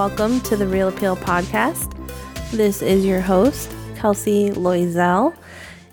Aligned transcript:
welcome 0.00 0.40
to 0.40 0.56
the 0.56 0.66
Real 0.66 0.88
Appeal 0.88 1.14
podcast. 1.14 1.92
This 2.52 2.80
is 2.80 3.04
your 3.04 3.20
host, 3.20 3.70
Kelsey 3.96 4.48
Loisel. 4.48 5.36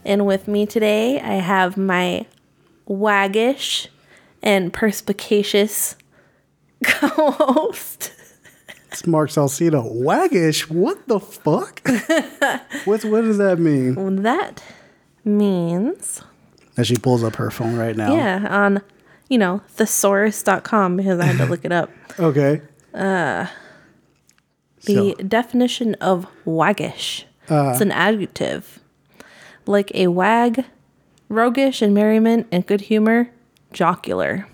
And 0.06 0.26
with 0.26 0.48
me 0.48 0.66
today, 0.66 1.20
I 1.20 1.34
have 1.34 1.76
my 1.76 2.26
waggish 2.88 3.90
and 4.42 4.72
perspicacious 4.72 5.98
co 6.86 7.32
host. 7.32 8.14
It's 8.94 9.06
Mark 9.06 9.30
Salcido. 9.30 9.84
Waggish? 9.94 10.70
What 10.70 11.06
the 11.10 11.20
fuck? 11.20 11.82
What's 12.86 13.04
what 13.04 13.26
does 13.26 13.40
that 13.40 13.60
mean? 13.60 14.22
That 14.24 14.64
means, 15.26 16.22
As 16.78 16.88
she 16.88 16.96
pulls 16.96 17.26
up 17.26 17.36
her 17.36 17.52
phone 17.52 17.76
right 17.76 17.98
now. 17.98 18.16
yeah, 18.16 18.48
on, 18.50 18.82
you 19.28 19.38
know, 19.38 19.60
thesaurus.com 19.76 20.96
because 20.96 21.20
I 21.20 21.26
had 21.26 21.40
to 21.40 21.46
look 21.52 21.66
it 21.66 21.74
up. 21.74 21.92
Okay. 22.20 22.62
Uh, 22.94 23.46
The 24.88 25.16
So- 25.18 25.24
definition 25.28 25.94
of 25.96 26.26
waggish. 26.46 27.26
Uh. 27.50 27.70
it's 27.72 27.82
an 27.82 27.92
adjective. 27.92 28.80
Like 29.66 29.92
a 29.94 30.08
wag, 30.08 30.66
roguish 31.30 31.82
and 31.82 31.94
merriment 31.94 32.48
and 32.52 32.66
good 32.66 32.82
humor, 32.82 33.30
jocular. 33.74 34.48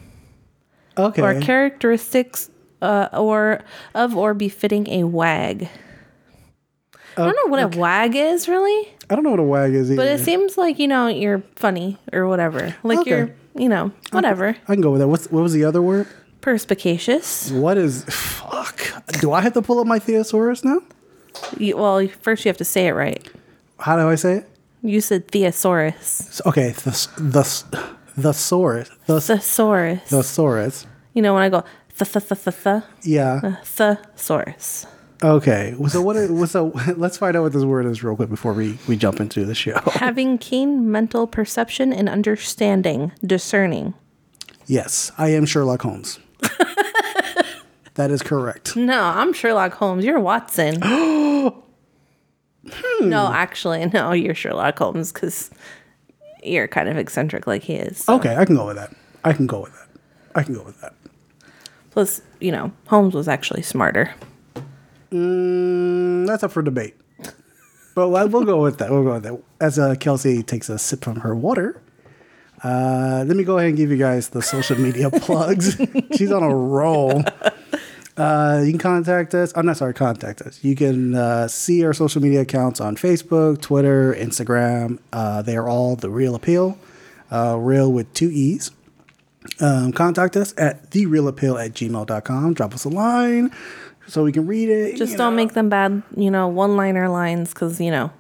Okay. 0.98 1.22
Or 1.22 1.40
characteristics 1.42 2.50
uh, 2.82 3.08
or 3.14 3.62
of 3.96 4.16
or 4.18 4.34
befitting 4.34 4.88
a 4.90 5.04
wag. 5.06 5.70
I 7.16 7.26
don't 7.26 7.36
know 7.36 7.52
what 7.52 7.76
a 7.76 7.78
wag 7.80 8.16
is 8.16 8.48
really, 8.48 8.90
I 9.10 9.14
don't 9.16 9.24
know 9.24 9.30
what 9.32 9.40
a 9.40 9.44
wag 9.44 9.74
is 9.74 9.92
either. 9.92 10.02
but 10.02 10.08
it 10.08 10.20
seems 10.24 10.58
like, 10.58 10.80
you 10.80 10.88
know, 10.88 11.08
you're 11.08 11.44
funny 11.56 11.98
or 12.12 12.28
whatever. 12.28 12.76
Like 12.84 13.00
Okay. 13.00 13.10
you're, 13.12 13.36
you 13.56 13.70
know, 13.70 13.92
whatever. 14.12 14.56
I 14.68 14.74
can 14.74 14.82
go 14.82 14.90
with 14.92 15.00
that. 15.02 15.08
What's 15.08 15.30
what 15.32 15.42
was 15.44 15.54
the 15.54 15.64
other 15.64 15.82
word? 15.82 16.08
Perspicacious. 16.44 17.52
What 17.52 17.78
is 17.78 18.04
fuck? 18.10 18.78
Do 19.22 19.32
I 19.32 19.40
have 19.40 19.54
to 19.54 19.62
pull 19.62 19.80
up 19.80 19.88
my 19.88 19.98
thesaurus 19.98 20.64
now? 20.66 20.82
You, 21.58 21.78
well, 21.78 22.06
first 22.20 22.44
you 22.44 22.50
have 22.50 22.58
to 22.58 22.66
say 22.66 22.88
it 22.88 22.92
right. 22.92 23.26
How 23.80 23.96
do 23.96 24.08
I 24.10 24.16
say 24.16 24.34
it? 24.40 24.50
You 24.82 25.00
said 25.00 25.30
thesaurus. 25.30 26.42
Okay, 26.46 26.72
the 26.72 26.92
the 27.18 27.84
the 28.18 28.34
saurus, 28.34 28.90
the 29.08 29.22
Thesaurus. 29.22 30.02
thesaurus. 30.10 30.86
You 31.14 31.22
know, 31.22 31.34
when 31.34 31.44
I 31.44 31.50
go 31.50 31.64
th 31.98 32.12
th 32.12 32.28
the 32.28 32.36
th 32.36 32.64
th 32.64 32.84
Yeah. 33.04 33.40
Uh, 33.42 33.56
thesaurus. 33.64 34.86
Okay. 35.24 35.74
So 35.88 36.02
what? 36.02 36.18
is- 36.18 36.30
What's 36.30 36.52
so? 36.52 36.74
Let's 36.98 37.18
find 37.18 37.38
out 37.38 37.44
what 37.44 37.54
this 37.54 37.64
word 37.64 37.86
is 37.86 38.04
real 38.04 38.18
quick 38.18 38.30
before 38.30 38.52
we 38.54 38.78
we 38.90 38.98
jump 38.98 39.22
into 39.22 39.46
the 39.46 39.56
show. 39.56 39.80
Having 39.94 40.40
keen 40.40 40.92
mental 40.92 41.26
perception 41.26 41.94
and 41.94 42.10
understanding, 42.10 43.14
discerning. 43.26 43.94
Yes, 44.68 45.12
I 45.18 45.30
am 45.30 45.46
Sherlock 45.46 45.82
Holmes. 45.82 46.20
that 47.96 48.12
is 48.12 48.22
correct. 48.22 48.76
No, 48.76 49.02
I'm 49.02 49.34
Sherlock 49.34 49.74
Holmes. 49.74 50.06
You're 50.06 50.20
Watson. 50.20 50.82
No, 53.02 53.28
actually, 53.34 53.86
no, 53.88 54.14
you're 54.14 54.34
Sherlock 54.34 54.78
Holmes 54.80 55.12
because 55.12 55.50
you're 56.42 56.70
kind 56.70 56.88
of 56.88 56.96
eccentric 56.98 57.46
like 57.46 57.62
he 57.64 57.74
is. 57.74 57.98
so. 57.98 58.16
Okay, 58.16 58.38
I 58.38 58.46
can 58.46 58.56
go 58.56 58.66
with 58.68 58.78
that. 58.78 58.96
I 59.26 59.34
can 59.34 59.48
go 59.48 59.60
with 59.62 59.74
that. 59.74 59.88
I 60.34 60.44
can 60.44 60.54
go 60.54 60.64
with 60.64 60.80
that. 60.80 60.94
Plus, 61.92 62.22
you 62.40 62.54
know, 62.54 62.72
Holmes 62.88 63.14
was 63.14 63.28
actually 63.28 63.64
smarter. 63.64 64.16
Mm, 65.12 66.26
that's 66.26 66.44
up 66.44 66.52
for 66.54 66.62
debate. 66.62 66.96
But 67.96 68.10
we'll 68.10 68.30
we'll 68.30 68.46
go 68.46 68.62
with 68.62 68.78
that. 68.78 68.90
We'll 68.90 69.04
go 69.04 69.14
with 69.16 69.24
that. 69.24 69.40
As 69.60 69.78
uh, 69.78 69.96
Kelsey 70.00 70.42
takes 70.42 70.70
a 70.70 70.80
sip 70.80 71.04
from 71.04 71.18
her 71.18 71.36
water, 71.36 71.82
uh, 72.64 73.24
let 73.28 73.36
me 73.36 73.44
go 73.44 73.58
ahead 73.58 73.70
and 73.70 73.78
give 73.78 73.92
you 73.92 73.98
guys 73.98 74.30
the 74.30 74.42
social 74.42 74.78
media 74.78 75.10
plugs. 75.12 75.80
She's 76.16 76.32
on 76.32 76.44
a 76.44 76.56
roll. 76.56 77.24
Uh, 78.16 78.62
you 78.64 78.72
can 78.72 78.80
contact 78.80 79.34
us. 79.34 79.52
I'm 79.56 79.66
not 79.66 79.78
sorry, 79.78 79.94
contact 79.94 80.42
us. 80.42 80.64
You 80.64 80.76
can 80.76 81.16
uh, 81.16 81.48
see 81.48 81.84
our 81.84 81.94
social 81.94 82.22
media 82.22 82.42
accounts 82.42 82.80
on 82.80 82.96
Facebook, 82.96 83.62
Twitter, 83.62 84.14
Instagram. 84.14 85.00
Uh, 85.12 85.42
they 85.42 85.58
are 85.58 85.68
all 85.68 85.96
the 85.96 86.10
Real 86.10 86.36
Appeal, 86.36 86.78
uh, 87.32 87.58
real 87.60 87.92
with 87.92 88.14
two 88.14 88.30
E's. 88.30 88.72
Um, 89.60 89.92
contact 89.92 90.38
us 90.38 90.54
at 90.58 90.92
therealappeal 90.92 91.64
at 91.64 91.74
gmail.com. 91.74 92.54
Drop 92.54 92.74
us 92.74 92.86
a 92.86 92.90
line 92.90 93.52
so 94.08 94.24
we 94.24 94.32
can 94.32 94.48
read 94.48 94.70
it. 94.70 94.96
Just 94.96 95.18
don't 95.18 95.34
know. 95.34 95.38
make 95.38 95.54
them 95.54 95.70
bad, 95.70 96.04
you 96.16 96.32
know, 96.32 96.48
one 96.48 96.78
liner 96.78 97.10
lines 97.10 97.54
because, 97.54 97.82
you 97.82 97.92
know, 97.92 98.12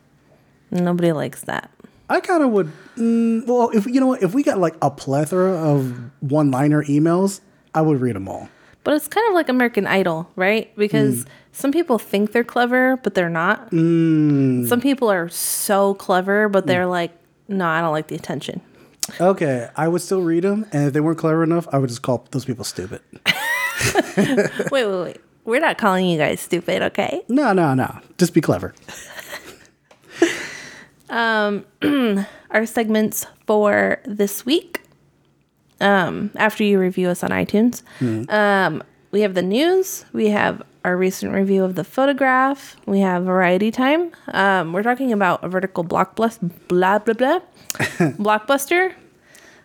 nobody 0.71 1.11
likes 1.11 1.41
that. 1.41 1.69
I 2.13 2.19
kind 2.19 2.43
of 2.43 2.51
would. 2.51 2.71
Mm, 2.95 3.47
well, 3.47 3.71
if 3.73 3.87
you 3.87 3.99
know 3.99 4.05
what, 4.05 4.21
if 4.21 4.35
we 4.35 4.43
got 4.43 4.59
like 4.59 4.75
a 4.83 4.91
plethora 4.91 5.51
of 5.51 6.11
one-liner 6.21 6.83
emails, 6.83 7.41
I 7.73 7.81
would 7.81 7.99
read 8.01 8.15
them 8.15 8.27
all. 8.27 8.49
But 8.83 8.93
it's 8.95 9.07
kind 9.07 9.27
of 9.29 9.33
like 9.33 9.49
American 9.49 9.87
Idol, 9.87 10.29
right? 10.35 10.75
Because 10.75 11.25
mm. 11.25 11.27
some 11.53 11.71
people 11.71 11.97
think 11.97 12.31
they're 12.31 12.43
clever, 12.43 12.97
but 12.97 13.15
they're 13.15 13.29
not. 13.29 13.71
Mm. 13.71 14.67
Some 14.67 14.79
people 14.79 15.09
are 15.09 15.27
so 15.29 15.95
clever, 15.95 16.49
but 16.49 16.67
they're 16.67 16.85
mm. 16.85 16.91
like, 16.91 17.11
no, 17.47 17.65
I 17.65 17.81
don't 17.81 17.93
like 17.93 18.07
the 18.07 18.15
attention. 18.15 18.61
Okay, 19.19 19.69
I 19.75 19.87
would 19.87 20.01
still 20.01 20.21
read 20.21 20.43
them, 20.43 20.67
and 20.71 20.87
if 20.87 20.93
they 20.93 20.99
weren't 20.99 21.17
clever 21.17 21.43
enough, 21.43 21.67
I 21.71 21.79
would 21.79 21.89
just 21.89 22.03
call 22.03 22.27
those 22.29 22.45
people 22.45 22.63
stupid. 22.63 23.01
wait, 24.17 24.67
wait, 24.71 24.85
wait. 24.85 25.21
We're 25.45 25.59
not 25.59 25.79
calling 25.79 26.05
you 26.05 26.17
guys 26.17 26.39
stupid, 26.39 26.83
okay? 26.83 27.23
No, 27.27 27.53
no, 27.53 27.73
no. 27.73 27.99
Just 28.17 28.33
be 28.33 28.39
clever. 28.39 28.75
Our 32.51 32.65
segments 32.65 33.25
for 33.45 33.99
this 34.05 34.45
week, 34.45 34.81
um, 35.79 36.31
after 36.35 36.63
you 36.63 36.79
review 36.79 37.09
us 37.09 37.23
on 37.23 37.29
iTunes, 37.29 37.81
um, 38.29 38.83
we 39.11 39.21
have 39.21 39.33
the 39.33 39.41
news, 39.41 40.05
we 40.13 40.29
have 40.29 40.63
our 40.85 40.97
recent 40.97 41.33
review 41.33 41.63
of 41.63 41.75
the 41.75 41.83
photograph, 41.83 42.75
we 42.85 42.99
have 42.99 43.23
variety 43.23 43.71
time. 43.71 44.11
Um, 44.29 44.73
we're 44.73 44.83
talking 44.83 45.13
about 45.13 45.43
a 45.43 45.49
vertical 45.49 45.83
blockbuster, 45.83 46.51
blah, 46.67 46.99
blah, 46.99 47.13
blah, 47.13 47.39
blockbuster. 48.17 48.93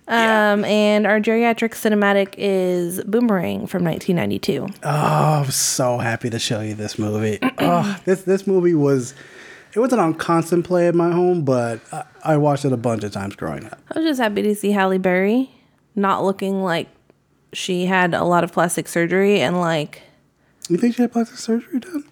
Um, 0.06 0.64
and 0.64 1.06
our 1.06 1.20
geriatric 1.20 1.72
cinematic 1.72 2.34
is 2.38 3.02
Boomerang 3.04 3.66
from 3.66 3.84
1992. 3.84 4.66
Oh, 4.82 4.88
I'm 4.88 5.50
so 5.50 5.98
happy 5.98 6.30
to 6.30 6.38
show 6.38 6.60
you 6.60 6.74
this 6.74 6.98
movie. 6.98 7.38
oh, 7.58 7.98
this 8.04 8.22
this 8.22 8.46
movie 8.46 8.74
was. 8.74 9.14
It 9.74 9.78
wasn't 9.80 10.00
on 10.00 10.14
constant 10.14 10.64
play 10.64 10.88
at 10.88 10.94
my 10.94 11.10
home, 11.12 11.44
but 11.44 11.80
I, 11.92 12.04
I 12.24 12.36
watched 12.36 12.64
it 12.64 12.72
a 12.72 12.76
bunch 12.76 13.04
of 13.04 13.12
times 13.12 13.36
growing 13.36 13.66
up. 13.66 13.78
I 13.92 13.98
was 13.98 14.08
just 14.08 14.20
happy 14.20 14.42
to 14.42 14.54
see 14.54 14.70
Halle 14.72 14.98
Berry 14.98 15.50
not 15.94 16.24
looking 16.24 16.62
like 16.62 16.88
she 17.52 17.86
had 17.86 18.14
a 18.14 18.24
lot 18.24 18.44
of 18.44 18.52
plastic 18.52 18.88
surgery 18.88 19.40
and 19.40 19.60
like 19.60 20.02
You 20.68 20.76
think 20.76 20.94
she 20.96 21.02
had 21.02 21.12
plastic 21.12 21.38
surgery 21.38 21.80
done? 21.80 22.04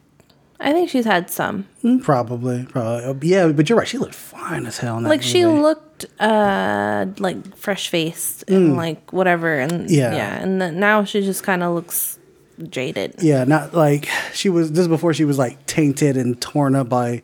I 0.59 0.73
think 0.73 0.89
she's 0.89 1.05
had 1.05 1.29
some. 1.31 1.67
Mm, 1.85 2.03
Probably, 2.03 2.65
probably. 2.65 3.05
Uh, 3.05 3.15
Yeah, 3.21 3.53
but 3.53 3.69
you're 3.69 3.77
right. 3.79 3.87
She 3.87 3.99
looked 3.99 4.15
fine 4.15 4.65
as 4.65 4.79
hell. 4.79 4.97
In 4.97 5.03
that 5.03 5.11
Like 5.11 5.23
she 5.23 5.45
looked 5.45 6.07
uh 6.21 7.07
like 7.19 7.57
fresh 7.57 7.89
faced 7.89 8.45
and 8.49 8.77
like 8.77 9.13
whatever 9.13 9.59
and 9.59 9.91
Yeah. 9.91 10.15
yeah, 10.15 10.43
and 10.43 10.59
now 10.81 11.05
she 11.05 11.21
just 11.23 11.43
kind 11.43 11.63
of 11.63 11.75
looks 11.75 12.16
jaded. 12.69 13.15
Yeah, 13.21 13.45
not 13.45 13.75
like 13.75 14.09
she 14.33 14.49
was. 14.49 14.71
This 14.71 14.81
is 14.81 14.89
before 14.89 15.15
she 15.15 15.25
was 15.25 15.39
like 15.39 15.65
tainted 15.67 16.17
and 16.17 16.41
torn 16.41 16.75
up 16.75 16.89
by 16.89 17.23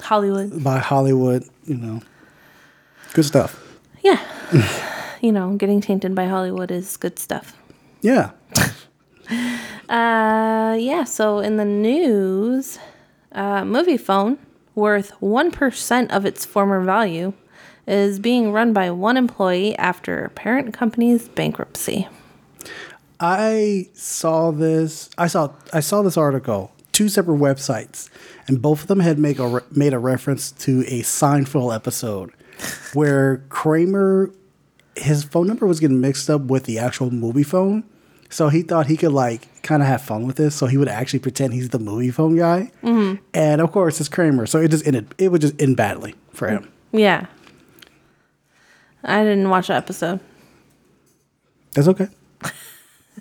Hollywood. 0.00 0.62
by 0.62 0.78
Hollywood. 0.78 1.44
You 1.64 1.76
know, 1.76 2.00
good 3.12 3.24
stuff. 3.24 3.62
Yeah. 4.02 4.20
you 5.20 5.32
know, 5.32 5.56
getting 5.56 5.80
tainted 5.80 6.14
by 6.14 6.26
Hollywood 6.26 6.70
is 6.70 6.96
good 6.96 7.18
stuff. 7.18 7.56
Yeah. 8.02 8.30
Uh, 9.88 10.76
yeah. 10.80 11.04
So 11.04 11.38
in 11.38 11.58
the 11.58 11.64
news, 11.64 12.78
uh, 13.30 13.62
MovieFone 13.62 14.36
worth 14.74 15.10
one 15.20 15.50
percent 15.52 16.10
of 16.10 16.24
its 16.24 16.44
former 16.44 16.80
value 16.80 17.32
is 17.86 18.18
being 18.18 18.52
run 18.52 18.72
by 18.72 18.90
one 18.90 19.16
employee 19.16 19.76
after 19.78 20.30
parent 20.34 20.74
company's 20.74 21.28
bankruptcy. 21.28 22.08
I 23.20 23.88
saw 23.94 24.50
this. 24.50 25.10
I 25.16 25.26
saw. 25.26 25.52
I 25.72 25.80
saw 25.80 26.02
this 26.02 26.16
article. 26.16 26.72
Two 26.92 27.08
separate 27.08 27.38
websites, 27.38 28.08
and 28.48 28.62
both 28.62 28.82
of 28.82 28.86
them 28.86 29.00
had 29.00 29.18
make 29.18 29.38
a 29.38 29.46
re- 29.46 29.60
made 29.70 29.92
a 29.92 29.98
reference 29.98 30.50
to 30.52 30.80
a 30.86 31.02
Seinfeld 31.02 31.74
episode 31.74 32.32
where 32.94 33.38
Kramer, 33.48 34.30
his 34.96 35.22
phone 35.22 35.46
number 35.46 35.66
was 35.66 35.78
getting 35.78 36.00
mixed 36.00 36.30
up 36.30 36.42
with 36.42 36.64
the 36.64 36.78
actual 36.78 37.10
MovieFone. 37.10 37.84
So 38.28 38.48
he 38.48 38.62
thought 38.62 38.86
he 38.86 38.96
could 38.96 39.12
like 39.12 39.62
kind 39.62 39.82
of 39.82 39.88
have 39.88 40.02
fun 40.02 40.26
with 40.26 40.36
this. 40.36 40.54
So 40.54 40.66
he 40.66 40.78
would 40.78 40.88
actually 40.88 41.20
pretend 41.20 41.52
he's 41.52 41.68
the 41.68 41.78
MovieFone 41.78 42.38
guy. 42.38 42.70
Mm-hmm. 42.82 43.22
And 43.34 43.60
of 43.60 43.72
course, 43.72 44.00
it's 44.00 44.08
Kramer. 44.08 44.46
So 44.46 44.58
it 44.58 44.70
just 44.70 44.86
ended. 44.86 45.14
It 45.18 45.30
would 45.30 45.42
just 45.42 45.60
end 45.60 45.76
badly 45.76 46.14
for 46.32 46.48
him. 46.48 46.72
Yeah. 46.92 47.26
I 49.04 49.22
didn't 49.22 49.48
watch 49.50 49.68
that 49.68 49.76
episode. 49.76 50.20
That's 51.74 51.88
okay. 51.88 52.08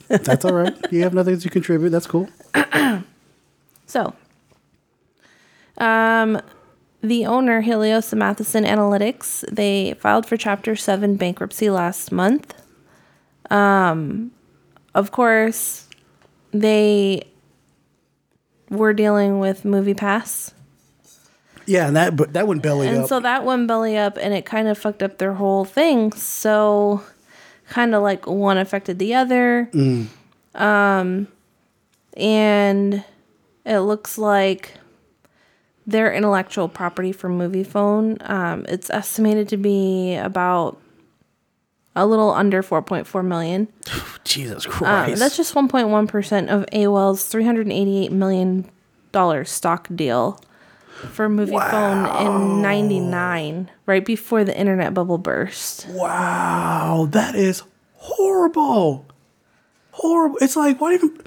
That's 0.08 0.46
all 0.46 0.54
right. 0.54 0.76
You 0.92 1.02
have 1.04 1.14
nothing 1.14 1.40
to 1.40 1.50
contribute. 1.50 1.90
That's 1.90 2.08
cool. 2.08 2.30
So, 3.88 4.16
um, 5.78 6.42
the 7.02 7.26
owner, 7.28 7.62
Helios 7.62 8.14
Matheson 8.14 8.64
Analytics, 8.64 9.46
they 9.52 9.94
filed 10.00 10.26
for 10.26 10.38
Chapter 10.38 10.76
7 10.76 11.16
bankruptcy 11.18 11.70
last 11.70 12.12
month. 12.12 12.60
Um, 13.52 14.32
of 14.96 15.12
course, 15.12 15.88
they 16.52 17.28
we're 18.70 18.94
dealing 18.94 19.40
with 19.40 19.64
Movie 19.64 19.94
Pass. 19.94 20.54
Yeah, 21.68 21.88
and 21.88 21.96
that 21.96 22.16
but 22.16 22.34
that 22.34 22.48
went 22.48 22.62
belly 22.62 22.88
And 22.88 22.98
up. 22.98 23.02
And 23.02 23.10
so 23.10 23.20
that 23.20 23.46
went 23.46 23.68
belly 23.68 23.98
up 23.98 24.18
and 24.20 24.34
it 24.34 24.46
kind 24.46 24.68
of 24.68 24.78
fucked 24.78 25.04
up 25.04 25.18
their 25.18 25.34
whole 25.34 25.66
thing. 25.66 26.12
So 26.14 27.04
kind 27.70 27.96
of 27.96 28.02
like 28.04 28.28
one 28.28 28.58
affected 28.58 29.00
the 29.00 29.16
other. 29.16 29.70
Um 30.56 31.28
and 32.18 33.04
it 33.66 33.80
looks 33.80 34.18
like 34.18 34.76
their 35.88 36.14
intellectual 36.14 36.68
property 36.70 37.12
for 37.12 37.30
MovieFone 37.30 38.28
um 38.30 38.66
it's 38.70 38.90
estimated 38.90 39.50
to 39.50 39.58
be 39.58 40.16
about 40.16 40.80
a 41.98 42.06
little 42.06 42.32
under 42.32 42.62
4.4 42.62 43.26
million. 43.26 43.68
Jesus 44.26 44.66
Um, 44.66 44.72
Christ. 44.72 45.20
that's 45.20 45.38
just 45.38 45.54
1.1% 45.54 46.50
of 46.50 46.66
AOL's 46.74 47.26
388 47.26 48.12
million 48.12 48.70
dollar 49.14 49.46
stock 49.46 49.88
deal 49.96 50.40
for 51.12 51.28
MovieFone 51.30 52.22
in 52.56 52.62
99 52.62 53.70
right 53.86 54.06
before 54.06 54.44
the 54.44 54.58
internet 54.58 54.94
bubble 54.94 55.18
burst. 55.18 55.88
wow, 55.90 57.08
that 57.12 57.36
is 57.36 57.64
horrible. 57.96 59.06
Horrible. 59.92 60.38
It's 60.42 60.56
like 60.56 60.80
why 60.82 60.94
even 60.96 61.18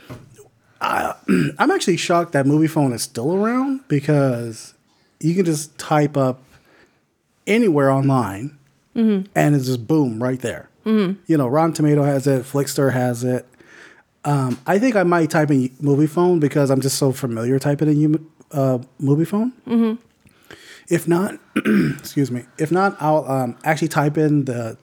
I, 0.81 1.15
I'm 1.59 1.70
actually 1.70 1.97
shocked 1.97 2.32
that 2.32 2.47
MovieFone 2.47 2.93
is 2.93 3.03
still 3.03 3.35
around 3.35 3.81
because 3.88 4.75
you 5.20 5.35
can 5.35 5.44
just 5.44 5.76
type 5.79 6.17
up 6.17 6.43
anywhere 7.47 7.91
online 7.91 8.56
and 8.94 9.29
it's 9.37 9.67
just 9.67 9.87
boom 9.87 10.20
right 10.23 10.41
there. 10.41 10.69
You 10.85 11.19
know, 11.29 11.47
Rotten 11.47 11.73
Tomato 11.75 12.03
has 12.03 12.26
it, 12.26 12.44
Flixster 12.44 12.93
has 12.94 13.23
it. 13.23 13.47
Um, 14.25 14.59
I 14.67 14.79
think 14.79 14.97
I 14.97 15.03
might 15.03 15.29
type 15.31 15.50
in 15.50 15.69
MovieFone 15.82 16.41
because 16.41 16.70
I'm 16.70 16.81
just 16.81 16.97
so 16.99 17.12
familiar 17.12 17.59
typing 17.59 17.88
in 17.88 18.00
you- 18.00 18.31
uh, 18.53 18.79
MovieFone. 19.00 19.99
If 20.89 21.06
not, 21.06 21.35
excuse 21.56 22.31
me. 22.31 22.45
If 22.56 22.73
not, 22.73 22.97
I'll 23.00 23.31
um, 23.31 23.59
actually 23.65 23.89
type 23.89 24.17
in 24.17 24.47
the 24.47 24.79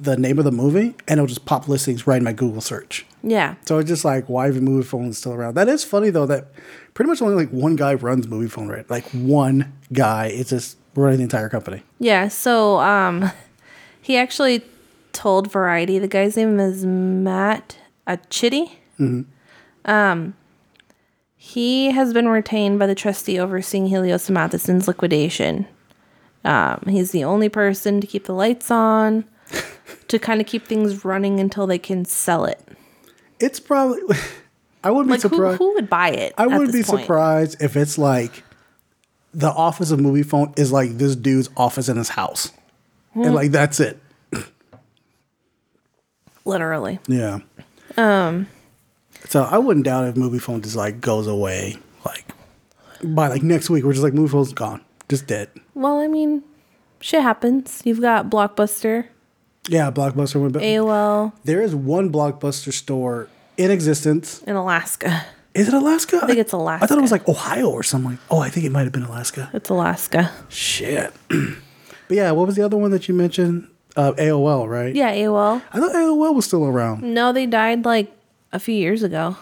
the 0.00 0.16
name 0.16 0.38
of 0.38 0.44
the 0.44 0.52
movie 0.52 0.94
and 1.06 1.18
it'll 1.18 1.26
just 1.26 1.46
pop 1.46 1.66
listings 1.68 2.06
right 2.06 2.18
in 2.18 2.24
my 2.24 2.32
Google 2.32 2.60
search. 2.60 3.06
Yeah. 3.22 3.54
So 3.66 3.78
it's 3.78 3.88
just 3.88 4.04
like 4.04 4.28
why 4.28 4.48
even 4.48 4.66
MovieFone 4.66 5.14
still 5.14 5.32
around. 5.32 5.54
That 5.54 5.68
is 5.68 5.84
funny 5.84 6.10
though 6.10 6.26
that 6.26 6.48
pretty 6.94 7.08
much 7.08 7.22
only 7.22 7.34
like 7.34 7.50
one 7.50 7.76
guy 7.76 7.94
runs 7.94 8.26
MovieFone 8.26 8.68
right. 8.68 8.88
Like 8.90 9.04
one 9.12 9.72
guy 9.92 10.26
is 10.26 10.50
just 10.50 10.76
running 10.94 11.18
the 11.18 11.22
entire 11.22 11.48
company. 11.48 11.82
Yeah, 11.98 12.28
so 12.28 12.80
um 12.80 13.30
he 14.02 14.16
actually 14.16 14.62
told 15.12 15.50
Variety 15.50 15.98
the 15.98 16.08
guy's 16.08 16.36
name 16.36 16.60
is 16.60 16.84
Matt 16.84 17.78
Achitty. 18.06 18.72
Um 19.86 20.34
he 21.48 21.90
has 21.92 22.12
been 22.12 22.28
retained 22.28 22.78
by 22.78 22.86
the 22.86 22.94
trustee 22.94 23.38
overseeing 23.40 23.86
Helios 23.86 24.28
Matheson's 24.28 24.86
liquidation. 24.86 25.66
Um, 26.44 26.82
he's 26.86 27.10
the 27.10 27.24
only 27.24 27.48
person 27.48 28.02
to 28.02 28.06
keep 28.06 28.24
the 28.26 28.34
lights 28.34 28.70
on, 28.70 29.24
to 30.08 30.18
kind 30.18 30.42
of 30.42 30.46
keep 30.46 30.66
things 30.66 31.06
running 31.06 31.40
until 31.40 31.66
they 31.66 31.78
can 31.78 32.04
sell 32.04 32.44
it. 32.44 32.60
It's 33.40 33.58
probably 33.60 34.02
I 34.84 34.90
wouldn't 34.90 35.10
Like 35.10 35.22
be 35.22 35.28
surprised. 35.28 35.58
who 35.58 35.72
would 35.74 35.88
buy 35.88 36.10
it? 36.10 36.34
I 36.36 36.46
wouldn't 36.46 36.72
be 36.74 36.82
point? 36.82 37.00
surprised 37.00 37.62
if 37.62 37.76
it's 37.76 37.96
like 37.96 38.44
the 39.32 39.48
office 39.50 39.90
of 39.90 40.00
MovieFone 40.00 40.58
is 40.58 40.70
like 40.70 40.98
this 40.98 41.16
dude's 41.16 41.48
office 41.56 41.88
in 41.88 41.96
his 41.96 42.10
house. 42.10 42.52
Hmm. 43.14 43.22
And 43.22 43.34
like 43.34 43.52
that's 43.52 43.80
it. 43.80 43.98
Literally. 46.44 46.98
Yeah. 47.08 47.38
Um. 47.96 48.48
So 49.28 49.42
I 49.42 49.58
wouldn't 49.58 49.84
doubt 49.84 50.08
if 50.08 50.14
MovieFone 50.14 50.62
just 50.62 50.76
like 50.76 51.00
goes 51.00 51.26
away 51.26 51.76
like 52.04 52.24
by 53.04 53.28
like 53.28 53.42
next 53.42 53.68
week. 53.70 53.84
We're 53.84 53.92
just 53.92 54.02
like 54.04 54.14
MovieFone's 54.14 54.52
gone, 54.52 54.80
just 55.08 55.26
dead. 55.26 55.50
Well, 55.74 55.98
I 55.98 56.06
mean, 56.08 56.42
shit 57.00 57.22
happens. 57.22 57.82
You've 57.84 58.00
got 58.00 58.30
Blockbuster, 58.30 59.06
Yeah, 59.68 59.90
Blockbuster 59.90 60.40
went. 60.40 60.54
AOL 60.54 61.32
there 61.44 61.60
is 61.62 61.74
one 61.74 62.10
Blockbuster 62.10 62.72
store 62.72 63.28
in 63.56 63.70
existence. 63.70 64.42
in 64.44 64.56
Alaska. 64.56 65.26
Is 65.54 65.66
it 65.68 65.74
Alaska? 65.74 66.20
I 66.22 66.26
think 66.26 66.38
it's 66.38 66.52
Alaska. 66.52 66.84
I 66.84 66.86
thought 66.86 66.98
it 66.98 67.02
was 67.02 67.10
Alaska. 67.10 67.30
like 67.30 67.36
Ohio 67.36 67.68
or 67.70 67.82
something. 67.82 68.12
Like, 68.12 68.20
oh, 68.30 68.38
I 68.38 68.48
think 68.48 68.64
it 68.64 68.70
might 68.70 68.84
have 68.84 68.92
been 68.92 69.02
Alaska. 69.02 69.50
It's 69.52 69.68
Alaska. 69.68 70.30
Shit. 70.48 71.12
but 71.28 72.16
yeah, 72.16 72.30
what 72.30 72.46
was 72.46 72.54
the 72.56 72.62
other 72.64 72.76
one 72.76 72.92
that 72.92 73.08
you 73.08 73.14
mentioned? 73.14 73.68
Uh, 73.96 74.12
AOL, 74.12 74.68
right? 74.68 74.94
Yeah, 74.94 75.12
AOL. 75.12 75.60
I 75.72 75.80
thought 75.80 75.90
AOL 75.92 76.34
was 76.34 76.44
still 76.46 76.64
around. 76.64 77.02
No, 77.02 77.32
they 77.32 77.46
died 77.46 77.84
like 77.84 78.12
a 78.52 78.58
few 78.58 78.74
years 78.74 79.02
ago. 79.02 79.36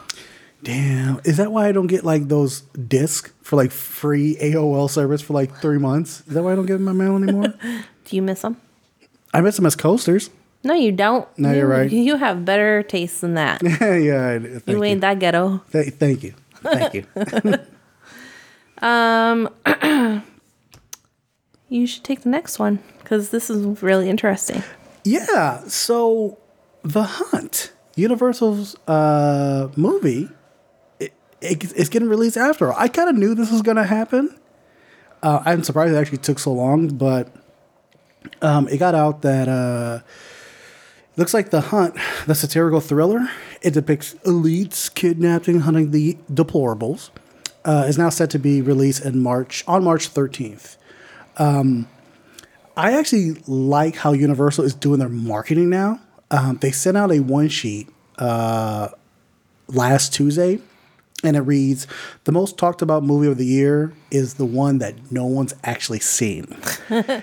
Damn. 0.63 1.21
Is 1.25 1.37
that 1.37 1.53
why 1.53 1.69
I 1.69 1.73
don't 1.73 1.87
get 1.87 2.05
like 2.05 2.29
those 2.29 2.63
discs 2.63 3.31
for 3.43 3.57
like 3.57 3.71
free 3.71 4.37
AOL 4.41 4.89
service 4.91 5.23
for 5.23 5.35
like 5.35 5.55
three 5.59 5.79
months? 5.79 6.21
Is 6.27 6.35
that 6.35 6.43
why 6.43 6.53
I 6.53 6.55
don't 6.57 6.67
get 6.67 6.81
my 6.81 6.93
mail 6.93 7.17
anymore? 7.17 7.49
Do 8.05 8.17
you 8.17 8.23
miss 8.23 8.43
them? 8.43 8.57
I 9.35 9.41
miss 9.41 9.57
them 9.57 9.67
as 9.67 9.77
coasters. 9.77 10.31
No, 10.65 10.75
you 10.75 10.91
don't. 10.91 11.29
No, 11.39 11.51
you, 11.51 11.59
you're 11.59 11.69
right. 11.69 11.91
You 11.91 12.17
have 12.17 12.45
better 12.45 12.83
taste 12.83 13.21
than 13.21 13.35
that. 13.35 13.63
yeah. 13.81 14.39
Thank 14.39 14.67
you 14.67 14.77
you. 14.79 14.85
ain't 14.85 15.01
that 15.03 15.19
ghetto. 15.21 15.63
Th- 15.71 15.93
thank 15.95 16.25
you. 16.25 16.35
Thank 16.63 16.95
you. 16.95 17.05
um, 18.87 19.51
You 21.69 21.87
should 21.87 22.05
take 22.05 22.21
the 22.23 22.29
next 22.29 22.59
one 22.61 22.79
because 23.03 23.31
this 23.31 23.51
is 23.51 23.83
really 23.83 24.09
interesting. 24.09 24.63
yeah. 25.05 25.65
So, 25.67 26.39
The 26.85 27.03
Hunt, 27.03 27.73
Universal's 27.97 28.77
uh, 28.87 29.69
movie, 29.77 30.29
it, 31.01 31.13
it, 31.41 31.73
it's 31.77 31.89
getting 31.89 32.09
released 32.09 32.37
after 32.37 32.73
all. 32.73 32.79
I 32.79 32.89
kind 32.89 33.09
of 33.09 33.17
knew 33.17 33.35
this 33.35 33.51
was 33.51 33.63
going 33.63 33.79
to 33.79 33.85
happen. 33.85 34.39
Uh, 35.23 35.43
I'm 35.45 35.65
surprised 35.65 35.95
it 35.95 35.97
actually 35.97 36.19
took 36.19 36.39
so 36.39 36.53
long, 36.53 36.89
but 36.89 37.35
um, 38.43 38.69
it 38.69 38.77
got 38.77 38.95
out 38.95 39.23
that 39.23 39.49
uh, 39.49 40.01
looks 41.17 41.35
like 41.35 41.51
The 41.51 41.63
Hunt, 41.63 41.97
the 42.27 42.35
satirical 42.35 42.81
thriller, 42.81 43.29
it 43.63 43.73
depicts 43.73 44.15
elites 44.27 44.95
kidnapping, 44.95 45.61
hunting 45.61 45.91
the 45.91 46.19
deplorables, 46.31 47.11
uh, 47.65 47.87
is 47.89 47.99
now 47.99 48.11
set 48.11 48.31
to 48.31 48.39
be 48.39 48.61
released 48.61 49.05
in 49.05 49.23
March 49.23 49.65
on 49.67 49.83
March 49.83 50.13
13th. 50.13 50.77
I 52.77 52.93
actually 52.93 53.43
like 53.47 53.97
how 53.97 54.13
Universal 54.13 54.65
is 54.65 54.75
doing 54.75 54.99
their 54.99 55.09
marketing 55.09 55.71
now. 55.71 56.01
Um, 56.31 56.59
they 56.61 56.73
sent 56.73 56.97
out 56.97 57.13
a 57.13 57.21
one 57.21 57.49
sheet 57.49 57.89
uh, 58.19 58.89
last 59.69 60.13
Tuesday, 60.13 60.61
and 61.23 61.37
it 61.37 61.41
reads: 61.41 61.87
"The 62.25 62.33
most 62.33 62.59
talked 62.59 62.83
about 62.83 63.05
movie 63.05 63.29
of 63.29 63.39
the 63.39 63.47
year 63.47 63.93
is 64.11 64.35
the 64.35 64.45
one 64.45 64.79
that 64.79 65.13
no 65.13 65.25
one's 65.27 65.55
actually 65.63 66.01
seen." 66.01 66.57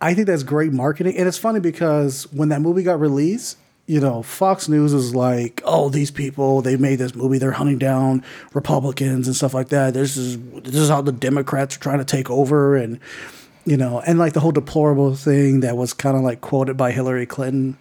I 0.00 0.12
think 0.12 0.26
that's 0.26 0.42
great 0.42 0.72
marketing, 0.72 1.16
and 1.16 1.26
it's 1.26 1.38
funny 1.38 1.60
because 1.60 2.30
when 2.32 2.50
that 2.50 2.60
movie 2.60 2.82
got 2.82 3.00
released, 3.00 3.56
you 3.86 4.00
know, 4.00 4.22
Fox 4.22 4.68
News 4.68 4.92
is 4.92 5.14
like, 5.14 5.62
"Oh, 5.64 5.88
these 5.88 6.10
people 6.10 6.60
they 6.60 6.76
made 6.76 6.96
this 6.96 7.14
movie. 7.14 7.38
They're 7.38 7.52
hunting 7.52 7.78
down 7.78 8.22
Republicans 8.52 9.26
and 9.26 9.34
stuff 9.34 9.54
like 9.54 9.68
that. 9.68 9.94
This 9.94 10.16
is 10.16 10.38
this 10.62 10.74
is 10.74 10.88
how 10.88 11.02
the 11.02 11.12
Democrats 11.12 11.76
are 11.76 11.80
trying 11.80 11.98
to 11.98 12.04
take 12.04 12.30
over." 12.30 12.76
And 12.76 13.00
you 13.64 13.76
know, 13.76 14.00
and 14.00 14.18
like 14.18 14.32
the 14.32 14.40
whole 14.40 14.52
deplorable 14.52 15.14
thing 15.14 15.60
that 15.60 15.76
was 15.76 15.92
kind 15.92 16.16
of 16.16 16.22
like 16.22 16.40
quoted 16.40 16.76
by 16.76 16.92
Hillary 16.92 17.26
Clinton. 17.26 17.78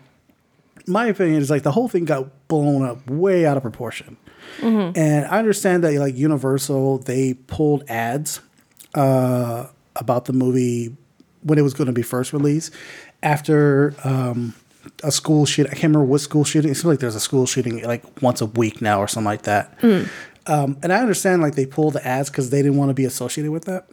My 0.88 1.08
opinion 1.08 1.42
is 1.42 1.50
like 1.50 1.64
the 1.64 1.72
whole 1.72 1.88
thing 1.88 2.06
got 2.06 2.48
blown 2.48 2.84
up 2.86 3.10
way 3.10 3.46
out 3.46 3.58
of 3.58 3.64
proportion. 3.64 4.18
And 4.96 5.26
I 5.26 5.40
understand 5.40 5.84
that 5.84 5.94
like 5.96 6.16
Universal, 6.16 7.00
they 7.00 7.34
pulled 7.34 7.84
ads 7.90 8.40
uh, 8.94 9.68
about 9.96 10.26
the 10.26 10.34
movie 10.34 10.96
when 11.42 11.58
it 11.60 11.64
was 11.64 11.74
going 11.74 11.88
to 11.88 11.94
be 11.94 12.02
first 12.04 12.32
released 12.34 12.74
after 13.24 13.96
um, 14.04 14.54
a 15.04 15.12
school 15.12 15.46
shooting. 15.46 15.72
I 15.72 15.74
can't 15.76 15.86
remember 15.94 16.06
what 16.06 16.22
school 16.22 16.44
shooting. 16.44 16.72
It 16.72 16.76
seems 16.76 16.86
like 16.86 17.00
there's 17.00 17.16
a 17.16 17.20
school 17.20 17.46
shooting 17.48 17.82
like 17.84 18.04
once 18.22 18.40
a 18.42 18.46
week 18.46 18.82
now 18.82 19.00
or 19.00 19.08
something 19.08 19.26
like 19.26 19.44
that. 19.44 19.74
Um, 20.48 20.78
and 20.84 20.94
I 20.94 20.98
understand 21.00 21.42
like 21.42 21.56
they 21.56 21.66
pulled 21.66 21.94
the 21.94 22.06
ads 22.08 22.30
because 22.30 22.52
they 22.52 22.62
didn't 22.62 22.78
want 22.78 22.90
to 22.90 22.94
be 22.94 23.06
associated 23.06 23.52
with 23.52 23.66
that. 23.66 23.88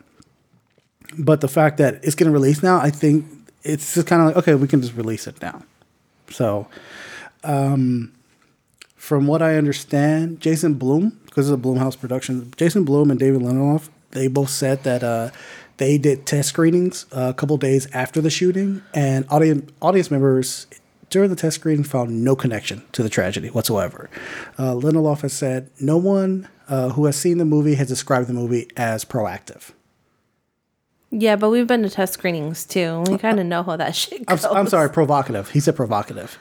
But 1.18 1.40
the 1.40 1.48
fact 1.48 1.78
that 1.78 2.04
it's 2.04 2.14
getting 2.14 2.32
released 2.32 2.62
now, 2.62 2.78
I 2.78 2.90
think 2.90 3.24
it's 3.62 3.94
just 3.94 4.06
kind 4.06 4.20
of 4.20 4.28
like 4.28 4.36
okay, 4.36 4.54
we 4.54 4.68
can 4.68 4.80
just 4.82 4.94
release 4.94 5.26
it 5.26 5.40
now. 5.40 5.62
So, 6.32 6.66
um, 7.44 8.12
from 8.96 9.26
what 9.26 9.42
I 9.42 9.56
understand, 9.56 10.40
Jason 10.40 10.74
Blum, 10.74 11.20
because 11.26 11.50
it's 11.50 11.58
a 11.58 11.62
Blumhouse 11.62 11.98
production, 11.98 12.52
Jason 12.56 12.84
Blum 12.84 13.10
and 13.10 13.18
David 13.18 13.42
Lindelof, 13.42 13.88
they 14.12 14.28
both 14.28 14.50
said 14.50 14.84
that 14.84 15.02
uh, 15.02 15.30
they 15.78 15.98
did 15.98 16.26
test 16.26 16.50
screenings 16.50 17.06
uh, 17.12 17.30
a 17.30 17.34
couple 17.34 17.56
days 17.56 17.88
after 17.92 18.20
the 18.20 18.30
shooting, 18.30 18.82
and 18.94 19.24
audience 19.28 19.70
audience 19.80 20.10
members 20.10 20.66
during 21.10 21.28
the 21.28 21.36
test 21.36 21.56
screening 21.56 21.84
found 21.84 22.24
no 22.24 22.36
connection 22.36 22.82
to 22.92 23.02
the 23.02 23.08
tragedy 23.08 23.48
whatsoever. 23.48 24.08
Uh, 24.56 24.78
has 24.78 25.32
said 25.32 25.70
no 25.80 25.96
one 25.96 26.48
uh, 26.68 26.90
who 26.90 27.06
has 27.06 27.16
seen 27.16 27.38
the 27.38 27.44
movie 27.44 27.74
has 27.74 27.88
described 27.88 28.28
the 28.28 28.32
movie 28.32 28.70
as 28.76 29.04
proactive. 29.04 29.72
Yeah, 31.12 31.36
but 31.36 31.50
we've 31.50 31.66
been 31.66 31.82
to 31.82 31.90
test 31.90 32.14
screenings 32.14 32.64
too. 32.64 33.04
We 33.06 33.18
kind 33.18 33.38
of 33.38 33.46
know 33.46 33.62
how 33.62 33.76
that 33.76 33.94
shit 33.96 34.24
I'm, 34.26 34.36
goes. 34.36 34.44
I'm 34.46 34.66
sorry, 34.66 34.90
provocative. 34.90 35.50
He 35.50 35.60
said 35.60 35.76
provocative. 35.76 36.38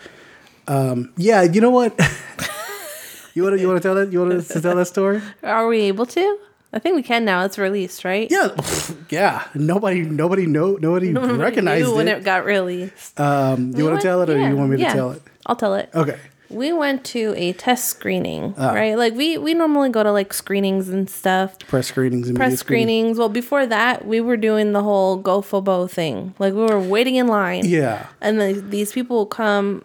Um, 0.68 1.12
yeah, 1.18 1.42
you 1.44 1.60
know 1.60 1.72
what? 1.72 1.94
you 3.34 3.44
want 3.44 3.58
to 3.58 3.62
you 3.62 3.68
want 3.68 3.82
to 3.82 3.88
tell 3.88 3.96
that 3.96 4.12
you 4.12 4.22
want 4.26 4.48
to 4.48 4.62
tell 4.62 4.76
that 4.76 4.86
story? 4.86 5.22
Are 5.44 5.68
we 5.68 5.82
able 5.82 6.06
to? 6.06 6.40
I 6.74 6.80
think 6.80 6.96
we 6.96 7.04
can 7.04 7.26
now. 7.26 7.44
It's 7.44 7.58
released, 7.58 8.06
right? 8.06 8.32
Yeah, 8.32 8.56
yeah. 9.10 9.46
Nobody, 9.54 10.04
nobody 10.04 10.46
know, 10.46 10.78
nobody 10.80 11.12
recognized 11.12 11.86
Knew 11.86 11.96
when 11.96 12.08
it. 12.08 12.20
it 12.20 12.24
got 12.24 12.46
released. 12.46 13.20
Um, 13.20 13.72
you 13.72 13.78
We 13.78 13.84
want 13.84 14.00
to 14.00 14.08
tell 14.08 14.22
it, 14.22 14.30
or 14.30 14.38
yeah, 14.38 14.50
you 14.50 14.56
want 14.56 14.70
me 14.70 14.78
to 14.78 14.84
yeah. 14.84 14.94
tell 14.94 15.12
it? 15.12 15.22
I'll 15.46 15.58
tell 15.58 15.74
it. 15.74 15.90
Okay. 15.94 16.18
We 16.52 16.74
went 16.74 17.04
to 17.06 17.34
a 17.38 17.54
test 17.54 17.86
screening, 17.86 18.54
Ah. 18.58 18.74
right? 18.74 18.98
Like 18.98 19.14
we 19.16 19.38
we 19.38 19.54
normally 19.54 19.90
go 19.90 20.04
to 20.04 20.12
like 20.12 20.34
screenings 20.34 20.90
and 20.90 21.10
stuff. 21.10 21.58
Press 21.60 21.88
screenings 21.88 22.28
and 22.28 22.38
Press 22.38 22.58
screenings. 22.60 23.18
Well, 23.18 23.30
before 23.30 23.66
that, 23.66 24.06
we 24.06 24.22
were 24.22 24.38
doing 24.38 24.74
the 24.74 24.84
whole 24.84 25.22
Gofobo 25.22 25.90
thing. 25.90 26.34
Like 26.40 26.54
we 26.54 26.62
were 26.62 26.80
waiting 26.80 27.16
in 27.16 27.28
line. 27.28 27.66
Yeah. 27.66 28.08
And 28.22 28.40
then 28.40 28.70
these 28.70 28.92
people 28.92 29.18
will 29.18 29.26
come 29.26 29.84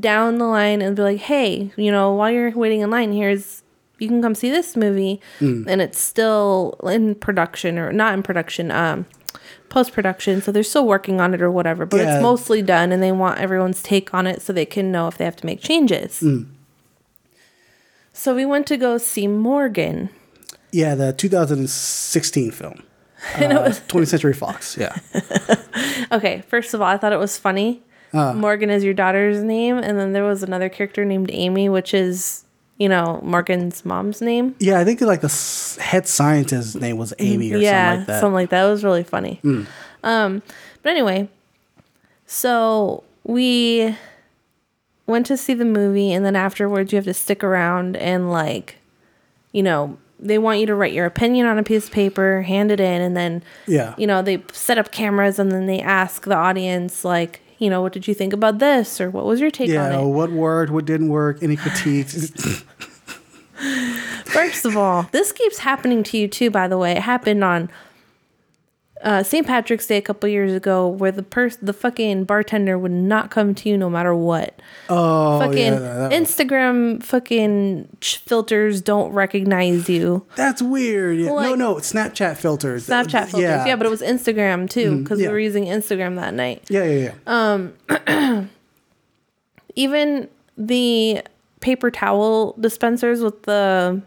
down 0.00 0.38
the 0.38 0.46
line 0.46 0.82
and 0.82 0.96
be 0.96 1.02
like, 1.02 1.18
"Hey, 1.20 1.70
you 1.76 1.92
know, 1.92 2.12
while 2.14 2.30
you're 2.30 2.50
waiting 2.50 2.80
in 2.80 2.90
line, 2.90 3.12
here's 3.12 3.62
you 3.98 4.08
can 4.08 4.20
come 4.20 4.34
see 4.34 4.50
this 4.50 4.76
movie." 4.76 5.20
Hmm. 5.38 5.62
And 5.68 5.80
it's 5.80 6.00
still 6.00 6.78
in 6.82 7.14
production 7.14 7.78
or 7.78 7.92
not 7.92 8.12
in 8.14 8.22
production, 8.22 8.70
um 8.70 9.06
post 9.68 9.92
production, 9.92 10.40
so 10.42 10.52
they're 10.52 10.62
still 10.62 10.86
working 10.86 11.20
on 11.20 11.34
it 11.34 11.42
or 11.42 11.50
whatever, 11.50 11.86
but 11.86 12.00
Yeah. 12.00 12.14
it's 12.16 12.22
mostly 12.22 12.62
done 12.62 12.92
and 12.92 13.02
they 13.02 13.12
want 13.12 13.38
everyone's 13.38 13.82
take 13.82 14.12
on 14.14 14.26
it 14.26 14.42
so 14.42 14.52
they 14.52 14.66
can 14.66 14.90
know 14.92 15.08
if 15.08 15.16
they 15.18 15.24
have 15.24 15.36
to 15.36 15.46
make 15.46 15.60
changes. 15.60 16.20
Hmm. 16.20 16.42
So 18.12 18.34
we 18.34 18.44
went 18.46 18.66
to 18.68 18.76
go 18.76 18.96
see 18.98 19.26
Morgan. 19.26 20.08
Yeah, 20.72 20.94
the 20.94 21.12
2016 21.12 22.50
film. 22.50 22.82
Uh, 23.34 23.70
20th 23.88 24.08
Century 24.08 24.34
Fox. 24.34 24.76
Yeah. 24.76 24.96
Okay, 26.12 26.42
first 26.48 26.72
of 26.72 26.80
all, 26.80 26.86
I 26.86 26.96
thought 26.96 27.12
it 27.12 27.18
was 27.18 27.36
funny. 27.36 27.82
Ah. 28.14 28.32
Morgan 28.32 28.70
is 28.70 28.84
your 28.84 28.94
daughter's 28.94 29.42
name, 29.42 29.76
and 29.76 29.98
then 29.98 30.12
there 30.12 30.22
was 30.24 30.42
another 30.42 30.68
character 30.68 31.04
named 31.04 31.30
Amy, 31.32 31.68
which 31.68 31.92
is, 31.92 32.44
you 32.78 32.88
know, 32.88 33.20
Morgan's 33.22 33.84
mom's 33.84 34.20
name. 34.20 34.54
Yeah, 34.58 34.78
I 34.78 34.84
think 34.84 35.00
like 35.00 35.20
the 35.22 35.78
head 35.82 36.06
scientist's 36.06 36.74
name 36.74 36.98
was 36.98 37.14
Amy 37.18 37.52
or 37.52 37.58
yeah, 37.58 37.70
something 37.90 37.98
like 37.98 38.06
that. 38.06 38.20
Something 38.20 38.34
like 38.34 38.50
that. 38.50 38.66
It 38.66 38.70
was 38.70 38.84
really 38.84 39.04
funny. 39.04 39.40
Um, 40.04 40.42
but 40.82 40.90
anyway, 40.90 41.28
so 42.26 43.02
we 43.24 43.96
went 45.06 45.26
to 45.26 45.36
see 45.36 45.54
the 45.54 45.64
movie, 45.64 46.12
and 46.12 46.24
then 46.24 46.36
afterwards, 46.36 46.92
you 46.92 46.96
have 46.96 47.04
to 47.04 47.14
stick 47.14 47.42
around 47.44 47.96
and 47.96 48.30
like, 48.30 48.76
you 49.52 49.62
know, 49.62 49.96
they 50.18 50.38
want 50.38 50.58
you 50.60 50.66
to 50.66 50.74
write 50.74 50.92
your 50.92 51.06
opinion 51.06 51.46
on 51.46 51.58
a 51.58 51.62
piece 51.62 51.86
of 51.86 51.92
paper, 51.92 52.42
hand 52.42 52.70
it 52.70 52.80
in, 52.80 53.00
and 53.02 53.16
then 53.16 53.42
Yeah. 53.66 53.94
you 53.98 54.06
know, 54.06 54.22
they 54.22 54.42
set 54.52 54.78
up 54.78 54.90
cameras 54.90 55.38
and 55.38 55.52
then 55.52 55.66
they 55.66 55.80
ask 55.80 56.24
the 56.24 56.34
audience, 56.34 57.04
like, 57.04 57.40
you 57.58 57.70
know, 57.70 57.80
what 57.80 57.92
did 57.92 58.06
you 58.06 58.14
think 58.14 58.32
about 58.32 58.58
this 58.58 59.00
or 59.00 59.10
what 59.10 59.24
was 59.24 59.40
your 59.40 59.50
take 59.50 59.68
yeah, 59.68 59.86
on 59.86 59.92
it? 59.92 59.94
Yeah, 59.94 60.02
what 60.02 60.30
worked, 60.30 60.70
what 60.70 60.84
didn't 60.84 61.08
work, 61.08 61.42
any 61.42 61.56
critiques. 61.56 62.30
First 64.26 64.64
of 64.64 64.76
all, 64.76 65.08
this 65.12 65.32
keeps 65.32 65.58
happening 65.58 66.02
to 66.04 66.18
you 66.18 66.28
too, 66.28 66.50
by 66.50 66.68
the 66.68 66.76
way. 66.76 66.92
It 66.92 67.02
happened 67.02 67.42
on 67.42 67.70
uh, 69.02 69.22
St. 69.22 69.46
Patrick's 69.46 69.86
Day 69.86 69.98
a 69.98 70.02
couple 70.02 70.28
years 70.28 70.52
ago 70.52 70.88
where 70.88 71.12
the 71.12 71.22
person, 71.22 71.64
the 71.66 71.72
fucking 71.74 72.24
bartender 72.24 72.78
would 72.78 72.90
not 72.90 73.30
come 73.30 73.54
to 73.54 73.68
you 73.68 73.76
no 73.76 73.90
matter 73.90 74.14
what. 74.14 74.60
oh, 74.88 75.38
fucking 75.40 75.56
yeah, 75.58 75.70
that- 75.78 76.10
that- 76.10 76.12
Instagram 76.12 77.02
fucking 77.02 77.88
ch- 78.00 78.16
filters 78.18 78.80
don't 78.80 79.12
recognize 79.12 79.88
you. 79.88 80.24
that's 80.34 80.62
weird. 80.62 81.18
Yeah. 81.18 81.26
no, 81.26 81.34
Like- 81.34 81.58
no, 81.58 81.74
Snapchat 81.76 82.36
filters. 82.38 82.86
Snapchat 82.88 83.26
filters. 83.28 83.40
Yeah, 83.40 83.66
yeah 83.66 83.76
but 83.76 83.86
it 83.86 83.90
was 83.90 84.00
Instagram 84.02 84.68
too 84.68 85.02
because 85.02 85.18
Mm-hmm. 85.18 85.24
yeah. 85.24 85.28
we 85.28 85.32
were 85.34 85.40
using 85.40 85.64
Instagram 85.66 86.16
that 86.16 86.32
night. 86.34 86.64
yeah, 86.70 86.84
yeah, 86.84 87.12
yeah. 87.26 87.52
Um, 88.06 88.48
even 89.74 90.28
the 90.56 91.22
paper 91.60 91.90
towel 91.90 92.54
dispensers 92.58 93.20
with 93.20 93.42
the 93.42 94.00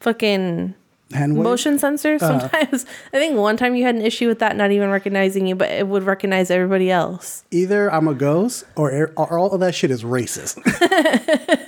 fucking 0.00 0.74
Hand 1.12 1.34
wave? 1.36 1.42
motion 1.44 1.78
sensor 1.78 2.14
Uh-huh. 2.20 2.38
sometimes 2.40 2.86
i 3.12 3.16
think 3.18 3.36
one 3.36 3.56
time 3.56 3.74
you 3.74 3.82
had 3.84 3.94
an 3.96 4.02
issue 4.02 4.28
with 4.28 4.38
that 4.38 4.56
not 4.56 4.70
even 4.70 4.90
recognizing 4.90 5.46
you 5.46 5.54
but 5.56 5.68
it 5.70 5.86
would 5.88 6.04
recognize 6.04 6.50
everybody 6.50 6.90
else 6.90 7.42
Either 7.50 7.92
I'm 7.92 8.06
a 8.08 8.14
ghost 8.14 8.64
or, 8.76 9.12
or 9.16 9.38
all 9.38 9.50
of 9.52 9.60
that 9.60 9.74
shit 9.74 9.90
is 9.90 10.04
racist. 10.04 10.54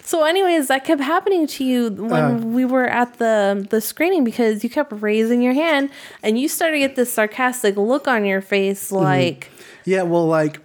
so 0.04 0.24
anyways 0.24 0.68
that 0.68 0.84
kept 0.84 1.00
happening 1.02 1.46
to 1.46 1.64
you 1.64 1.90
when 1.90 2.22
Uh. 2.24 2.38
we 2.38 2.64
were 2.64 2.86
at 2.86 3.18
the 3.18 3.66
the 3.70 3.80
screening 3.80 4.24
because 4.24 4.62
you 4.64 4.70
kept 4.70 4.92
raising 4.92 5.42
your 5.42 5.54
hand 5.54 5.90
and 6.22 6.38
you 6.38 6.48
started 6.48 6.74
to 6.74 6.78
get 6.78 6.96
this 6.96 7.12
sarcastic 7.12 7.76
look 7.76 8.06
on 8.08 8.24
your 8.24 8.40
face 8.40 8.90
Mm-hmm. 8.90 9.04
like 9.04 9.50
Yeah, 9.84 10.02
well, 10.02 10.26
like, 10.26 10.60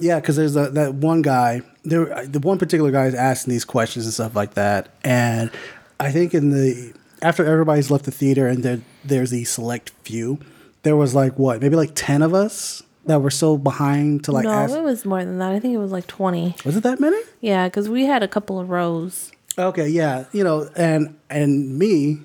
yeah, 0.00 0.18
because 0.20 0.36
there's 0.36 0.56
a, 0.56 0.70
that 0.70 0.94
one 0.94 1.22
guy. 1.22 1.62
There, 1.84 2.26
the 2.26 2.40
one 2.40 2.58
particular 2.58 2.90
guy 2.90 3.06
is 3.06 3.14
asking 3.14 3.52
these 3.52 3.64
questions 3.64 4.04
and 4.04 4.12
stuff 4.12 4.34
like 4.36 4.54
that, 4.54 4.88
and 5.04 5.50
I 5.98 6.10
think 6.12 6.34
in 6.34 6.50
the 6.50 6.92
after 7.22 7.44
everybody's 7.44 7.90
left 7.90 8.04
the 8.04 8.10
theater 8.10 8.46
and 8.46 8.62
there 8.62 8.80
there's 9.04 9.30
the 9.30 9.44
select 9.44 9.90
few, 10.02 10.38
there 10.82 10.96
was 10.96 11.14
like 11.14 11.38
what 11.38 11.60
maybe 11.60 11.76
like 11.76 11.92
ten 11.94 12.22
of 12.22 12.34
us 12.34 12.82
that 13.06 13.20
were 13.22 13.30
so 13.30 13.56
behind 13.56 14.24
to 14.24 14.32
like 14.32 14.44
no 14.44 14.50
ask. 14.50 14.74
it 14.74 14.82
was 14.82 15.04
more 15.06 15.24
than 15.24 15.38
that 15.38 15.52
i 15.52 15.58
think 15.58 15.72
it 15.74 15.78
was 15.78 15.90
like 15.90 16.06
20 16.06 16.54
Was 16.66 16.76
it 16.76 16.82
that 16.82 17.00
many? 17.00 17.16
yeah 17.40 17.66
because 17.66 17.88
we 17.88 18.04
had 18.04 18.22
a 18.22 18.28
couple 18.28 18.60
of 18.60 18.68
rows 18.70 19.32
Okay, 19.58 19.88
yeah, 19.88 20.24
you 20.32 20.44
know, 20.44 20.70
and 20.76 21.16
and 21.28 21.76
me, 21.78 22.20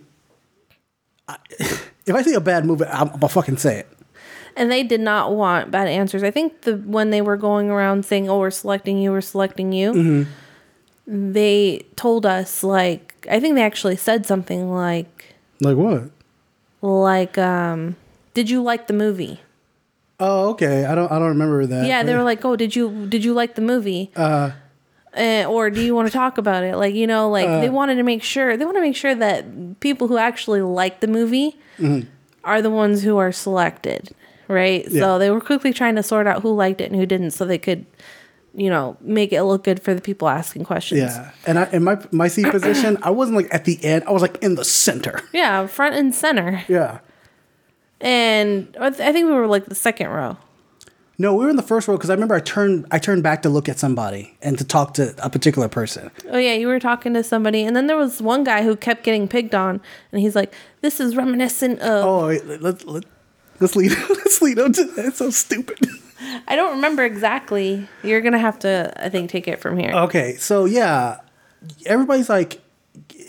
I, 1.28 1.38
if 1.60 2.14
I 2.14 2.22
see 2.22 2.34
a 2.34 2.40
bad 2.40 2.66
movie, 2.66 2.86
I'm, 2.86 3.10
I'll 3.22 3.28
fucking 3.30 3.58
say 3.58 3.80
it. 3.80 3.88
and 4.56 4.72
they 4.72 4.84
did 4.84 5.02
not 5.02 5.34
want 5.34 5.72
bad 5.72 5.88
answers. 5.88 6.24
I 6.24 6.32
think 6.32 6.62
the 6.62 6.78
when 6.78 7.10
they 7.10 7.22
were 7.22 7.36
going 7.36 7.70
around 7.70 8.06
saying, 8.06 8.30
"Oh, 8.30 8.40
we're 8.40 8.52
selecting 8.52 9.00
you, 9.00 9.12
we're 9.12 9.22
selecting 9.22 9.74
you," 9.74 9.92
Mm-hmm. 9.94 11.34
they 11.34 11.86
told 11.96 12.26
us 12.26 12.64
like 12.64 13.05
I 13.30 13.40
think 13.40 13.56
they 13.56 13.64
actually 13.64 13.96
said 13.98 14.26
something 14.26 14.72
like 14.72 15.36
Like 15.62 15.78
what? 15.78 16.10
like 16.82 17.38
um, 17.38 17.96
"Did 18.34 18.50
you 18.50 18.62
like 18.62 18.88
the 18.88 18.94
movie?" 18.94 19.40
Oh, 20.20 20.50
okay. 20.52 20.86
I 20.86 20.96
don't. 20.96 21.12
I 21.12 21.20
don't 21.20 21.30
remember 21.30 21.66
that. 21.66 21.88
Yeah, 21.88 22.04
they 22.04 22.16
were 22.16 22.24
like, 22.24 22.44
"Oh, 22.46 22.56
did 22.56 22.76
you 22.76 23.06
did 23.08 23.24
you 23.26 23.34
like 23.34 23.56
the 23.56 23.62
movie?" 23.62 24.12
Uh, 25.18 25.46
or 25.48 25.70
do 25.70 25.82
you 25.82 25.96
want 25.96 26.08
to 26.10 26.12
talk 26.14 26.38
about 26.38 26.64
it? 26.64 26.76
Like 26.76 26.94
you 26.94 27.08
know, 27.08 27.30
like 27.30 27.48
Uh. 27.48 27.62
they 27.62 27.70
wanted 27.70 27.96
to 27.96 28.04
make 28.04 28.22
sure 28.24 28.58
they 28.58 28.66
want 28.66 28.76
to 28.78 28.82
make 28.82 28.96
sure 28.98 29.16
that 29.16 29.80
people 29.80 30.08
who 30.08 30.18
actually 30.18 30.62
like 30.62 31.00
the 31.00 31.08
movie 31.08 31.58
Mm-hmm. 31.80 32.08
are 32.46 32.62
the 32.62 32.70
ones 32.70 33.04
who 33.04 33.18
are 33.18 33.32
selected, 33.34 34.12
right? 34.48 34.86
Yeah. 34.90 35.02
So 35.02 35.20
they 35.20 35.30
were 35.30 35.42
quickly 35.42 35.74
trying 35.74 35.96
to 35.96 36.04
sort 36.04 36.28
out 36.28 36.42
who 36.42 36.54
liked 36.56 36.80
it 36.82 36.90
and 36.92 36.96
who 37.00 37.06
didn't, 37.06 37.32
so 37.32 37.44
they 37.46 37.58
could, 37.58 37.86
you 38.56 38.70
know, 38.70 38.96
make 39.02 39.34
it 39.34 39.44
look 39.44 39.64
good 39.66 39.82
for 39.82 39.94
the 39.94 40.02
people 40.02 40.30
asking 40.30 40.64
questions. 40.64 41.02
Yeah, 41.02 41.32
and 41.46 41.60
I 41.60 41.70
in 41.72 41.84
my 41.84 41.98
my 42.12 42.28
seat 42.28 42.50
position, 42.52 42.98
I 43.04 43.10
wasn't 43.10 43.38
like 43.38 43.54
at 43.54 43.66
the 43.66 43.84
end. 43.84 44.04
I 44.08 44.12
was 44.12 44.22
like 44.22 44.38
in 44.42 44.56
the 44.56 44.64
center. 44.66 45.22
Yeah, 45.34 45.68
front 45.68 45.96
and 45.96 46.16
center, 46.16 46.64
Yeah. 46.68 47.00
and 48.02 48.76
I 48.80 48.90
th- 48.90 49.02
I 49.02 49.12
think 49.12 49.26
we 49.28 49.34
were 49.34 49.48
like 49.48 49.66
the 49.66 49.76
second 49.76 50.08
row. 50.10 50.38
No, 51.18 51.34
we 51.34 51.46
were 51.46 51.50
in 51.50 51.56
the 51.56 51.64
first 51.64 51.88
row 51.88 51.96
because 51.96 52.10
I 52.10 52.14
remember 52.14 52.36
I 52.36 52.42
turned 52.42 52.86
I 52.92 53.00
turned 53.00 53.24
back 53.24 53.42
to 53.44 53.50
look 53.50 53.70
at 53.70 53.80
somebody 53.80 54.38
and 54.42 54.58
to 54.58 54.66
talk 54.66 54.94
to 54.96 55.16
a 55.24 55.30
particular 55.30 55.70
person. 55.70 56.12
Oh 56.30 56.38
yeah, 56.38 56.54
you 56.56 56.68
were 56.68 56.80
talking 56.80 57.14
to 57.14 57.24
somebody, 57.24 57.64
and 57.64 57.76
then 57.76 57.88
there 57.88 57.96
was 57.98 58.22
one 58.22 58.44
guy 58.44 58.64
who 58.64 58.76
kept 58.76 59.04
getting 59.04 59.28
picked 59.28 59.56
on, 59.56 59.80
and 60.12 60.22
he's 60.22 60.36
like, 60.36 60.54
"This 60.82 61.00
is 61.00 61.16
reminiscent 61.16 61.80
of." 61.80 62.06
Oh, 62.06 62.28
wait, 62.28 62.46
let, 62.46 62.62
let, 62.62 62.86
let, 62.88 63.06
let's 63.62 63.76
lead 63.78 63.92
let's 64.10 64.42
lead 64.42 64.60
up 64.60 64.74
to 64.74 64.84
that. 64.84 65.06
It's 65.06 65.18
so 65.20 65.30
stupid. 65.30 65.80
I 66.48 66.56
don't 66.56 66.76
remember 66.76 67.04
exactly. 67.04 67.88
You're 68.04 68.22
gonna 68.22 68.40
have 68.40 68.60
to, 68.60 68.94
I 68.98 69.10
think, 69.10 69.30
take 69.30 69.48
it 69.48 69.60
from 69.60 69.78
here. 69.78 69.92
Okay, 69.92 70.36
so 70.36 70.66
yeah, 70.66 71.20
everybody's 71.86 72.30
like, 72.30 72.62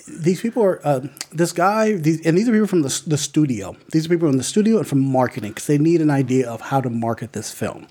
these 0.08 0.40
people 0.40 0.62
are 0.62 0.80
uh, 0.86 1.00
this 1.32 1.52
guy, 1.52 1.92
these, 1.92 2.24
and 2.24 2.38
these 2.38 2.48
are 2.48 2.52
people 2.52 2.68
from 2.68 2.82
the, 2.82 3.02
the 3.06 3.18
studio. 3.18 3.76
These 3.90 4.06
are 4.06 4.08
people 4.08 4.28
in 4.28 4.36
the 4.36 4.44
studio 4.44 4.78
and 4.78 4.86
from 4.86 5.00
marketing 5.00 5.50
because 5.50 5.66
they 5.66 5.78
need 5.78 6.00
an 6.00 6.10
idea 6.10 6.48
of 6.48 6.60
how 6.60 6.80
to 6.80 6.88
market 6.88 7.32
this 7.32 7.52
film. 7.52 7.86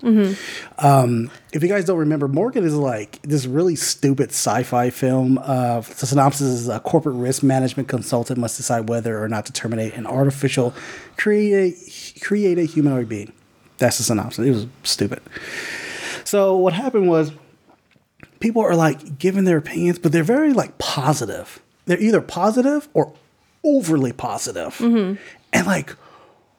Um, 0.78 1.30
if 1.52 1.62
you 1.62 1.68
guys 1.68 1.84
don't 1.84 1.98
remember, 1.98 2.26
Morgan 2.28 2.64
is 2.64 2.74
like 2.74 3.20
this 3.22 3.46
really 3.46 3.76
stupid 3.76 4.30
sci-fi 4.30 4.90
film. 4.90 5.38
Uh, 5.38 5.80
the 5.80 6.06
synopsis 6.06 6.46
is 6.46 6.68
a 6.68 6.80
corporate 6.80 7.16
risk 7.16 7.42
management 7.42 7.88
consultant 7.88 8.38
must 8.38 8.56
decide 8.56 8.88
whether 8.88 9.22
or 9.22 9.28
not 9.28 9.44
to 9.46 9.52
terminate 9.52 9.94
an 9.94 10.06
artificial 10.06 10.74
create 11.18 11.74
create 12.22 12.58
a 12.58 12.64
humanoid 12.64 13.08
being. 13.08 13.32
That's 13.78 13.98
the 13.98 14.04
synopsis. 14.04 14.46
It 14.46 14.50
was 14.50 14.66
stupid. 14.82 15.20
So 16.24 16.56
what 16.56 16.72
happened 16.72 17.08
was 17.08 17.32
people 18.40 18.62
are 18.62 18.76
like 18.76 19.18
giving 19.18 19.44
their 19.44 19.58
opinions, 19.58 19.98
but 19.98 20.12
they're 20.12 20.24
very 20.24 20.52
like 20.52 20.78
positive. 20.78 21.60
They're 21.86 22.00
either 22.00 22.20
positive 22.20 22.88
or 22.94 23.12
overly 23.64 24.12
positive. 24.12 24.76
Mm-hmm. 24.78 25.20
And 25.52 25.66
like 25.66 25.90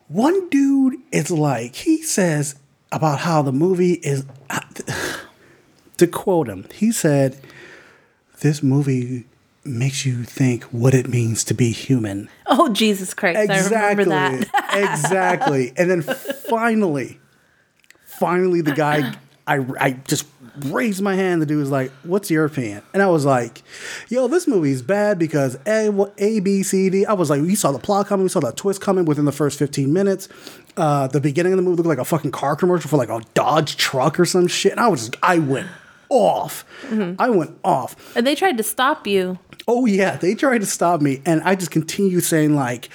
one 0.08 0.50
dude 0.50 0.96
is 1.12 1.32
like, 1.32 1.76
he 1.76 2.02
says 2.02 2.56
about 2.92 3.20
how 3.20 3.42
the 3.42 3.52
movie 3.52 3.94
is, 3.94 4.26
to 5.98 6.08
quote 6.08 6.48
him, 6.48 6.66
he 6.74 6.92
said, 6.92 7.40
This 8.40 8.64
movie 8.64 9.26
makes 9.68 10.06
you 10.06 10.24
think 10.24 10.64
what 10.66 10.94
it 10.94 11.08
means 11.08 11.44
to 11.46 11.54
be 11.54 11.72
human. 11.72 12.30
Oh 12.46 12.70
Jesus 12.70 13.14
Christ! 13.14 13.50
I 13.50 13.64
remember 13.64 14.06
that. 14.06 14.42
exactly. 14.74 15.74
And 15.78 15.90
then 15.90 16.02
finally, 16.02 17.20
finally, 18.06 18.62
the 18.62 18.74
guy, 18.74 19.16
I, 19.46 19.66
I 19.80 19.92
just 19.92 20.26
raised 20.66 21.02
my 21.02 21.16
hand. 21.16 21.42
The 21.42 21.46
dude 21.46 21.60
was 21.60 21.72
like, 21.72 21.92
"What's 22.04 22.32
your 22.32 22.46
opinion?" 22.46 22.82
And 22.94 23.04
I 23.04 23.08
was 23.08 23.26
like, 23.26 23.64
"Yo, 24.10 24.28
this 24.28 24.48
movie's 24.48 24.82
bad 24.82 25.20
because 25.20 25.58
A, 25.66 25.90
A, 26.18 26.40
B, 26.40 26.64
C, 26.64 26.90
D." 26.90 27.06
I 27.06 27.14
was 27.14 27.30
like, 27.30 27.42
"We 27.42 27.56
saw 27.56 27.72
the 27.72 27.80
plot 27.80 28.08
coming. 28.08 28.24
We 28.24 28.30
saw 28.30 28.40
the 28.40 28.52
twist 28.52 28.82
coming 28.82 29.06
within 29.06 29.26
the 29.26 29.32
first 29.32 29.60
fifteen 29.60 29.94
minutes." 29.94 30.30
Uh, 30.76 31.08
the 31.08 31.20
beginning 31.20 31.54
of 31.54 31.58
the 31.58 31.64
movie 31.64 31.78
looked 31.78 31.88
like 31.88 31.98
a 31.98 32.06
fucking 32.06 32.32
car 32.32 32.56
commercial 32.56 32.90
for 32.90 32.98
like 32.98 33.10
a 33.10 33.22
Dodge 33.34 33.78
truck 33.78 34.20
or 34.20 34.26
some 34.26 34.46
shit. 34.46 34.72
And 34.72 34.80
I 34.80 34.88
was, 34.88 35.08
just, 35.08 35.16
I 35.24 35.40
went 35.40 35.68
off. 36.10 36.66
I 37.20 37.30
went 37.30 37.58
off. 37.64 38.16
And 38.16 38.26
they 38.26 38.36
tried 38.36 38.58
to 38.58 38.64
stop 38.64 39.08
you. 39.08 39.40
Oh 39.68 39.86
yeah, 39.86 40.16
they 40.16 40.34
tried 40.34 40.60
to 40.60 40.66
stop 40.66 41.02
me, 41.02 41.22
and 41.26 41.42
I 41.44 41.56
just 41.56 41.72
continue 41.72 42.22
saying 42.22 42.56
like, 42.56 42.90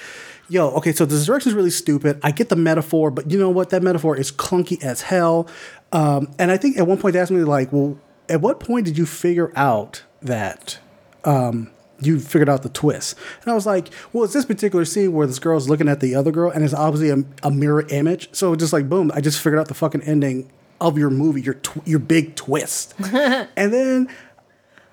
"Yo, 0.49 0.69
okay, 0.71 0.91
so 0.91 1.05
this 1.05 1.25
direction 1.25 1.49
is 1.49 1.55
really 1.55 1.69
stupid. 1.69 2.19
I 2.23 2.31
get 2.31 2.49
the 2.49 2.55
metaphor, 2.55 3.11
but 3.11 3.29
you 3.29 3.37
know 3.37 3.49
what? 3.51 3.69
That 3.69 3.83
metaphor 3.83 4.17
is 4.17 4.31
clunky 4.31 4.83
as 4.83 5.01
hell." 5.03 5.47
Um, 5.91 6.33
and 6.39 6.49
I 6.49 6.57
think 6.57 6.77
at 6.77 6.87
one 6.87 6.97
point 6.97 7.13
they 7.13 7.19
asked 7.19 7.31
me 7.31 7.43
like, 7.43 7.71
"Well, 7.71 7.99
at 8.27 8.41
what 8.41 8.59
point 8.59 8.85
did 8.85 8.97
you 8.97 9.05
figure 9.05 9.51
out 9.55 10.03
that?" 10.23 10.79
Um, 11.25 11.69
you 12.01 12.19
figured 12.19 12.49
out 12.49 12.63
the 12.63 12.69
twist, 12.69 13.15
and 13.43 13.51
I 13.51 13.55
was 13.55 13.67
like, 13.67 13.89
"Well, 14.11 14.23
it's 14.23 14.33
this 14.33 14.45
particular 14.45 14.83
scene 14.83 15.13
where 15.13 15.27
this 15.27 15.37
girl's 15.39 15.69
looking 15.69 15.87
at 15.87 15.99
the 15.99 16.15
other 16.15 16.31
girl, 16.31 16.49
and 16.49 16.63
it's 16.63 16.73
obviously 16.73 17.11
a, 17.11 17.23
a 17.47 17.51
mirror 17.51 17.85
image. 17.89 18.29
So 18.33 18.55
just 18.55 18.73
like, 18.73 18.89
boom, 18.89 19.11
I 19.13 19.21
just 19.21 19.39
figured 19.39 19.59
out 19.59 19.67
the 19.67 19.75
fucking 19.75 20.01
ending 20.01 20.49
of 20.81 20.97
your 20.97 21.09
movie, 21.09 21.41
your 21.41 21.55
tw- 21.55 21.87
your 21.87 21.99
big 21.99 22.35
twist, 22.35 22.93
and 22.99 23.73
then 23.73 24.09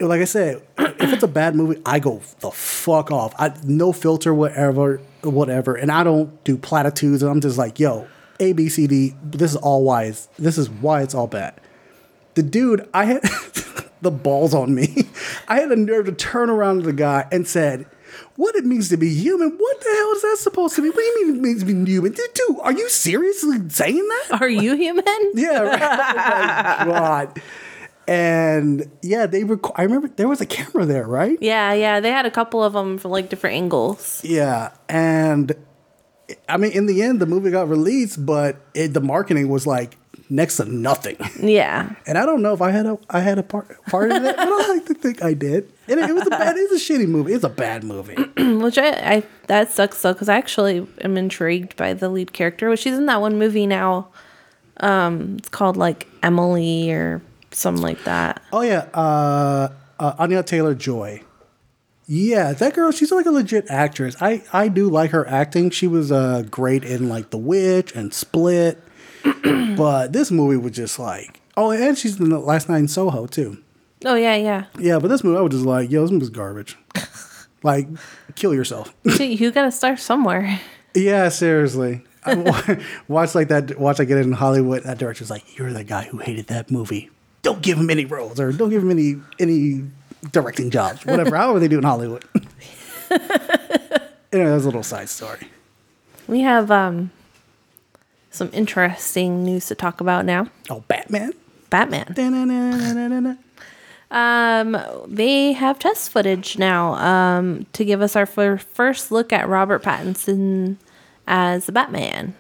like 0.00 0.20
I 0.20 0.24
said, 0.24 0.62
if 0.78 1.12
it's 1.12 1.22
a 1.22 1.28
bad 1.28 1.54
movie, 1.54 1.80
I 1.84 1.98
go 1.98 2.20
the 2.40 2.50
fuck 2.50 3.10
off. 3.10 3.34
I 3.38 3.54
no 3.64 3.92
filter, 3.92 4.32
whatever, 4.32 5.00
whatever, 5.22 5.74
and 5.74 5.90
I 5.90 6.04
don't 6.04 6.42
do 6.44 6.56
platitudes. 6.56 7.22
And 7.22 7.30
I'm 7.30 7.40
just 7.40 7.58
like, 7.58 7.78
yo, 7.78 8.08
A, 8.38 8.52
B, 8.52 8.68
C, 8.68 8.86
D. 8.86 9.14
This 9.22 9.52
is 9.52 9.56
all 9.56 9.84
why. 9.84 10.04
It's, 10.04 10.26
this 10.38 10.58
is 10.58 10.70
why 10.70 11.02
it's 11.02 11.14
all 11.14 11.26
bad. 11.26 11.54
The 12.34 12.42
dude, 12.42 12.88
I 12.94 13.04
had 13.04 13.22
the 14.02 14.10
balls 14.10 14.54
on 14.54 14.74
me. 14.74 15.08
I 15.48 15.60
had 15.60 15.68
the 15.68 15.76
nerve 15.76 16.06
to 16.06 16.12
turn 16.12 16.48
around 16.48 16.78
to 16.78 16.82
the 16.84 16.92
guy 16.92 17.26
and 17.30 17.46
said. 17.46 17.86
What 18.36 18.54
it 18.56 18.64
means 18.64 18.88
to 18.90 18.96
be 18.96 19.12
human? 19.14 19.50
What 19.56 19.80
the 19.80 19.88
hell 19.90 20.12
is 20.12 20.22
that 20.22 20.36
supposed 20.40 20.76
to 20.76 20.82
mean? 20.82 20.92
What 20.92 21.00
do 21.00 21.04
you 21.04 21.26
mean 21.26 21.36
it 21.36 21.42
means 21.42 21.60
to 21.60 21.66
be 21.66 21.90
human? 21.90 22.12
Dude, 22.12 22.56
are 22.62 22.72
you 22.72 22.88
seriously 22.88 23.58
saying 23.68 24.06
that? 24.08 24.40
Are 24.40 24.48
you 24.48 24.74
human? 24.76 25.04
Yeah, 25.34 25.60
right. 25.60 25.82
oh 25.82 26.84
god. 26.86 27.42
And 28.08 28.90
yeah, 29.02 29.26
they 29.26 29.44
rec- 29.44 29.78
I 29.78 29.82
remember 29.84 30.08
there 30.08 30.26
was 30.28 30.40
a 30.40 30.46
camera 30.46 30.84
there, 30.84 31.06
right? 31.06 31.38
Yeah, 31.40 31.72
yeah. 31.74 32.00
They 32.00 32.10
had 32.10 32.26
a 32.26 32.30
couple 32.30 32.62
of 32.64 32.72
them 32.72 32.98
from 32.98 33.12
like 33.12 33.28
different 33.28 33.56
angles. 33.56 34.20
Yeah, 34.24 34.72
and 34.88 35.52
I 36.48 36.56
mean, 36.56 36.72
in 36.72 36.86
the 36.86 37.02
end, 37.02 37.20
the 37.20 37.26
movie 37.26 37.50
got 37.50 37.68
released, 37.68 38.24
but 38.24 38.56
it, 38.74 38.94
the 38.94 39.00
marketing 39.00 39.48
was 39.48 39.66
like 39.66 39.96
next 40.30 40.56
to 40.58 40.64
nothing. 40.64 41.16
Yeah. 41.40 41.90
And 42.06 42.16
I 42.18 42.26
don't 42.26 42.42
know 42.42 42.52
if 42.52 42.60
I 42.60 42.70
had 42.70 42.86
a 42.86 42.98
I 43.08 43.20
had 43.20 43.38
a 43.38 43.42
part 43.42 43.82
part 43.86 44.12
of 44.12 44.22
it, 44.22 44.36
but 44.36 44.48
I 44.48 44.68
like 44.68 44.86
to 44.86 44.94
think 44.94 45.22
I 45.22 45.34
did. 45.34 45.72
And 45.88 45.98
it, 45.98 46.10
it 46.10 46.12
was 46.12 46.26
a 46.26 46.30
bad, 46.30 46.56
it's 46.56 46.72
a 46.72 46.92
shitty 46.92 47.08
movie. 47.08 47.32
It's 47.32 47.44
a 47.44 47.48
bad 47.48 47.82
movie. 47.82 48.14
Which 48.62 48.78
I, 48.78 48.90
I 49.16 49.22
that 49.46 49.70
sucks 49.72 50.00
though, 50.02 50.12
because 50.12 50.28
I 50.28 50.36
actually 50.36 50.86
am 51.00 51.16
intrigued 51.16 51.76
by 51.76 51.94
the 51.94 52.08
lead 52.08 52.32
character. 52.32 52.68
Which 52.68 52.80
she's 52.80 52.96
in 52.96 53.06
that 53.06 53.20
one 53.20 53.38
movie 53.38 53.66
now. 53.66 54.08
Um, 54.78 55.36
it's 55.38 55.48
called 55.48 55.76
like 55.76 56.06
Emily 56.22 56.92
or 56.92 57.22
something 57.52 57.82
like 57.82 58.04
that. 58.04 58.42
Oh 58.52 58.62
yeah, 58.62 58.86
uh, 58.94 59.68
uh, 59.98 60.14
Anya 60.18 60.42
Taylor 60.42 60.74
Joy. 60.74 61.22
Yeah, 62.06 62.52
that 62.54 62.74
girl, 62.74 62.90
she's 62.90 63.12
like 63.12 63.26
a 63.26 63.30
legit 63.30 63.66
actress. 63.70 64.16
I 64.20 64.42
I 64.52 64.68
do 64.68 64.88
like 64.90 65.10
her 65.12 65.26
acting. 65.28 65.70
She 65.70 65.86
was 65.86 66.10
uh 66.12 66.42
great 66.50 66.84
in 66.84 67.08
like 67.08 67.30
The 67.30 67.38
Witch 67.38 67.94
and 67.94 68.12
Split, 68.12 68.82
but 69.76 70.12
this 70.12 70.30
movie 70.30 70.56
was 70.56 70.72
just 70.72 70.98
like 70.98 71.40
oh, 71.56 71.70
and 71.70 71.96
she's 71.96 72.18
in 72.18 72.30
the 72.30 72.38
Last 72.38 72.68
Night 72.68 72.78
in 72.78 72.88
Soho 72.88 73.26
too. 73.26 73.62
Oh 74.04 74.14
yeah, 74.14 74.34
yeah. 74.34 74.64
Yeah, 74.78 74.98
but 74.98 75.08
this 75.08 75.22
movie 75.22 75.38
I 75.38 75.42
was 75.42 75.52
just 75.52 75.66
like, 75.66 75.90
yo, 75.90 76.02
this 76.02 76.10
movie's 76.10 76.30
garbage. 76.30 76.76
like, 77.62 77.86
kill 78.34 78.54
yourself. 78.54 78.94
You 79.20 79.50
gotta 79.50 79.70
start 79.70 79.98
somewhere. 79.98 80.60
yeah, 80.94 81.28
seriously. 81.28 82.02
Watch 83.08 83.34
like 83.34 83.48
that. 83.48 83.78
Watch 83.78 84.00
I 84.00 84.04
get 84.04 84.18
it 84.18 84.26
in 84.26 84.32
Hollywood. 84.32 84.82
That 84.84 84.98
director's 84.98 85.30
like, 85.30 85.58
you're 85.58 85.72
the 85.72 85.84
guy 85.84 86.04
who 86.04 86.18
hated 86.18 86.46
that 86.48 86.70
movie. 86.70 87.10
Don't 87.42 87.62
give 87.62 87.78
him 87.78 87.88
any 87.88 88.04
roles 88.04 88.38
or 88.38 88.52
don't 88.52 88.70
give 88.70 88.82
him 88.82 88.90
any 88.90 89.16
any 89.38 89.84
directing 90.32 90.70
jobs. 90.70 91.04
Whatever. 91.06 91.36
However 91.36 91.58
they 91.58 91.68
do 91.68 91.78
in 91.78 91.84
Hollywood. 91.84 92.24
anyway, 93.10 94.50
that's 94.50 94.62
a 94.64 94.66
little 94.66 94.82
side 94.82 95.08
story. 95.08 95.48
We 96.28 96.40
have 96.40 96.70
um 96.70 97.10
some 98.30 98.50
interesting 98.52 99.44
news 99.44 99.66
to 99.66 99.74
talk 99.74 100.00
about 100.00 100.24
now. 100.24 100.48
Oh, 100.68 100.84
Batman. 100.88 101.32
Batman. 101.68 102.12
Da-na-na-na-na-na. 102.14 103.36
Um, 104.10 104.76
they 105.06 105.52
have 105.52 105.78
test 105.78 106.10
footage 106.10 106.58
now 106.58 106.94
um, 106.94 107.66
to 107.74 107.84
give 107.84 108.02
us 108.02 108.16
our 108.16 108.26
fir- 108.26 108.58
first 108.58 109.12
look 109.12 109.32
at 109.32 109.48
Robert 109.48 109.82
Pattinson 109.82 110.76
as 111.28 111.66
the 111.66 111.72
Batman. 111.72 112.34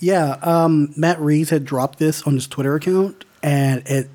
Yeah, 0.00 0.36
um, 0.42 0.92
Matt 0.96 1.18
Reeves 1.20 1.50
had 1.50 1.64
dropped 1.64 1.98
this 1.98 2.22
on 2.22 2.34
his 2.34 2.46
Twitter 2.46 2.74
account, 2.74 3.24
and 3.42 3.82
it 3.86 4.08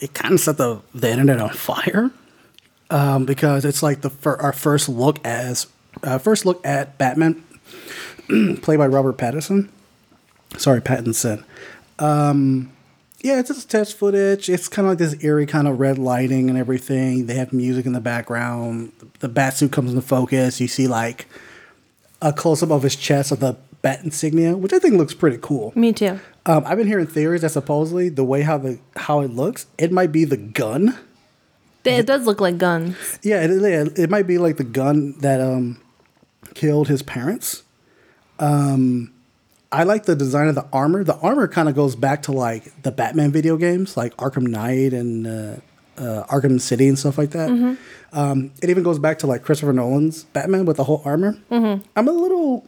it 0.00 0.14
kind 0.14 0.34
of 0.34 0.40
set 0.40 0.56
the 0.56 0.80
the 0.94 1.10
internet 1.10 1.40
on 1.40 1.50
fire 1.50 2.10
um, 2.90 3.24
because 3.24 3.64
it's 3.64 3.82
like 3.82 4.00
the 4.00 4.10
fir- 4.10 4.36
our 4.36 4.52
first 4.52 4.88
look 4.88 5.18
as 5.24 5.66
uh, 6.04 6.18
first 6.18 6.46
look 6.46 6.64
at 6.64 6.96
Batman, 6.96 7.42
played 8.62 8.78
by 8.78 8.86
Robert 8.86 9.16
Pattinson. 9.18 9.68
Sorry, 10.56 10.80
Pattinson. 10.80 11.44
Um, 11.98 12.72
yeah, 13.20 13.38
it's 13.38 13.48
just 13.48 13.70
test 13.70 13.96
footage. 13.96 14.48
It's 14.48 14.68
kind 14.68 14.86
of 14.86 14.92
like 14.92 14.98
this 14.98 15.22
eerie 15.24 15.46
kind 15.46 15.68
of 15.68 15.78
red 15.78 15.98
lighting 15.98 16.48
and 16.48 16.58
everything. 16.58 17.26
They 17.26 17.34
have 17.34 17.52
music 17.52 17.86
in 17.86 17.92
the 17.92 18.00
background. 18.00 18.92
The 19.20 19.28
bat 19.28 19.54
suit 19.54 19.72
comes 19.72 19.90
into 19.90 20.02
focus. 20.02 20.60
You 20.60 20.68
see 20.68 20.88
like 20.88 21.26
a 22.20 22.32
close 22.32 22.62
up 22.62 22.70
of 22.70 22.82
his 22.82 22.96
chest 22.96 23.32
of 23.32 23.40
the 23.40 23.56
bat 23.80 24.02
insignia, 24.04 24.56
which 24.56 24.72
I 24.72 24.78
think 24.78 24.94
looks 24.94 25.14
pretty 25.14 25.38
cool. 25.40 25.72
Me 25.74 25.92
too. 25.92 26.20
Um, 26.46 26.64
I've 26.66 26.78
been 26.78 26.86
hearing 26.86 27.06
theories 27.06 27.42
that 27.42 27.50
supposedly 27.50 28.08
the 28.08 28.24
way 28.24 28.42
how 28.42 28.58
the 28.58 28.78
how 28.96 29.20
it 29.20 29.30
looks, 29.30 29.66
it 29.78 29.92
might 29.92 30.12
be 30.12 30.24
the 30.24 30.36
gun. 30.36 30.98
It 31.84 32.06
does 32.06 32.26
look 32.26 32.40
like 32.40 32.58
guns. 32.58 33.18
Yeah, 33.22 33.42
it, 33.42 33.50
it, 33.50 33.98
it 33.98 34.10
might 34.10 34.28
be 34.28 34.38
like 34.38 34.56
the 34.56 34.64
gun 34.64 35.18
that 35.18 35.40
um 35.40 35.80
killed 36.54 36.88
his 36.88 37.02
parents. 37.02 37.62
Um, 38.38 39.11
I 39.72 39.84
like 39.84 40.04
the 40.04 40.14
design 40.14 40.48
of 40.48 40.54
the 40.54 40.66
armor. 40.72 41.02
The 41.02 41.16
armor 41.16 41.48
kind 41.48 41.68
of 41.68 41.74
goes 41.74 41.96
back 41.96 42.22
to 42.24 42.32
like 42.32 42.82
the 42.82 42.92
Batman 42.92 43.32
video 43.32 43.56
games, 43.56 43.96
like 43.96 44.14
Arkham 44.18 44.46
Knight 44.46 44.92
and 44.92 45.26
uh, 45.26 45.56
uh, 45.96 46.24
Arkham 46.26 46.60
City 46.60 46.88
and 46.88 46.98
stuff 46.98 47.16
like 47.18 47.30
that. 47.30 47.48
Um, 48.12 48.50
it 48.62 48.68
even 48.70 48.82
goes 48.82 48.98
back 48.98 49.18
to 49.20 49.26
like 49.26 49.42
Christopher 49.42 49.72
Nolan's 49.72 50.24
Batman 50.24 50.66
with 50.66 50.76
the 50.76 50.84
whole 50.84 51.00
armor. 51.04 51.38
I'm 51.50 51.82
a 52.08 52.12
little 52.12 52.66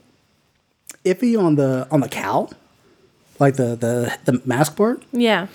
iffy 1.04 1.38
on 1.38 1.56
the 1.56 1.86
on 1.90 2.00
the 2.00 2.08
cowl, 2.08 2.50
like 3.38 3.56
the 3.56 3.76
the 3.76 4.16
the 4.24 4.40
mask 4.46 4.74
part. 4.76 5.02
Yeah. 5.12 5.48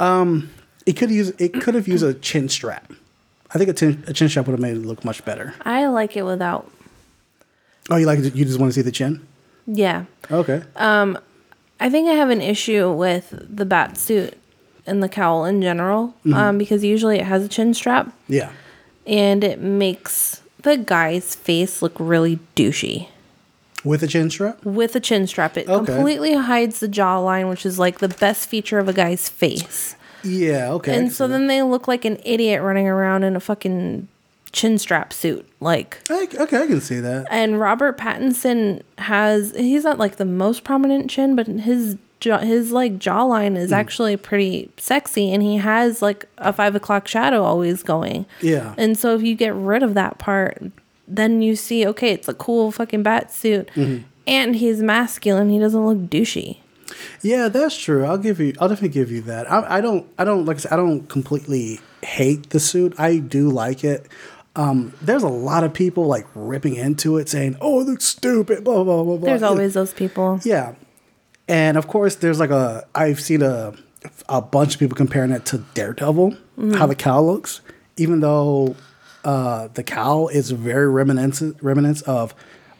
It 0.00 0.96
could 0.96 1.10
use 1.10 1.30
it 1.38 1.52
could 1.60 1.74
have 1.74 1.88
used 1.88 2.04
a 2.04 2.14
chin 2.14 2.48
strap. 2.48 2.92
I 3.54 3.58
think 3.58 3.70
a 3.70 3.72
chin, 3.72 4.04
a 4.08 4.12
chin 4.12 4.28
strap 4.28 4.46
would 4.46 4.52
have 4.52 4.60
made 4.60 4.76
it 4.76 4.84
look 4.86 5.04
much 5.04 5.24
better. 5.24 5.54
I 5.64 5.86
like 5.86 6.16
it 6.16 6.22
without. 6.24 6.70
Oh, 7.90 7.96
you 7.96 8.06
like 8.06 8.18
it- 8.18 8.34
you 8.34 8.44
just 8.44 8.58
want 8.58 8.70
to 8.72 8.74
see 8.74 8.82
the 8.82 8.90
chin? 8.92 9.26
Yeah. 9.66 10.04
Okay. 10.30 10.62
Um, 10.76 11.18
I 11.78 11.90
think 11.90 12.08
I 12.08 12.12
have 12.14 12.30
an 12.30 12.40
issue 12.40 12.90
with 12.92 13.34
the 13.48 13.64
bat 13.64 13.98
suit 13.98 14.34
and 14.86 15.02
the 15.02 15.08
cowl 15.08 15.44
in 15.44 15.60
general 15.60 16.14
um, 16.32 16.58
because 16.58 16.84
usually 16.84 17.18
it 17.18 17.24
has 17.26 17.44
a 17.44 17.48
chin 17.48 17.74
strap 17.74 18.12
yeah. 18.28 18.52
and 19.06 19.42
it 19.42 19.60
makes 19.60 20.42
the 20.62 20.76
guy's 20.76 21.34
face 21.34 21.82
look 21.82 21.94
really 21.98 22.38
douchey. 22.54 23.08
With 23.84 24.02
a 24.02 24.06
chin 24.08 24.30
strap? 24.30 24.64
With 24.64 24.96
a 24.96 25.00
chin 25.00 25.26
strap, 25.26 25.56
it 25.56 25.68
Okay. 25.68 25.92
completely 25.94 26.34
hides 26.34 26.80
the 26.80 26.88
jawline, 26.88 27.48
which 27.48 27.64
is 27.66 27.78
like 27.78 27.98
the 27.98 28.08
best 28.08 28.48
feature 28.48 28.78
of 28.78 28.88
a 28.88 28.92
guy's 28.92 29.28
face. 29.28 29.94
Yeah, 30.24 30.72
okay. 30.72 30.96
And 30.96 31.12
so 31.12 31.28
then 31.28 31.46
they 31.46 31.62
look 31.62 31.86
like 31.86 32.04
an 32.04 32.18
idiot 32.24 32.62
running 32.62 32.88
around 32.88 33.22
in 33.22 33.36
a 33.36 33.40
fucking 33.40 34.08
chin 34.56 34.78
strap 34.78 35.12
suit. 35.12 35.46
Like. 35.60 36.00
I, 36.10 36.26
okay, 36.40 36.62
I 36.62 36.66
can 36.66 36.80
see 36.80 36.98
that. 37.00 37.26
and 37.30 37.60
Robert 37.60 37.98
Pattinson 37.98 38.82
has, 38.98 39.54
he's 39.56 39.84
not 39.84 39.98
like 39.98 40.16
the 40.16 40.24
most 40.24 40.64
prominent 40.64 41.10
chin, 41.10 41.36
but 41.36 41.46
his 41.46 41.96
jaw, 42.20 42.38
his 42.38 42.72
like 42.72 42.94
jawline 42.98 43.50
Hmm. 43.50 43.56
is 43.58 43.72
actually 43.72 44.16
pretty 44.16 44.70
sexy. 44.78 45.32
And 45.32 45.42
he 45.42 45.58
has 45.58 46.00
like 46.02 46.24
a 46.38 46.52
five 46.52 46.74
o'clock 46.74 47.06
shadow 47.06 47.42
always 47.44 47.82
going. 47.82 48.26
Yeah. 48.40 48.74
And 48.78 48.98
so 48.98 49.14
if 49.14 49.22
you 49.22 49.34
get 49.36 49.54
rid 49.54 49.82
of 49.82 49.94
that 49.94 50.18
part, 50.18 50.62
then 51.06 51.42
you 51.42 51.54
see, 51.54 51.86
okay, 51.86 52.10
it's 52.12 52.28
a 52.28 52.34
cool 52.34 52.72
fucking 52.72 53.02
bat 53.02 53.30
suit. 53.32 53.68
Mm-hmm. 53.76 54.04
And 54.26 54.56
he's 54.56 54.82
masculine. 54.82 55.50
He 55.50 55.58
doesn't 55.58 55.86
look 55.86 55.98
douchey. 56.10 56.58
Yeah, 57.22 57.48
that's 57.48 57.76
true. 57.76 58.04
I'll 58.04 58.18
give 58.18 58.40
you. 58.40 58.54
I'll 58.60 58.68
definitely 58.68 58.88
give 59.00 59.10
you 59.10 59.20
that. 59.22 59.50
I, 59.50 59.78
I 59.78 59.80
don't. 59.80 60.06
I 60.18 60.24
don't 60.24 60.44
like. 60.46 60.56
I 60.56 60.60
said, 60.60 60.72
I 60.72 60.76
don't 60.76 61.08
completely 61.08 61.80
hate 62.02 62.50
the 62.50 62.58
suit. 62.60 62.98
I 62.98 63.18
do 63.18 63.50
like 63.50 63.84
it. 63.84 64.06
Um, 64.56 64.92
there's 65.02 65.22
a 65.22 65.28
lot 65.28 65.62
of 65.64 65.72
people 65.74 66.06
like 66.06 66.26
ripping 66.34 66.74
into 66.76 67.18
it, 67.18 67.28
saying, 67.28 67.56
"Oh, 67.60 67.80
it 67.80 67.84
looks 67.86 68.04
stupid." 68.04 68.64
Blah 68.64 68.82
blah 68.84 69.02
blah 69.04 69.16
blah. 69.18 69.26
There's 69.28 69.42
always 69.42 69.74
those 69.74 69.92
people. 69.92 70.40
Yeah, 70.44 70.74
and 71.46 71.76
of 71.76 71.86
course, 71.88 72.16
there's 72.16 72.40
like 72.40 72.50
a. 72.50 72.86
I've 72.94 73.20
seen 73.20 73.42
a 73.42 73.74
a 74.28 74.40
bunch 74.40 74.74
of 74.74 74.80
people 74.80 74.96
comparing 74.96 75.30
it 75.30 75.44
to 75.46 75.58
Daredevil. 75.74 76.36
how 76.74 76.86
the 76.86 76.94
cowl 76.94 77.26
looks, 77.26 77.60
even 77.98 78.20
though 78.20 78.76
uh, 79.24 79.68
the 79.74 79.82
cowl 79.82 80.28
is 80.28 80.50
very 80.52 80.88
reminiscent 80.88 81.56
remnants 81.62 82.00
of 82.02 82.34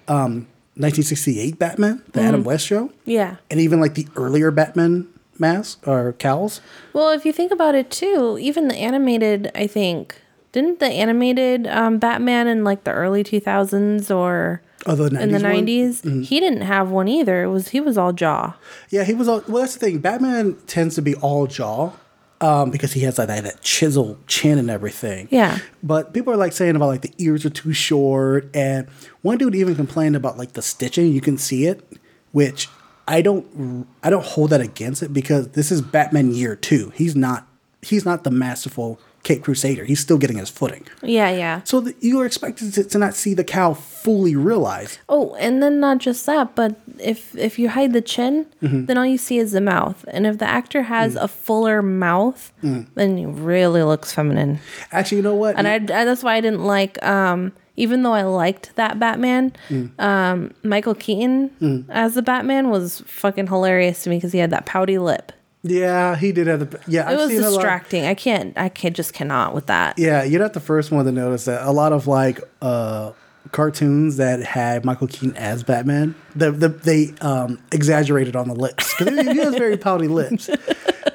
um, 0.09 0.47
1968 0.77 1.59
Batman, 1.59 2.03
the 2.13 2.21
Adam 2.23 2.45
West 2.45 2.65
show, 2.67 2.91
Yeah. 3.05 3.37
and 3.51 3.61
even 3.61 3.81
like 3.81 3.95
the 3.97 4.07
earlier 4.17 4.51
Batman 4.51 5.09
mask 5.39 5.87
or 5.87 6.13
cowls. 6.15 6.61
Well, 6.93 7.11
if 7.11 7.27
you 7.27 7.33
think 7.33 7.51
about 7.53 7.75
it 7.75 7.91
too, 7.91 8.39
even 8.41 8.69
the 8.69 8.77
animated, 8.77 9.51
I 9.55 9.67
think, 9.67 10.23
didn't 10.53 10.81
the 10.81 10.87
animated 10.87 11.67
um, 11.67 11.99
Batman 11.99 12.47
in 12.49 12.65
like 12.65 12.85
the 12.85 12.93
early 12.93 13.23
2000s 13.25 14.15
or 14.15 14.63
Oh, 14.89 14.95
the 14.95 15.11
90s 15.11 15.21
in 15.21 15.33
the 15.33 15.41
one? 15.41 15.67
90s, 15.67 16.25
he 16.27 16.39
didn't 16.39 16.61
have 16.61 16.91
one 16.91 17.09
either. 17.09 17.43
It 17.43 17.49
was 17.49 17.69
he 17.71 17.81
was 17.81 17.99
all 17.99 18.13
jaw. 18.13 18.55
Yeah, 18.91 19.03
he 19.05 19.15
was 19.15 19.27
all. 19.27 19.43
Well, 19.49 19.63
that's 19.63 19.75
the 19.75 19.81
thing. 19.81 19.99
Batman 19.99 20.57
tends 20.69 20.95
to 20.95 21.03
be 21.03 21.15
all 21.17 21.49
jaw 21.49 21.93
um, 22.41 22.71
because 22.71 22.93
he 22.93 23.01
has 23.01 23.19
like 23.19 23.27
that, 23.29 23.43
that 23.43 23.63
chisel 23.63 24.17
chin 24.29 24.59
and 24.59 24.71
everything. 24.71 25.27
Yeah. 25.31 25.59
But 25.83 26.15
people 26.15 26.33
are 26.33 26.37
like 26.37 26.53
saying 26.53 26.77
about 26.77 26.87
like 26.87 27.03
the 27.03 27.13
ears 27.19 27.45
are 27.45 27.51
too 27.51 27.73
short, 27.73 28.49
and 28.55 28.87
one 29.23 29.39
dude 29.39 29.57
even 29.57 29.75
complained 29.75 30.15
about 30.15 30.39
like 30.39 30.53
the 30.53 30.63
stitching. 30.63 31.11
You 31.13 31.21
can 31.21 31.37
see 31.37 31.67
it, 31.67 31.83
which 32.31 32.69
I 33.09 33.23
don't. 33.23 33.89
I 34.05 34.11
don't 34.11 34.25
hold 34.25 34.51
that 34.51 34.61
against 34.61 35.03
it 35.03 35.13
because 35.13 35.49
this 35.49 35.73
is 35.73 35.83
Batman 35.83 36.33
year 36.33 36.55
two. 36.55 36.93
He's 36.95 37.17
not. 37.17 37.49
He's 37.83 38.05
not 38.05 38.23
the 38.23 38.31
masterful 38.31 39.01
Cape 39.27 39.43
Crusader. 39.43 39.85
He's 39.85 39.99
still 40.01 40.19
getting 40.19 40.39
his 40.39 40.49
footing. 40.51 40.87
Yeah, 41.03 41.31
yeah. 41.31 41.61
So 41.65 41.81
the, 41.81 41.95
you 42.01 42.21
are 42.21 42.27
expected 42.27 42.73
to, 42.75 42.85
to 42.85 42.97
not 42.99 43.15
see 43.15 43.35
the 43.35 43.43
cowl 43.43 43.75
fully 43.75 44.37
realized. 44.37 44.99
Oh, 45.09 45.35
and 45.35 45.61
then 45.63 45.81
not 45.81 45.99
just 45.99 46.25
that, 46.27 46.55
but 46.55 46.77
if 47.01 47.35
if 47.37 47.59
you 47.59 47.69
hide 47.71 47.93
the 47.93 48.01
chin, 48.01 48.47
Mm-hmm. 48.63 48.87
then 48.87 48.97
all 48.99 49.05
you 49.07 49.19
see 49.19 49.39
is 49.39 49.51
the 49.51 49.61
mouth. 49.61 50.05
And 50.09 50.27
if 50.27 50.39
the 50.39 50.47
actor 50.49 50.83
has 50.85 51.15
Mm. 51.17 51.23
a 51.25 51.29
fuller 51.29 51.83
mouth, 51.83 52.53
then 52.63 53.17
he 53.19 53.27
really 53.27 53.83
looks 53.83 54.13
feminine. 54.15 54.61
Actually, 54.93 55.19
you 55.19 55.23
know 55.25 55.35
what? 55.35 55.57
And 55.59 55.67
I, 55.67 55.75
I 55.75 55.79
that's 56.05 56.23
why 56.23 56.35
I 56.37 56.41
didn't 56.41 56.65
like 56.65 57.03
um 57.05 57.53
even 57.79 58.03
though 58.05 58.15
I 58.15 58.23
liked 58.23 58.75
that 58.77 58.99
Batman, 58.99 59.53
Mm. 59.69 59.91
um 60.01 60.55
Michael 60.63 60.95
Keaton 60.95 61.85
as 61.91 62.15
the 62.15 62.23
Batman 62.23 62.71
was 62.71 63.03
fucking 63.07 63.49
hilarious 63.49 64.05
to 64.05 64.11
me 64.11 64.17
because 64.19 64.33
he 64.33 64.39
had 64.39 64.51
that 64.51 64.67
pouty 64.67 64.99
lip. 64.99 65.33
Yeah, 65.67 66.17
he 66.17 66.33
did 66.33 66.47
have 66.47 66.71
the. 66.71 66.81
Yeah, 66.87 67.11
It 67.11 67.17
was 67.17 67.31
a 67.33 67.41
lot- 67.41 67.51
distracting. 67.51 68.05
I 68.07 68.15
can't 68.15 68.57
I 68.57 68.69
can't 68.69 68.95
just 68.97 69.13
cannot 69.13 69.55
with 69.55 69.67
that. 69.67 69.99
Yeah, 69.99 70.23
you're 70.25 70.41
not 70.41 70.53
the 70.53 70.61
first 70.61 70.91
one 70.91 71.05
to 71.05 71.13
notice 71.13 71.45
that. 71.47 71.67
A 71.67 71.73
lot 71.73 71.93
of 71.93 72.07
like 72.07 72.41
uh, 72.63 73.13
cartoons 73.53 74.17
that 74.17 74.43
had 74.43 74.85
Michael 74.85 75.07
Keaton 75.07 75.37
as 75.37 75.63
Batman, 75.63 76.15
the, 76.35 76.51
the, 76.51 76.69
they 76.69 77.15
um, 77.21 77.59
exaggerated 77.73 78.37
on 78.37 78.49
the 78.49 78.55
lips 78.55 78.95
because 78.99 79.15
he, 79.27 79.39
has 79.39 79.55
very 79.55 79.77
pouty 79.89 80.09
lips. 80.09 80.49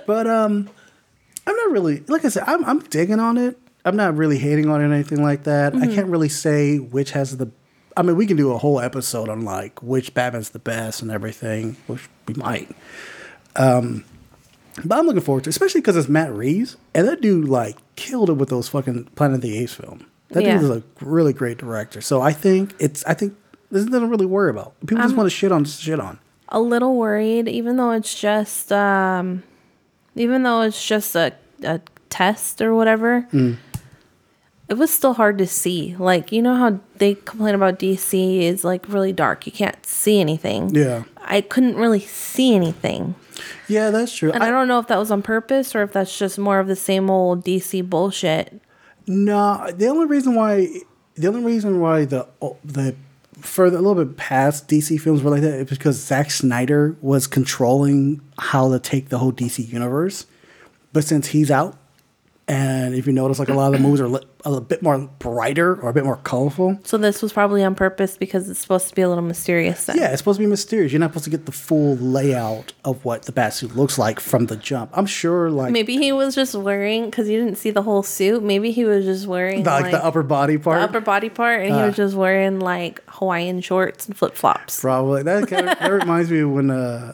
But 0.08 0.28
um, 0.28 0.70
I'm 1.48 1.56
not 1.56 1.72
really 1.72 2.04
like 2.08 2.26
I 2.26 2.30
said. 2.30 2.44
I'm 2.48 2.64
I'm 2.66 2.80
digging 2.80 3.20
on 3.20 3.38
it. 3.38 3.58
I'm 3.84 3.96
not 3.96 4.16
really 4.16 4.38
hating 4.38 4.70
on 4.70 4.82
it 4.82 4.86
or 4.86 4.94
anything 4.94 5.24
like 5.24 5.44
that. 5.44 5.76
I 5.76 5.88
can't 5.88 6.08
really 6.08 6.30
say 6.30 6.78
which 6.78 7.12
has 7.12 7.38
the. 7.38 7.50
I 7.98 8.04
mean, 8.04 8.16
we 8.16 8.26
can 8.26 8.38
do 8.38 8.54
a 8.54 8.58
whole 8.58 8.80
episode 8.80 9.28
on 9.28 9.44
like 9.44 9.82
which 9.84 10.14
Batman's 10.14 10.52
the 10.52 10.60
best 10.60 11.02
and 11.02 11.12
everything, 11.12 11.76
which 11.88 12.08
we 12.28 12.36
might. 12.36 12.70
Um, 13.56 14.06
but 14.86 14.98
I'm 15.00 15.06
looking 15.06 15.22
forward 15.22 15.44
to, 15.46 15.50
it, 15.50 15.52
especially 15.52 15.82
because 15.82 15.98
it's 15.98 16.10
Matt 16.10 16.32
Reeves, 16.34 16.78
and 16.94 17.08
that 17.08 17.22
dude 17.22 17.48
like 17.48 17.78
killed 17.96 18.30
it 18.30 18.34
with 18.34 18.50
those 18.50 18.67
fucking 18.70 19.06
Planet 19.15 19.36
of 19.36 19.41
the 19.41 19.58
Apes 19.58 19.74
film. 19.76 20.06
That 20.30 20.44
Yeah. 20.44 20.54
dude 20.60 20.63
is 20.63 20.70
a 20.70 20.84
really 21.02 21.34
great 21.34 21.58
director. 21.58 22.00
So 22.02 22.22
I 22.22 22.32
think 22.32 22.74
it's, 22.80 23.04
I 23.06 23.13
think 23.13 23.36
this 23.70 23.82
is 23.84 23.88
nothing 23.89 24.02
to 24.08 24.12
really 24.12 24.26
worry 24.26 24.50
about. 24.50 24.74
People 24.86 25.04
just 25.04 25.15
want 25.15 25.28
to 25.28 25.36
shit 25.36 25.52
on, 25.52 25.65
shit 25.65 26.00
on. 26.00 26.20
a 26.50 26.60
little 26.62 26.96
worried, 26.98 27.48
even 27.48 27.78
though 27.78 27.91
it's 27.91 28.20
just 28.20 28.72
um, 28.72 29.44
even 30.15 30.44
though 30.44 30.62
it's 30.62 30.86
just 30.86 31.15
a, 31.15 31.34
a 31.63 31.80
test 32.10 32.62
or 32.62 32.74
whatever. 32.76 33.26
Mm. 33.34 33.58
It 34.70 34.76
was 34.76 34.89
still 34.89 35.13
hard 35.15 35.38
to 35.39 35.48
see. 35.48 35.96
Like 36.00 36.32
you 36.32 36.41
know 36.41 36.56
how 36.56 36.80
they 36.96 37.15
complain 37.15 37.56
about 37.56 37.78
DC 37.80 38.41
is 38.41 38.63
like 38.63 38.88
really 38.88 39.12
dark. 39.12 39.46
You 39.46 39.52
can't 39.52 39.86
see 39.86 40.20
anything. 40.22 40.74
Yeah, 40.74 41.04
I 41.24 41.41
couldn't 41.41 41.76
really 41.76 42.00
see 42.00 42.56
anything. 42.56 43.15
Yeah, 43.68 43.90
that's 43.90 44.16
true. 44.16 44.32
And 44.32 44.44
I, 44.44 44.48
I, 44.48 44.52
don't 44.52 44.68
know 44.68 44.80
if 44.80 44.88
that 44.88 44.98
was 44.98 45.12
on 45.12 45.22
purpose 45.22 45.76
or 45.76 45.84
if 45.84 45.94
that's 45.94 46.18
just 46.18 46.38
more 46.38 46.60
of 46.60 46.68
the 46.68 46.76
same 46.76 47.10
old 47.10 47.44
DC 47.44 47.90
bullshit. 47.90 48.62
no, 49.08 49.70
the 49.74 49.88
only 49.88 50.06
reason 50.06 50.36
why, 50.36 50.68
the 51.16 51.28
only 51.28 51.44
reason 51.44 51.80
why 51.80 52.06
the 52.06 52.28
the 52.64 52.96
further 53.40 53.78
a 53.78 53.82
little 53.82 54.06
bit 54.06 54.18
past 54.18 54.68
DC 54.68 55.00
films 55.00 55.24
were 55.24 55.32
like 55.32 55.42
that 55.42 55.54
is 55.54 55.70
because 55.70 55.98
Zack 55.98 56.32
Snyder 56.32 56.96
was 57.02 57.28
controlling 57.28 58.22
how 58.38 58.72
to 58.72 58.80
take 58.80 59.10
the 59.10 59.18
whole 59.18 59.32
DC 59.32 59.68
universe. 59.68 60.26
But 60.94 61.06
since 61.06 61.28
he's 61.28 61.50
out, 61.50 61.78
and 62.48 62.94
if 62.96 63.08
you 63.08 63.14
notice, 63.14 63.40
like 63.40 63.50
a 63.50 63.54
lot 63.54 63.68
of 63.68 63.74
the 63.74 63.80
movies 63.80 64.02
are 64.02 64.10
a 64.46 64.62
bit 64.62 64.82
more 64.82 64.98
brighter 65.20 65.76
or 65.82 65.90
a 65.90 65.94
bit 65.94 66.04
more 66.04 66.18
colorful. 66.18 66.80
So 66.84 66.98
this 66.98 67.22
was 67.22 67.34
probably 67.34 67.64
on 67.64 67.76
purpose 67.76 68.18
because 68.18 68.50
it's 68.50 68.60
supposed 68.60 68.90
to 68.90 68.96
be 68.96 69.02
a 69.02 69.10
little 69.10 69.24
mysterious. 69.24 69.86
Then. 69.86 69.98
Yeah, 69.98 70.10
it's 70.10 70.20
supposed 70.20 70.38
to 70.38 70.44
be 70.46 70.50
mysterious. 70.50 70.92
You're 70.92 71.00
not 71.00 71.12
supposed 71.12 71.26
to 71.26 71.30
get 71.32 71.46
the 71.46 71.52
full 71.52 71.96
layout 71.98 72.74
of 72.84 73.06
what 73.06 73.24
the 73.24 73.32
Batsuit 73.32 73.76
looks 73.76 73.98
like 73.98 74.20
from 74.20 74.48
the 74.48 74.56
jump. 74.56 74.92
I'm 74.94 75.06
sure, 75.06 75.50
like, 75.50 75.72
Maybe 75.72 75.98
he 75.98 76.12
was 76.12 76.36
just 76.36 76.56
wearing 76.56 77.06
because 77.06 77.30
you 77.30 77.38
didn't 77.44 77.58
see 77.58 77.72
the 77.72 77.84
whole 77.84 78.04
suit. 78.04 78.44
Maybe 78.44 78.72
he 78.72 78.86
was 78.86 79.06
just 79.06 79.28
wearing 79.28 79.64
the, 79.64 79.70
like, 79.70 79.92
the 79.92 80.04
upper 80.04 80.24
body 80.24 80.56
the 80.56 80.64
part. 80.64 80.82
upper 80.82 81.02
body 81.02 81.30
part, 81.30 81.62
and 81.62 81.76
he 81.76 81.82
was 81.82 81.96
just 81.96 82.16
wearing 82.16 82.60
like 82.60 83.02
Hawaiian 83.08 83.62
shorts 83.62 84.08
and 84.08 84.18
flip 84.18 84.36
flops. 84.36 84.82
Probably 84.82 85.24
that 85.24 85.48
kind 85.48 85.70
of, 85.70 85.80
that 85.80 85.92
reminds 85.92 86.32
me 86.32 86.40
of 86.40 86.52
when 86.52 86.70
uh, 86.72 87.14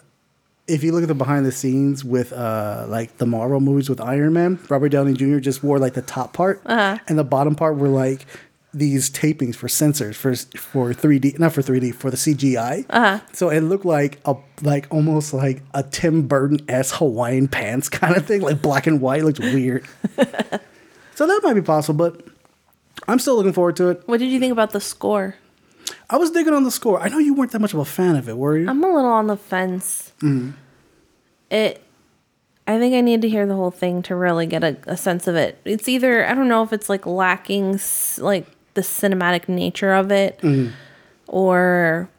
if 0.68 0.84
you 0.84 0.92
look 0.92 1.02
at 1.04 1.08
the 1.08 1.16
behind 1.16 1.46
the 1.46 1.52
scenes 1.52 2.04
with 2.04 2.34
uh, 2.34 2.86
like 2.90 3.18
the 3.18 3.26
Marvel 3.26 3.60
movies 3.60 3.90
with 3.90 4.02
Iron 4.02 4.34
Man, 4.34 4.60
Robert 4.70 4.90
Downey 4.90 5.14
Jr. 5.14 5.40
just 5.40 5.64
wore 5.64 5.80
like 5.80 5.94
the 5.94 6.02
top 6.02 6.34
part, 6.34 6.62
Uh-huh. 6.66 6.98
and 7.08 7.18
the 7.18 7.24
bottom 7.24 7.56
part 7.56 7.78
were 7.78 7.88
like 7.88 8.26
these 8.74 9.10
tapings 9.10 9.56
for 9.56 9.68
sensors 9.68 10.14
for 10.16 10.36
for 10.60 10.94
3D, 10.94 11.40
not 11.40 11.54
for 11.54 11.62
3D, 11.62 11.96
for 11.96 12.12
the 12.12 12.18
CGI. 12.18 12.86
Uh-huh. 12.90 13.20
So 13.34 13.50
it 13.50 13.62
looked 13.62 13.86
like 13.86 14.20
a 14.26 14.36
like 14.62 14.88
almost 14.92 15.34
like 15.34 15.62
a 15.74 15.84
Tim 15.84 16.28
Burton 16.28 16.60
s 16.70 16.92
Hawaiian 16.92 17.48
pants 17.48 17.88
kind 17.90 18.16
of 18.18 18.26
thing, 18.26 18.42
like 18.42 18.62
black 18.62 18.86
and 18.88 19.00
white. 19.02 19.22
It 19.22 19.26
looked 19.26 19.40
weird. 19.40 19.86
so 21.16 21.26
that 21.28 21.42
might 21.44 21.54
be 21.54 21.62
possible, 21.62 22.10
but 22.10 22.26
I'm 23.08 23.20
still 23.20 23.36
looking 23.36 23.54
forward 23.54 23.78
to 23.78 23.90
it. 23.90 24.04
What 24.06 24.20
did 24.20 24.30
you 24.30 24.40
think 24.40 24.52
about 24.52 24.72
the 24.72 24.82
score? 24.82 25.36
I 26.10 26.18
was 26.18 26.32
digging 26.32 26.54
on 26.54 26.64
the 26.64 26.72
score. 26.72 27.02
I 27.02 27.10
know 27.10 27.18
you 27.18 27.34
weren't 27.34 27.52
that 27.52 27.60
much 27.60 27.74
of 27.74 27.80
a 27.80 27.86
fan 27.86 28.16
of 28.16 28.30
it, 28.30 28.38
were 28.38 28.58
you? 28.58 28.70
I'm 28.70 28.84
a 28.84 28.88
little 28.94 29.10
on 29.12 29.28
the 29.28 29.38
fence. 29.38 30.14
Mm-hmm. 30.22 30.52
It. 31.50 31.84
I 32.70 32.78
think 32.80 32.94
I 32.96 33.02
need 33.02 33.22
to 33.22 33.30
hear 33.30 33.46
the 33.46 33.56
whole 33.56 33.72
thing 33.72 34.02
to 34.04 34.16
really 34.16 34.46
get 34.46 34.62
a, 34.64 34.76
a 34.88 34.98
sense 34.98 35.26
of 35.28 35.36
it. 35.36 35.60
It's 35.64 35.88
either 35.88 36.26
I 36.28 36.34
don't 36.34 36.50
know 36.50 36.64
if 36.64 36.74
it's 36.74 36.90
like 36.90 37.06
lacking 37.06 37.80
like 38.18 38.46
the 38.74 38.82
cinematic 38.82 39.48
nature 39.48 39.94
of 39.94 40.12
it, 40.12 40.38
Mm-hmm. 40.40 40.72
or 41.28 42.10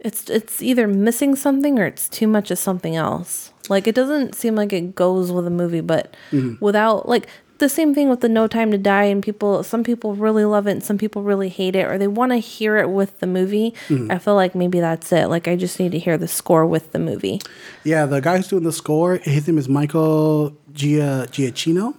it's 0.00 0.28
it's 0.30 0.60
either 0.62 0.88
missing 0.88 1.36
something 1.36 1.78
or 1.78 1.86
it's 1.86 2.08
too 2.08 2.26
much 2.26 2.50
of 2.50 2.58
something 2.58 2.96
else. 2.96 3.52
Like 3.68 3.86
it 3.86 3.94
doesn't 3.94 4.34
seem 4.34 4.54
like 4.56 4.72
it 4.72 4.94
goes 4.96 5.30
with 5.30 5.46
a 5.46 5.50
movie, 5.50 5.80
but 5.80 6.16
Mm-hmm. 6.32 6.64
without 6.64 7.08
like 7.08 7.28
the 7.60 7.68
same 7.68 7.94
thing 7.94 8.08
with 8.08 8.20
the 8.20 8.28
No 8.28 8.46
Time 8.46 8.70
to 8.72 8.78
Die 8.78 9.04
and 9.04 9.22
people 9.22 9.62
some 9.62 9.84
people 9.84 10.14
really 10.14 10.44
love 10.44 10.66
it 10.66 10.72
and 10.72 10.82
some 10.82 10.98
people 10.98 11.22
really 11.22 11.48
hate 11.48 11.76
it 11.76 11.86
or 11.86 11.96
they 11.96 12.08
want 12.08 12.32
to 12.32 12.38
hear 12.38 12.76
it 12.76 12.90
with 12.90 13.20
the 13.20 13.26
movie. 13.26 13.72
Mm-hmm. 13.88 14.10
I 14.10 14.18
feel 14.18 14.34
like 14.34 14.54
maybe 14.54 14.80
that's 14.80 15.12
it. 15.12 15.28
Like 15.28 15.46
I 15.46 15.56
just 15.56 15.78
need 15.78 15.92
to 15.92 15.98
hear 15.98 16.18
the 16.18 16.28
score 16.28 16.66
with 16.66 16.92
the 16.92 16.98
movie. 16.98 17.40
Yeah, 17.84 18.06
the 18.06 18.20
guy 18.20 18.36
who's 18.36 18.48
doing 18.48 18.64
the 18.64 18.72
score, 18.72 19.16
his 19.18 19.46
name 19.46 19.58
is 19.58 19.68
Michael 19.68 20.56
Gia 20.72 21.26
Giacchino. 21.30 21.94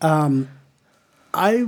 Um, 0.00 0.48
I, 1.34 1.66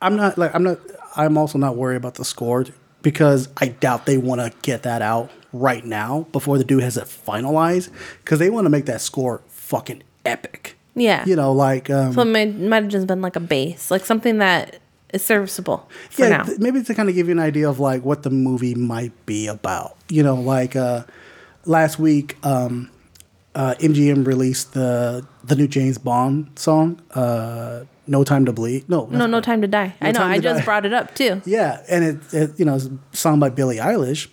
I'm 0.00 0.16
not 0.16 0.38
like 0.38 0.54
I'm 0.54 0.62
not. 0.62 0.78
I'm 1.16 1.38
also 1.38 1.58
not 1.58 1.76
worried 1.76 1.96
about 1.96 2.14
the 2.16 2.24
score 2.24 2.66
because 3.02 3.48
I 3.56 3.68
doubt 3.68 4.06
they 4.06 4.18
want 4.18 4.40
to 4.40 4.52
get 4.62 4.82
that 4.82 5.00
out 5.00 5.30
right 5.52 5.84
now 5.84 6.26
before 6.32 6.58
the 6.58 6.64
dude 6.64 6.82
has 6.82 6.96
it 6.96 7.04
finalized 7.04 7.90
because 8.22 8.38
they 8.38 8.50
want 8.50 8.66
to 8.66 8.70
make 8.70 8.84
that 8.86 9.00
score 9.00 9.42
fucking 9.48 10.02
epic. 10.24 10.75
Yeah. 10.96 11.24
You 11.26 11.36
know, 11.36 11.52
like 11.52 11.90
um, 11.90 12.12
So 12.14 12.22
it 12.22 12.24
might, 12.26 12.54
might 12.58 12.82
have 12.82 12.90
just 12.90 13.06
been 13.06 13.20
like 13.22 13.36
a 13.36 13.40
base, 13.40 13.90
like 13.90 14.04
something 14.04 14.38
that 14.38 14.78
is 15.12 15.24
serviceable 15.24 15.88
for 16.10 16.22
yeah, 16.24 16.38
now. 16.38 16.42
th- 16.44 16.58
maybe 16.58 16.82
to 16.82 16.94
kind 16.94 17.08
of 17.08 17.14
give 17.14 17.26
you 17.28 17.32
an 17.32 17.38
idea 17.38 17.68
of 17.68 17.78
like 17.78 18.02
what 18.04 18.22
the 18.22 18.30
movie 18.30 18.74
might 18.74 19.12
be 19.26 19.46
about. 19.46 19.96
You 20.08 20.22
know, 20.22 20.34
like 20.36 20.74
uh, 20.74 21.04
last 21.66 21.98
week, 21.98 22.36
um, 22.44 22.90
uh, 23.54 23.74
MGM 23.78 24.26
released 24.26 24.72
the 24.74 25.26
the 25.44 25.54
new 25.54 25.68
James 25.68 25.98
Bond 25.98 26.50
song, 26.58 27.00
uh, 27.14 27.84
"No 28.06 28.24
Time 28.24 28.44
to 28.46 28.52
Bleed." 28.52 28.88
No, 28.88 29.06
no, 29.06 29.26
no 29.26 29.40
time 29.40 29.60
to 29.62 29.68
die. 29.68 29.94
I 30.00 30.12
know. 30.12 30.22
I 30.22 30.38
just 30.38 30.60
Die. 30.60 30.64
brought 30.64 30.84
it 30.86 30.92
up 30.92 31.14
too. 31.14 31.40
Yeah, 31.46 31.82
and 31.88 32.04
it, 32.04 32.34
it 32.34 32.58
you 32.58 32.64
know, 32.64 32.74
it's 32.76 32.86
a 32.86 32.98
song 33.16 33.38
by 33.40 33.48
Billie 33.48 33.76
Eilish. 33.78 34.28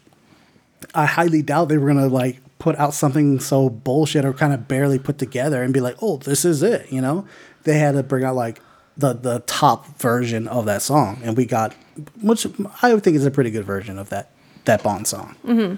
I 0.93 1.05
highly 1.05 1.41
doubt 1.41 1.69
they 1.69 1.77
were 1.77 1.87
gonna 1.87 2.07
like 2.07 2.41
put 2.63 2.77
out 2.77 2.93
something 2.93 3.41
so 3.41 3.69
bullshit 3.69 4.23
or 4.23 4.31
kind 4.31 4.53
of 4.53 4.69
barely 4.69 4.97
put 4.97 5.17
together 5.17 5.61
and 5.63 5.73
be 5.73 5.81
like, 5.81 5.97
"Oh, 6.01 6.15
this 6.17 6.45
is 6.45 6.63
it." 6.63 6.89
You 6.89 7.01
know, 7.01 7.27
they 7.63 7.77
had 7.77 7.91
to 7.95 8.03
bring 8.03 8.23
out 8.23 8.35
like 8.35 8.61
the 8.95 9.11
the 9.13 9.39
top 9.45 9.85
version 9.99 10.47
of 10.47 10.63
that 10.65 10.81
song, 10.81 11.19
and 11.25 11.35
we 11.35 11.45
got, 11.45 11.73
which 12.21 12.47
I 12.81 12.93
would 12.93 13.03
think 13.03 13.17
is 13.17 13.25
a 13.25 13.31
pretty 13.31 13.51
good 13.51 13.65
version 13.65 13.99
of 13.99 14.09
that 14.09 14.31
that 14.63 14.81
Bond 14.81 15.07
song. 15.07 15.35
Mm-hmm. 15.45 15.75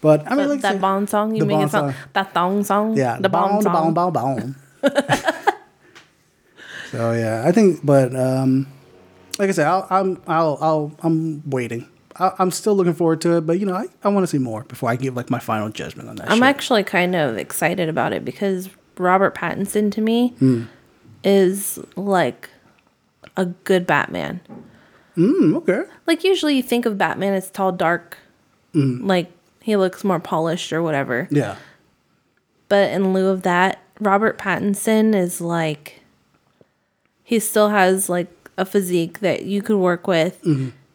But 0.00 0.30
I 0.30 0.36
mean, 0.36 0.48
like 0.48 0.60
that 0.60 0.74
said- 0.74 0.80
Bond 0.80 1.10
song, 1.10 1.34
you 1.34 1.44
mean 1.44 1.48
make 1.48 1.56
Bond 1.58 1.68
it 1.68 1.72
sound 1.72 1.94
song. 1.94 2.02
that 2.12 2.34
thong 2.34 2.64
song. 2.64 2.96
yeah, 2.96 3.18
the 3.18 3.28
Bond 3.28 3.50
Bond, 3.50 3.62
song. 3.64 3.94
Bond, 3.94 4.14
Bond, 4.14 4.14
Bond. 4.14 4.54
So 6.90 7.12
yeah, 7.12 7.42
I 7.46 7.52
think, 7.52 7.80
but 7.84 8.14
um, 8.14 8.66
like 9.38 9.48
I 9.48 9.52
said, 9.52 9.66
I'll, 9.66 9.86
I'm 9.90 10.20
I'll 10.26 10.58
I'll 10.60 10.92
I'm 11.02 11.42
waiting. 11.50 11.88
I, 12.22 12.32
I'm 12.38 12.50
still 12.50 12.74
looking 12.74 12.94
forward 12.94 13.20
to 13.22 13.36
it, 13.36 13.46
but 13.46 13.58
you 13.58 13.66
know, 13.66 13.74
I, 13.74 13.86
I 14.04 14.08
want 14.08 14.22
to 14.24 14.26
see 14.28 14.38
more 14.38 14.64
before 14.64 14.88
I 14.90 14.96
give 14.96 15.16
like 15.16 15.28
my 15.30 15.38
final 15.38 15.68
judgment 15.68 16.08
on 16.08 16.16
that. 16.16 16.30
I'm 16.30 16.38
shit. 16.38 16.44
actually 16.44 16.84
kind 16.84 17.14
of 17.16 17.36
excited 17.36 17.88
about 17.88 18.12
it 18.12 18.24
because 18.24 18.68
Robert 18.98 19.34
Pattinson 19.34 19.90
to 19.92 20.00
me 20.00 20.30
Hmm. 20.38 20.64
is 21.24 21.78
like 21.96 22.48
a 23.36 23.46
good 23.46 23.86
Batman. 23.86 24.40
Mm, 25.16 25.56
okay. 25.56 25.82
Like 26.06 26.24
usually 26.24 26.56
you 26.56 26.62
think 26.62 26.86
of 26.86 26.96
Batman 26.96 27.34
as 27.34 27.50
tall, 27.50 27.72
dark, 27.72 28.16
like 28.74 29.30
he 29.60 29.76
looks 29.76 30.02
more 30.04 30.18
polished 30.20 30.72
or 30.72 30.82
whatever. 30.82 31.28
Yeah. 31.30 31.56
But 32.68 32.90
in 32.92 33.12
lieu 33.12 33.28
of 33.28 33.42
that, 33.42 33.80
Robert 34.00 34.38
Pattinson 34.38 35.14
is 35.14 35.40
like 35.40 36.00
he 37.22 37.38
still 37.38 37.68
has 37.68 38.08
like 38.08 38.30
a 38.56 38.64
physique 38.64 39.20
that 39.20 39.44
you 39.44 39.60
could 39.62 39.76
work 39.76 40.06
with. 40.06 40.42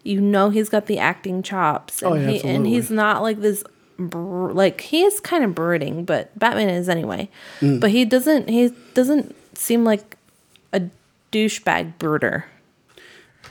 You 0.08 0.22
know 0.22 0.50
he's 0.50 0.70
got 0.70 0.86
the 0.86 0.98
acting 1.00 1.44
chops, 1.44 2.02
and 2.02 2.14
Mm-hmm. 2.14 2.28
Oh, 2.28 2.32
yeah, 2.32 2.38
he 2.40 2.48
and 2.48 2.66
he's 2.68 2.90
not 2.90 3.22
like 3.22 3.42
this. 3.42 3.64
Br- 4.00 4.52
like 4.52 4.82
he 4.82 5.04
is 5.04 5.20
kind 5.20 5.44
of 5.44 5.54
brooding, 5.56 6.06
but 6.06 6.38
Batman 6.38 6.70
is 6.70 6.88
anyway. 6.88 7.30
Mm. 7.62 7.80
But 7.80 7.92
he 7.92 8.06
doesn't. 8.06 8.48
He 8.50 8.72
doesn't 8.94 9.36
seem 9.58 9.84
like 9.84 10.16
a 10.72 10.84
douchebag 11.32 11.98
brooder. 11.98 12.46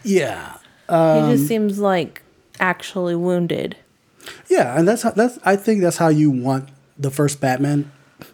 Yeah. 0.04 0.58
he 0.88 0.94
Um, 0.94 1.30
just 1.36 1.48
seems 1.48 1.78
like 1.78 2.22
actually 2.60 3.16
wounded. 3.16 3.76
Yeah, 4.48 4.78
and 4.78 4.86
that's 4.86 5.02
how, 5.02 5.10
that's 5.10 5.38
I 5.44 5.56
think 5.56 5.82
that's 5.82 5.96
how 5.98 6.08
you 6.08 6.30
want 6.30 6.68
the 6.98 7.10
first 7.10 7.40
Batman, 7.40 7.90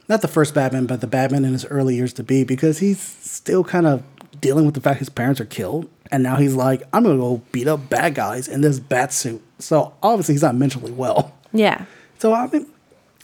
not 0.08 0.22
the 0.22 0.28
first 0.28 0.54
Batman, 0.54 0.86
but 0.86 1.00
the 1.00 1.06
Batman 1.06 1.44
in 1.44 1.52
his 1.52 1.64
early 1.66 1.96
years 1.96 2.12
to 2.14 2.22
be 2.22 2.44
because 2.44 2.78
he's 2.78 3.00
still 3.00 3.64
kind 3.64 3.86
of 3.86 4.02
dealing 4.40 4.64
with 4.66 4.74
the 4.74 4.80
fact 4.80 4.98
his 4.98 5.08
parents 5.08 5.40
are 5.40 5.44
killed, 5.46 5.88
and 6.12 6.22
now 6.22 6.36
he's 6.36 6.54
like, 6.54 6.82
I'm 6.92 7.02
gonna 7.02 7.16
go 7.16 7.42
beat 7.50 7.66
up 7.66 7.88
bad 7.88 8.14
guys 8.14 8.46
in 8.46 8.60
this 8.60 8.78
bat 8.78 9.12
suit. 9.12 9.42
So 9.58 9.94
obviously 10.02 10.34
he's 10.34 10.42
not 10.42 10.54
mentally 10.54 10.92
well. 10.92 11.34
Yeah. 11.52 11.86
So 12.18 12.32
I 12.32 12.46
mean, 12.46 12.66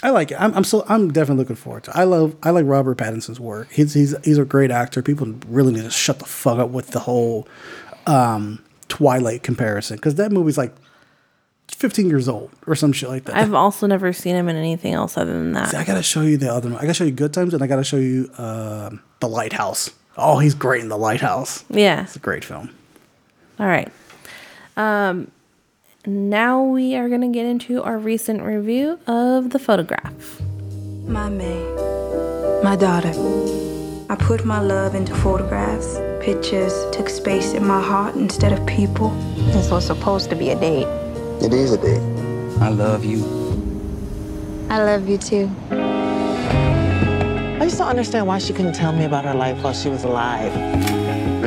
I 0.03 0.11
like 0.11 0.31
it. 0.31 0.41
I'm, 0.41 0.55
I'm 0.55 0.65
so 0.65 0.85
I'm 0.89 1.13
definitely 1.13 1.43
looking 1.43 1.57
forward 1.57 1.85
to. 1.85 1.91
It. 1.91 1.97
I 1.97 2.05
love 2.05 2.35
I 2.43 2.51
like 2.51 2.65
Robert 2.67 2.99
Pattinson's 2.99 3.39
work. 3.39 3.71
He's 3.71 3.95
he's 3.95 4.15
he's 4.25 4.39
a 4.39 4.45
great 4.45 4.71
actor. 4.71 5.03
People 5.03 5.35
really 5.49 5.73
need 5.73 5.85
to 5.85 5.91
shut 5.91 6.19
the 6.19 6.25
fuck 6.25 6.59
up 6.59 6.71
with 6.71 6.89
the 6.89 7.01
whole 7.01 7.47
um, 8.07 8.65
Twilight 8.89 9.43
comparison 9.43 9.97
because 9.97 10.15
that 10.17 10.33
movie's 10.33 10.59
like 10.59 10.75
15 11.69 12.09
years 12.09 12.29
old 12.29 12.51
or 12.67 12.75
some 12.75 12.93
shit 12.93 13.09
like 13.09 13.25
that. 13.25 13.37
I've 13.37 13.55
also 13.55 13.87
never 13.87 14.13
seen 14.13 14.35
him 14.35 14.49
in 14.49 14.57
anything 14.57 14.95
else 14.95 15.17
other 15.17 15.33
than 15.33 15.53
that. 15.53 15.71
See, 15.71 15.77
I 15.77 15.85
gotta 15.85 16.03
show 16.03 16.23
you 16.23 16.37
the 16.37 16.53
other 16.53 16.71
one. 16.71 16.79
I 16.79 16.83
gotta 16.83 16.95
show 16.95 17.05
you 17.05 17.11
Good 17.13 17.33
Times 17.35 17.53
and 17.55 17.63
I 17.63 17.67
gotta 17.67 17.85
show 17.85 17.99
you 17.99 18.31
um 18.39 19.03
The 19.21 19.29
Lighthouse. 19.29 19.91
Oh, 20.17 20.39
he's 20.39 20.55
great 20.55 20.81
in 20.81 20.89
The 20.89 20.99
Lighthouse. 20.99 21.65
Yeah. 21.71 22.03
It's 22.03 22.17
a 22.17 22.21
great 22.21 22.45
film. 22.45 22.71
All 23.59 23.67
right. 23.67 23.91
Um, 24.77 25.31
now 26.07 26.63
we 26.63 26.95
are 26.95 27.09
going 27.09 27.23
to 27.23 27.29
get 27.29 27.45
into 27.45 27.83
our 27.83 27.99
recent 27.99 28.43
review 28.43 29.01
of 29.07 29.51
the 29.51 29.59
photograph. 29.59 30.41
My 31.07 31.29
May, 31.29 31.61
my 32.63 32.77
daughter. 32.77 33.13
I 34.11 34.17
put 34.17 34.45
my 34.45 34.61
love 34.61 34.95
into 34.95 35.15
photographs. 35.17 35.99
Pictures 36.25 36.73
took 36.93 37.09
space 37.09 37.53
in 37.53 37.67
my 37.67 37.83
heart 37.83 38.15
instead 38.15 38.53
of 38.53 38.65
people. 38.67 39.11
This 39.53 39.71
was 39.71 39.85
supposed 39.87 40.31
to 40.31 40.37
be 40.37 40.51
a 40.51 40.59
date. 40.59 40.87
It 41.43 41.53
is 41.53 41.73
a 41.73 41.79
date. 41.79 42.03
I 42.61 42.69
love 42.69 43.05
you. 43.05 43.25
I 44.71 44.83
love 44.83 45.09
you 45.09 45.19
too. 45.19 45.51
I 45.71 47.65
just 47.65 47.79
don't 47.79 47.89
understand 47.89 48.27
why 48.27 48.39
she 48.39 48.53
couldn't 48.53 48.75
tell 48.75 48.93
me 48.93 49.05
about 49.05 49.25
her 49.25 49.35
life 49.35 49.63
while 49.63 49.75
she 49.75 49.89
was 49.89 50.05
alive. 50.05 50.53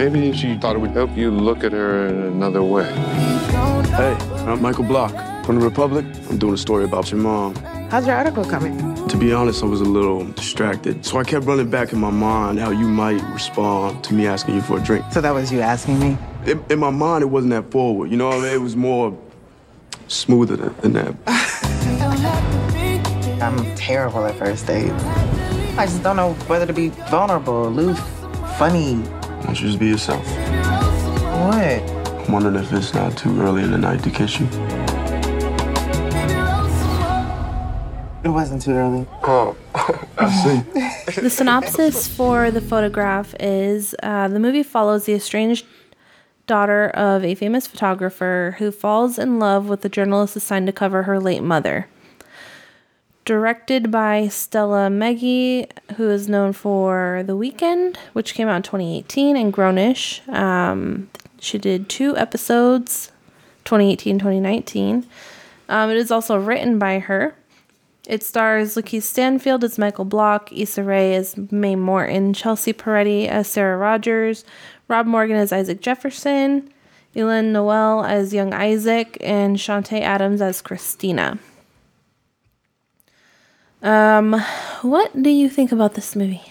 Maybe 0.02 0.34
she 0.36 0.58
thought 0.58 0.76
it 0.76 0.80
would 0.80 0.92
help 0.92 1.16
you 1.16 1.30
look 1.30 1.64
at 1.64 1.74
her 1.74 2.08
in 2.08 2.24
another 2.24 2.64
way. 2.64 2.92
Hey, 2.92 4.18
I'm 4.48 4.60
Michael 4.60 4.84
Block 4.84 5.12
from 5.46 5.60
the 5.60 5.64
Republic. 5.64 6.04
I'm 6.28 6.40
doing 6.40 6.56
a 6.56 6.58
story 6.58 6.86
about 6.86 7.12
your 7.12 7.20
mom. 7.20 7.54
How's 7.92 8.08
your 8.08 8.16
article 8.16 8.44
coming? 8.44 8.96
To 9.10 9.16
be 9.16 9.32
honest, 9.32 9.62
I 9.62 9.68
was 9.68 9.80
a 9.80 9.86
little 9.86 10.26
distracted, 10.32 11.06
so 11.06 11.20
I 11.20 11.24
kept 11.24 11.46
running 11.46 11.70
back 11.70 11.94
in 11.94 12.00
my 12.00 12.10
mind 12.10 12.58
how 12.58 12.72
you 12.72 12.88
might 12.88 13.22
respond 13.32 14.04
to 14.06 14.16
me 14.16 14.26
asking 14.26 14.56
you 14.56 14.62
for 14.62 14.80
a 14.80 14.82
drink. 14.82 15.06
So 15.12 15.22
that 15.22 15.36
was 15.36 15.52
you 15.52 15.62
asking 15.62 16.00
me? 16.00 16.18
In, 16.48 16.66
in 16.72 16.80
my 16.80 16.90
mind, 16.90 17.22
it 17.22 17.28
wasn't 17.28 17.52
that 17.52 17.70
forward. 17.70 18.10
You 18.10 18.18
know 18.18 18.30
what 18.30 18.38
I 18.38 18.42
mean? 18.42 18.54
It 18.54 18.62
was 18.62 18.76
more 18.76 19.16
smoother 20.08 20.56
than, 20.56 20.76
than 20.78 20.94
that. 20.94 21.16
I'm 23.40 23.76
terrible 23.76 24.26
at 24.26 24.34
first 24.34 24.66
dates. 24.66 24.92
I 25.78 25.86
just 25.86 26.02
don't 26.02 26.16
know 26.16 26.34
whether 26.48 26.66
to 26.66 26.74
be 26.74 26.90
vulnerable, 26.90 27.68
aloof, 27.68 28.00
funny. 28.58 29.04
Why 29.52 29.56
don't 29.56 29.64
you 29.64 29.68
just 29.68 29.80
be 29.80 29.88
yourself? 29.88 30.26
What? 31.44 31.58
I'm 31.60 32.32
wondering 32.32 32.56
if 32.56 32.72
it's 32.72 32.94
not 32.94 33.18
too 33.18 33.42
early 33.42 33.64
in 33.64 33.72
the 33.72 33.78
night 33.78 34.02
to 34.04 34.10
kiss 34.10 34.40
you. 34.40 34.46
It 38.24 38.30
wasn't 38.30 38.62
too 38.62 38.72
early. 38.72 39.06
Oh, 39.24 39.58
I 40.18 40.30
see. 40.30 41.22
The 41.22 41.30
synopsis 41.30 42.08
for 42.08 42.50
the 42.50 42.62
photograph 42.62 43.36
is 43.42 43.94
uh, 44.02 44.30
the 44.30 44.40
movie 44.40 44.64
follows 44.64 45.04
the 45.04 45.16
estranged 45.16 45.66
daughter 46.48 46.88
of 46.92 47.26
a 47.26 47.36
famous 47.36 47.68
photographer 47.68 48.56
who 48.58 48.72
falls 48.72 49.20
in 49.20 49.38
love 49.38 49.68
with 49.68 49.82
the 49.82 49.90
journalist 49.90 50.38
assigned 50.38 50.68
to 50.68 50.72
cover 50.72 51.04
her 51.04 51.20
late 51.20 51.44
mother. 51.44 51.90
Directed 53.32 53.92
by 53.92 54.28
Stella 54.28 54.90
Meghie, 54.90 55.66
who 55.96 56.10
is 56.10 56.28
known 56.28 56.52
for 56.52 57.24
The 57.26 57.38
Weekend, 57.38 57.98
which 58.12 58.34
came 58.34 58.50
out 58.50 58.58
in 58.58 58.64
2018, 58.64 59.38
and 59.38 59.54
Grownish. 59.54 60.28
Um, 60.28 61.10
she 61.40 61.58
did 61.58 61.88
two 61.88 62.18
episodes, 62.18 63.14
2018 63.64 64.20
2019. 64.20 65.08
Um, 65.70 65.90
it 65.90 65.96
is 65.96 66.12
also 66.12 66.36
written 66.36 66.78
by 66.78 67.00
her. 67.00 67.34
It 68.06 68.22
stars 68.22 68.76
Lakeith 68.76 69.04
Stanfield 69.04 69.64
as 69.64 69.80
Michael 69.80 70.04
Block, 70.04 70.52
Issa 70.52 70.84
Rae 70.84 71.16
as 71.16 71.38
Mae 71.38 71.78
Morton, 71.78 72.34
Chelsea 72.34 72.74
Peretti 72.74 73.30
as 73.30 73.48
Sarah 73.48 73.78
Rogers, 73.78 74.44
Rob 74.90 75.06
Morgan 75.06 75.38
as 75.38 75.54
Isaac 75.54 75.80
Jefferson, 75.80 76.70
Y'lan 77.14 77.54
Noel 77.54 78.04
as 78.04 78.34
young 78.34 78.54
Isaac, 78.54 79.18
and 79.22 79.56
Chanté 79.56 80.02
Adams 80.02 80.42
as 80.42 80.62
Christina. 80.62 81.40
Um, 83.82 84.40
what 84.82 85.22
do 85.22 85.30
you 85.30 85.50
think 85.50 85.72
about 85.72 85.96
this 85.96 86.16
movie? 86.16 86.42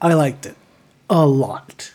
I 0.00 0.12
liked 0.12 0.46
it 0.46 0.56
a 1.08 1.24
lot. 1.26 1.92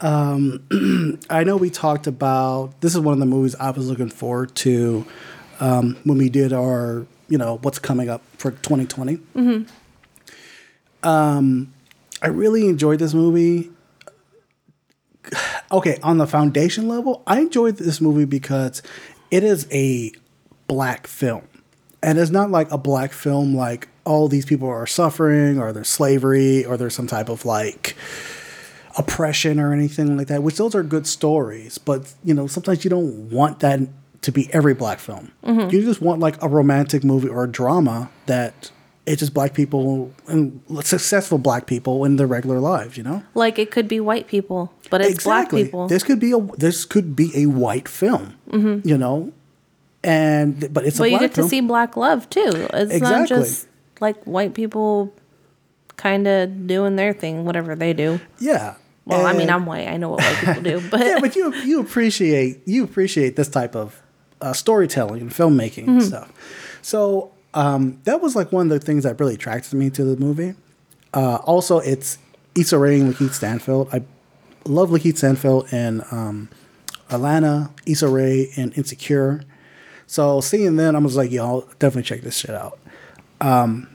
Um, 0.00 1.20
I 1.30 1.44
know 1.44 1.56
we 1.56 1.70
talked 1.70 2.06
about 2.06 2.80
this 2.80 2.94
is 2.94 3.00
one 3.00 3.14
of 3.14 3.20
the 3.20 3.26
movies 3.26 3.54
I 3.56 3.70
was 3.70 3.88
looking 3.88 4.10
forward 4.10 4.54
to 4.56 5.06
um, 5.60 5.96
when 6.04 6.18
we 6.18 6.28
did 6.28 6.52
our, 6.52 7.06
you 7.28 7.38
know, 7.38 7.58
what's 7.62 7.78
coming 7.78 8.08
up 8.10 8.22
for 8.36 8.50
2020. 8.50 9.18
Um, 11.02 11.72
I 12.20 12.26
really 12.28 12.66
enjoyed 12.68 12.98
this 12.98 13.14
movie. 13.14 13.70
Okay, 15.70 15.98
on 16.02 16.18
the 16.18 16.26
foundation 16.26 16.88
level, 16.88 17.22
I 17.26 17.40
enjoyed 17.40 17.76
this 17.76 18.00
movie 18.00 18.24
because 18.24 18.82
it 19.30 19.44
is 19.44 19.66
a 19.70 20.12
black 20.66 21.06
film. 21.06 21.47
And 22.02 22.18
it's 22.18 22.30
not 22.30 22.50
like 22.50 22.70
a 22.70 22.78
black 22.78 23.12
film 23.12 23.54
like 23.54 23.88
all 24.04 24.28
these 24.28 24.46
people 24.46 24.68
are 24.68 24.86
suffering 24.86 25.58
or 25.58 25.72
there's 25.72 25.88
slavery 25.88 26.64
or 26.64 26.76
there's 26.76 26.94
some 26.94 27.06
type 27.06 27.28
of 27.28 27.44
like 27.44 27.96
oppression 28.96 29.58
or 29.60 29.72
anything 29.72 30.16
like 30.16 30.28
that, 30.28 30.42
which 30.42 30.56
those 30.56 30.74
are 30.74 30.82
good 30.82 31.06
stories. 31.06 31.78
But, 31.78 32.14
you 32.24 32.34
know, 32.34 32.46
sometimes 32.46 32.84
you 32.84 32.90
don't 32.90 33.30
want 33.30 33.60
that 33.60 33.80
to 34.22 34.32
be 34.32 34.52
every 34.52 34.74
black 34.74 34.98
film. 34.98 35.32
Mm-hmm. 35.44 35.70
You 35.70 35.82
just 35.82 36.00
want 36.00 36.20
like 36.20 36.42
a 36.42 36.48
romantic 36.48 37.04
movie 37.04 37.28
or 37.28 37.44
a 37.44 37.48
drama 37.48 38.10
that 38.26 38.70
it's 39.06 39.20
just 39.20 39.32
black 39.32 39.54
people 39.54 40.12
and 40.26 40.60
successful 40.82 41.38
black 41.38 41.66
people 41.66 42.04
in 42.04 42.16
their 42.16 42.26
regular 42.26 42.58
lives, 42.60 42.96
you 42.96 43.02
know? 43.02 43.22
Like 43.34 43.58
it 43.58 43.70
could 43.70 43.88
be 43.88 44.00
white 44.00 44.26
people, 44.26 44.72
but 44.90 45.00
it's 45.00 45.24
black 45.24 45.50
people. 45.50 45.88
This 45.88 46.02
could 46.02 46.20
be 46.20 46.32
a 46.32 46.38
this 46.38 46.84
could 46.84 47.16
be 47.16 47.30
a 47.34 47.46
white 47.46 47.88
film, 47.88 48.36
mm-hmm. 48.50 48.86
you 48.86 48.98
know, 48.98 49.32
and 50.04 50.72
but 50.72 50.84
it's 50.86 50.98
but 50.98 51.04
a 51.04 51.10
you 51.10 51.18
black 51.18 51.34
get 51.34 51.42
to 51.42 51.48
see 51.48 51.60
black 51.60 51.96
love 51.96 52.28
too. 52.30 52.68
It's 52.72 53.00
not 53.00 53.28
just 53.28 53.66
like 54.00 54.22
white 54.24 54.54
people 54.54 55.12
kind 55.96 56.26
of 56.28 56.66
doing 56.66 56.96
their 56.96 57.12
thing, 57.12 57.44
whatever 57.44 57.74
they 57.74 57.92
do. 57.92 58.20
yeah. 58.38 58.76
Well, 59.04 59.26
I 59.26 59.32
mean, 59.32 59.48
I'm 59.48 59.64
white. 59.64 59.88
I 59.88 59.96
know 59.96 60.10
what 60.10 60.20
white 60.20 60.36
people 60.36 60.62
do, 60.62 60.82
but, 60.90 61.00
yeah, 61.00 61.18
but 61.18 61.34
you 61.34 61.54
you 61.64 61.80
appreciate 61.80 62.60
you 62.66 62.84
appreciate 62.84 63.36
this 63.36 63.48
type 63.48 63.74
of 63.74 64.02
uh, 64.42 64.52
storytelling 64.52 65.22
and 65.22 65.30
filmmaking 65.30 65.88
and 65.88 66.02
stuff. 66.02 66.30
So 66.82 67.32
um, 67.54 68.00
that 68.04 68.20
was 68.20 68.36
like 68.36 68.52
one 68.52 68.70
of 68.70 68.78
the 68.78 68.84
things 68.84 69.04
that 69.04 69.18
really 69.18 69.34
attracted 69.34 69.72
me 69.74 69.88
to 69.90 70.04
the 70.04 70.16
movie. 70.16 70.54
Uh, 71.14 71.36
also, 71.36 71.78
it's 71.78 72.18
Issa 72.54 72.78
Rae 72.78 73.00
and 73.00 73.14
Lakeith 73.14 73.32
Stanfield. 73.32 73.88
I 73.94 74.02
love 74.66 74.90
Lakeith 74.90 75.16
Stanfield 75.16 75.68
and 75.72 76.02
um, 76.10 76.50
Alana, 77.08 77.70
Issa 77.86 78.08
Rae, 78.08 78.50
and 78.56 78.76
Insecure. 78.76 79.42
So 80.08 80.40
seeing 80.40 80.76
them, 80.76 80.96
I 80.96 80.98
was 80.98 81.16
like, 81.16 81.30
yo, 81.30 81.44
I'll 81.46 81.60
definitely 81.78 82.02
check 82.02 82.22
this 82.22 82.36
shit 82.38 82.50
out. 82.50 82.78
Um, 83.40 83.88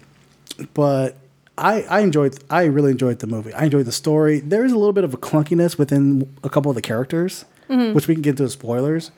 but 0.75 1.17
I, 1.57 1.81
I 1.89 1.99
enjoyed 2.01 2.37
I 2.49 2.65
really 2.65 2.91
enjoyed 2.91 3.19
the 3.19 3.27
movie. 3.27 3.53
I 3.53 3.65
enjoyed 3.65 3.85
the 3.87 3.91
story. 3.91 4.39
There 4.39 4.63
is 4.63 4.71
a 4.71 4.77
little 4.77 4.93
bit 4.93 5.03
of 5.03 5.13
a 5.13 5.17
clunkiness 5.17 5.77
within 5.77 6.33
a 6.43 6.49
couple 6.49 6.69
of 6.71 6.75
the 6.75 6.81
characters, 6.81 7.45
which 7.67 8.07
we 8.07 8.13
can 8.13 8.21
get 8.21 8.31
into 8.31 8.43
as 8.43 8.53
spoilers. 8.53 9.11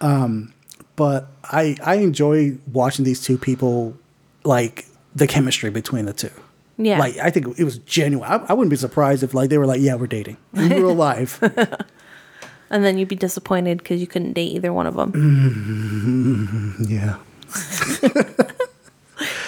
Um, 0.00 0.52
but 0.96 1.28
I 1.44 1.76
I 1.82 1.94
enjoy 1.96 2.58
watching 2.72 3.04
these 3.04 3.22
two 3.22 3.38
people 3.38 3.96
like 4.44 4.86
the 5.14 5.26
chemistry 5.28 5.70
between 5.70 6.04
the 6.06 6.12
two. 6.12 6.30
Yeah. 6.76 6.98
Like 6.98 7.16
I 7.18 7.30
think 7.30 7.58
it 7.58 7.64
was 7.64 7.78
genuine. 7.78 8.28
I, 8.28 8.44
I 8.48 8.52
wouldn't 8.54 8.70
be 8.70 8.76
surprised 8.76 9.22
if 9.22 9.32
like 9.32 9.48
they 9.48 9.58
were 9.58 9.66
like, 9.66 9.80
yeah, 9.80 9.94
we're 9.94 10.08
dating 10.08 10.38
in 10.54 10.70
real 10.70 10.94
life. 10.94 11.40
And 12.72 12.84
then 12.84 12.98
you'd 12.98 13.08
be 13.08 13.16
disappointed 13.16 13.78
because 13.78 14.00
you 14.00 14.08
couldn't 14.08 14.32
date 14.32 14.52
either 14.52 14.72
one 14.72 14.86
of 14.88 14.94
them. 14.94 16.76
yeah. 16.88 17.18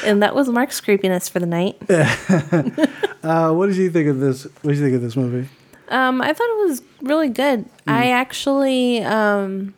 And 0.04 0.22
that 0.22 0.34
was 0.34 0.48
Mark's 0.48 0.80
creepiness 0.80 1.28
for 1.28 1.40
the 1.40 1.46
night. 1.46 1.80
Uh, 3.24 3.50
what 3.54 3.68
did 3.68 3.76
you 3.76 3.90
think 3.90 4.06
of 4.06 4.20
this? 4.20 4.44
What 4.44 4.72
did 4.72 4.76
you 4.76 4.84
think 4.84 4.96
of 4.96 5.00
this 5.00 5.16
movie? 5.16 5.48
Um, 5.88 6.20
I 6.20 6.34
thought 6.34 6.44
it 6.44 6.68
was 6.68 6.82
really 7.00 7.30
good. 7.30 7.64
I 7.86 8.10
actually 8.10 9.02
um, 9.02 9.72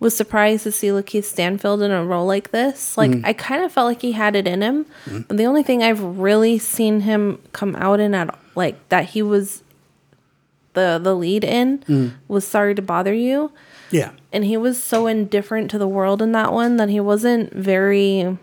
was 0.00 0.14
surprised 0.14 0.64
to 0.64 0.70
see 0.70 0.88
Lakeith 0.88 1.24
Stanfield 1.24 1.80
in 1.80 1.90
a 1.90 2.04
role 2.04 2.26
like 2.26 2.50
this. 2.50 2.98
Like, 2.98 3.24
I 3.24 3.32
kind 3.32 3.64
of 3.64 3.72
felt 3.72 3.86
like 3.86 4.02
he 4.02 4.12
had 4.12 4.36
it 4.36 4.46
in 4.46 4.60
him. 4.60 4.84
But 5.06 5.38
the 5.38 5.46
only 5.46 5.62
thing 5.62 5.82
I've 5.82 6.02
really 6.02 6.58
seen 6.58 7.00
him 7.00 7.40
come 7.54 7.74
out 7.76 8.00
in 8.00 8.14
at 8.14 8.38
like 8.54 8.86
that 8.90 9.06
he 9.06 9.22
was 9.22 9.62
the 10.74 11.00
the 11.02 11.14
lead 11.14 11.42
in 11.44 12.14
was 12.28 12.46
Sorry 12.46 12.74
to 12.74 12.82
Bother 12.82 13.14
You. 13.14 13.50
Yeah. 13.90 14.10
and 14.32 14.44
he 14.44 14.56
was 14.56 14.82
so 14.82 15.06
indifferent 15.06 15.70
to 15.70 15.78
the 15.78 15.86
world 15.88 16.20
in 16.20 16.32
that 16.32 16.52
one 16.52 16.76
that 16.78 16.88
he 16.88 16.98
wasn't 17.00 17.52
very 17.52 18.36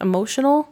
emotional 0.00 0.68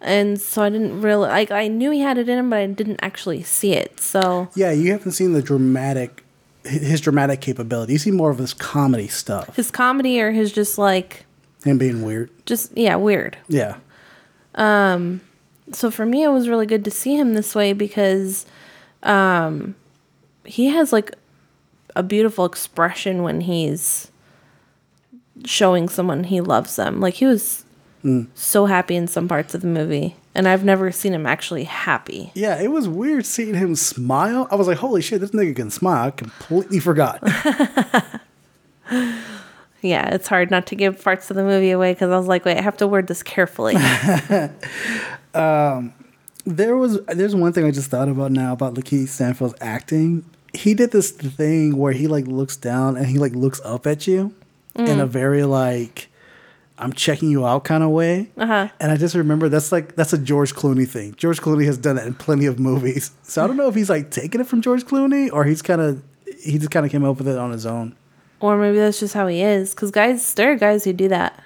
and 0.00 0.40
so 0.40 0.62
i 0.62 0.68
didn't 0.70 1.00
really 1.02 1.28
like 1.28 1.50
i 1.50 1.68
knew 1.68 1.90
he 1.90 2.00
had 2.00 2.16
it 2.18 2.28
in 2.28 2.38
him 2.38 2.48
but 2.50 2.58
i 2.60 2.66
didn't 2.66 2.98
actually 3.02 3.42
see 3.42 3.72
it 3.72 3.98
so 4.00 4.48
Yeah, 4.54 4.70
you 4.72 4.92
haven't 4.92 5.12
seen 5.12 5.32
the 5.34 5.42
dramatic 5.42 6.24
his 6.64 7.00
dramatic 7.00 7.40
capability. 7.40 7.92
You 7.94 7.98
see 7.98 8.10
more 8.12 8.30
of 8.30 8.38
his 8.38 8.54
comedy 8.54 9.08
stuff. 9.08 9.56
his 9.56 9.70
comedy 9.70 10.20
or 10.20 10.30
his 10.30 10.52
just 10.52 10.78
like 10.78 11.24
Him 11.64 11.76
being 11.76 12.02
weird. 12.02 12.30
just 12.46 12.74
yeah 12.76 12.96
weird 12.96 13.36
Yeah. 13.48 13.76
Um 14.54 15.20
so 15.72 15.90
for 15.90 16.06
me 16.06 16.22
it 16.22 16.28
was 16.28 16.48
really 16.48 16.66
good 16.66 16.84
to 16.84 16.90
see 16.90 17.16
him 17.16 17.34
this 17.34 17.54
way 17.54 17.72
because 17.72 18.46
um 19.02 19.74
he 20.44 20.66
has 20.66 20.92
like 20.92 21.14
a 21.94 22.02
beautiful 22.02 22.44
expression 22.44 23.22
when 23.22 23.42
he's 23.42 24.10
showing 25.44 25.88
someone 25.88 26.24
he 26.24 26.40
loves 26.40 26.76
them 26.76 27.00
like 27.00 27.14
he 27.14 27.26
was 27.26 27.64
mm. 28.04 28.26
so 28.34 28.66
happy 28.66 28.96
in 28.96 29.06
some 29.06 29.28
parts 29.28 29.54
of 29.54 29.60
the 29.60 29.66
movie 29.66 30.16
and 30.34 30.46
i've 30.48 30.64
never 30.64 30.90
seen 30.92 31.12
him 31.12 31.26
actually 31.26 31.64
happy 31.64 32.30
Yeah, 32.34 32.60
it 32.60 32.70
was 32.70 32.88
weird 32.88 33.26
seeing 33.26 33.54
him 33.54 33.74
smile. 33.76 34.48
I 34.50 34.54
was 34.54 34.66
like, 34.66 34.78
holy 34.78 35.02
shit, 35.02 35.20
this 35.20 35.30
nigga 35.30 35.54
can 35.56 35.70
smile. 35.70 36.06
I 36.06 36.10
completely 36.10 36.80
forgot. 36.80 37.20
yeah 39.82 40.14
it's 40.14 40.28
hard 40.28 40.50
not 40.50 40.66
to 40.66 40.74
give 40.74 41.02
parts 41.02 41.30
of 41.30 41.36
the 41.36 41.42
movie 41.42 41.70
away 41.70 41.92
because 41.92 42.10
i 42.10 42.16
was 42.16 42.26
like 42.26 42.44
wait 42.44 42.58
i 42.58 42.60
have 42.60 42.76
to 42.76 42.86
word 42.86 43.06
this 43.06 43.22
carefully 43.22 43.74
um, 45.34 45.94
there 46.44 46.76
was 46.76 47.00
there's 47.06 47.34
one 47.34 47.52
thing 47.52 47.64
I 47.64 47.70
just 47.70 47.90
thought 47.90 48.08
about 48.08 48.32
now 48.32 48.52
about 48.52 48.74
Lakeith 48.74 49.08
Stanfield's 49.08 49.54
acting. 49.60 50.24
He 50.62 50.74
did 50.74 50.90
this 50.92 51.10
thing 51.10 51.76
where 51.76 51.92
he 51.92 52.06
like 52.06 52.26
looks 52.26 52.56
down 52.56 52.96
and 52.96 53.06
he 53.06 53.18
like 53.18 53.32
looks 53.34 53.60
up 53.64 53.86
at 53.86 54.06
you 54.06 54.34
in 54.76 55.00
a 55.00 55.06
very 55.06 55.44
like 55.44 56.08
I'm 56.78 56.92
checking 56.92 57.30
you 57.30 57.46
out 57.46 57.64
kind 57.64 57.82
of 57.84 57.90
way. 57.90 58.30
Uh-huh. 58.36 58.68
And 58.80 58.90
I 58.92 58.96
just 58.96 59.14
remember 59.14 59.48
that's 59.48 59.70
like 59.72 59.94
that's 59.96 60.12
a 60.12 60.18
George 60.18 60.54
Clooney 60.54 60.88
thing. 60.88 61.14
George 61.16 61.40
Clooney 61.40 61.64
has 61.66 61.78
done 61.78 61.96
that 61.96 62.06
in 62.06 62.14
plenty 62.14 62.46
of 62.46 62.58
movies. 62.58 63.10
So 63.22 63.42
I 63.42 63.46
don't 63.46 63.56
know 63.56 63.68
if 63.68 63.74
he's 63.74 63.88
like 63.90 64.10
taking 64.10 64.40
it 64.40 64.46
from 64.46 64.60
George 64.62 64.84
Clooney 64.84 65.30
or 65.32 65.44
he's 65.44 65.62
kind 65.62 65.80
of 65.80 66.02
he 66.42 66.58
just 66.58 66.70
kind 66.70 66.84
of 66.86 66.92
came 66.92 67.04
up 67.04 67.18
with 67.18 67.28
it 67.28 67.38
on 67.38 67.50
his 67.52 67.64
own. 67.66 67.94
or 68.40 68.56
maybe 68.56 68.76
that's 68.78 69.00
just 69.00 69.14
how 69.14 69.26
he 69.26 69.40
is 69.42 69.74
because 69.74 69.90
guys 69.90 70.34
there 70.34 70.52
are 70.52 70.56
guys 70.56 70.84
who 70.84 70.92
do 70.92 71.08
that 71.08 71.42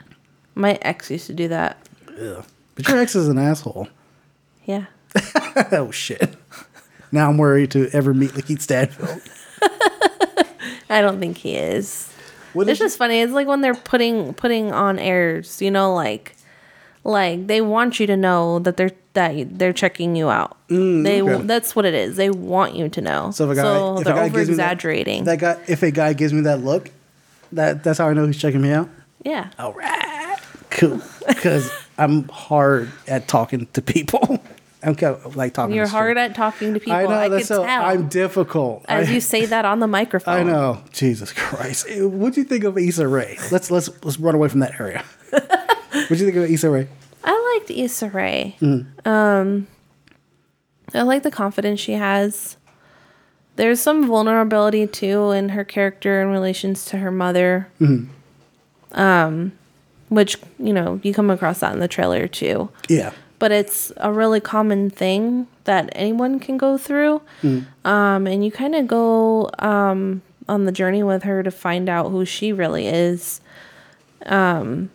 my 0.55 0.79
ex 0.83 1.11
used 1.11 1.27
to 1.27 1.35
do 1.35 1.49
that 1.49 1.77
Yeah, 2.19 2.43
But 2.75 2.89
your 2.89 2.99
ex 2.99 3.15
is 3.15 3.29
an 3.29 3.39
asshole. 3.39 3.89
yeah 4.65 4.87
oh 5.73 5.91
shit. 5.91 6.35
Now 7.13 7.29
I'm 7.31 7.39
worried 7.39 7.71
to 7.73 7.89
ever 7.93 8.13
meet 8.15 8.33
Lakeith 8.33 8.61
Stanfield. 8.61 9.21
I 10.91 11.01
don't 11.01 11.19
think 11.21 11.39
he 11.39 11.57
is. 11.57 12.13
What 12.53 12.69
It's 12.69 12.81
is 12.81 12.87
just 12.87 12.99
funny. 12.99 13.21
It's 13.21 13.33
like 13.33 13.47
when 13.47 13.61
they're 13.61 13.75
putting 13.75 14.33
putting 14.35 14.73
on 14.73 14.99
airs, 14.99 15.61
you 15.61 15.71
know, 15.71 15.93
like 15.95 16.37
like 17.05 17.47
they 17.47 17.61
want 17.61 18.01
you 18.01 18.07
to 18.07 18.17
know 18.17 18.59
that 18.61 18.77
they're 18.77 18.93
that 19.15 19.59
they're 19.59 19.73
checking 19.73 20.17
you 20.17 20.29
out. 20.31 20.57
they 20.69 20.75
Mm, 20.77 21.35
okay. 21.35 21.47
that's 21.47 21.75
what 21.77 21.85
it 21.85 21.95
is. 21.95 22.17
They 22.17 22.31
want 22.31 22.75
you 22.77 22.89
to 22.89 23.01
know. 23.01 23.31
So 23.33 23.45
if 23.51 23.53
a 23.53 23.55
guy, 23.57 23.63
so 23.63 23.99
if 23.99 24.05
they're 24.05 24.13
a 24.15 24.17
guy 24.17 24.25
over 24.27 24.39
gives 24.39 24.51
me 24.51 24.57
that- 24.57 25.25
that, 25.25 25.39
guy, 25.39 25.57
if 25.69 25.83
a 25.83 25.91
guy 25.91 26.13
gives 26.13 26.33
me 26.33 26.43
that 26.43 26.61
look, 26.63 26.91
that 27.53 27.83
that's 27.85 27.99
how 27.99 28.09
I 28.09 28.13
know 28.13 28.27
he's 28.27 28.39
checking 28.39 28.61
me 28.63 28.71
out. 28.73 28.89
yeah. 29.25 29.51
All 29.59 29.73
right, 29.73 30.37
cool. 30.71 31.01
Because 31.27 31.71
I'm 31.99 32.29
hard 32.29 32.91
at 33.09 33.27
talking 33.29 33.67
to 33.75 33.83
people. 33.83 34.43
I'm 34.87 34.95
kind 34.95 35.17
of 35.17 35.35
like 35.37 35.53
talking. 35.53 35.75
You're 35.75 35.89
hard 35.89 36.17
at 36.17 36.35
talking 36.35 36.73
to 36.75 36.81
people. 36.81 36.93
I 36.95 37.03
know 37.03 37.11
I, 37.11 37.29
that's 37.29 37.49
so. 37.49 37.65
tell 37.65 37.85
I'm 37.85 38.09
difficult. 38.09 38.85
as 38.89 39.09
I, 39.09 39.13
you 39.13 39.21
say 39.21 39.45
that 39.47 39.65
on 39.65 39.81
the 39.81 39.87
microphone. 39.89 40.35
I 40.35 40.43
know. 40.45 40.81
Jesus 40.93 41.33
Christ. 41.33 41.87
What 42.01 42.35
do 42.35 42.41
you 42.41 42.47
think 42.47 42.63
of 42.65 42.79
Issa 42.79 43.07
Rae? 43.09 43.37
Let's 43.51 43.71
let's 43.71 43.89
let's 44.05 44.19
run 44.19 44.35
away 44.37 44.49
from 44.49 44.61
that 44.61 44.79
area. 44.81 45.05
what 45.31 46.09
do 46.09 46.15
you 46.17 46.25
think 46.25 46.37
of 46.37 46.45
Issa 46.45 46.71
Rae? 46.71 46.89
I 47.25 47.59
liked 47.59 47.71
Issa 47.71 48.11
Rae. 48.11 48.57
Mm. 48.61 49.07
Um, 49.07 49.67
I 50.95 51.03
like 51.03 51.25
the 51.25 51.31
confidence 51.33 51.81
she 51.81 51.93
has. 51.95 52.57
There's 53.57 53.81
some 53.81 54.07
vulnerability 54.07 54.87
too 54.87 55.33
in 55.33 55.49
her 55.51 55.65
character 55.65 56.23
in 56.23 56.29
relations 56.29 56.85
to 56.87 56.99
her 56.99 57.11
mother. 57.11 57.69
Um, 57.81 58.13
Mm-hmm. 58.93 60.15
which 60.15 60.37
you 60.61 60.73
know 60.73 61.01
you 61.03 61.13
come 61.13 61.29
across 61.31 61.59
that 61.61 61.73
in 61.73 61.81
the 61.81 61.89
trailer 61.89 62.29
too. 62.29 62.71
Yeah. 62.89 63.13
But 63.39 63.53
it's 63.53 63.93
a 63.99 64.11
really 64.13 64.41
common 64.41 64.89
thing 64.89 65.47
that 65.65 65.91
anyone 65.93 66.41
can 66.41 66.57
go 66.57 66.79
through, 66.79 67.21
Mm. 67.43 67.67
um, 67.85 68.27
and 68.27 68.45
you 68.45 68.51
kind 68.51 68.75
of 68.75 68.87
go 68.87 69.51
um, 69.59 70.23
on 70.49 70.65
the 70.65 70.73
journey 70.73 71.03
with 71.03 71.25
her 71.25 71.43
to 71.43 71.51
find 71.51 71.89
out 71.89 72.11
who 72.11 72.25
she 72.25 72.53
really 72.53 72.87
is. 72.87 73.41
Um, 74.25 74.91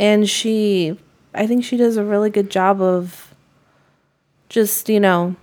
and 0.00 0.28
she, 0.28 0.98
I 1.34 1.46
think 1.46 1.64
she 1.64 1.76
does 1.76 1.96
a 1.96 2.04
really 2.04 2.30
good 2.30 2.50
job 2.50 2.80
of 2.82 3.32
just 4.48 4.88
you 4.88 4.98
know 4.98 5.36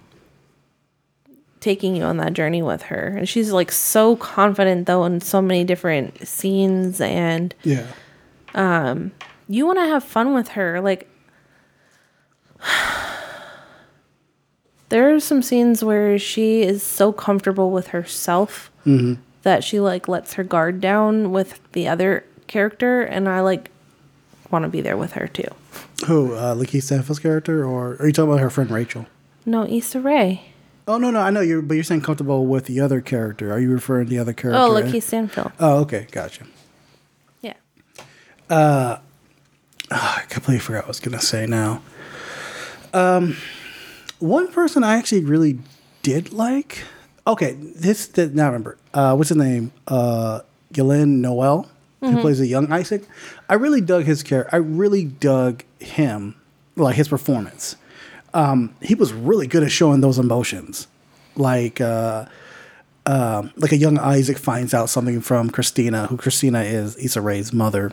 taking 1.62 1.95
you 1.95 2.03
on 2.03 2.17
that 2.17 2.34
journey 2.34 2.62
with 2.62 2.84
her, 2.84 3.15
and 3.17 3.27
she's 3.29 3.51
like 3.51 3.71
so 3.71 4.15
confident 4.17 4.86
though 4.86 5.05
in 5.05 5.21
so 5.21 5.41
many 5.41 5.63
different 5.63 6.27
scenes 6.27 6.99
and 7.01 7.55
Yeah. 7.63 7.86
you 9.47 9.65
want 9.65 9.79
to 9.79 9.88
have 9.88 10.03
fun 10.03 10.34
with 10.34 10.49
her. 10.49 10.81
Like, 10.81 11.08
there 14.89 15.13
are 15.13 15.19
some 15.19 15.41
scenes 15.41 15.84
where 15.84 16.17
she 16.19 16.62
is 16.62 16.84
so 16.84 17.12
comfortable 17.12 17.71
with 17.71 17.88
herself 17.88 18.71
that 19.41 19.63
she 19.63 19.80
like 19.80 20.08
lets 20.08 20.34
her 20.34 20.43
guard 20.43 20.80
down 20.80 21.32
with 21.32 21.60
the 21.71 21.88
other 21.88 22.23
character, 22.47 23.01
and 23.01 23.28
I 23.28 23.41
like 23.41 23.72
want 24.51 24.63
to 24.63 24.70
be 24.70 24.82
there 24.82 24.97
with 24.97 25.13
her 25.13 25.28
too. 25.28 25.47
Who? 26.05 26.34
Uh, 26.36 26.53
Lakeith 26.55 26.84
Stanfield's 26.84 27.20
character, 27.20 27.66
or 27.66 27.95
are 27.99 28.05
you 28.07 28.13
talking 28.13 28.30
about 28.32 28.41
her 28.41 28.49
friend 28.51 28.70
Rachel? 28.70 29.07
No, 29.45 29.66
Issa 29.68 29.99
Rae. 30.01 30.49
Oh 30.88 30.99
no, 30.99 31.09
no, 31.09 31.20
I 31.20 31.32
know 31.32 31.41
you, 31.41 31.63
but 31.63 31.74
you're 31.74 31.84
saying 31.84 32.01
comfortable 32.01 32.45
with 32.45 32.66
the 32.66 32.80
other 32.80 33.01
character. 33.01 33.51
Are 33.51 33.59
you 33.59 33.72
referring 33.72 34.05
to 34.05 34.09
the 34.09 34.20
other 34.20 34.34
character? 34.34 34.59
Oh, 34.61 34.70
Lakeith 34.70 35.01
Stanfield. 35.03 35.51
Oh, 35.59 35.80
okay, 35.80 36.07
gotcha. 36.11 36.45
Yeah. 37.41 37.53
Uh 38.49 38.99
I 39.89 40.24
completely 40.30 40.59
forgot 40.59 40.84
what 40.84 40.86
I 40.86 40.88
was 40.89 40.99
gonna 40.99 41.22
say 41.22 41.47
now. 41.47 41.82
Um, 42.96 43.36
one 44.20 44.48
person 44.52 44.84
I 44.84 44.98
actually 44.98 45.26
really 45.26 45.60
did 46.02 46.34
like. 46.34 46.84
Okay, 47.28 47.54
this 47.54 48.08
did 48.08 48.36
not 48.36 48.48
remember. 48.48 48.78
Uh, 48.93 49.16
what's 49.16 49.30
his 49.30 49.38
name? 49.38 49.72
Uh, 49.88 50.41
Y'lan 50.74 51.22
Noel, 51.22 51.70
who 52.00 52.22
plays 52.22 52.39
a 52.39 52.48
young 52.48 52.72
Isaac. 52.72 53.04
I 53.50 53.56
really 53.56 53.82
dug 53.82 54.06
his 54.06 54.24
character. 54.24 54.50
I 54.54 54.60
really 54.60 55.06
dug 55.06 55.64
him, 55.80 56.36
like 56.76 56.96
his 56.96 57.08
performance. 57.08 57.76
Um, 58.34 58.76
he 58.82 58.96
was 58.96 59.12
really 59.12 59.48
good 59.48 59.64
at 59.64 59.72
showing 59.72 60.02
those 60.02 60.18
emotions, 60.18 60.88
like. 61.36 61.82
Uh, 61.82 62.26
um, 63.08 63.52
like 63.56 63.72
a 63.72 63.78
young 63.78 64.00
Isaac 64.00 64.39
finds 64.39 64.74
out 64.74 64.89
something 64.89 65.22
from 65.22 65.52
Christina, 65.52 66.08
who 66.08 66.18
Christina 66.18 66.64
is 66.64 66.98
Issa 66.98 67.22
Rae's 67.22 67.54
mother. 67.54 67.91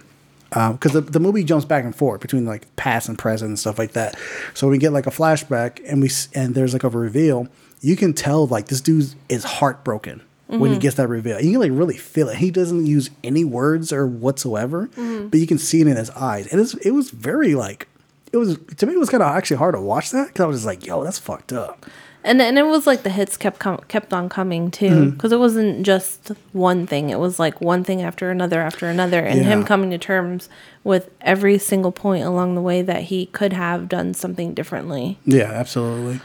Um, 0.55 0.75
because 0.75 0.93
the, 0.93 1.01
the 1.01 1.21
movie 1.21 1.45
jumps 1.45 1.65
back 1.65 1.85
and 1.85 1.95
forth 1.95 2.21
between 2.21 2.45
like 2.45 2.75
past 2.77 3.09
and 3.09 3.19
present 3.19 3.49
and 3.49 3.59
stuff 3.59 3.79
like 3.79 3.93
that. 3.93 4.19
So 4.55 4.69
we 4.69 4.79
get 4.79 4.93
like 4.93 5.07
a 5.07 5.11
flashback 5.11 5.81
and 5.87 6.03
we 6.03 6.11
and 6.35 6.55
there's 6.55 6.73
like 6.73 6.85
a 6.85 6.89
reveal. 6.89 7.49
You 7.81 7.97
can 7.97 8.13
tell 8.13 8.47
like 8.47 8.67
this 8.67 8.81
dude 8.81 9.15
is 9.29 9.45
heartbroken 9.45 10.23
when 10.47 10.71
he 10.71 10.75
mm-hmm. 10.77 10.81
gets 10.83 10.97
that 10.97 11.09
reveal. 11.09 11.41
You 11.41 11.53
can 11.53 11.61
like 11.61 11.79
really 11.79 11.97
feel 11.97 12.29
it. 12.29 12.37
He 12.37 12.51
doesn't 12.51 12.87
use 12.87 13.11
any 13.25 13.45
words 13.45 13.93
or 13.93 14.07
whatsoever, 14.07 14.89
mm-hmm. 14.89 15.29
but 15.29 15.41
you 15.41 15.47
can 15.47 15.59
see 15.59 15.81
it 15.81 15.87
in 15.87 15.97
his 15.97 16.11
eyes. 16.11 16.47
And 16.49 16.61
it's, 16.61 16.75
it 16.75 16.91
was 16.91 17.11
very 17.11 17.55
like 17.55 17.89
it 18.33 18.37
was 18.37 18.59
to 18.77 18.87
me 18.87 18.95
it 18.95 18.99
was 18.99 19.11
kind 19.11 19.23
of 19.23 19.35
actually 19.35 19.59
hard 19.59 19.75
to 19.75 19.81
watch 19.81 20.11
that 20.11 20.29
because 20.29 20.43
I 20.43 20.47
was 20.47 20.57
just 20.59 20.67
like, 20.67 20.87
yo, 20.87 21.05
that's 21.05 21.19
fucked 21.19 21.53
up. 21.53 21.87
And 22.25 22.41
and 22.41 22.57
it 22.57 22.62
was 22.66 22.87
like 22.87 23.03
the 23.03 23.11
hits 23.11 23.37
kept 23.37 23.59
com- 23.59 23.81
kept 23.89 24.12
on 24.12 24.29
coming 24.29 24.70
too, 24.70 24.87
Mm-hmm. 24.91 25.11
because 25.11 25.33
it 25.33 25.39
wasn't 25.41 25.85
just 25.85 26.29
one 26.53 26.87
thing. 26.87 27.11
It 27.11 27.18
was 27.18 27.41
like 27.41 27.61
one 27.61 27.83
thing 27.83 28.01
after 28.01 28.31
another 28.31 28.61
after 28.61 28.87
another, 28.87 29.18
and 29.18 29.41
him 29.45 29.64
coming 29.64 29.91
to 29.91 29.99
terms 29.99 30.49
with 30.85 31.11
every 31.20 31.59
single 31.59 31.91
point 31.91 32.25
along 32.25 32.55
the 32.55 32.61
way 32.62 32.81
that 32.83 33.05
he 33.05 33.27
could 33.27 33.53
have 33.53 33.89
done 33.89 34.14
something 34.14 34.55
differently. 34.55 35.18
Yeah, 35.25 35.51
absolutely. 35.51 36.20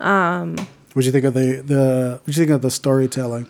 Um, 0.00 0.56
what 0.94 1.02
do 1.02 1.06
you 1.06 1.12
think 1.12 1.26
of 1.26 1.34
the 1.34 1.62
the? 1.66 2.20
What 2.24 2.32
do 2.32 2.40
you 2.40 2.46
think 2.46 2.54
of 2.54 2.62
the 2.62 2.70
storytelling? 2.70 3.46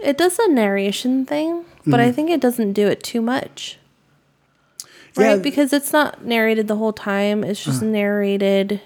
It 0.00 0.16
does 0.16 0.38
a 0.38 0.48
narration 0.48 1.26
thing, 1.26 1.64
but 1.84 1.98
Mm-hmm. 1.98 2.08
I 2.08 2.12
think 2.12 2.30
it 2.30 2.40
doesn't 2.40 2.74
do 2.74 2.86
it 2.86 3.02
too 3.02 3.20
much. 3.20 3.78
Right? 5.16 5.30
Yeah. 5.30 5.42
Because 5.42 5.72
it's 5.72 5.92
not 5.92 6.24
narrated 6.24 6.68
the 6.68 6.76
whole 6.76 6.92
time. 6.92 7.42
It's 7.42 7.64
just 7.64 7.82
Uh-huh. 7.82 7.90
narrated. 7.90 8.80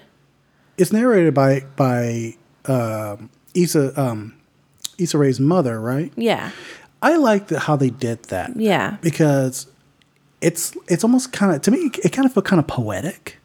It's 0.77 0.91
narrated 0.91 1.33
by 1.33 1.61
by 1.75 2.35
um, 2.65 3.29
Issa 3.53 3.99
um, 3.99 4.33
Issa 4.97 5.17
Rae's 5.17 5.39
mother, 5.39 5.79
right? 5.79 6.11
Yeah. 6.15 6.51
I 7.01 7.17
like 7.17 7.47
the, 7.47 7.59
how 7.59 7.75
they 7.75 7.89
did 7.89 8.23
that. 8.25 8.55
Yeah. 8.55 8.97
because 9.01 9.67
it's 10.41 10.75
it's 10.87 11.03
almost 11.03 11.31
kind 11.33 11.53
of 11.55 11.61
to 11.63 11.71
me 11.71 11.91
it 12.03 12.11
kind 12.11 12.25
of 12.25 12.33
felt 12.33 12.45
kind 12.45 12.59
of 12.59 12.67
poetic. 12.67 13.39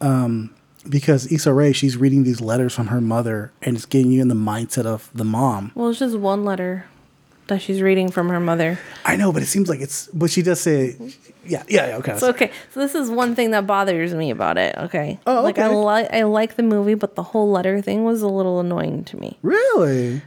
Um, 0.00 0.54
because 0.88 1.30
Issa 1.30 1.52
Rae 1.52 1.72
she's 1.72 1.96
reading 1.96 2.24
these 2.24 2.40
letters 2.40 2.74
from 2.74 2.88
her 2.88 3.00
mother 3.00 3.52
and 3.62 3.76
it's 3.76 3.86
getting 3.86 4.10
you 4.10 4.20
in 4.20 4.28
the 4.28 4.34
mindset 4.34 4.84
of 4.84 5.10
the 5.14 5.24
mom. 5.24 5.70
Well, 5.74 5.90
it's 5.90 6.00
just 6.00 6.16
one 6.16 6.44
letter 6.44 6.86
that 7.48 7.60
she's 7.60 7.82
reading 7.82 8.10
from 8.10 8.28
her 8.28 8.40
mother. 8.40 8.78
I 9.04 9.16
know, 9.16 9.32
but 9.32 9.42
it 9.42 9.46
seems 9.46 9.68
like 9.68 9.80
it's. 9.80 10.06
But 10.08 10.30
she 10.30 10.42
does 10.42 10.60
say, 10.60 10.96
yeah, 11.44 11.62
yeah, 11.68 11.88
yeah 11.88 11.96
okay. 11.98 12.16
So 12.18 12.28
okay, 12.30 12.50
so 12.72 12.80
this 12.80 12.94
is 12.94 13.10
one 13.10 13.34
thing 13.34 13.50
that 13.50 13.66
bothers 13.66 14.14
me 14.14 14.30
about 14.30 14.58
it. 14.58 14.76
Okay, 14.78 15.18
Oh, 15.26 15.42
like 15.42 15.58
I 15.58 15.66
okay. 15.66 15.74
like 15.74 16.12
I 16.12 16.22
like 16.22 16.56
the 16.56 16.62
movie, 16.62 16.94
but 16.94 17.14
the 17.16 17.22
whole 17.22 17.50
letter 17.50 17.80
thing 17.82 18.04
was 18.04 18.22
a 18.22 18.28
little 18.28 18.60
annoying 18.60 19.04
to 19.04 19.16
me. 19.16 19.38
really? 19.42 20.22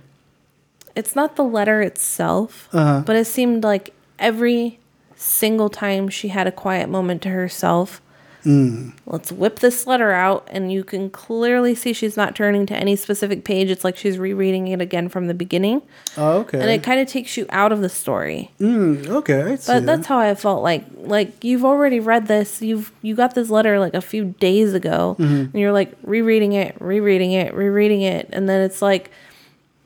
It's 0.95 1.13
not 1.15 1.35
the 1.35 1.43
letter 1.43 1.81
itself, 1.81 2.69
Uh-huh. 2.71 3.03
but 3.05 3.15
it 3.17 3.25
seemed 3.25 3.63
like 3.63 3.93
every 4.17 4.79
single 5.17 5.69
time 5.69 6.07
she 6.09 6.29
had 6.29 6.47
a 6.47 6.51
quiet 6.51 6.87
moment 6.89 7.21
to 7.23 7.29
herself. 7.29 8.01
Mm. 8.45 8.93
Let's 9.07 9.31
whip 9.31 9.59
this 9.59 9.87
letter 9.87 10.11
out, 10.11 10.47
and 10.51 10.71
you 10.71 10.83
can 10.83 11.09
clearly 11.09 11.73
see 11.75 11.93
she's 11.93 12.15
not 12.15 12.35
turning 12.35 12.65
to 12.67 12.75
any 12.75 12.95
specific 12.95 13.43
page. 13.43 13.69
It's 13.71 13.83
like 13.83 13.97
she's 13.97 14.17
rereading 14.19 14.67
it 14.67 14.79
again 14.81 15.09
from 15.09 15.27
the 15.27 15.33
beginning, 15.33 15.81
Oh, 16.15 16.39
okay. 16.41 16.59
and 16.59 16.69
it 16.69 16.83
kind 16.83 16.99
of 16.99 17.07
takes 17.07 17.35
you 17.37 17.47
out 17.49 17.71
of 17.71 17.81
the 17.81 17.89
story. 17.89 18.51
Mm, 18.59 19.07
okay, 19.07 19.57
But 19.65 19.85
that's 19.85 20.05
how 20.07 20.19
I 20.19 20.33
felt 20.35 20.61
like 20.63 20.85
like 20.95 21.43
you've 21.43 21.65
already 21.65 21.99
read 21.99 22.27
this. 22.27 22.61
You've 22.61 22.91
you 23.01 23.15
got 23.15 23.35
this 23.35 23.49
letter 23.49 23.79
like 23.79 23.93
a 23.95 24.01
few 24.01 24.25
days 24.39 24.73
ago, 24.73 25.15
and 25.19 25.53
you're 25.53 25.73
like 25.73 25.93
rereading 26.03 26.53
it, 26.53 26.75
rereading 26.79 27.31
it, 27.31 27.53
rereading 27.53 28.01
it, 28.03 28.29
and 28.31 28.47
then 28.47 28.61
it's 28.61 28.81
like 28.81 29.09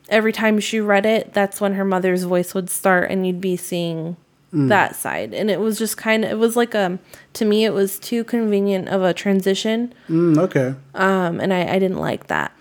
every 0.10 0.34
time 0.34 0.60
she 0.60 0.80
read 0.80 1.06
it, 1.06 1.34
that's 1.34 1.62
when 1.62 1.76
her 1.76 1.86
mother's 1.86 2.24
voice 2.24 2.54
would 2.54 2.70
start, 2.70 3.10
and 3.10 3.26
you'd 3.26 3.40
be 3.42 3.56
seeing 3.56 4.18
that 4.52 4.96
side. 4.96 5.34
And 5.34 5.50
it 5.52 5.60
was 5.60 5.78
just 5.78 5.96
kind 5.98 6.26
of 6.26 6.32
it 6.32 6.38
was 6.40 6.56
like 6.56 6.74
a, 6.74 6.98
to 7.34 7.46
me 7.46 7.66
it 7.66 7.74
was 7.74 8.00
too 8.00 8.24
convenient 8.24 8.90
of 8.90 9.04
a 9.04 9.14
transition, 9.14 9.94
Mm, 10.10 10.38
okay. 10.40 10.76
um, 10.96 11.40
and 11.40 11.54
I 11.54 11.76
I 11.76 11.80
didn't 11.80 12.00
like 12.00 12.28
that. 12.28 12.52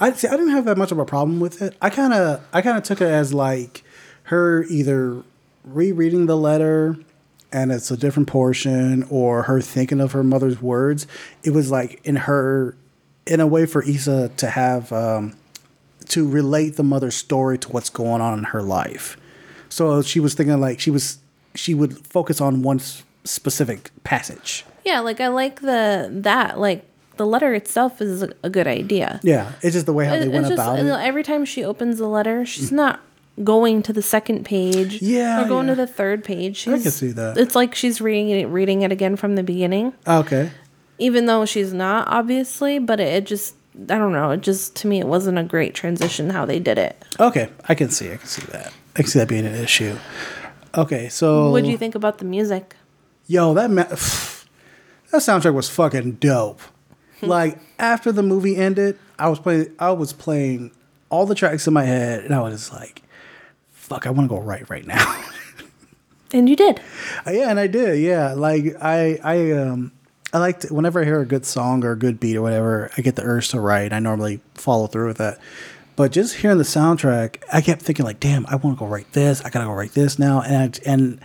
I 0.00 0.12
see. 0.12 0.28
I 0.28 0.32
didn't 0.32 0.50
have 0.50 0.64
that 0.66 0.78
much 0.78 0.92
of 0.92 0.98
a 0.98 1.04
problem 1.04 1.40
with 1.40 1.60
it. 1.62 1.76
I 1.82 1.90
kind 1.90 2.12
of, 2.12 2.40
I 2.52 2.62
kind 2.62 2.76
of 2.76 2.84
took 2.84 3.00
it 3.00 3.08
as 3.08 3.34
like 3.34 3.82
her 4.24 4.64
either 4.64 5.22
rereading 5.64 6.26
the 6.26 6.36
letter, 6.36 6.96
and 7.52 7.72
it's 7.72 7.90
a 7.90 7.96
different 7.96 8.28
portion, 8.28 9.04
or 9.10 9.42
her 9.44 9.60
thinking 9.60 10.00
of 10.00 10.12
her 10.12 10.22
mother's 10.22 10.62
words. 10.62 11.06
It 11.42 11.50
was 11.50 11.70
like 11.70 12.00
in 12.04 12.14
her, 12.16 12.76
in 13.26 13.40
a 13.40 13.46
way 13.46 13.66
for 13.66 13.82
Issa 13.82 14.30
to 14.36 14.50
have 14.50 14.92
um, 14.92 15.36
to 16.10 16.28
relate 16.28 16.76
the 16.76 16.84
mother's 16.84 17.16
story 17.16 17.58
to 17.58 17.68
what's 17.70 17.90
going 17.90 18.20
on 18.22 18.38
in 18.38 18.44
her 18.44 18.62
life. 18.62 19.16
So 19.68 20.00
she 20.02 20.20
was 20.20 20.34
thinking 20.34 20.60
like 20.60 20.78
she 20.80 20.90
was, 20.92 21.18
she 21.54 21.74
would 21.74 22.06
focus 22.06 22.40
on 22.40 22.62
one 22.62 22.80
specific 23.24 23.90
passage. 24.04 24.64
Yeah, 24.84 25.00
like 25.00 25.20
I 25.20 25.28
like 25.28 25.60
the 25.60 26.08
that 26.10 26.58
like 26.58 26.84
the 27.16 27.26
letter 27.26 27.52
itself 27.52 28.00
is 28.00 28.22
a, 28.22 28.48
good 28.48 28.66
idea. 28.68 29.18
Yeah, 29.24 29.52
it's 29.60 29.74
just 29.74 29.86
the 29.86 29.92
way 29.92 30.06
how 30.06 30.14
It- 30.14 30.20
they 30.20 30.28
went 30.28 30.44
just, 30.46 30.52
about 30.52 30.78
it. 30.78 30.86
Every 30.86 31.22
time 31.24 31.44
she 31.44 31.64
opens 31.64 31.98
the 31.98 32.06
letter, 32.06 32.46
she's 32.46 32.70
not 32.72 33.00
going 33.42 33.82
to 33.82 33.92
the 33.92 34.02
second 34.02 34.44
page. 34.44 35.02
Yeah, 35.02 35.44
Or 35.44 35.48
going 35.48 35.66
yeah. 35.68 35.74
to 35.74 35.80
the 35.82 35.86
third 35.86 36.22
page. 36.24 36.66
I 36.68 36.78
can 36.78 36.90
see 36.90 37.10
that. 37.12 37.36
It's 37.36 37.54
like 37.56 37.74
she's 37.74 38.00
reading 38.00 38.30
it, 38.30 38.46
reading 38.46 38.82
it 38.82 38.92
again 38.92 39.16
from 39.16 39.34
the 39.34 39.42
beginning, 39.42 39.92
Okay. 40.06 40.50
even 40.98 41.26
though 41.26 41.44
she's 41.44 41.72
not 41.72 42.06
obviously. 42.08 42.78
But 42.78 43.00
it, 43.00 43.08
it 43.14 43.26
just, 43.26 43.54
I 43.90 43.98
don't 43.98 44.12
know. 44.12 44.30
It 44.30 44.40
just 44.40 44.76
to 44.76 44.86
me, 44.86 45.00
it 45.00 45.06
wasn't 45.08 45.38
a 45.38 45.44
great 45.44 45.74
transition 45.74 46.30
how 46.30 46.46
they 46.46 46.60
did 46.60 46.78
it. 46.78 47.04
Okay, 47.20 47.48
I 47.68 47.74
can 47.74 47.90
see. 47.90 48.12
I 48.12 48.16
can 48.16 48.26
see 48.28 48.42
that. 48.52 48.72
I 48.94 49.02
can 49.02 49.06
see 49.06 49.18
that 49.18 49.28
being 49.28 49.44
an 49.46 49.54
issue. 49.54 49.96
Okay, 50.76 51.08
so 51.08 51.50
What 51.50 51.64
do 51.64 51.70
you 51.70 51.78
think 51.78 51.94
about 51.94 52.18
the 52.18 52.24
music? 52.24 52.76
Yo, 53.26 53.54
that 53.54 53.70
ma- 53.70 53.82
that 55.10 55.22
soundtrack 55.22 55.54
was 55.54 55.68
fucking 55.68 56.12
dope. 56.12 56.60
like 57.22 57.58
after 57.78 58.12
the 58.12 58.22
movie 58.22 58.56
ended, 58.56 58.98
I 59.18 59.28
was 59.28 59.38
playing. 59.38 59.74
I 59.78 59.90
was 59.92 60.12
playing 60.12 60.70
all 61.10 61.26
the 61.26 61.34
tracks 61.34 61.66
in 61.66 61.74
my 61.74 61.84
head, 61.84 62.24
and 62.24 62.34
I 62.34 62.40
was 62.40 62.54
just 62.54 62.72
like, 62.72 63.02
"Fuck, 63.72 64.06
I 64.06 64.10
want 64.10 64.30
to 64.30 64.34
go 64.34 64.40
right 64.40 64.68
right 64.70 64.86
now." 64.86 65.24
And 66.30 66.46
you 66.46 66.56
did. 66.56 66.78
Uh, 67.26 67.30
yeah, 67.30 67.48
and 67.48 67.58
I 67.58 67.68
did. 67.68 68.00
Yeah, 68.00 68.34
like 68.34 68.76
I, 68.82 69.18
I, 69.24 69.50
um, 69.52 69.92
I 70.30 70.38
like 70.38 70.60
to, 70.60 70.74
whenever 70.74 71.00
I 71.00 71.06
hear 71.06 71.20
a 71.20 71.24
good 71.26 71.46
song 71.46 71.82
or 71.82 71.92
a 71.92 71.98
good 71.98 72.20
beat 72.20 72.36
or 72.36 72.42
whatever, 72.42 72.90
I 72.98 73.00
get 73.00 73.16
the 73.16 73.22
urge 73.22 73.48
to 73.48 73.60
write. 73.60 73.94
I 73.94 73.98
normally 73.98 74.40
follow 74.52 74.88
through 74.88 75.06
with 75.08 75.16
that. 75.16 75.38
But 75.98 76.12
just 76.12 76.36
hearing 76.36 76.58
the 76.58 76.64
soundtrack, 76.64 77.42
I 77.52 77.60
kept 77.60 77.82
thinking 77.82 78.06
like, 78.06 78.20
"Damn, 78.20 78.46
I 78.46 78.54
want 78.54 78.76
to 78.76 78.78
go 78.78 78.86
write 78.86 79.12
this. 79.14 79.42
I 79.44 79.50
gotta 79.50 79.64
go 79.66 79.72
write 79.72 79.94
this 79.94 80.16
now." 80.16 80.40
And 80.40 80.78
I, 80.86 80.90
and 80.90 81.20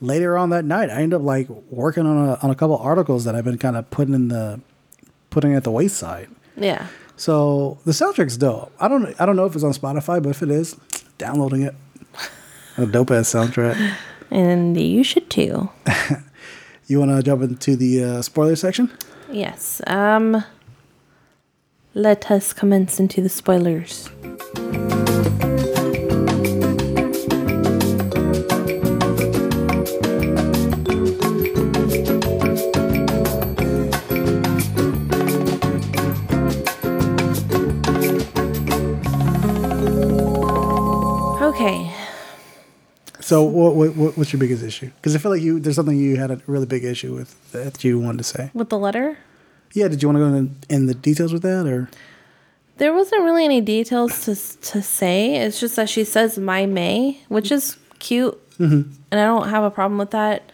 later 0.00 0.36
on 0.36 0.50
that 0.50 0.64
night, 0.64 0.90
I 0.90 0.94
ended 0.94 1.20
up 1.20 1.22
like 1.22 1.48
working 1.70 2.04
on 2.06 2.30
a 2.30 2.34
on 2.42 2.50
a 2.50 2.56
couple 2.56 2.76
articles 2.76 3.22
that 3.22 3.36
I've 3.36 3.44
been 3.44 3.56
kind 3.56 3.76
of 3.76 3.88
putting 3.90 4.14
in 4.14 4.26
the 4.26 4.60
putting 5.30 5.54
at 5.54 5.62
the 5.62 5.70
wayside. 5.70 6.28
Yeah. 6.56 6.88
So 7.16 7.78
the 7.84 7.92
soundtrack's 7.92 8.36
dope. 8.36 8.72
I 8.80 8.88
don't 8.88 9.14
I 9.20 9.26
don't 9.26 9.36
know 9.36 9.46
if 9.46 9.54
it's 9.54 9.62
on 9.62 9.72
Spotify, 9.72 10.20
but 10.20 10.30
if 10.30 10.42
it 10.42 10.50
is, 10.50 10.74
downloading 11.18 11.62
it. 11.62 11.76
A 12.78 12.84
dope 12.84 13.12
ass 13.12 13.32
soundtrack. 13.32 13.94
And 14.32 14.76
you 14.76 15.04
should 15.04 15.30
too. 15.30 15.70
You 16.88 17.00
want 17.00 17.10
to 17.10 17.22
jump 17.22 17.42
into 17.42 17.74
the 17.74 18.04
uh, 18.04 18.22
spoiler 18.22 18.54
section? 18.54 18.92
Yes. 19.30 19.80
Um. 19.88 20.44
Let 21.96 22.30
us 22.30 22.52
commence 22.52 23.00
into 23.00 23.22
the 23.22 23.30
spoilers. 23.30 24.10
Okay. 41.42 41.92
So 43.20 43.42
what, 43.42 43.74
what 43.74 43.96
what- 43.96 44.16
what's 44.18 44.32
your 44.32 44.40
biggest 44.40 44.62
issue? 44.62 44.90
Because 44.96 45.14
I 45.14 45.18
feel 45.18 45.30
like 45.30 45.42
you 45.42 45.58
there's 45.58 45.76
something 45.76 45.96
you 45.96 46.16
had 46.16 46.30
a 46.30 46.40
really 46.46 46.66
big 46.66 46.84
issue 46.84 47.14
with 47.14 47.30
that 47.52 47.82
you 47.84 47.98
wanted 47.98 48.18
to 48.18 48.24
say. 48.24 48.50
With 48.54 48.68
the 48.68 48.78
letter? 48.78 49.18
Yeah, 49.76 49.88
did 49.88 50.02
you 50.02 50.08
want 50.08 50.16
to 50.16 50.20
go 50.20 50.34
in, 50.34 50.56
in 50.70 50.86
the 50.86 50.94
details 50.94 51.34
with 51.34 51.42
that 51.42 51.66
or? 51.66 51.90
There 52.78 52.94
wasn't 52.94 53.24
really 53.24 53.44
any 53.44 53.60
details 53.60 54.24
to 54.24 54.34
to 54.70 54.80
say. 54.80 55.36
It's 55.36 55.60
just 55.60 55.76
that 55.76 55.90
she 55.90 56.02
says 56.02 56.38
"my 56.38 56.64
May," 56.64 57.20
which 57.28 57.52
is 57.52 57.76
cute, 57.98 58.38
mm-hmm. 58.58 58.90
and 59.10 59.20
I 59.20 59.24
don't 59.26 59.50
have 59.50 59.64
a 59.64 59.70
problem 59.70 59.98
with 59.98 60.12
that. 60.12 60.50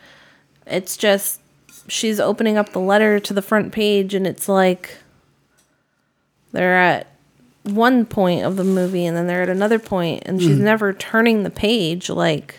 It's 0.67 0.97
just 0.97 1.41
she's 1.87 2.19
opening 2.19 2.57
up 2.57 2.73
the 2.73 2.81
letter 2.81 3.21
to 3.21 3.33
the 3.33 3.43
front 3.43 3.73
page, 3.73 4.13
and 4.13 4.27
it's 4.27 4.49
like 4.49 4.99
they're 6.51 6.79
at 6.79 7.07
one 7.63 8.05
point 8.05 8.45
of 8.45 8.57
the 8.57 8.65
movie, 8.65 9.07
and 9.07 9.17
then 9.17 9.29
they're 9.29 9.43
at 9.43 9.49
another 9.49 9.79
point, 9.79 10.25
and 10.27 10.41
she's 10.41 10.57
mm-hmm. 10.57 10.65
never 10.65 10.93
turning 10.93 11.45
the 11.45 11.51
page. 11.51 12.11
Like 12.11 12.57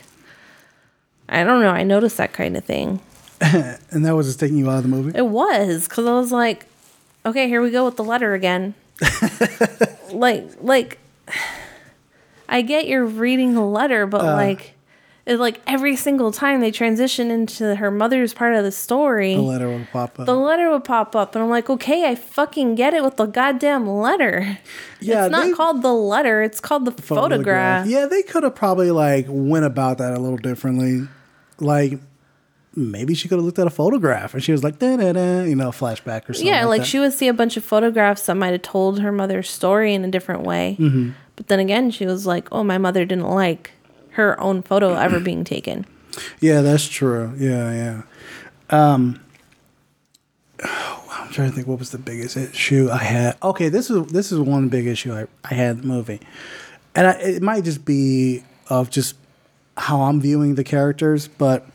I 1.28 1.43
don't 1.43 1.61
know. 1.61 1.72
I 1.72 1.84
noticed 1.84 2.18
that 2.18 2.32
kind 2.32 2.55
of 2.55 2.64
thing. 2.64 3.01
And 3.91 4.05
that 4.05 4.15
was 4.15 4.25
just 4.27 4.39
taking 4.39 4.57
you 4.57 4.69
out 4.69 4.77
of 4.77 4.83
the 4.83 4.89
movie. 4.89 5.17
It 5.17 5.27
was 5.27 5.87
because 5.87 6.05
I 6.05 6.13
was 6.13 6.31
like, 6.31 6.65
okay, 7.25 7.47
here 7.47 7.61
we 7.61 7.69
go 7.71 7.85
with 7.85 7.95
the 7.97 8.03
letter 8.03 8.33
again. 8.33 8.73
like, 10.11 10.45
like, 10.61 10.97
I 12.49 12.61
get 12.61 12.87
you're 12.87 13.05
reading 13.05 13.53
the 13.53 13.61
letter, 13.61 14.05
but 14.07 14.21
Uh. 14.21 14.33
like, 14.33 14.73
it 15.25 15.37
like 15.39 15.61
every 15.65 15.95
single 15.95 16.31
time 16.33 16.59
they 16.59 16.69
transition 16.71 17.31
into 17.31 17.75
her 17.75 17.89
mother's 17.89 18.33
part 18.33 18.55
of 18.55 18.63
the 18.65 18.71
story, 18.73 19.35
The 19.35 19.41
letter 19.41 19.67
will 19.69 19.87
pop 19.91 20.19
up. 20.19 20.25
the 20.25 20.35
letter 20.35 20.69
would 20.69 20.83
pop 20.83 21.15
up, 21.15 21.33
and 21.35 21.43
I'm 21.43 21.49
like, 21.49 21.69
okay, 21.69 22.05
I 22.09 22.15
fucking 22.15 22.75
get 22.75 22.93
it 22.93 23.03
with 23.03 23.15
the 23.17 23.25
goddamn 23.25 23.87
letter. 23.87 24.57
Yeah, 24.99 25.25
it's 25.25 25.31
not 25.31 25.45
they- 25.45 25.53
called 25.53 25.81
the 25.81 25.93
letter; 25.93 26.41
it's 26.43 26.59
called 26.59 26.83
the 26.85 26.91
photograph. 26.91 27.87
Yeah, 27.87 28.05
they 28.07 28.21
could 28.23 28.43
have 28.43 28.55
probably 28.55 28.91
like 28.91 29.25
went 29.29 29.65
about 29.65 29.99
that 29.99 30.13
a 30.13 30.19
little 30.19 30.37
differently. 30.37 31.07
Like 31.59 31.99
maybe 32.76 33.13
she 33.13 33.28
could 33.28 33.38
have 33.38 33.45
looked 33.45 33.59
at 33.59 33.67
a 33.67 33.71
photograph 33.71 34.34
and 34.34 34.43
she 34.43 34.51
was 34.51 34.63
like, 34.63 34.80
da 34.80 34.97
da 34.97 35.13
da, 35.13 35.43
you 35.43 35.55
know, 35.55 35.69
flashback 35.69 36.30
or 36.30 36.34
something. 36.34 36.47
yeah, 36.47 36.65
like 36.65 36.82
that. 36.82 36.88
she 36.88 36.99
would 36.99 37.13
see 37.13 37.28
a 37.28 37.34
bunch 37.34 37.57
of 37.57 37.63
photographs 37.63 38.26
that 38.26 38.36
might 38.36 38.51
have 38.51 38.61
told 38.61 38.99
her 38.99 39.11
mother's 39.11 39.49
story 39.49 39.93
in 39.93 40.03
a 40.03 40.09
different 40.09 40.41
way. 40.41 40.78
Mm-hmm. 40.80 41.11
But 41.36 41.47
then 41.47 41.59
again, 41.59 41.91
she 41.91 42.05
was 42.05 42.26
like, 42.26 42.47
"Oh, 42.51 42.63
my 42.63 42.78
mother 42.78 43.05
didn't 43.05 43.30
like 43.30 43.71
her 44.11 44.39
own 44.39 44.61
photo 44.61 44.93
ever 44.93 45.19
being 45.19 45.43
taken." 45.55 45.86
Yeah, 46.39 46.61
that's 46.61 46.88
true. 46.88 47.34
Yeah, 47.38 47.71
yeah. 47.71 48.01
Um, 48.69 49.19
I'm 50.61 51.32
trying 51.32 51.49
to 51.49 51.55
think 51.55 51.67
what 51.67 51.80
was 51.80 51.89
the 51.89 51.97
biggest 51.97 52.38
issue 52.38 52.89
I 52.91 52.97
had. 52.97 53.38
Okay, 53.41 53.69
this 53.69 53.89
is 53.89 54.05
this 54.07 54.32
is 54.32 54.39
one 54.39 54.69
big 54.69 54.86
issue 54.86 55.13
I, 55.13 55.26
I 55.43 55.53
had 55.55 55.78
in 55.78 55.82
the 55.82 55.88
movie, 55.88 56.19
and 56.95 57.07
I, 57.07 57.11
it 57.13 57.41
might 57.41 57.63
just 57.63 57.84
be 57.86 58.43
of 58.69 58.89
just 58.89 59.15
how 59.76 60.03
I'm 60.03 60.21
viewing 60.21 60.55
the 60.55 60.63
characters, 60.63 61.28
but 61.28 61.65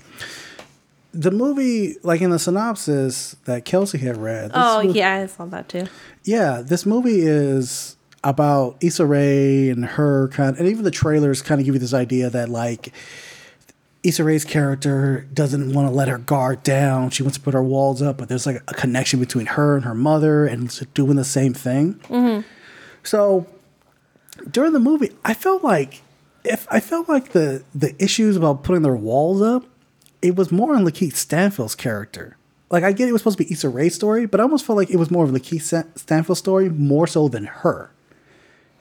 the 1.12 1.30
movie, 1.30 1.96
like 2.02 2.20
in 2.20 2.30
the 2.30 2.38
synopsis 2.38 3.36
that 3.44 3.64
Kelsey 3.64 3.98
had 3.98 4.16
read. 4.16 4.50
Oh 4.54 4.82
mo- 4.82 4.92
yeah, 4.92 5.14
I 5.14 5.26
saw 5.26 5.46
that 5.46 5.68
too. 5.68 5.86
yeah, 6.24 6.62
this 6.64 6.84
movie 6.84 7.20
is 7.20 7.96
about 8.24 8.76
Issa 8.80 9.06
Rae 9.06 9.70
and 9.70 9.84
her 9.84 10.28
kind, 10.28 10.56
and 10.56 10.68
even 10.68 10.84
the 10.84 10.90
trailers 10.90 11.40
kind 11.42 11.60
of 11.60 11.64
give 11.64 11.74
you 11.74 11.78
this 11.80 11.94
idea 11.94 12.28
that 12.30 12.48
like 12.48 12.92
Issa 14.02 14.22
Rae's 14.22 14.44
character 14.44 15.26
doesn't 15.32 15.72
want 15.72 15.88
to 15.88 15.94
let 15.94 16.08
her 16.08 16.18
guard 16.18 16.62
down. 16.62 17.10
She 17.10 17.22
wants 17.22 17.38
to 17.38 17.44
put 17.44 17.54
her 17.54 17.62
walls 17.62 18.02
up, 18.02 18.18
but 18.18 18.28
there's 18.28 18.46
like 18.46 18.62
a 18.68 18.74
connection 18.74 19.18
between 19.20 19.46
her 19.46 19.76
and 19.76 19.84
her 19.84 19.94
mother, 19.94 20.46
and 20.46 20.68
doing 20.94 21.16
the 21.16 21.24
same 21.24 21.54
thing. 21.54 21.94
Mm-hmm. 22.08 22.46
So 23.02 23.46
during 24.50 24.72
the 24.72 24.80
movie, 24.80 25.10
I 25.24 25.34
felt 25.34 25.64
like 25.64 26.02
if 26.44 26.66
I 26.70 26.80
felt 26.80 27.08
like 27.08 27.30
the 27.30 27.64
the 27.74 27.94
issues 28.02 28.36
about 28.36 28.62
putting 28.62 28.82
their 28.82 28.96
walls 28.96 29.40
up, 29.42 29.64
it 30.22 30.36
was 30.36 30.52
more 30.52 30.74
on 30.74 30.84
Lakeith 30.84 31.14
Stanfield's 31.14 31.74
character. 31.74 32.36
Like 32.70 32.84
I 32.84 32.92
get 32.92 33.08
it 33.08 33.12
was 33.12 33.22
supposed 33.22 33.38
to 33.38 33.44
be 33.44 33.52
Issa 33.52 33.68
Rae's 33.68 33.94
story, 33.94 34.26
but 34.26 34.40
I 34.40 34.42
almost 34.42 34.64
felt 34.64 34.76
like 34.76 34.90
it 34.90 34.98
was 34.98 35.10
more 35.10 35.24
of 35.24 35.30
Lakeith 35.30 35.62
Stan- 35.62 35.96
Stanfield's 35.96 36.40
story 36.40 36.68
more 36.68 37.06
so 37.06 37.28
than 37.28 37.44
her. 37.46 37.90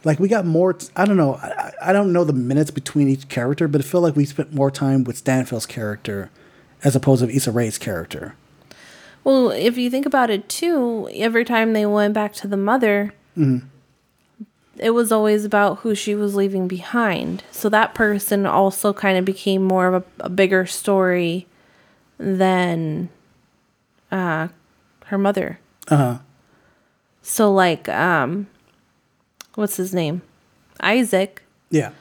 Like 0.03 0.19
we 0.19 0.27
got 0.27 0.45
more. 0.45 0.73
T- 0.73 0.87
I 0.95 1.05
don't 1.05 1.17
know. 1.17 1.35
I, 1.35 1.71
I 1.81 1.93
don't 1.93 2.13
know 2.13 2.23
the 2.23 2.33
minutes 2.33 2.71
between 2.71 3.07
each 3.07 3.29
character, 3.29 3.67
but 3.67 3.81
it 3.81 3.85
felt 3.85 4.03
like 4.03 4.15
we 4.15 4.25
spent 4.25 4.53
more 4.53 4.71
time 4.71 5.03
with 5.03 5.17
Stanfield's 5.17 5.65
character 5.65 6.29
as 6.83 6.95
opposed 6.95 7.23
to 7.23 7.29
Issa 7.29 7.51
Rae's 7.51 7.77
character. 7.77 8.35
Well, 9.23 9.49
if 9.51 9.77
you 9.77 9.89
think 9.89 10.05
about 10.05 10.29
it 10.29 10.47
too, 10.47 11.09
every 11.13 11.43
time 11.43 11.73
they 11.73 11.85
went 11.85 12.13
back 12.13 12.33
to 12.33 12.47
the 12.47 12.57
mother, 12.57 13.13
mm-hmm. 13.37 13.67
It 14.79 14.91
was 14.91 15.11
always 15.11 15.45
about 15.45 15.79
who 15.79 15.95
she 15.95 16.15
was 16.15 16.35
leaving 16.35 16.67
behind. 16.67 17.43
So 17.51 17.69
that 17.69 17.93
person 17.93 18.45
also 18.45 18.93
kind 18.93 19.17
of 19.17 19.25
became 19.25 19.63
more 19.63 19.87
of 19.87 20.03
a, 20.03 20.25
a 20.25 20.29
bigger 20.29 20.65
story 20.65 21.47
than 22.17 23.09
uh, 24.11 24.49
her 25.05 25.17
mother. 25.17 25.59
Uh 25.87 25.97
huh. 25.97 26.17
So 27.21 27.53
like, 27.53 27.89
um, 27.89 28.47
what's 29.55 29.77
his 29.77 29.93
name? 29.93 30.21
Isaac. 30.79 31.43
Yeah. 31.69 31.91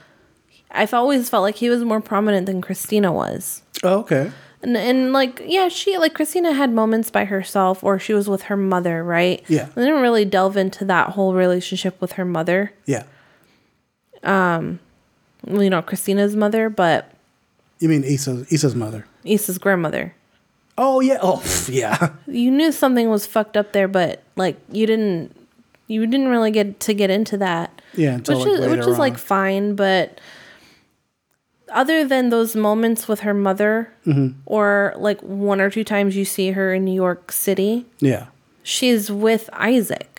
I've 0.70 0.94
always 0.94 1.28
felt 1.30 1.42
like 1.42 1.56
he 1.56 1.68
was 1.68 1.82
more 1.82 2.00
prominent 2.00 2.46
than 2.46 2.60
Christina 2.60 3.12
was. 3.12 3.62
Oh, 3.82 4.00
okay. 4.00 4.30
And, 4.62 4.76
and 4.76 5.12
like 5.12 5.42
yeah 5.46 5.68
she 5.68 5.98
like 5.98 6.14
christina 6.14 6.52
had 6.54 6.72
moments 6.72 7.10
by 7.10 7.26
herself 7.26 7.84
or 7.84 7.98
she 7.98 8.14
was 8.14 8.26
with 8.28 8.42
her 8.44 8.56
mother 8.56 9.04
right 9.04 9.44
Yeah. 9.48 9.66
they 9.74 9.84
didn't 9.84 10.00
really 10.00 10.24
delve 10.24 10.56
into 10.56 10.84
that 10.86 11.10
whole 11.10 11.34
relationship 11.34 12.00
with 12.00 12.12
her 12.12 12.24
mother 12.24 12.72
Yeah. 12.86 13.04
Um, 14.22 14.80
well, 15.46 15.62
you 15.62 15.70
know 15.70 15.82
christina's 15.82 16.34
mother 16.34 16.68
but 16.70 17.12
You 17.78 17.88
mean 17.88 18.02
Issa's 18.02 18.50
Issa's 18.52 18.74
mother? 18.74 19.06
issa's 19.24 19.58
grandmother 19.58 20.14
Oh 20.78 21.00
yeah. 21.00 21.18
Oh 21.22 21.42
yeah. 21.70 22.12
you 22.26 22.50
knew 22.50 22.70
something 22.72 23.08
was 23.08 23.26
fucked 23.26 23.56
up 23.56 23.72
there 23.72 23.88
but 23.88 24.22
like 24.36 24.56
you 24.70 24.86
didn't 24.86 25.34
you 25.86 26.04
didn't 26.06 26.28
really 26.28 26.50
get 26.50 26.80
to 26.80 26.94
get 26.94 27.10
into 27.10 27.36
that 27.38 27.80
Yeah. 27.94 28.14
Until, 28.14 28.38
which 28.38 28.46
like, 28.48 28.60
is 28.60 28.70
which 28.78 28.86
is 28.86 28.98
like 28.98 29.18
fine 29.18 29.74
but 29.76 30.18
other 31.76 32.04
than 32.12 32.30
those 32.30 32.56
moments 32.56 33.06
with 33.08 33.20
her 33.20 33.34
mother 33.34 33.92
Mm-hmm. 34.06 34.28
or 34.46 34.94
like 34.96 35.20
one 35.22 35.60
or 35.60 35.68
two 35.70 35.84
times 35.84 36.16
you 36.16 36.24
see 36.24 36.48
her 36.52 36.74
in 36.74 36.84
new 36.84 36.94
york 37.06 37.30
city 37.32 37.84
yeah. 38.00 38.26
she's 38.62 39.10
with 39.10 39.44
Isaac. 39.52 40.12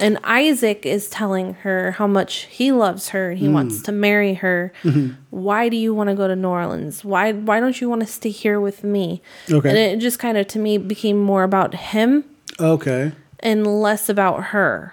And 0.00 0.18
Isaac 0.24 0.84
is 0.84 1.08
telling 1.08 1.54
her 1.62 1.92
how 1.92 2.08
much 2.08 2.32
he 2.58 2.72
loves 2.72 3.10
her 3.10 3.30
and 3.30 3.38
he 3.38 3.46
Mm. 3.46 3.52
wants 3.58 3.82
to 3.82 3.92
marry 3.92 4.34
her. 4.34 4.72
Mm-hmm. 4.82 5.08
Why 5.30 5.68
do 5.68 5.76
you 5.76 5.94
want 5.94 6.08
to 6.10 6.16
go 6.16 6.26
to 6.26 6.34
New 6.34 6.48
Orleans? 6.48 7.04
Why 7.04 7.30
why 7.48 7.60
don't 7.60 7.78
you 7.80 7.88
want 7.92 8.00
to 8.00 8.08
stay 8.08 8.30
here 8.30 8.58
with 8.58 8.82
me? 8.82 9.22
Okay. 9.48 9.68
And 9.68 9.78
it 9.78 10.00
just 10.00 10.18
kind 10.18 10.36
of 10.38 10.48
to 10.54 10.58
me 10.58 10.72
became 10.78 11.18
more 11.22 11.44
about 11.44 11.74
him 11.92 12.24
Okay. 12.58 13.12
and 13.40 13.58
less 13.86 14.08
about 14.08 14.38
her. 14.56 14.92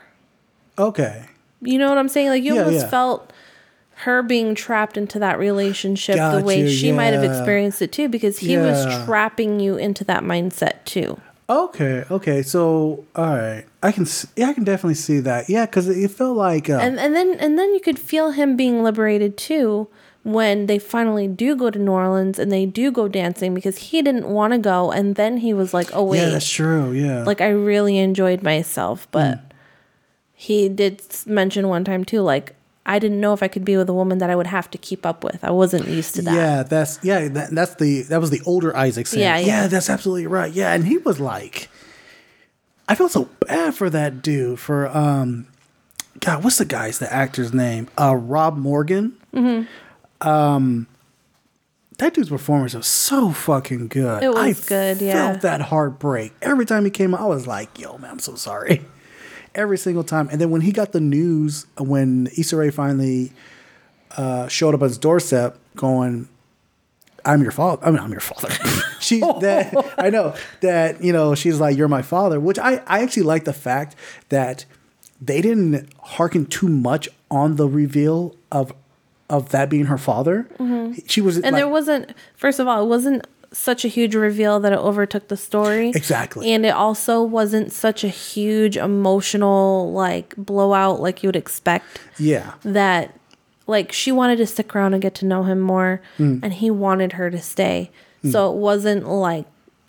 Okay. 0.78 1.26
You 1.62 1.78
know 1.80 1.90
what 1.90 1.98
I'm 1.98 2.10
saying? 2.10 2.30
Like 2.30 2.44
you 2.44 2.54
Yeah, 2.56 2.66
almost 2.66 2.84
yeah. 2.86 2.90
felt 2.92 3.29
her 4.04 4.24
being 4.24 4.56
trapped 4.56 4.96
into 4.96 5.20
that 5.20 5.38
relationship 5.38 6.16
the 6.16 6.42
way 6.42 6.62
you, 6.62 6.70
she 6.70 6.92
might 6.92 7.14
have 7.14 7.24
experienced 7.24 7.82
it 7.82 7.92
too 7.92 8.08
because 8.08 8.40
he 8.40 8.56
was 8.58 8.86
trapping 9.06 9.60
you 9.60 9.76
into 9.76 10.04
that 10.06 10.24
mindset 10.24 10.86
too. 10.86 11.20
Okay. 11.50 12.06
Okay. 12.10 12.42
So 12.44 13.04
all 13.16 13.26
right, 13.36 13.66
I 13.82 13.92
can. 13.92 14.06
Yeah, 14.36 14.50
I 14.50 14.54
can 14.54 14.64
definitely 14.64 14.94
see 14.96 15.20
that. 15.22 15.50
Yeah, 15.50 15.66
because 15.66 15.90
it 15.90 16.12
felt 16.12 16.38
like. 16.38 16.70
Uh, 16.70 16.74
and 16.78 17.00
and 17.00 17.16
then 17.16 17.34
and 17.40 17.58
then 17.58 17.74
you 17.74 17.80
could 17.80 17.98
feel 18.00 18.32
him 18.32 18.56
being 18.56 18.84
liberated 18.84 19.36
too 19.36 19.88
when 20.24 20.68
they 20.68 20.78
finally 20.78 21.28
do 21.28 21.56
go 21.56 21.72
to 21.72 21.80
New 21.80 21.92
Orleans 21.92 22.38
and 22.38 22.52
they 22.52 22.66
do 22.68 22.92
go 22.92 23.08
dancing 23.08 23.54
because 23.56 23.78
he 23.78 24.02
didn't 24.02 24.28
want 24.30 24.54
to 24.54 24.60
go 24.60 24.92
and 24.92 25.16
then 25.16 25.38
he 25.38 25.54
was 25.54 25.74
like, 25.74 25.90
"Oh 25.94 26.04
wait, 26.04 26.20
yeah, 26.20 26.30
that's 26.30 26.50
true. 26.50 26.92
Yeah. 26.92 27.24
like 27.24 27.42
I 27.42 27.50
really 27.50 27.98
enjoyed 27.98 28.44
myself." 28.44 29.08
But 29.12 29.38
Hmm. 29.40 29.46
he 30.36 30.70
did 30.70 31.02
mention 31.26 31.68
one 31.68 31.84
time 31.84 32.04
too 32.06 32.22
like 32.22 32.54
I 32.86 32.98
didn't 32.98 33.20
know 33.20 33.34
if 33.34 33.44
I 33.44 33.48
could 33.48 33.66
be 33.66 33.78
with 33.78 33.88
a 33.90 33.94
woman 33.94 34.18
that 34.18 34.30
I 34.30 34.36
would 34.36 34.48
have 34.48 34.72
to 34.72 34.78
keep 34.78 35.06
up 35.06 35.24
with. 35.24 35.44
I 35.44 35.52
wasn't 35.52 35.88
used 35.88 36.16
to 36.16 36.22
that. 36.24 36.34
Yeah, 36.34 36.64
that's 36.64 37.00
yeah. 37.04 37.28
That, 37.28 37.52
that's 37.52 37.76
the 37.76 38.02
that 38.04 38.20
was 38.20 38.30
the 38.32 38.42
older 38.46 38.76
Isaac 38.76 39.08
saying. 39.08 39.22
Yeah, 39.22 39.38
Yeah, 39.38 39.46
yeah. 39.46 39.68
that's 39.68 39.90
absolutely 39.90 40.28
right. 40.28 40.52
Yeah, 40.52 40.74
and 40.74 40.86
he 40.86 40.98
was 40.98 41.20
like, 41.20 41.70
I 42.88 42.96
felt 42.96 43.12
so 43.12 43.30
bad 43.48 43.76
for 43.76 43.90
that 43.90 44.22
dude. 44.22 44.60
For 44.60 44.88
um, 44.88 45.48
God, 46.20 46.44
what's 46.44 46.58
the 46.58 46.66
guy's 46.66 47.00
the 47.00 47.12
actor's 47.12 47.54
name? 47.54 47.90
Uh, 48.00 48.16
Rob 48.16 48.58
Morgan. 48.58 49.18
Mm-hmm. 49.34 50.28
Um, 50.28 50.88
that 52.00 52.14
dude's 52.14 52.30
performance 52.30 52.74
was 52.74 52.88
so 52.88 53.32
fucking 53.32 53.90
good. 53.90 54.24
It 54.24 54.30
was 54.30 54.66
I 54.66 54.68
good, 54.68 55.02
yeah. 55.02 55.14
Felt 55.32 55.42
that 55.42 55.62
heartbreak 55.62 56.34
every 56.42 56.66
time 56.66 56.86
he 56.86 56.92
came. 56.92 57.14
out, 57.14 57.22
I 57.22 57.26
was 57.26 57.46
like, 57.46 57.78
Yo, 57.78 57.98
man, 57.98 58.12
I'm 58.12 58.20
so 58.20 58.36
sorry. 58.36 58.82
Every 59.56 59.78
single 59.78 60.04
time, 60.04 60.30
and 60.32 60.40
then 60.40 60.52
when 60.52 60.62
he 60.62 60.72
got 60.72 60.92
the 60.92 61.00
news, 61.00 61.66
when 61.78 62.28
Issa 62.38 62.56
Rae 62.56 62.70
finally 62.70 63.32
uh, 64.16 64.48
showed 64.48 64.76
up 64.76 64.82
at 64.82 64.90
his 64.90 64.98
doorstep, 64.98 65.58
going, 65.76 66.28
I'm 67.26 67.42
your 67.42 67.52
father. 67.52 67.86
I 67.86 67.92
mean, 67.92 68.00
I'm 68.00 68.12
your 68.12 68.20
father. 68.20 68.50
she 69.00 69.20
that 69.20 69.74
I 69.98 70.10
know 70.10 70.36
that 70.62 71.04
you 71.04 71.14
know 71.14 71.36
she's 71.36 71.60
like 71.60 71.78
you're 71.78 71.88
my 71.88 72.02
father, 72.02 72.40
which 72.40 72.60
I 72.60 72.82
I 72.88 73.02
actually 73.02 73.24
like 73.24 73.46
the 73.46 73.54
fact 73.54 73.96
that 74.30 74.66
they 75.22 75.42
didn't 75.42 75.90
hearken 76.00 76.46
too 76.46 76.68
much 76.70 77.10
on 77.30 77.56
the 77.58 77.68
reveal 77.68 78.36
of 78.52 78.74
of 79.30 79.50
that 79.50 79.70
being 79.70 79.86
her 79.86 79.98
father. 79.98 80.48
She 81.08 81.22
was 81.22 81.38
Mm-hmm. 81.38 81.46
And 81.46 81.54
like, 81.54 81.60
there 81.62 81.68
wasn't 81.68 82.14
first 82.36 82.60
of 82.60 82.68
all, 82.68 82.84
it 82.84 82.88
wasn't 82.88 83.28
such 83.52 83.84
a 83.84 83.88
huge 83.88 84.14
reveal 84.16 84.60
that 84.60 84.72
it 84.72 84.80
overtook 84.80 85.28
the 85.28 85.38
story. 85.38 85.90
Exactly. 85.90 86.52
And 86.54 86.66
it 86.66 86.70
also 86.70 87.24
wasn't 87.24 87.72
such 87.72 88.04
a 88.04 88.08
huge 88.08 88.78
emotional 88.78 89.92
like 89.92 90.36
blowout 90.38 91.02
like 91.02 91.24
you 91.24 91.28
would 91.28 91.36
expect 91.36 92.00
yeah 92.20 92.54
that 92.64 93.18
like 93.66 93.92
she 93.92 94.12
wanted 94.12 94.38
to 94.38 94.46
stick 94.48 94.76
around 94.76 94.94
and 94.94 95.02
get 95.02 95.16
to 95.16 95.26
know 95.26 95.44
him 95.44 95.60
more 95.60 96.02
Mm. 96.18 96.40
and 96.44 96.54
he 96.54 96.70
wanted 96.72 97.14
her 97.14 97.30
to 97.32 97.42
stay. 97.42 97.92
So 98.30 98.52
it 98.52 98.58
wasn't 98.58 99.08
like 99.08 99.46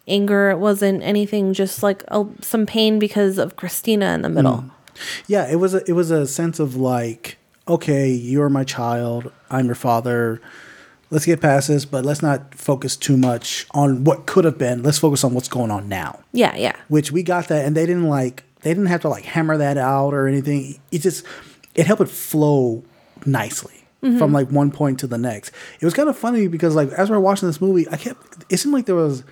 anger, 0.07 0.51
it 0.51 0.59
wasn't 0.59 1.03
anything 1.03 1.53
just 1.53 1.83
like 1.83 2.05
a, 2.09 2.25
some 2.41 2.65
pain 2.65 2.99
because 2.99 3.39
of 3.39 3.57
Christina 3.57 4.13
in 4.15 4.23
the 4.23 4.29
middle. 4.29 4.59
Mm. 4.59 4.71
yeah 5.27 5.51
it 5.51 5.57
was 5.57 5.75
a, 5.75 5.83
it 5.89 5.93
was 5.95 6.11
a 6.11 6.27
sense 6.27 6.59
of 6.61 6.77
like 6.77 7.39
okay 7.69 8.09
you're 8.09 8.49
my 8.49 8.65
child 8.65 9.31
I'm 9.51 9.67
your 9.67 9.75
father. 9.75 10.41
Let's 11.11 11.27
get 11.27 11.41
past 11.41 11.69
this, 11.69 11.85
but 11.85 12.05
let's 12.05 12.23
not 12.23 12.55
focus 12.55 12.97
too 12.97 13.17
much 13.17 13.67
on 13.73 14.05
what 14.05 14.27
could 14.27 14.45
have 14.45 14.59
been. 14.59 14.83
Let's 14.83 14.99
focus 14.99 15.25
on 15.25 15.35
what's 15.35 15.49
going 15.49 15.73
on 15.73 15.89
now. 15.89 16.21
Yeah, 16.33 16.55
yeah. 16.57 16.77
which 16.89 17.11
we 17.11 17.25
got 17.25 17.49
that 17.49 17.65
and 17.65 17.77
they 17.77 17.85
didn't 17.85 18.09
like 18.09 18.45
they 18.63 18.71
didn't 18.71 18.87
have 18.87 19.03
to 19.03 19.09
like 19.09 19.25
hammer 19.25 19.57
that 19.57 19.79
out 19.79 20.15
or 20.15 20.27
anything 20.27 20.81
it 20.91 20.99
just 20.99 21.25
it 21.75 21.87
helped 21.87 22.03
it 22.03 22.09
flow 22.09 22.83
nicely 23.27 23.85
mm-hmm. 24.03 24.19
from 24.19 24.33
like 24.33 24.51
one 24.51 24.71
point 24.71 24.99
to 25.01 25.07
the 25.07 25.19
next 25.19 25.53
it 25.81 25.85
was 25.85 25.95
kind 25.95 26.09
of 26.09 26.17
funny 26.17 26.47
because 26.47 26.75
like 26.75 26.91
as 26.91 27.11
we 27.11 27.17
were 27.17 27.21
watching 27.21 27.49
this 27.49 27.61
movie 27.61 27.87
i 27.91 27.97
kept 27.97 28.45
it 28.49 28.57
seemed 28.59 28.75
like 28.75 28.87
there 28.87 28.95
was 28.95 29.25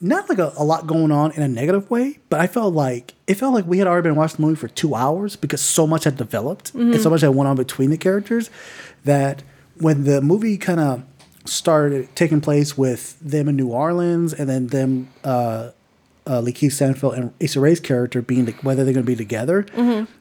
not 0.00 0.28
like 0.28 0.38
a, 0.38 0.52
a 0.56 0.64
lot 0.64 0.86
going 0.86 1.12
on 1.12 1.30
in 1.32 1.42
a 1.42 1.48
negative 1.48 1.88
way 1.90 2.18
but 2.28 2.40
i 2.40 2.46
felt 2.46 2.74
like 2.74 3.14
it 3.26 3.34
felt 3.34 3.54
like 3.54 3.66
we 3.66 3.78
had 3.78 3.86
already 3.86 4.08
been 4.08 4.16
watching 4.16 4.36
the 4.36 4.42
movie 4.42 4.56
for 4.56 4.68
two 4.68 4.94
hours 4.94 5.36
because 5.36 5.60
so 5.60 5.86
much 5.86 6.04
had 6.04 6.16
developed 6.16 6.74
and 6.74 6.94
so 6.94 7.00
mm-hmm. 7.00 7.10
much 7.10 7.20
had 7.20 7.28
went 7.30 7.48
on 7.48 7.56
between 7.56 7.90
the 7.90 7.98
characters 7.98 8.50
that 9.04 9.42
when 9.78 10.04
the 10.04 10.20
movie 10.20 10.56
kind 10.56 10.80
of 10.80 11.02
started 11.44 12.14
taking 12.14 12.40
place 12.40 12.78
with 12.78 13.18
them 13.20 13.48
in 13.48 13.56
New 13.56 13.68
Orleans, 13.68 14.32
and 14.32 14.48
then 14.48 14.68
them, 14.68 15.08
uh, 15.24 15.70
uh, 16.26 16.40
Lakeith 16.40 16.72
Stanfield 16.72 17.14
and 17.14 17.32
Issa 17.40 17.58
Rae's 17.58 17.80
character 17.80 18.22
being 18.22 18.44
the, 18.44 18.52
whether 18.62 18.84
they're 18.84 18.94
going 18.94 19.04
to 19.04 19.10
be 19.10 19.16
together. 19.16 19.66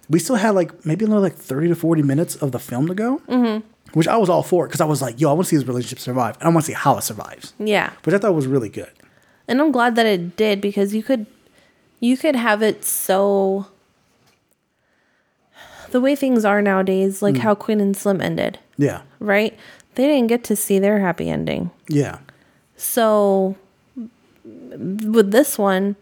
We 0.10 0.18
still 0.20 0.38
had 0.38 0.52
like 0.52 0.84
maybe 0.86 1.06
another 1.06 1.22
like 1.22 1.36
thirty 1.36 1.68
to 1.68 1.76
forty 1.76 2.02
minutes 2.02 2.36
of 2.38 2.52
the 2.52 2.60
film 2.60 2.88
to 2.88 2.96
go, 2.96 3.62
which 3.94 4.08
I 4.08 4.18
was 4.18 4.30
all 4.30 4.42
for 4.44 4.66
because 4.68 4.82
I 4.82 4.86
was 4.86 5.02
like, 5.02 5.22
yo, 5.22 5.30
I 5.30 5.34
want 5.34 5.46
to 5.46 5.50
see 5.50 5.58
this 5.58 5.68
relationship 5.68 6.00
survive, 6.00 6.38
and 6.40 6.46
I 6.46 6.50
want 6.52 6.66
to 6.66 6.72
see 6.72 6.76
how 6.76 6.98
it 6.98 7.04
survives, 7.04 7.54
Yeah. 7.60 7.92
which 8.04 8.16
I 8.16 8.18
thought 8.18 8.34
was 8.34 8.48
really 8.48 8.70
good. 8.70 8.90
And 9.48 9.62
I'm 9.62 9.72
glad 9.72 9.96
that 9.96 10.06
it 10.08 10.36
did 10.38 10.60
because 10.60 10.96
you 10.96 11.04
could 11.04 11.28
you 12.00 12.18
could 12.18 12.36
have 12.36 12.64
it 12.64 12.84
so 12.84 13.68
the 15.92 16.02
way 16.02 16.16
things 16.16 16.46
are 16.46 16.62
nowadays, 16.62 17.22
like 17.22 17.38
how 17.38 17.54
Queen 17.54 17.80
and 17.82 17.96
Slim 17.96 18.22
ended, 18.22 18.60
Yeah, 18.82 19.02
right? 19.20 19.58
They 19.96 20.08
didn't 20.08 20.28
get 20.28 20.44
to 20.46 20.56
see 20.56 20.80
their 20.80 21.00
happy 21.00 21.30
ending. 21.30 21.70
yeah, 21.90 22.20
So 22.78 23.56
with 24.44 25.32
this 25.32 25.58
one, 25.58 25.96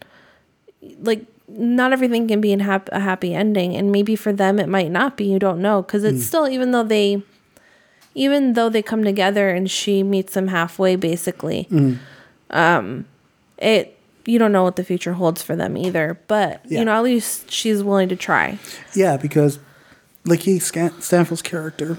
like 1.02 1.24
not 1.48 1.92
everything 1.92 2.28
can 2.28 2.40
be 2.40 2.52
in 2.52 2.60
hap- 2.60 2.88
a 2.92 3.00
happy 3.00 3.34
ending, 3.34 3.74
and 3.76 3.90
maybe 3.92 4.16
for 4.16 4.32
them 4.32 4.58
it 4.58 4.68
might 4.68 4.90
not 4.90 5.16
be. 5.16 5.24
You 5.24 5.38
don't 5.38 5.60
know 5.60 5.82
because 5.82 6.04
it's 6.04 6.24
still 6.24 6.48
even 6.48 6.70
though 6.70 6.84
they, 6.84 7.22
even 8.14 8.52
though 8.54 8.68
they 8.68 8.82
come 8.82 9.02
together 9.04 9.50
and 9.50 9.70
she 9.70 10.02
meets 10.02 10.34
them 10.34 10.48
halfway, 10.48 10.96
basically, 10.96 11.68
um, 12.50 13.04
it 13.58 13.96
you 14.26 14.38
don't 14.38 14.52
know 14.52 14.62
what 14.62 14.76
the 14.76 14.84
future 14.84 15.14
holds 15.14 15.42
for 15.42 15.56
them 15.56 15.76
either. 15.76 16.18
But 16.28 16.60
Yeah. 16.66 16.78
you 16.80 16.84
know, 16.84 16.92
at 16.92 17.02
least 17.02 17.50
she's 17.50 17.82
willing 17.82 18.08
to 18.10 18.16
try. 18.16 18.58
yeah, 18.94 19.16
because 19.16 19.58
Lakeith 20.24 20.62
Scan- 20.62 21.00
Stanfield's 21.00 21.42
character, 21.42 21.98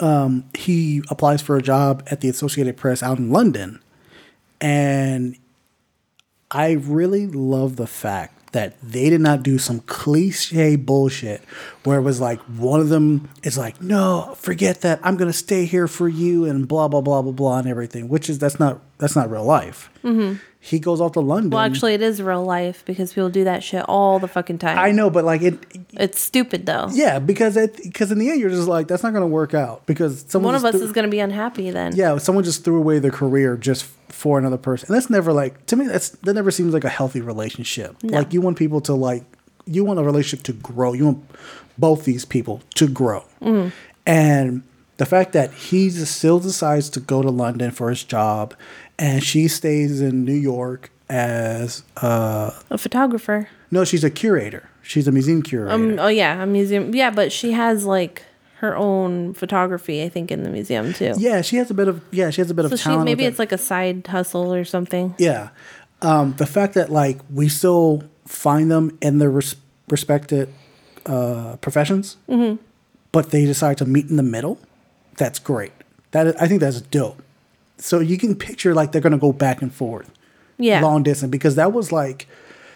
um, 0.00 0.44
he 0.54 1.02
applies 1.10 1.42
for 1.42 1.56
a 1.56 1.62
job 1.62 2.02
at 2.10 2.20
the 2.20 2.28
Associated 2.28 2.76
Press 2.76 3.02
out 3.02 3.18
in 3.18 3.30
London, 3.30 3.80
and 4.60 5.36
I 6.50 6.72
really 6.72 7.26
love 7.26 7.76
the 7.76 7.86
fact 7.86 8.52
that 8.52 8.80
they 8.80 9.10
did 9.10 9.20
not 9.20 9.42
do 9.42 9.58
some 9.58 9.80
cliche 9.80 10.74
bullshit 10.76 11.42
where 11.84 11.98
it 11.98 12.02
was 12.02 12.18
like 12.20 12.40
one 12.40 12.80
of 12.80 12.88
them 12.88 13.28
is 13.42 13.58
like, 13.58 13.82
no, 13.82 14.34
forget 14.38 14.80
that. 14.80 15.00
I'm 15.02 15.16
gonna 15.18 15.32
stay 15.34 15.66
here 15.66 15.86
for 15.86 16.08
you 16.08 16.44
and 16.46 16.66
blah 16.66 16.88
blah 16.88 17.02
blah 17.02 17.20
blah 17.20 17.32
blah 17.32 17.58
and 17.58 17.68
everything. 17.68 18.08
Which 18.08 18.30
is 18.30 18.38
that's 18.38 18.58
not 18.58 18.80
that's 18.98 19.14
not 19.14 19.30
real 19.30 19.44
life. 19.44 19.90
He 20.60 20.80
goes 20.80 21.00
off 21.00 21.12
to 21.12 21.20
London. 21.20 21.50
Well, 21.50 21.60
actually, 21.60 21.94
it 21.94 22.02
is 22.02 22.20
real 22.20 22.44
life 22.44 22.84
because 22.84 23.12
people 23.12 23.30
do 23.30 23.44
that 23.44 23.62
shit 23.62 23.84
all 23.88 24.18
the 24.18 24.26
fucking 24.26 24.58
time. 24.58 24.76
I 24.76 24.90
know, 24.90 25.08
but 25.08 25.24
like 25.24 25.40
it, 25.40 25.58
It's 25.92 26.20
stupid 26.20 26.66
though. 26.66 26.88
yeah, 26.92 27.20
because 27.20 27.56
it 27.56 27.76
because 27.82 28.10
in 28.10 28.18
the 28.18 28.28
end 28.28 28.40
you're 28.40 28.50
just 28.50 28.66
like 28.66 28.88
that's 28.88 29.04
not 29.04 29.12
gonna 29.12 29.26
work 29.28 29.54
out 29.54 29.86
because 29.86 30.24
someone 30.28 30.54
One 30.54 30.54
of 30.56 30.64
us 30.64 30.74
threw- 30.74 30.84
is 30.84 30.92
going 30.92 31.04
to 31.04 31.10
be 31.10 31.20
unhappy 31.20 31.70
then. 31.70 31.94
yeah 31.94 32.18
someone 32.18 32.42
just 32.44 32.64
threw 32.64 32.76
away 32.76 32.98
their 32.98 33.12
career 33.12 33.56
just 33.56 33.84
for 34.08 34.36
another 34.38 34.56
person 34.58 34.88
and 34.88 34.96
that's 34.96 35.08
never 35.10 35.32
like 35.32 35.64
to 35.66 35.76
me 35.76 35.86
that's 35.86 36.10
that 36.10 36.34
never 36.34 36.50
seems 36.50 36.74
like 36.74 36.82
a 36.84 36.88
healthy 36.88 37.20
relationship 37.20 37.94
like 38.02 38.32
you 38.32 38.40
want 38.40 38.56
people 38.58 38.80
to 38.80 38.94
like 38.94 39.22
you 39.64 39.84
want 39.84 40.00
a 40.00 40.02
relationship 40.02 40.44
to 40.44 40.52
grow 40.52 40.92
you 40.92 41.04
want 41.04 41.24
both 41.78 42.04
these 42.04 42.24
people 42.24 42.60
to 42.74 42.88
grow 42.88 43.24
mm-hmm. 43.40 43.68
and 44.06 44.62
the 44.96 45.06
fact 45.06 45.32
that 45.34 45.52
he 45.52 45.88
still 45.90 46.40
decides 46.40 46.90
to 46.90 46.98
go 47.00 47.22
to 47.22 47.30
london 47.30 47.70
for 47.70 47.90
his 47.90 48.02
job 48.02 48.54
and 48.98 49.22
she 49.22 49.48
stays 49.48 50.00
in 50.00 50.24
new 50.24 50.32
york 50.34 50.90
as 51.08 51.82
uh 52.02 52.50
A 52.70 52.78
photographer. 52.78 53.48
no 53.70 53.84
she's 53.84 54.04
a 54.04 54.10
curator 54.10 54.68
she's 54.82 55.06
a 55.08 55.12
museum 55.12 55.42
curator 55.42 55.72
Um, 55.74 55.98
oh 55.98 56.08
yeah, 56.08 56.42
a 56.42 56.46
museum. 56.46 56.94
Yeah, 56.94 57.10
but 57.10 57.30
she 57.32 57.52
has 57.52 57.84
like 57.84 58.22
her 58.60 58.76
own 58.76 59.34
photography, 59.34 60.02
I 60.02 60.08
think, 60.08 60.30
in 60.32 60.42
the 60.42 60.50
museum 60.50 60.92
too. 60.92 61.14
yeah 61.18 61.42
she 61.42 61.56
has 61.56 61.70
a 61.70 61.74
bit 61.74 61.88
of 61.88 62.02
yeah 62.10 62.30
she 62.30 62.40
has 62.40 62.50
a 62.50 62.54
bit 62.54 62.66
So 62.68 62.74
of 62.74 62.80
she 62.80 62.96
maybe 63.04 63.24
it's 63.24 63.38
like 63.38 63.52
a 63.52 63.58
side 63.58 64.06
hustle 64.06 64.52
or 64.52 64.64
something. 64.64 65.14
Yeah. 65.18 65.50
Um, 66.02 66.34
the 66.36 66.46
fact 66.46 66.74
that 66.74 66.90
like 66.90 67.18
we 67.32 67.48
still 67.48 68.02
find 68.26 68.70
them 68.70 68.96
in 69.00 69.18
their 69.18 69.30
res- 69.30 69.56
respected 69.88 70.48
uh, 71.06 71.56
professions, 71.60 72.16
but 73.12 73.30
they 73.30 73.44
decide 73.46 73.78
to 73.78 73.84
meet 73.84 74.06
in 74.10 74.16
the 74.16 74.22
middle. 74.22 74.58
That's 75.16 75.38
great. 75.38 75.72
That 76.12 76.26
is, 76.28 76.34
I 76.36 76.46
think 76.48 76.60
that's 76.60 76.80
dope. 76.80 77.22
So 77.78 78.00
you 78.00 78.18
can 78.18 78.34
picture 78.34 78.74
like 78.74 78.92
they're 78.92 79.00
gonna 79.00 79.18
go 79.18 79.32
back 79.32 79.62
and 79.62 79.72
forth, 79.72 80.10
Yeah. 80.58 80.80
long 80.80 81.02
distance, 81.02 81.30
because 81.30 81.54
that 81.56 81.72
was 81.72 81.92
like 81.92 82.26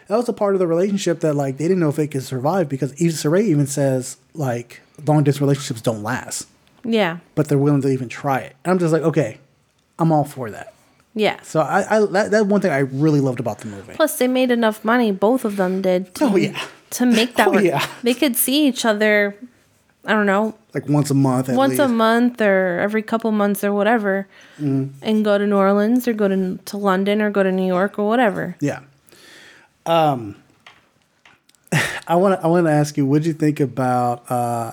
that 0.09 0.17
was 0.17 0.29
a 0.29 0.33
part 0.33 0.55
of 0.55 0.59
the 0.59 0.67
relationship 0.67 1.21
that 1.21 1.35
like 1.35 1.59
they 1.59 1.65
didn't 1.65 1.81
know 1.81 1.89
if 1.89 1.99
it 1.99 2.09
could 2.09 2.23
survive 2.23 2.69
because 2.69 2.93
Issa 3.01 3.29
Rae 3.31 3.45
even 3.45 3.67
says 3.67 4.17
like 4.35 4.81
long 5.07 5.25
distance 5.25 5.41
relationships 5.41 5.81
don't 5.81 6.03
last, 6.03 6.49
Yeah. 6.85 7.19
but 7.35 7.49
they're 7.49 7.59
willing 7.59 7.83
to 7.83 7.89
even 7.89 8.09
try 8.09 8.39
it. 8.41 8.57
And 8.65 8.73
I'm 8.73 8.79
just 8.79 8.93
like, 8.93 9.03
okay, 9.03 9.39
I'm 9.99 10.13
all 10.13 10.25
for 10.25 10.51
that. 10.51 10.73
Yeah. 11.15 11.41
So 11.43 11.61
I, 11.61 11.97
I 11.97 12.07
that, 12.07 12.31
that 12.31 12.47
one 12.47 12.61
thing 12.61 12.73
I 12.73 12.79
really 12.79 13.21
loved 13.21 13.39
about 13.41 13.59
the 13.59 13.67
movie. 13.67 13.93
Plus, 13.95 14.17
they 14.19 14.29
made 14.29 14.51
enough 14.51 14.85
money. 14.85 15.13
Both 15.13 15.45
of 15.45 15.57
them 15.57 15.83
did. 15.83 16.15
To, 16.17 16.25
Oh, 16.25 16.37
yeah. 16.37 16.59
To 16.91 17.07
make 17.07 17.37
that 17.37 17.49
Oh, 17.49 17.53
work. 17.53 17.65
yeah. 17.65 17.87
They 18.03 18.15
could 18.15 18.35
see 18.37 18.67
each 18.67 18.85
other. 18.85 19.37
I 20.05 20.13
don't 20.15 20.27
know, 20.27 20.55
like 20.75 20.89
once 20.89 21.11
a 21.11 21.15
month. 21.15 21.49
At 21.49 21.57
once 21.57 21.79
a 21.79 21.87
month 21.87 22.41
or 22.41 22.79
every 22.81 23.03
couple 23.03 23.31
months 23.31 23.63
or 23.63 23.73
whatever, 23.73 24.27
Mm-hmm. 24.61 24.99
and 25.03 25.25
go 25.25 25.39
to 25.39 25.47
New 25.47 25.57
Orleans 25.57 26.09
or 26.09 26.13
go 26.13 26.27
to 26.29 26.59
to 26.65 26.77
London 26.77 27.23
or 27.23 27.31
go 27.31 27.43
to 27.43 27.53
New 27.53 27.67
York 27.67 27.99
or 27.99 28.09
whatever. 28.09 28.57
Yeah. 28.61 28.81
Um, 29.87 30.37
I 32.07 32.17
want 32.17 32.39
to 32.41 32.45
I 32.45 32.49
want 32.49 32.67
to 32.67 32.73
ask 32.73 32.97
you, 32.97 33.07
what 33.07 33.23
did 33.23 33.27
you 33.29 33.33
think 33.35 33.61
about 33.61 34.29
uh, 34.31 34.73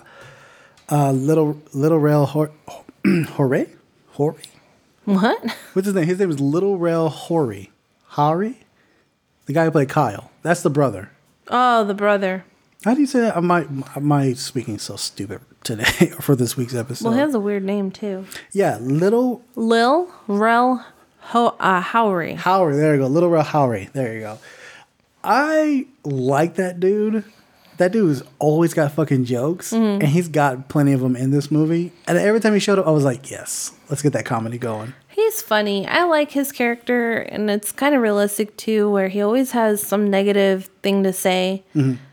uh, 0.89 1.11
little 1.11 1.61
little 1.73 1.99
rail 1.99 2.25
Hor- 2.25 2.51
Hore 3.33 3.65
Hore? 4.13 4.35
What? 5.05 5.43
What's 5.73 5.85
his 5.87 5.95
name? 5.95 6.05
His 6.05 6.19
name 6.19 6.29
is 6.29 6.39
Little 6.39 6.77
Rail 6.77 7.09
Hori. 7.09 7.71
Hari, 8.13 8.57
the 9.45 9.53
guy 9.53 9.65
who 9.65 9.71
played 9.71 9.89
Kyle. 9.89 10.31
That's 10.41 10.61
the 10.63 10.69
brother. 10.69 11.11
Oh, 11.47 11.83
the 11.83 11.93
brother. 11.93 12.43
How 12.85 12.93
do 12.93 13.01
you 13.01 13.07
say 13.07 13.19
that? 13.19 13.41
My 13.43 13.65
I 13.95 14.33
speaking 14.33 14.79
so 14.79 14.95
stupid 14.95 15.41
today 15.63 15.83
for 16.21 16.35
this 16.35 16.55
week's 16.55 16.75
episode? 16.75 17.05
Well, 17.05 17.13
he 17.13 17.19
has 17.19 17.33
a 17.33 17.39
weird 17.39 17.63
name 17.63 17.91
too. 17.91 18.25
yeah, 18.53 18.77
Little 18.79 19.43
Lil 19.55 20.09
Rel 20.27 20.85
Ho 21.19 21.55
uh, 21.59 21.81
Howery. 21.81 22.37
Howery, 22.37 22.75
there 22.77 22.95
you 22.95 23.01
go. 23.01 23.07
Little 23.07 23.29
Rel 23.29 23.43
Howery. 23.43 23.91
There 23.91 24.13
you 24.13 24.21
go. 24.21 24.39
I 25.23 25.87
like 26.05 26.55
that 26.55 26.79
dude. 26.79 27.25
That 27.77 27.91
dude's 27.93 28.23
always 28.39 28.73
got 28.73 28.91
fucking 28.93 29.23
jokes, 29.25 29.71
Mm-hmm. 29.71 30.01
and 30.01 30.09
he's 30.09 30.27
got 30.27 30.67
plenty 30.69 30.91
of 30.93 30.99
them 31.01 31.15
in 31.15 31.31
this 31.31 31.49
movie. 31.49 31.91
And 32.07 32.17
every 32.17 32.39
time 32.41 32.53
he 32.53 32.59
showed 32.59 32.77
up, 32.79 32.87
I 32.87 32.91
was 32.91 33.03
like, 33.05 33.29
"Yes, 33.29 33.73
let's 33.89 34.01
get 34.01 34.13
that 34.13 34.25
comedy 34.25 34.57
going." 34.57 34.93
He's 35.09 35.41
funny. 35.41 35.85
I 35.87 36.03
like 36.03 36.31
his 36.31 36.51
character, 36.53 37.17
and 37.19 37.49
it's 37.49 37.71
kind 37.73 37.93
of 37.95 38.01
realistic 38.01 38.55
too, 38.57 38.89
where 38.89 39.09
he 39.09 39.21
always 39.21 39.51
has 39.51 39.81
some 39.85 40.09
negative 40.09 40.69
thing 40.81 41.03
to 41.03 41.11
say. 41.13 41.63
Mm-hmm. 41.75 42.03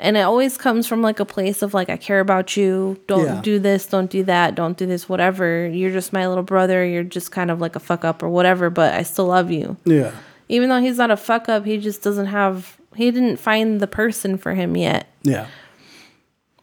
And 0.00 0.16
it 0.16 0.20
always 0.20 0.56
comes 0.56 0.86
from 0.86 1.02
like 1.02 1.18
a 1.18 1.24
place 1.24 1.60
of 1.60 1.74
like, 1.74 1.90
I 1.90 1.96
care 1.96 2.20
about 2.20 2.56
you. 2.56 3.00
Don't 3.08 3.24
Yeah. 3.24 3.40
do 3.42 3.58
this. 3.58 3.84
Don't 3.86 4.08
do 4.08 4.22
that. 4.24 4.54
Don't 4.54 4.76
do 4.76 4.86
this. 4.86 5.08
Whatever. 5.08 5.66
You're 5.66 5.90
just 5.90 6.12
my 6.12 6.28
little 6.28 6.44
brother. 6.44 6.84
You're 6.86 7.02
just 7.02 7.32
kind 7.32 7.50
of 7.50 7.60
like 7.60 7.74
a 7.74 7.80
fuck 7.80 8.04
up 8.04 8.22
or 8.22 8.28
whatever, 8.28 8.70
but 8.70 8.94
I 8.94 9.02
still 9.02 9.26
love 9.26 9.50
you. 9.50 9.76
Yeah, 9.84 10.12
Even 10.48 10.68
though 10.68 10.80
he's 10.80 10.98
not 10.98 11.10
a 11.10 11.16
fuck 11.16 11.48
up, 11.48 11.64
he 11.64 11.78
just 11.78 12.02
doesn't 12.02 12.26
have, 12.26 12.76
he 12.94 13.10
didn't 13.10 13.38
find 13.38 13.80
the 13.80 13.88
person 13.88 14.38
for 14.38 14.54
him 14.54 14.76
yet. 14.76 15.08
yeah, 15.22 15.46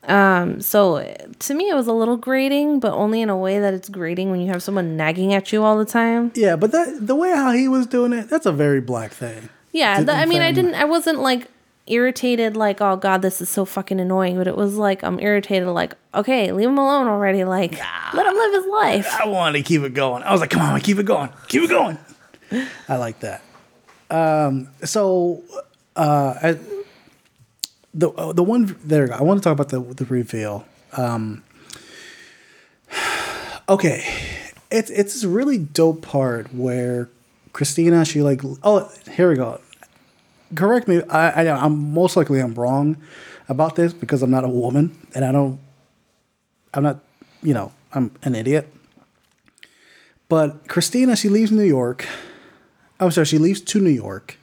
um 0.07 0.61
So 0.61 1.15
to 1.39 1.53
me, 1.53 1.69
it 1.69 1.75
was 1.75 1.87
a 1.87 1.93
little 1.93 2.17
grating, 2.17 2.79
but 2.79 2.93
only 2.93 3.21
in 3.21 3.29
a 3.29 3.37
way 3.37 3.59
that 3.59 3.73
it's 3.73 3.89
grating 3.89 4.31
when 4.31 4.39
you 4.39 4.47
have 4.47 4.61
someone 4.63 4.95
nagging 4.95 5.33
at 5.33 5.51
you 5.51 5.63
all 5.63 5.77
the 5.77 5.85
time. 5.85 6.31
yeah. 6.35 6.55
But 6.55 6.71
that 6.71 7.05
the 7.07 7.15
way 7.15 7.31
how 7.31 7.51
he 7.51 7.67
was 7.67 7.85
doing 7.87 8.13
it—that's 8.13 8.45
a 8.45 8.51
very 8.51 8.81
black 8.81 9.11
thing. 9.11 9.49
Yeah, 9.73 10.05
I 10.07 10.25
mean, 10.25 10.41
I 10.41 10.51
didn't. 10.53 10.75
I 10.75 10.85
wasn't 10.85 11.19
like 11.21 11.47
irritated, 11.87 12.57
like, 12.57 12.81
oh 12.81 12.95
god, 12.95 13.21
this 13.21 13.41
is 13.41 13.49
so 13.49 13.65
fucking 13.65 13.99
annoying. 13.99 14.37
But 14.37 14.47
it 14.47 14.55
was 14.55 14.75
like 14.75 15.03
I'm 15.03 15.19
irritated, 15.19 15.67
like, 15.69 15.95
okay, 16.13 16.51
leave 16.51 16.67
him 16.69 16.77
alone 16.77 17.07
already. 17.07 17.43
Like, 17.43 17.79
let 18.13 18.25
him 18.25 18.33
live 18.33 18.53
his 18.53 18.71
life. 18.71 19.21
I 19.21 19.27
wanted 19.27 19.59
to 19.59 19.63
keep 19.63 19.81
it 19.83 19.93
going. 19.93 20.23
I 20.23 20.31
was 20.31 20.41
like, 20.41 20.49
"Come 20.49 20.61
on, 20.61 20.79
keep 20.81 20.97
it 20.99 21.05
going, 21.05 21.29
keep 21.47 21.63
it 21.63 21.69
going." 21.69 21.97
I 22.89 22.97
like 22.97 23.19
that. 23.21 23.41
Um, 24.09 24.69
so, 24.83 25.43
uh, 25.95 26.35
I, 26.41 26.59
the 27.93 28.09
uh, 28.11 28.33
the 28.33 28.43
one 28.43 28.75
there, 28.83 29.11
I 29.13 29.21
want 29.21 29.41
to 29.41 29.43
talk 29.43 29.53
about 29.53 29.69
the 29.69 29.81
the 29.81 30.05
reveal. 30.05 30.65
Um, 30.93 31.43
okay, 33.69 34.05
it's 34.71 34.89
it's 34.89 35.13
this 35.13 35.23
really 35.23 35.57
dope 35.57 36.01
part 36.01 36.53
where 36.53 37.09
Christina, 37.53 38.03
she 38.03 38.21
like, 38.21 38.41
oh, 38.63 38.91
here 39.13 39.29
we 39.29 39.35
go. 39.35 39.61
Correct 40.53 40.87
me. 40.87 41.01
I, 41.09 41.45
I 41.45 41.65
I'm 41.65 41.93
most 41.93 42.15
likely 42.15 42.39
I'm 42.39 42.53
wrong 42.53 42.97
about 43.49 43.75
this 43.75 43.93
because 43.93 44.21
I'm 44.21 44.31
not 44.31 44.43
a 44.43 44.49
woman 44.49 44.95
and 45.13 45.25
I 45.25 45.31
don't. 45.31 45.59
I'm 46.73 46.83
not, 46.83 46.99
you 47.41 47.53
know, 47.53 47.71
I'm 47.93 48.11
an 48.23 48.35
idiot. 48.35 48.71
But 50.27 50.67
Christina, 50.67 51.15
she 51.15 51.29
leaves 51.29 51.51
New 51.51 51.63
York. 51.63 52.05
I'm 52.99 53.11
sorry, 53.11 53.25
she 53.25 53.37
leaves 53.37 53.61
to 53.61 53.79
New 53.79 53.89
York, 53.89 54.37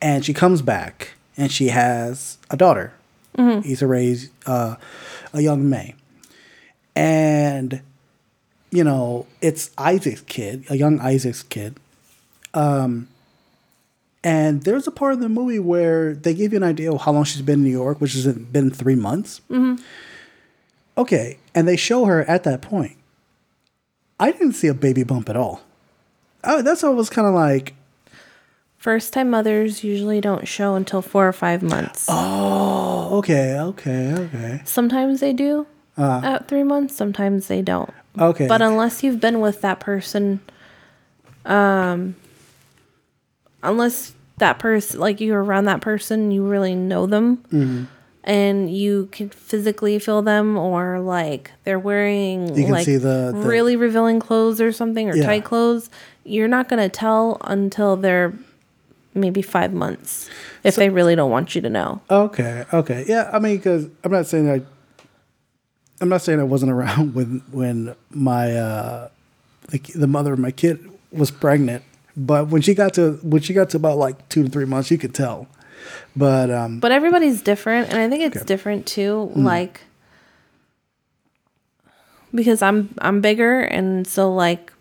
and 0.00 0.24
she 0.24 0.34
comes 0.34 0.62
back, 0.62 1.14
and 1.36 1.50
she 1.50 1.68
has 1.68 2.38
a 2.50 2.56
daughter. 2.56 2.92
Issa 3.38 3.86
Rae's 3.86 4.30
uh, 4.46 4.76
a 5.32 5.40
young 5.40 5.68
May, 5.68 5.94
and 6.94 7.82
you 8.70 8.84
know, 8.84 9.26
it's 9.40 9.70
Isaac's 9.78 10.22
kid, 10.22 10.64
a 10.68 10.76
young 10.76 11.00
Isaac's 11.00 11.42
kid. 11.42 11.76
Um, 12.54 13.08
and 14.26 14.64
there's 14.64 14.88
a 14.88 14.90
part 14.90 15.12
of 15.12 15.20
the 15.20 15.28
movie 15.28 15.60
where 15.60 16.12
they 16.12 16.34
give 16.34 16.52
you 16.52 16.56
an 16.56 16.64
idea 16.64 16.90
of 16.92 17.02
how 17.02 17.12
long 17.12 17.22
she's 17.22 17.42
been 17.42 17.60
in 17.60 17.64
New 17.64 17.70
York, 17.70 18.00
which 18.00 18.12
has 18.14 18.26
been 18.26 18.72
three 18.72 18.96
months. 18.96 19.40
Mm-hmm. 19.48 19.80
Okay, 20.98 21.38
and 21.54 21.68
they 21.68 21.76
show 21.76 22.06
her 22.06 22.24
at 22.24 22.42
that 22.42 22.60
point. 22.60 22.96
I 24.18 24.32
didn't 24.32 24.54
see 24.54 24.66
a 24.66 24.74
baby 24.74 25.04
bump 25.04 25.28
at 25.28 25.36
all. 25.36 25.60
Oh, 26.42 26.60
that's 26.60 26.82
what 26.82 26.96
was 26.96 27.08
kind 27.08 27.28
of 27.28 27.34
like. 27.34 27.74
First 28.76 29.12
time 29.12 29.30
mothers 29.30 29.84
usually 29.84 30.20
don't 30.20 30.48
show 30.48 30.74
until 30.74 31.02
four 31.02 31.28
or 31.28 31.32
five 31.32 31.62
months. 31.62 32.06
Oh, 32.08 33.18
okay, 33.18 33.60
okay, 33.60 34.12
okay. 34.12 34.60
Sometimes 34.64 35.20
they 35.20 35.32
do 35.32 35.68
Uh, 35.96 36.20
at 36.24 36.48
three 36.48 36.64
months, 36.64 36.96
sometimes 36.96 37.46
they 37.46 37.62
don't. 37.62 37.94
Okay. 38.18 38.48
But 38.48 38.60
unless 38.60 39.04
you've 39.04 39.20
been 39.20 39.40
with 39.40 39.60
that 39.60 39.78
person, 39.78 40.40
um, 41.44 42.16
unless 43.62 44.15
that 44.38 44.58
person, 44.58 45.00
like 45.00 45.20
you're 45.20 45.42
around 45.42 45.64
that 45.64 45.80
person, 45.80 46.30
you 46.30 46.46
really 46.46 46.74
know 46.74 47.06
them 47.06 47.38
Mhm. 47.52 47.86
and 48.24 48.70
you 48.74 49.08
can 49.12 49.28
physically 49.30 49.98
feel 49.98 50.20
them 50.22 50.56
or 50.58 51.00
like 51.00 51.52
they're 51.64 51.78
wearing 51.78 52.48
You 52.54 52.64
can 52.64 52.72
like 52.72 52.84
see 52.84 52.96
the- 52.96 53.32
the- 53.34 53.48
really 53.48 53.76
revealing 53.76 54.20
clothes 54.20 54.60
or 54.60 54.72
something 54.72 55.08
or 55.08 55.16
Yeah. 55.16 55.24
tight 55.26 55.44
clothes, 55.44 55.88
you're 56.24 56.48
not 56.48 56.68
going 56.68 56.82
to 56.82 56.88
tell 56.88 57.38
until 57.44 57.96
they're 57.96 58.32
maybe 59.14 59.40
five 59.40 59.72
months 59.72 60.28
if 60.64 60.76
they 60.76 60.90
really 60.90 61.14
don't 61.16 61.30
want 61.30 61.54
you 61.54 61.62
to 61.62 61.70
know. 61.70 62.00
Okay, 62.10 62.64
okay, 62.72 63.04
yeah. 63.08 63.30
I 63.32 63.38
mean, 63.38 63.56
because 63.56 63.86
I'm 64.04 64.12
not 64.12 64.26
saying 64.26 64.50
I, 64.50 64.60
I'm 66.02 66.10
not 66.10 66.20
saying 66.20 66.40
I 66.40 66.44
wasn't 66.44 66.72
around 66.76 67.14
when 67.14 67.42
when 67.50 67.94
my 68.10 68.54
uh, 68.54 69.08
the, 69.70 69.78
the 69.94 70.06
mother 70.06 70.34
of 70.34 70.38
my 70.38 70.50
kid 70.50 70.78
was 71.10 71.30
pregnant, 71.30 71.82
but 72.16 72.48
when 72.48 72.62
she 72.62 72.74
got 72.74 72.94
to 72.94 73.12
when 73.22 73.42
she 73.42 73.52
got 73.52 73.70
to 73.70 73.76
about 73.76 73.98
like 73.98 74.28
two 74.28 74.42
to 74.44 74.48
three 74.48 74.64
months, 74.64 74.90
you 74.90 74.98
could 74.98 75.14
tell. 75.14 75.48
But 76.16 76.50
um, 76.50 76.80
But 76.80 76.92
everybody's 76.92 77.42
different, 77.42 77.90
and 77.90 77.98
I 77.98 78.08
think 78.08 78.34
it's 78.34 78.44
different 78.44 78.86
too. 78.86 79.30
Mm. 79.34 79.44
Like 79.44 79.82
because 82.34 82.62
I'm 82.62 82.94
I'm 82.98 83.20
bigger, 83.20 83.60
and 83.60 84.06
so 84.06 84.32
like 84.32 84.72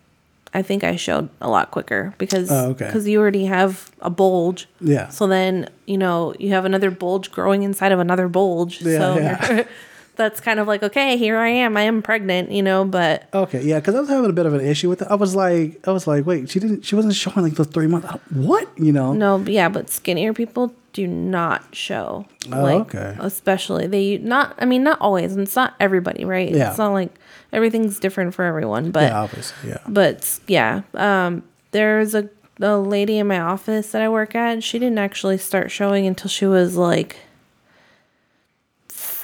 I 0.54 0.62
think 0.62 0.84
I 0.84 0.96
showed 0.96 1.30
a 1.42 1.50
lot 1.50 1.72
quicker 1.72 2.14
because 2.18 2.50
Oh, 2.52 2.70
okay. 2.70 2.86
because 2.86 3.08
you 3.08 3.20
already 3.20 3.46
have 3.46 3.92
a 4.02 4.10
bulge. 4.10 4.68
Yeah. 4.80 5.10
So 5.10 5.28
then 5.28 5.70
you 5.86 5.98
know 5.98 6.34
you 6.40 6.52
have 6.52 6.66
another 6.66 6.92
bulge 6.92 7.32
growing 7.32 7.64
inside 7.64 7.92
of 7.92 8.00
another 8.00 8.28
bulge. 8.28 8.82
Yeah, 8.82 8.98
so 8.98 9.18
yeah. 9.18 9.64
that's 10.16 10.40
kind 10.40 10.60
of 10.60 10.68
like 10.68 10.84
okay, 10.84 11.18
here 11.18 11.38
I 11.38 11.50
am. 11.50 11.78
I 11.78 11.82
am 11.82 12.02
pregnant. 12.02 12.52
You 12.52 12.64
know, 12.64 12.86
but 12.86 13.28
okay, 13.34 13.64
yeah, 13.64 13.80
because 13.80 13.96
I 13.96 14.00
was 14.00 14.10
having 14.10 14.30
a 14.30 14.34
bit 14.34 14.46
of 14.46 14.54
an 14.54 14.62
issue 14.62 14.90
with 14.90 15.02
it. 15.02 15.08
I 15.10 15.16
was 15.16 15.36
like, 15.36 15.88
I 15.88 15.92
was 15.92 16.08
like, 16.08 16.26
wait, 16.26 16.50
she 16.50 16.60
didn't, 16.60 16.84
she 16.84 16.96
wasn't 16.96 17.16
showing 17.16 17.44
like 17.44 17.56
the 17.56 17.66
three 17.66 17.88
months. 17.88 18.08
What, 18.32 18.70
you 18.78 18.92
know? 18.92 19.14
No, 19.14 19.38
yeah, 19.40 19.70
but 19.70 19.90
skinnier 19.90 20.34
people 20.34 20.74
do 20.94 21.08
not 21.08 21.76
show. 21.76 22.26
Oh, 22.52 22.62
like, 22.62 22.96
okay. 22.96 23.18
Especially 23.20 23.88
they 23.88 24.18
not. 24.18 24.56
I 24.58 24.66
mean, 24.66 24.84
not 24.84 25.00
always, 25.02 25.34
and 25.34 25.42
it's 25.42 25.56
not 25.56 25.76
everybody, 25.80 26.26
right? 26.26 26.50
Yeah. 26.50 26.70
It's 26.70 26.78
not 26.78 26.94
like 26.94 27.14
everything's 27.52 28.00
different 28.00 28.34
for 28.34 28.46
everyone, 28.46 28.92
but 28.92 29.04
yeah, 29.04 29.22
obviously, 29.22 29.70
yeah. 29.70 29.80
but 29.88 30.40
yeah, 30.48 30.82
um, 30.94 31.44
there's 31.72 32.16
a 32.16 32.30
a 32.62 32.78
lady 32.78 33.18
in 33.18 33.28
my 33.28 33.40
office 33.40 33.92
that 33.92 34.02
I 34.02 34.10
work 34.10 34.36
at. 34.36 34.54
and 34.54 34.64
She 34.64 34.80
didn't 34.80 34.98
actually 34.98 35.38
start 35.38 35.72
showing 35.72 36.08
until 36.08 36.30
she 36.30 36.46
was 36.46 36.78
like 36.78 37.18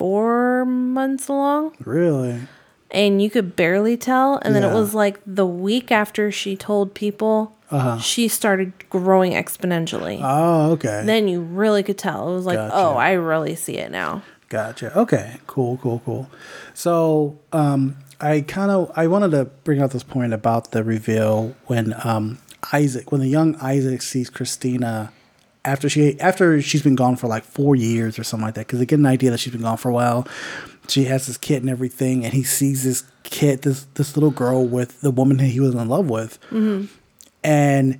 four 0.02 0.66
months 0.66 1.28
along 1.28 1.76
Really? 1.86 2.40
and 2.90 3.22
you 3.22 3.30
could 3.30 3.56
barely 3.56 3.96
tell. 3.98 4.38
And 4.42 4.56
then 4.56 4.64
it 4.64 4.74
was 4.74 4.94
like 4.96 5.20
the 5.28 5.46
week 5.46 5.92
after 5.92 6.32
she 6.32 6.58
told 6.58 6.94
people, 6.96 7.56
Uh-huh. 7.70 8.00
she 8.00 8.28
started 8.28 8.74
growing 8.90 9.34
exponentially. 9.34 10.20
Oh, 10.22 10.72
okay. 10.72 11.04
Then 11.06 11.28
you 11.28 11.40
really 11.42 11.84
could 11.84 11.98
tell. 12.00 12.32
It 12.32 12.34
was 12.36 12.46
like, 12.48 12.58
Gotcha. 12.58 12.76
oh, 12.76 12.96
I 12.98 13.12
really 13.14 13.56
see 13.56 13.78
it 13.78 13.92
now. 13.92 14.24
Gotcha. 14.50 14.88
Okay. 15.04 15.38
Cool. 15.48 15.78
Cool. 15.78 16.02
Cool. 16.04 16.30
So, 16.74 17.38
um, 17.54 17.96
I 18.20 18.42
kind 18.42 18.72
of 18.72 18.92
I 18.96 19.06
wanted 19.08 19.32
to 19.32 19.46
bring 19.64 19.82
out 19.82 19.92
this 19.92 20.04
point 20.04 20.34
about 20.34 20.72
the 20.72 20.84
reveal 20.84 21.56
when 21.68 21.94
um 22.04 22.40
Isaac, 22.74 23.12
when 23.12 23.22
the 23.22 23.30
young 23.38 23.56
Isaac 23.62 24.02
sees 24.02 24.30
Christina 24.30 25.12
after 25.66 25.90
she 25.90 26.20
after 26.20 26.62
she's 26.62 26.82
been 26.82 26.96
gone 26.96 27.16
for 27.16 27.28
like 27.28 27.44
four 27.44 27.76
years 27.76 28.18
or 28.18 28.24
something 28.24 28.46
like 28.46 28.56
that, 28.56 28.68
because 28.68 28.80
they 28.80 28.86
get 28.86 29.00
an 29.00 29.06
idea 29.06 29.32
that 29.32 29.40
she's 29.40 29.54
been 29.54 29.62
gone 29.62 29.78
for 29.78 29.90
a 29.90 29.94
while. 29.94 30.28
She 30.88 31.06
has 31.06 31.28
this 31.28 31.38
kid 31.38 31.62
and 31.62 31.70
everything, 31.70 32.26
and 32.26 32.34
he 32.34 32.44
sees 32.44 32.84
this 32.84 33.04
kid, 33.24 33.62
this 33.62 33.86
this 33.94 34.16
little 34.18 34.32
girl 34.32 34.66
with 34.66 35.02
the 35.02 35.12
woman 35.12 35.38
that 35.38 35.46
he 35.46 35.60
was 35.60 35.74
in 35.76 35.88
love 35.88 36.10
with, 36.10 36.40
Mm-hmm. 36.50 36.86
and 37.44 38.00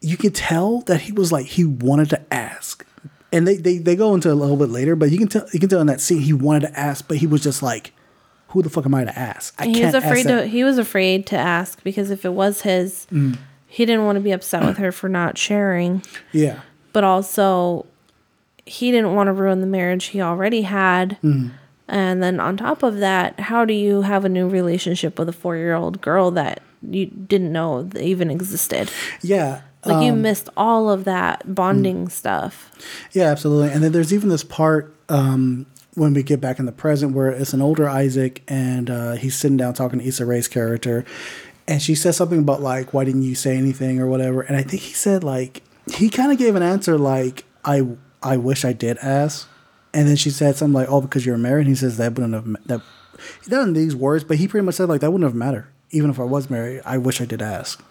you 0.00 0.16
can 0.16 0.32
tell 0.32 0.80
that 0.82 1.02
he 1.02 1.12
was 1.12 1.32
like 1.32 1.46
he 1.46 1.64
wanted 1.64 2.10
to 2.10 2.34
ask 2.34 2.86
and 3.32 3.46
they, 3.48 3.56
they, 3.56 3.78
they 3.78 3.96
go 3.96 4.14
into 4.14 4.30
a 4.30 4.34
little 4.34 4.56
bit 4.56 4.68
later 4.68 4.94
but 4.94 5.10
you 5.10 5.18
can 5.18 5.26
tell 5.26 5.46
you 5.52 5.58
can 5.58 5.68
tell 5.68 5.80
in 5.80 5.86
that 5.86 6.00
scene 6.00 6.20
he 6.20 6.32
wanted 6.32 6.60
to 6.60 6.78
ask 6.78 7.08
but 7.08 7.16
he 7.16 7.26
was 7.26 7.42
just 7.42 7.62
like 7.62 7.92
who 8.48 8.62
the 8.62 8.68
fuck 8.70 8.84
am 8.86 8.94
i 8.94 9.04
to 9.04 9.18
ask 9.18 9.54
i 9.58 9.66
he 9.66 9.84
was 9.84 9.94
afraid 9.94 10.24
to. 10.24 10.46
He 10.46 10.62
was 10.64 10.78
afraid 10.78 11.26
to 11.28 11.36
ask 11.36 11.82
because 11.82 12.10
if 12.10 12.24
it 12.24 12.32
was 12.34 12.60
his, 12.62 13.06
Mm. 13.10 13.38
He 13.76 13.84
didn't 13.84 14.06
want 14.06 14.16
to 14.16 14.20
be 14.20 14.32
upset 14.32 14.64
with 14.64 14.78
her 14.78 14.90
for 14.90 15.06
not 15.06 15.36
sharing. 15.36 16.02
yeah 16.32 16.60
But 16.94 17.04
also, 17.04 17.84
he 18.64 18.90
didn't 18.90 19.14
want 19.14 19.26
to 19.26 19.34
ruin 19.34 19.60
the 19.60 19.66
marriage 19.66 20.06
he 20.06 20.22
already 20.22 20.62
had. 20.62 21.18
Mm. 21.22 21.50
And 21.86 22.22
then 22.22 22.40
on 22.40 22.56
top 22.56 22.82
of 22.82 22.96
that, 23.00 23.38
how 23.38 23.66
do 23.66 23.74
you 23.74 24.00
have 24.00 24.24
a 24.24 24.30
new 24.30 24.48
relationship 24.48 25.18
with 25.18 25.28
a 25.28 25.32
four-year-old 25.32 26.00
girl 26.00 26.30
that 26.30 26.62
you 26.80 27.04
didn't 27.04 27.52
know 27.52 27.86
even 28.00 28.30
existed? 28.30 28.90
yeah 29.20 29.60
Like 29.84 30.02
you 30.06 30.12
um, 30.12 30.22
missed 30.22 30.48
all 30.56 30.88
of 30.88 31.04
that 31.04 31.54
bonding 31.54 32.08
stuff. 32.08 32.72
Yeah, 33.12 33.24
absolutely. 33.24 33.72
And 33.72 33.84
then 33.84 33.92
there's 33.92 34.10
even 34.10 34.30
this 34.30 34.42
part 34.42 34.96
um, 35.10 35.66
when 35.96 36.14
we 36.14 36.22
get 36.22 36.40
back 36.40 36.58
in 36.58 36.66
the 36.66 36.72
present 36.72 37.12
where 37.12 37.28
it's 37.28 37.52
an 37.52 37.62
older 37.62 37.88
Isaac 37.88 38.42
and 38.48 38.88
uh, 38.88 39.12
he's 39.12 39.34
sitting 39.34 39.56
down 39.56 39.74
talking 39.74 39.98
to 39.98 40.04
Issa 40.06 40.24
Rae's 40.24 40.48
character. 40.48 41.04
And 41.68 41.82
she 41.82 41.94
says 41.94 42.16
something 42.16 42.38
about, 42.38 42.62
like, 42.62 42.94
why 42.94 43.04
didn't 43.04 43.22
you 43.22 43.34
say 43.34 43.56
anything 43.56 43.98
or 44.00 44.06
whatever. 44.06 44.42
And 44.42 44.56
I 44.56 44.62
think 44.62 44.82
he 44.82 44.92
said, 44.92 45.24
like, 45.24 45.62
he 45.92 46.08
kind 46.08 46.30
of 46.30 46.38
gave 46.38 46.54
an 46.54 46.62
answer 46.62 46.96
like, 46.96 47.44
I, 47.64 47.86
I 48.22 48.36
wish 48.36 48.64
I 48.64 48.72
did 48.72 48.98
ask. 48.98 49.48
And 49.92 50.06
then 50.06 50.16
she 50.16 50.30
said 50.30 50.56
something 50.56 50.74
like, 50.74 50.88
oh, 50.88 51.00
because 51.00 51.26
you're 51.26 51.38
married. 51.38 51.62
And 51.62 51.70
he 51.70 51.74
says, 51.74 51.96
that 51.96 52.12
wouldn't 52.14 52.34
have, 52.34 52.66
that, 52.66 52.82
he 53.42 53.50
doesn't 53.50 53.72
these 53.72 53.96
words, 53.96 54.24
but 54.24 54.36
he 54.36 54.46
pretty 54.46 54.64
much 54.64 54.76
said, 54.76 54.88
like, 54.88 55.00
that 55.00 55.10
wouldn't 55.10 55.28
have 55.28 55.34
mattered. 55.34 55.66
Even 55.90 56.10
if 56.10 56.20
I 56.20 56.24
was 56.24 56.50
married, 56.50 56.82
I 56.84 56.98
wish 56.98 57.20
I 57.20 57.24
did 57.24 57.40
ask. 57.42 57.82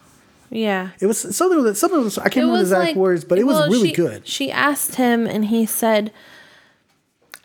Yeah. 0.49 0.91
It 0.99 1.07
was 1.07 1.35
something 1.35 1.63
that 1.63 1.75
something 1.75 2.03
was, 2.03 2.17
I 2.17 2.23
can't 2.29 2.45
remember 2.47 2.57
the 2.57 2.61
exact 2.61 2.85
like- 2.89 2.95
words, 2.95 3.25
but 3.25 3.39
it 3.39 3.45
was 3.45 3.57
well, 3.57 3.69
really 3.69 3.89
she- 3.89 3.95
good. 3.95 4.27
She 4.27 4.51
asked 4.51 4.95
him, 4.95 5.25
and 5.25 5.45
he 5.45 5.65
said, 5.65 6.13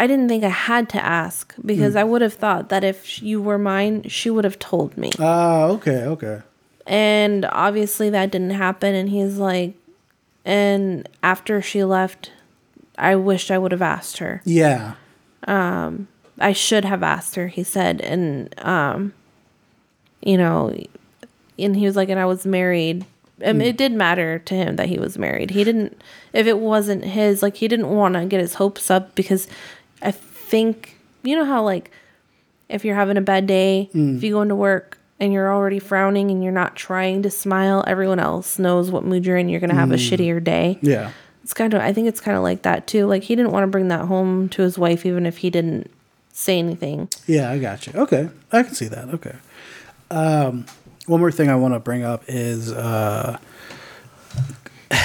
"I 0.01 0.07
didn't 0.07 0.29
think 0.29 0.43
I 0.45 0.49
had 0.71 0.89
to 0.95 1.05
ask 1.05 1.55
because 1.65 1.95
Mm. 1.95 2.01
I 2.01 2.05
would 2.11 2.23
have 2.23 2.35
thought 2.35 2.69
that 2.71 2.83
if 2.85 3.23
you 3.23 3.41
were 3.41 3.59
mine, 3.59 4.03
she 4.09 4.29
would 4.31 4.45
have 4.45 4.59
told 4.59 4.97
me." 4.97 5.11
Ah, 5.19 5.65
okay, 5.77 6.01
okay. 6.15 6.39
And 6.87 7.45
obviously, 7.67 8.09
that 8.11 8.31
didn't 8.33 8.51
happen. 8.67 8.95
And 8.95 9.09
he's 9.11 9.37
like, 9.39 9.75
and 10.45 11.09
after 11.23 11.61
she 11.63 11.85
left, 11.85 12.33
I 12.99 13.15
wished 13.17 13.51
I 13.51 13.59
would 13.59 13.73
have 13.73 13.83
asked 13.97 14.19
her. 14.19 14.41
Yeah. 14.45 14.95
Um, 15.47 16.09
I 16.39 16.53
should 16.53 16.85
have 16.85 17.03
asked 17.03 17.35
her. 17.37 17.47
He 17.49 17.63
said, 17.63 18.01
and 18.01 18.53
um, 18.65 19.13
you 20.23 20.37
know, 20.39 20.75
and 21.59 21.77
he 21.77 21.87
was 21.87 21.97
like, 21.97 22.09
and 22.09 22.19
I 22.21 22.25
was 22.27 22.45
married. 22.47 23.05
And 23.43 23.61
Mm. 23.63 23.67
it 23.69 23.77
did 23.79 23.93
matter 23.93 24.39
to 24.39 24.55
him 24.55 24.77
that 24.77 24.89
he 24.89 24.99
was 24.99 25.17
married. 25.17 25.51
He 25.53 25.65
didn't, 25.65 26.01
if 26.35 26.47
it 26.47 26.59
wasn't 26.59 27.05
his, 27.05 27.43
like 27.43 27.57
he 27.57 27.69
didn't 27.69 27.89
want 27.89 28.15
to 28.15 28.27
get 28.27 28.39
his 28.41 28.55
hopes 28.55 28.91
up 28.91 29.15
because 29.15 29.49
I 30.03 30.11
think 30.11 30.97
you 31.23 31.37
know 31.37 31.45
how 31.45 31.63
like 31.63 31.91
if 32.69 32.85
you're 32.85 32.95
having 32.97 33.17
a 33.17 33.21
bad 33.23 33.47
day, 33.47 33.89
Mm. 33.95 34.17
if 34.17 34.23
you 34.23 34.33
go 34.33 34.43
into 34.43 34.55
work 34.57 34.99
and 35.19 35.33
you're 35.33 35.53
already 35.53 35.79
frowning 35.79 36.31
and 36.31 36.43
you're 36.43 36.53
not 36.53 36.77
trying 36.77 37.23
to 37.23 37.31
smile, 37.31 37.85
everyone 37.87 38.19
else 38.21 38.59
knows 38.59 38.91
what 38.91 39.05
mood 39.05 39.27
you're 39.27 39.37
in. 39.37 39.49
You're 39.49 39.61
gonna 39.61 39.75
have 39.75 39.91
a 39.93 39.97
Mm. 39.97 40.11
shittier 40.11 40.43
day. 40.43 40.79
Yeah. 40.81 41.11
It's 41.43 41.53
kind 41.55 41.75
of 41.75 41.81
I 41.81 41.93
think 41.93 42.07
it's 42.09 42.21
kind 42.21 42.37
of 42.37 42.43
like 42.43 42.63
that 42.63 42.87
too. 42.87 43.07
Like 43.07 43.25
he 43.25 43.35
didn't 43.35 43.53
want 43.53 43.65
to 43.65 43.69
bring 43.69 43.89
that 43.89 44.03
home 44.07 44.49
to 44.51 44.63
his 44.63 44.79
wife 44.79 45.05
even 45.05 45.27
if 45.27 45.39
he 45.39 45.51
didn't 45.51 45.91
say 46.33 46.59
anything. 46.59 47.09
Yeah, 47.27 47.51
I 47.51 47.59
got 47.59 47.87
you. 47.87 47.93
Okay, 47.95 48.29
I 48.53 48.63
can 48.63 48.75
see 48.75 48.89
that. 48.89 49.09
Okay. 49.15 49.35
Um, 50.11 50.65
one 51.07 51.21
more 51.21 51.33
thing 51.33 51.49
I 51.51 51.57
want 51.57 51.75
to 51.75 51.81
bring 51.81 52.05
up 52.05 52.23
is 52.29 52.73
uh, 52.73 53.37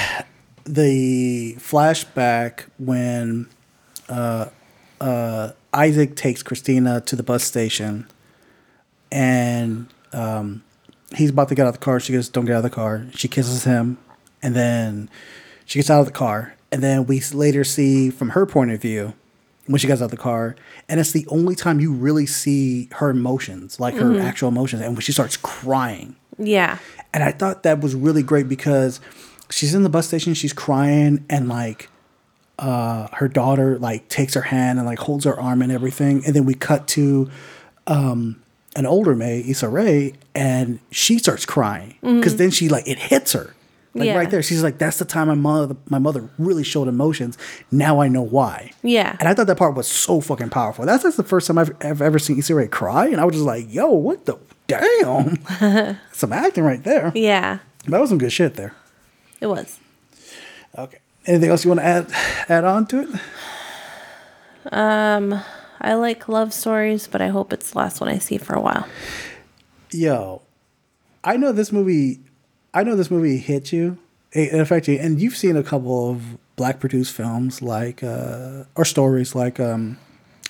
the 0.66 1.56
flashback 1.60 2.62
when 2.78 3.48
uh, 4.10 4.48
uh, 5.02 5.52
Isaac 5.74 6.16
takes 6.16 6.44
Christina 6.44 7.02
to 7.02 7.16
the 7.16 7.24
bus 7.24 7.44
station, 7.44 8.08
and 9.12 9.88
um, 10.14 10.64
he's 11.16 11.30
about 11.30 11.50
to 11.50 11.56
get 11.56 11.64
out 11.64 11.70
of 11.70 11.76
the 11.76 11.80
car. 11.80 12.00
She 12.00 12.14
goes, 12.14 12.30
"Don't 12.30 12.46
get 12.46 12.54
out 12.54 12.60
of 12.60 12.64
the 12.64 12.70
car." 12.70 13.06
She 13.14 13.28
kisses 13.28 13.64
him, 13.64 13.98
and 14.42 14.56
then 14.56 15.10
she 15.66 15.80
gets 15.80 15.90
out 15.90 16.00
of 16.00 16.06
the 16.06 16.12
car, 16.12 16.56
and 16.72 16.82
then 16.82 17.06
we 17.06 17.22
later 17.34 17.64
see 17.64 18.10
from 18.10 18.30
her 18.30 18.46
point 18.46 18.72
of 18.72 18.82
view 18.82 19.14
when 19.68 19.80
she 19.80 19.88
gets 19.88 20.02
out 20.02 20.06
of 20.06 20.12
the 20.12 20.18
car, 20.18 20.56
and 20.88 21.00
it's 21.00 21.12
the 21.12 21.26
only 21.28 21.56
time 21.56 21.80
you 21.80 21.92
really 21.92 22.26
see 22.26 22.90
her 22.94 23.10
emotions, 23.10 23.80
like 23.80 23.96
her 23.96 24.20
actual 24.20 24.50
emotions, 24.50 24.82
and 24.82 24.94
when 24.94 25.02
she 25.02 25.12
starts 25.12 25.38
crying. 25.38 26.16
Yeah. 26.38 26.78
And 27.14 27.24
I 27.24 27.32
thought 27.32 27.64
that 27.64 27.80
was 27.80 27.96
really 27.96 28.24
great 28.24 28.48
because 28.48 29.00
she's 29.50 29.74
in 29.74 29.84
the 29.84 29.90
bus 29.90 30.08
station, 30.08 30.34
she's 30.34 30.54
crying, 30.54 31.26
and 31.30 31.50
like 31.50 31.90
uh 32.60 33.08
her 33.14 33.28
daughter 33.28 33.78
like 33.80 34.08
takes 34.10 34.34
her 34.34 34.42
hand 34.42 34.80
and 34.80 34.88
like 34.88 35.00
holds 35.00 35.26
her 35.26 35.40
arm 35.40 35.62
and 35.62 35.72
everything. 35.72 36.24
And 36.26 36.36
then 36.36 36.46
we 36.46 36.54
cut 36.54 36.88
to 36.90 37.30
um 37.88 38.42
an 38.76 38.86
older 38.86 39.16
May, 39.16 39.40
Issa 39.48 39.70
Rae, 39.70 40.14
and 40.34 40.80
she 40.92 41.18
starts 41.18 41.46
crying. 41.46 41.96
Because 42.02 42.36
then 42.38 42.52
she 42.52 42.68
like 42.70 42.88
it 42.88 43.00
hits 43.00 43.34
her. 43.34 43.54
Like 43.94 44.08
Yeah. 44.08 44.18
right 44.18 44.30
there. 44.30 44.44
She's 44.44 44.62
like, 44.62 44.78
that's 44.78 44.98
the 44.98 45.06
time 45.06 45.30
my 45.30 45.36
mother 45.36 45.76
my 45.90 46.00
mother 46.00 46.30
really 46.38 46.64
showed 46.66 46.88
emotions. 46.90 47.38
Now 47.72 48.02
I 48.02 48.10
know 48.10 48.22
why. 48.24 48.72
Yeah. 48.84 49.16
And 49.20 49.30
I 49.30 49.34
thought 49.34 49.48
that 49.48 49.58
part 49.58 49.76
was 49.76 49.88
so 49.88 50.20
fucking 50.20 50.50
powerful. 50.50 50.86
That's, 50.86 51.04
that's 51.04 51.16
the 51.16 51.24
first 51.24 51.48
time 51.48 51.58
I've, 51.58 51.72
I've 51.82 52.02
ever 52.02 52.20
seen 52.20 52.38
Issa 52.38 52.54
Rae 52.56 52.68
cry. 52.68 53.08
And 53.08 53.22
I 53.22 53.26
was 53.26 53.36
just 53.36 53.46
like, 53.46 53.74
yo, 53.74 53.88
what 53.92 54.26
the 54.26 54.38
damn? 54.68 55.40
Some 56.12 56.34
acting 56.34 56.66
right 56.66 56.84
there. 56.84 57.14
Yeah. 57.16 57.60
That 57.88 58.02
was 58.02 58.10
some 58.10 58.18
good 58.18 58.34
shit 58.34 58.56
there. 58.56 58.74
It 59.40 59.48
was. 59.48 59.80
Okay. 60.78 60.98
Anything 61.26 61.50
else 61.50 61.64
you 61.64 61.70
want 61.70 61.80
to 61.80 61.86
add 61.86 62.12
add 62.50 62.64
on 62.64 62.86
to 62.88 63.02
it? 63.02 63.10
Um, 64.72 65.40
I 65.82 65.94
like 65.94 66.28
love 66.28 66.54
stories, 66.54 67.08
but 67.08 67.22
I 67.22 67.28
hope 67.28 67.54
it's 67.54 67.72
the 67.72 67.78
last 67.78 68.00
one 68.00 68.10
I 68.10 68.18
see 68.18 68.38
for 68.38 68.54
a 68.54 68.62
while. 68.62 68.88
Yo, 69.92 70.42
I 71.24 71.38
know 71.38 71.52
this 71.52 71.72
movie. 71.72 72.20
I 72.74 72.84
know 72.84 72.96
this 72.96 73.10
movie 73.10 73.38
hit 73.38 73.72
you, 73.72 73.98
it 74.32 74.60
affected 74.60 74.94
you, 74.94 75.00
and 75.00 75.22
you've 75.22 75.38
seen 75.38 75.56
a 75.56 75.64
couple 75.64 76.12
of 76.12 76.38
black 76.56 76.80
produced 76.80 77.14
films 77.14 77.62
like 77.62 78.04
uh, 78.04 78.64
or 78.76 78.86
stories 78.86 79.34
like 79.34 79.60
um, 79.60 79.98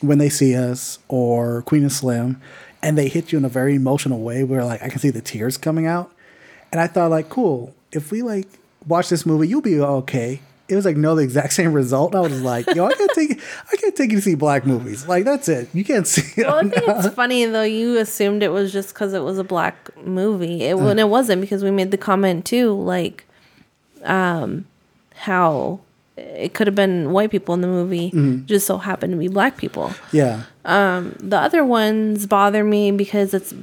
When 0.01 0.17
They 0.17 0.29
See 0.29 0.55
Us 0.55 0.99
or 1.07 1.61
Queen 1.63 1.83
and 1.83 1.91
Slim, 1.91 2.41
and 2.81 2.97
they 2.97 3.07
hit 3.07 3.31
you 3.31 3.37
in 3.37 3.45
a 3.45 3.49
very 3.49 3.75
emotional 3.75 4.21
way 4.21 4.43
where 4.43 4.65
like 4.65 4.81
I 4.81 4.89
can 4.89 4.99
see 4.99 5.11
the 5.11 5.21
tears 5.21 5.57
coming 5.57 5.85
out, 5.85 6.11
and 6.71 6.81
I 6.81 6.87
thought 6.87 7.11
like, 7.11 7.29
cool, 7.29 7.75
if 7.91 8.11
we 8.11 8.21
like 8.23 8.47
watch 8.87 9.09
this 9.09 9.25
movie, 9.25 9.47
you'll 9.47 9.61
be 9.61 9.79
okay. 9.79 10.41
It 10.67 10.75
was 10.75 10.85
like 10.85 10.97
no, 10.97 11.15
the 11.15 11.21
exact 11.21 11.53
same 11.53 11.73
result. 11.73 12.13
And 12.13 12.19
I 12.19 12.21
was 12.21 12.41
like, 12.41 12.65
yo, 12.73 12.85
I 12.85 12.93
can't 12.93 13.11
take, 13.13 13.41
I 13.71 13.75
can't 13.75 13.95
take 13.95 14.11
you 14.11 14.17
to 14.17 14.21
see 14.21 14.35
black 14.35 14.65
movies. 14.65 15.07
Like 15.07 15.23
that's 15.23 15.47
it. 15.47 15.69
You 15.73 15.83
can't 15.83 16.07
see. 16.07 16.41
Well, 16.41 16.55
I 16.55 16.61
think 16.61 16.83
it's 16.87 17.09
funny 17.15 17.45
though. 17.45 17.63
You 17.63 17.97
assumed 17.97 18.41
it 18.41 18.49
was 18.49 18.73
just 18.73 18.93
because 18.93 19.13
it 19.13 19.21
was 19.21 19.37
a 19.37 19.43
black 19.43 19.95
movie. 20.03 20.63
It 20.63 20.79
when 20.79 20.97
it 20.97 21.09
wasn't 21.09 21.41
because 21.41 21.63
we 21.63 21.71
made 21.71 21.91
the 21.91 21.97
comment 21.97 22.45
too, 22.45 22.73
like, 22.73 23.25
um, 24.03 24.65
how 25.15 25.81
it 26.17 26.53
could 26.53 26.67
have 26.67 26.75
been 26.75 27.11
white 27.11 27.31
people 27.31 27.53
in 27.53 27.61
the 27.61 27.67
movie, 27.67 28.09
mm-hmm. 28.11 28.45
just 28.45 28.65
so 28.65 28.77
happened 28.77 29.11
to 29.11 29.17
be 29.17 29.27
black 29.27 29.57
people. 29.57 29.93
yeah. 30.11 30.43
Um, 30.63 31.15
the 31.19 31.37
other 31.39 31.63
ones 31.63 32.25
bother 32.25 32.63
me 32.63 32.91
because 32.91 33.33
it's 33.33 33.53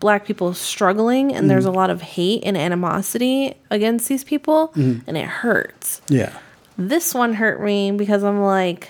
black 0.00 0.26
people 0.26 0.52
struggling, 0.54 1.32
and 1.32 1.48
there's 1.48 1.64
mm-hmm. 1.64 1.74
a 1.74 1.78
lot 1.78 1.90
of 1.90 2.02
hate 2.02 2.42
and 2.44 2.56
animosity 2.56 3.54
against 3.70 4.08
these 4.08 4.24
people, 4.24 4.68
mm-hmm. 4.68 5.00
and 5.06 5.16
it 5.16 5.26
hurts. 5.26 6.02
Yeah. 6.08 6.36
This 6.80 7.12
one 7.12 7.34
hurt 7.34 7.62
me 7.62 7.90
because 7.90 8.24
I'm 8.24 8.40
like, 8.40 8.88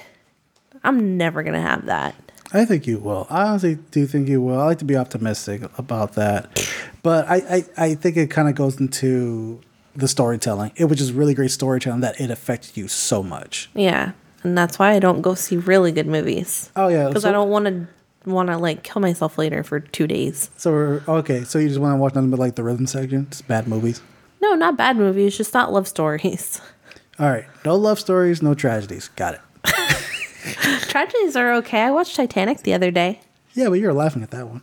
I'm 0.85 1.17
never 1.17 1.43
gonna 1.43 1.61
have 1.61 1.87
that. 1.87 2.15
I 2.53 2.65
think 2.65 2.87
you 2.87 2.99
will. 2.99 3.27
I 3.29 3.43
honestly 3.49 3.79
do 3.91 4.07
think 4.07 4.29
you 4.29 4.41
will. 4.41 4.61
I 4.61 4.67
like 4.67 4.79
to 4.79 4.85
be 4.85 4.97
optimistic 4.97 5.63
about 5.77 6.13
that. 6.13 6.71
But 7.03 7.29
I, 7.29 7.37
I, 7.37 7.65
I 7.77 7.95
think 7.97 8.17
it 8.17 8.31
kind 8.31 8.49
of 8.49 8.55
goes 8.55 8.79
into 8.79 9.61
the 9.97 10.07
storytelling. 10.07 10.71
It 10.77 10.85
was 10.85 10.99
just 10.99 11.13
really 11.13 11.35
great 11.35 11.51
storytelling 11.51 12.01
that 12.03 12.21
it 12.21 12.31
affected 12.31 12.77
you 12.77 12.87
so 12.87 13.25
much. 13.25 13.69
Yeah, 13.75 14.13
and 14.45 14.57
that's 14.57 14.79
why 14.79 14.93
I 14.93 15.01
don't 15.01 15.21
go 15.21 15.35
see 15.35 15.57
really 15.57 15.91
good 15.91 16.07
movies. 16.07 16.71
Oh, 16.77 16.87
yeah. 16.87 17.09
because 17.09 17.25
so, 17.25 17.29
I 17.29 17.33
don't 17.33 17.51
want 17.51 17.67
to 17.67 17.89
want 18.25 18.51
to 18.51 18.57
like 18.57 18.85
kill 18.85 19.03
myself 19.03 19.37
later 19.37 19.65
for 19.65 19.81
two 19.81 20.07
days. 20.07 20.51
So, 20.57 20.71
we're, 20.71 21.03
okay. 21.09 21.43
So 21.43 21.59
you 21.59 21.67
just 21.67 21.81
want 21.81 21.95
to 21.95 21.97
watch 21.97 22.15
nothing 22.15 22.31
but 22.31 22.39
like 22.39 22.55
the 22.55 22.63
rhythm 22.63 22.87
section? 22.87 23.29
Just 23.31 23.49
bad 23.49 23.67
movies? 23.67 24.01
No, 24.41 24.55
not 24.55 24.77
bad 24.77 24.97
movies, 24.97 25.37
just 25.37 25.53
not 25.53 25.73
love 25.73 25.89
stories. 25.89 26.61
All 27.21 27.29
right. 27.29 27.45
No 27.67 27.77
love 27.77 28.01
stories, 28.01 28.41
no 28.41 28.55
tragedies. 28.55 29.09
Got 29.09 29.35
it. 29.35 29.41
Tragedies 30.89 31.37
are 31.37 31.53
okay. 31.57 31.83
I 31.83 31.91
watched 31.91 32.17
Titanic 32.17 32.63
the 32.63 32.73
other 32.73 32.91
day. 32.91 33.21
Yeah, 33.53 33.69
but 33.69 33.75
you 33.75 33.87
were 33.87 33.93
laughing 33.93 34.23
at 34.23 34.31
that 34.31 34.49
one. 34.49 34.63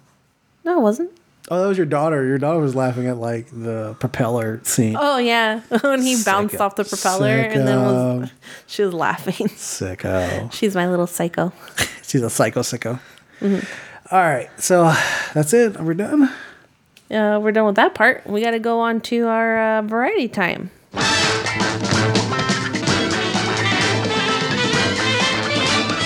No, 0.66 0.80
it 0.80 0.82
wasn't. 0.82 1.12
Oh, 1.52 1.62
that 1.62 1.68
was 1.68 1.78
your 1.78 1.86
daughter. 1.86 2.26
Your 2.26 2.40
daughter 2.40 2.60
was 2.60 2.74
laughing 2.74 3.06
at 3.06 3.18
like 3.18 3.48
the 3.52 3.96
propeller 4.00 4.60
scene. 4.64 4.96
Oh 5.00 5.18
yeah, 5.20 5.60
when 5.82 6.02
he 6.02 6.22
bounced 6.24 6.60
off 6.60 6.76
the 6.76 6.84
propeller 6.84 7.28
and 7.28 7.68
then 7.68 7.80
was 7.80 8.32
she 8.66 8.82
was 8.82 8.94
laughing. 8.94 9.48
Sicko. 9.50 10.52
She's 10.52 10.74
my 10.74 10.90
little 10.90 11.08
psycho. 11.08 11.54
She's 12.02 12.24
a 12.24 12.30
psycho 12.30 12.62
sicko. 12.62 13.00
All 14.12 14.20
right. 14.20 14.50
So 14.60 14.94
that's 15.36 15.54
it. 15.54 15.78
We're 15.80 15.86
we 15.86 15.94
done? 15.94 16.24
Uh, 17.12 17.40
we're 17.40 17.52
done 17.52 17.68
with 17.68 17.76
that 17.76 17.94
part. 17.94 18.26
We 18.26 18.42
got 18.42 18.52
to 18.52 18.60
go 18.60 18.80
on 18.80 19.00
to 19.02 19.28
our 19.28 19.78
uh, 19.78 19.82
variety 19.84 20.28
time. 20.28 20.72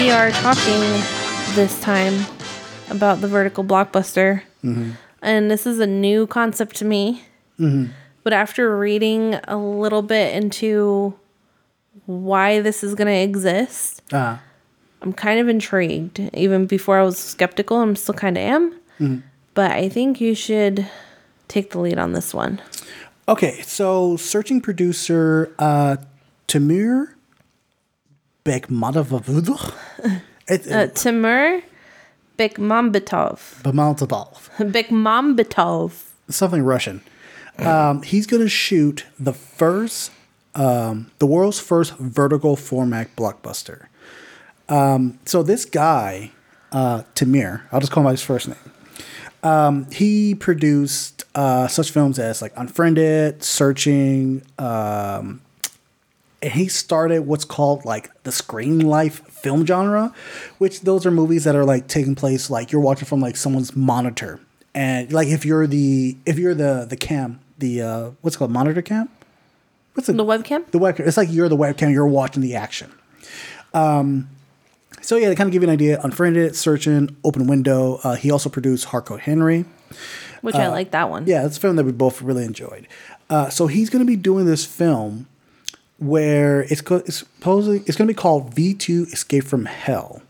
We 0.01 0.09
are 0.09 0.31
talking 0.31 0.81
this 1.53 1.79
time 1.79 2.25
about 2.89 3.21
the 3.21 3.27
vertical 3.27 3.63
blockbuster. 3.63 4.41
And 5.21 5.51
this 5.51 5.67
is 5.67 5.77
a 5.77 5.85
new 5.85 6.25
concept 6.25 6.77
to 6.77 6.85
me. 6.85 7.23
But 8.23 8.33
after 8.33 8.75
reading 8.79 9.35
a 9.43 9.55
little 9.55 10.01
bit 10.01 10.33
into 10.33 11.13
why 12.07 12.61
this 12.61 12.83
is 12.83 12.95
going 12.95 13.09
to 13.09 13.13
exist, 13.13 14.01
Uh, 14.11 14.37
I'm 15.03 15.13
kind 15.13 15.39
of 15.39 15.47
intrigued. 15.47 16.19
Even 16.33 16.65
before 16.65 16.97
I 16.97 17.03
was 17.03 17.19
skeptical, 17.19 17.77
I'm 17.77 17.95
still 17.95 18.15
kind 18.15 18.39
of 18.39 18.43
am. 18.43 19.23
But 19.53 19.69
I 19.69 19.87
think 19.87 20.19
you 20.19 20.33
should 20.33 20.87
take 21.47 21.69
the 21.69 21.79
lead 21.79 21.99
on 21.99 22.13
this 22.13 22.33
one. 22.33 22.59
Okay, 23.29 23.61
so 23.61 24.17
searching 24.17 24.61
producer 24.61 25.53
uh, 25.59 25.97
Timur 26.47 27.15
Bekmadavudu. 28.45 29.73
It, 30.47 30.67
Uh, 30.71 30.87
Timur 30.87 31.61
Bekmambetov. 32.37 33.61
Bekmambetov. 33.63 34.49
Bekmambetov. 34.71 35.91
something 36.29 36.63
Russian. 36.63 37.01
Um, 37.59 38.01
he's 38.01 38.25
going 38.25 38.41
to 38.41 38.49
shoot 38.49 39.05
the 39.19 39.33
first, 39.33 40.11
um, 40.55 41.11
the 41.19 41.27
world's 41.27 41.59
first 41.59 41.95
vertical 41.97 42.55
format 42.55 43.15
blockbuster. 43.15 43.85
Um, 44.67 45.19
so 45.25 45.43
this 45.43 45.65
guy, 45.65 46.31
uh, 46.71 47.03
Tamir, 47.13 47.61
I'll 47.71 47.79
just 47.81 47.91
call 47.91 48.01
him 48.01 48.05
by 48.05 48.11
his 48.11 48.23
first 48.23 48.47
name. 48.47 48.57
Um, 49.43 49.85
he 49.91 50.33
produced 50.33 51.23
uh, 51.35 51.67
such 51.67 51.91
films 51.91 52.17
as 52.17 52.41
like 52.41 52.53
Unfriended, 52.55 53.43
Searching, 53.43 54.41
um, 54.57 55.41
and 56.41 56.51
he 56.53 56.67
started 56.67 57.21
what's 57.27 57.45
called 57.45 57.85
like 57.85 58.09
the 58.23 58.31
screen 58.31 58.79
life 58.79 59.25
film 59.27 59.65
genre, 59.65 60.13
which 60.57 60.81
those 60.81 61.05
are 61.05 61.11
movies 61.11 61.43
that 61.43 61.55
are 61.55 61.65
like 61.65 61.87
taking 61.87 62.15
place 62.15 62.49
like 62.49 62.71
you're 62.71 62.81
watching 62.81 63.05
from 63.05 63.19
like 63.21 63.37
someone's 63.37 63.75
monitor, 63.75 64.39
and 64.73 65.11
like 65.11 65.27
if 65.27 65.45
you're 65.45 65.67
the 65.67 66.17
if 66.25 66.39
you're 66.39 66.55
the 66.55 66.85
the 66.89 66.97
cam 66.97 67.39
the 67.59 67.81
uh, 67.81 68.11
what's 68.21 68.35
it 68.35 68.39
called 68.39 68.51
monitor 68.51 68.81
cam, 68.81 69.07
what's 69.93 70.09
it 70.09 70.17
The 70.17 70.25
webcam? 70.25 70.69
the 70.71 70.79
webcam. 70.79 71.07
It's 71.07 71.17
like 71.17 71.29
you're 71.31 71.49
the 71.49 71.57
webcam. 71.57 71.91
You're 71.91 72.07
watching 72.07 72.41
the 72.41 72.55
action. 72.55 72.91
Um, 73.73 74.29
so 75.01 75.15
yeah, 75.17 75.29
to 75.29 75.35
kind 75.35 75.47
of 75.47 75.53
give 75.53 75.61
you 75.63 75.69
an 75.69 75.73
idea, 75.73 75.99
Unfriended, 76.03 76.55
Searching, 76.55 77.15
Open 77.23 77.47
Window. 77.47 77.99
Uh, 78.03 78.15
he 78.15 78.29
also 78.31 78.49
produced 78.49 78.87
Hardcore 78.87 79.19
Henry. 79.19 79.65
Which 80.41 80.55
I 80.55 80.67
like 80.69 80.91
that 80.91 81.09
one. 81.09 81.27
Yeah, 81.27 81.45
it's 81.45 81.57
a 81.57 81.59
film 81.59 81.75
that 81.75 81.85
we 81.85 81.91
both 81.91 82.21
really 82.21 82.43
enjoyed. 82.45 82.87
Uh, 83.29 83.49
so 83.49 83.67
he's 83.67 83.89
going 83.89 84.03
to 84.03 84.07
be 84.07 84.15
doing 84.15 84.45
this 84.45 84.65
film 84.65 85.27
where 86.01 86.61
it's, 86.63 86.81
co- 86.81 86.95
it's 86.95 87.17
supposedly 87.17 87.83
it's 87.85 87.95
going 87.95 88.07
to 88.07 88.13
be 88.13 88.17
called 88.17 88.55
V2 88.55 89.13
Escape 89.13 89.43
from 89.43 89.65
Hell. 89.65 90.23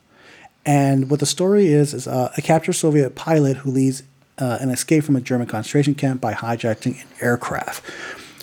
And 0.66 1.10
what 1.10 1.22
the 1.22 1.26
story 1.26 1.68
is 1.68 1.94
is 1.94 2.08
uh, 2.08 2.32
a 2.38 2.42
captured 2.42 2.74
Soviet 2.74 3.16
pilot 3.16 3.58
who 3.58 3.72
leads 3.72 4.04
uh, 4.38 4.58
an 4.60 4.70
escape 4.70 5.06
from 5.06 5.16
a 5.16 5.22
German 5.22 5.48
concentration 5.48 5.96
camp 5.96 6.20
by 6.20 6.34
hijacking 6.34 7.02
an 7.02 7.08
aircraft. 7.22 7.84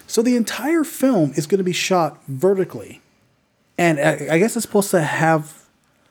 So 0.06 0.22
the 0.22 0.36
entire 0.36 0.84
film 0.84 1.32
is 1.36 1.46
going 1.46 1.58
to 1.58 1.64
be 1.64 1.72
shot 1.72 2.18
vertically, 2.28 3.02
and 3.76 4.00
I, 4.00 4.28
I 4.32 4.38
guess 4.38 4.56
it's 4.56 4.64
supposed 4.64 4.90
to 4.92 5.02
have 5.02 5.66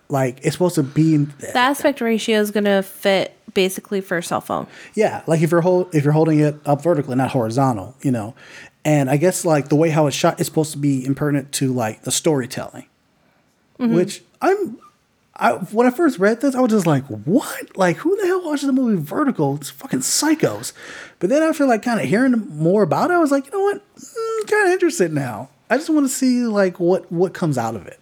like 0.08 0.38
it's 0.44 0.54
supposed 0.54 0.76
to 0.76 0.84
be 0.84 1.16
in, 1.16 1.34
The 1.40 1.58
aspect 1.58 2.00
ratio 2.00 2.40
is 2.40 2.52
going 2.52 2.66
to 2.66 2.84
fit 2.84 3.36
basically 3.54 4.02
for 4.02 4.18
a 4.18 4.24
cell 4.24 4.40
phone. 4.40 4.68
Yeah, 4.94 5.24
like 5.26 5.42
if 5.42 5.52
you're 5.52 5.62
hold, 5.62 5.94
if 5.96 6.04
you're 6.04 6.14
holding 6.14 6.40
it 6.40 6.56
up 6.66 6.84
vertically, 6.84 7.16
not 7.16 7.32
horizontal, 7.32 7.96
you 8.02 8.12
know. 8.12 8.36
And 8.88 9.10
I 9.10 9.18
guess 9.18 9.44
like 9.44 9.68
the 9.68 9.76
way 9.76 9.90
how 9.90 10.08
it's 10.08 10.16
shot 10.16 10.40
is 10.40 10.48
supposed 10.48 10.72
to 10.72 10.78
be 10.78 11.06
impertinent 11.06 11.52
to 11.54 11.74
like 11.74 12.04
the 12.04 12.12
storytelling, 12.12 12.86
which 13.78 14.24
I'm. 14.42 14.80
I 15.36 15.52
when 15.52 15.86
I 15.86 15.92
first 15.92 16.18
read 16.20 16.40
this, 16.40 16.56
I 16.56 16.62
was 16.62 16.72
just 16.72 16.88
like, 16.88 17.04
"What? 17.06 17.78
Like, 17.78 17.98
who 17.98 18.16
the 18.16 18.26
hell 18.26 18.46
watches 18.46 18.66
the 18.66 18.72
movie 18.72 19.00
Vertical? 19.00 19.56
It's 19.58 19.70
fucking 19.70 20.00
psychos." 20.00 20.72
But 21.20 21.30
then 21.30 21.44
after 21.44 21.66
like 21.66 21.84
kind 21.84 22.00
of 22.00 22.08
hearing 22.08 22.32
more 22.50 22.82
about 22.82 23.12
it, 23.12 23.16
I 23.16 23.20
was 23.20 23.30
like, 23.30 23.46
you 23.46 23.52
know 23.52 23.62
what? 23.62 23.96
Mm, 23.98 24.48
kind 24.48 24.68
of 24.68 24.72
interested 24.72 25.12
now. 25.12 25.50
I 25.70 25.76
just 25.76 25.90
want 25.90 26.06
to 26.06 26.10
see 26.10 26.46
like 26.46 26.80
what 26.80 27.12
what 27.12 27.34
comes 27.34 27.58
out 27.58 27.76
of 27.76 27.88
it. 27.88 28.00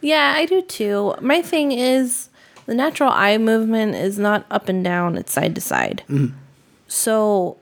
Yeah, 0.00 0.34
I 0.36 0.46
do 0.46 0.62
too. 0.62 1.14
My 1.20 1.42
thing 1.42 1.70
is 1.70 2.28
the 2.66 2.74
natural 2.74 3.10
eye 3.12 3.38
movement 3.38 3.94
is 3.94 4.18
not 4.18 4.46
up 4.50 4.68
and 4.68 4.82
down, 4.82 5.16
it's 5.16 5.32
side 5.32 5.54
to 5.54 5.60
side. 5.60 6.02
Mm-hmm. 6.08 6.36
So 6.88 7.56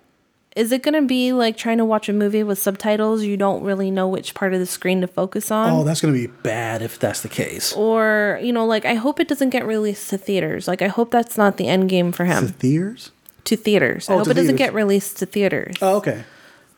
is 0.57 0.73
it 0.73 0.83
going 0.83 1.01
to 1.01 1.07
be 1.07 1.33
like 1.33 1.57
trying 1.57 1.79
to 1.79 1.85
watch 1.85 2.09
a 2.09 2.13
movie 2.13 2.43
with 2.43 2.59
subtitles? 2.59 3.23
You 3.23 3.37
don't 3.37 3.63
really 3.63 3.91
know 3.91 4.09
which 4.09 4.35
part 4.35 4.53
of 4.55 4.59
the 4.59 4.67
screen 4.67 5.01
to 5.03 5.07
focus 5.07 5.51
on. 5.53 5.71
Oh, 5.71 5.85
that's 5.85 6.01
gonna 6.01 6.13
be 6.15 6.27
bad 6.29 6.83
if 6.83 6.99
that's 6.99 7.21
the 7.21 7.29
case. 7.29 7.73
or, 7.75 8.41
you 8.43 8.53
know, 8.53 8.67
like 8.67 8.85
I 8.85 8.95
hope 8.95 9.21
it 9.21 9.29
doesn't 9.29 9.51
get 9.51 9.65
released 9.67 10.11
to 10.11 10.19
theaters. 10.19 10.67
Like 10.67 10.83
I 10.83 10.89
hope 10.89 11.11
that's 11.13 11.37
not 11.39 11.59
the 11.59 11.69
end 11.69 11.89
game 11.89 12.11
for 12.11 12.25
him. 12.25 12.49
theaters? 12.49 13.13
to 13.45 13.57
theaters. 13.57 14.09
I 14.11 14.15
Oh, 14.15 14.17
hope 14.17 14.25
to 14.25 14.31
it 14.33 14.35
doesn't 14.35 14.57
get 14.57 14.75
released 14.75 15.19
to 15.19 15.27
theaters. 15.27 15.77
Oh, 15.81 15.97
okay. 15.99 16.25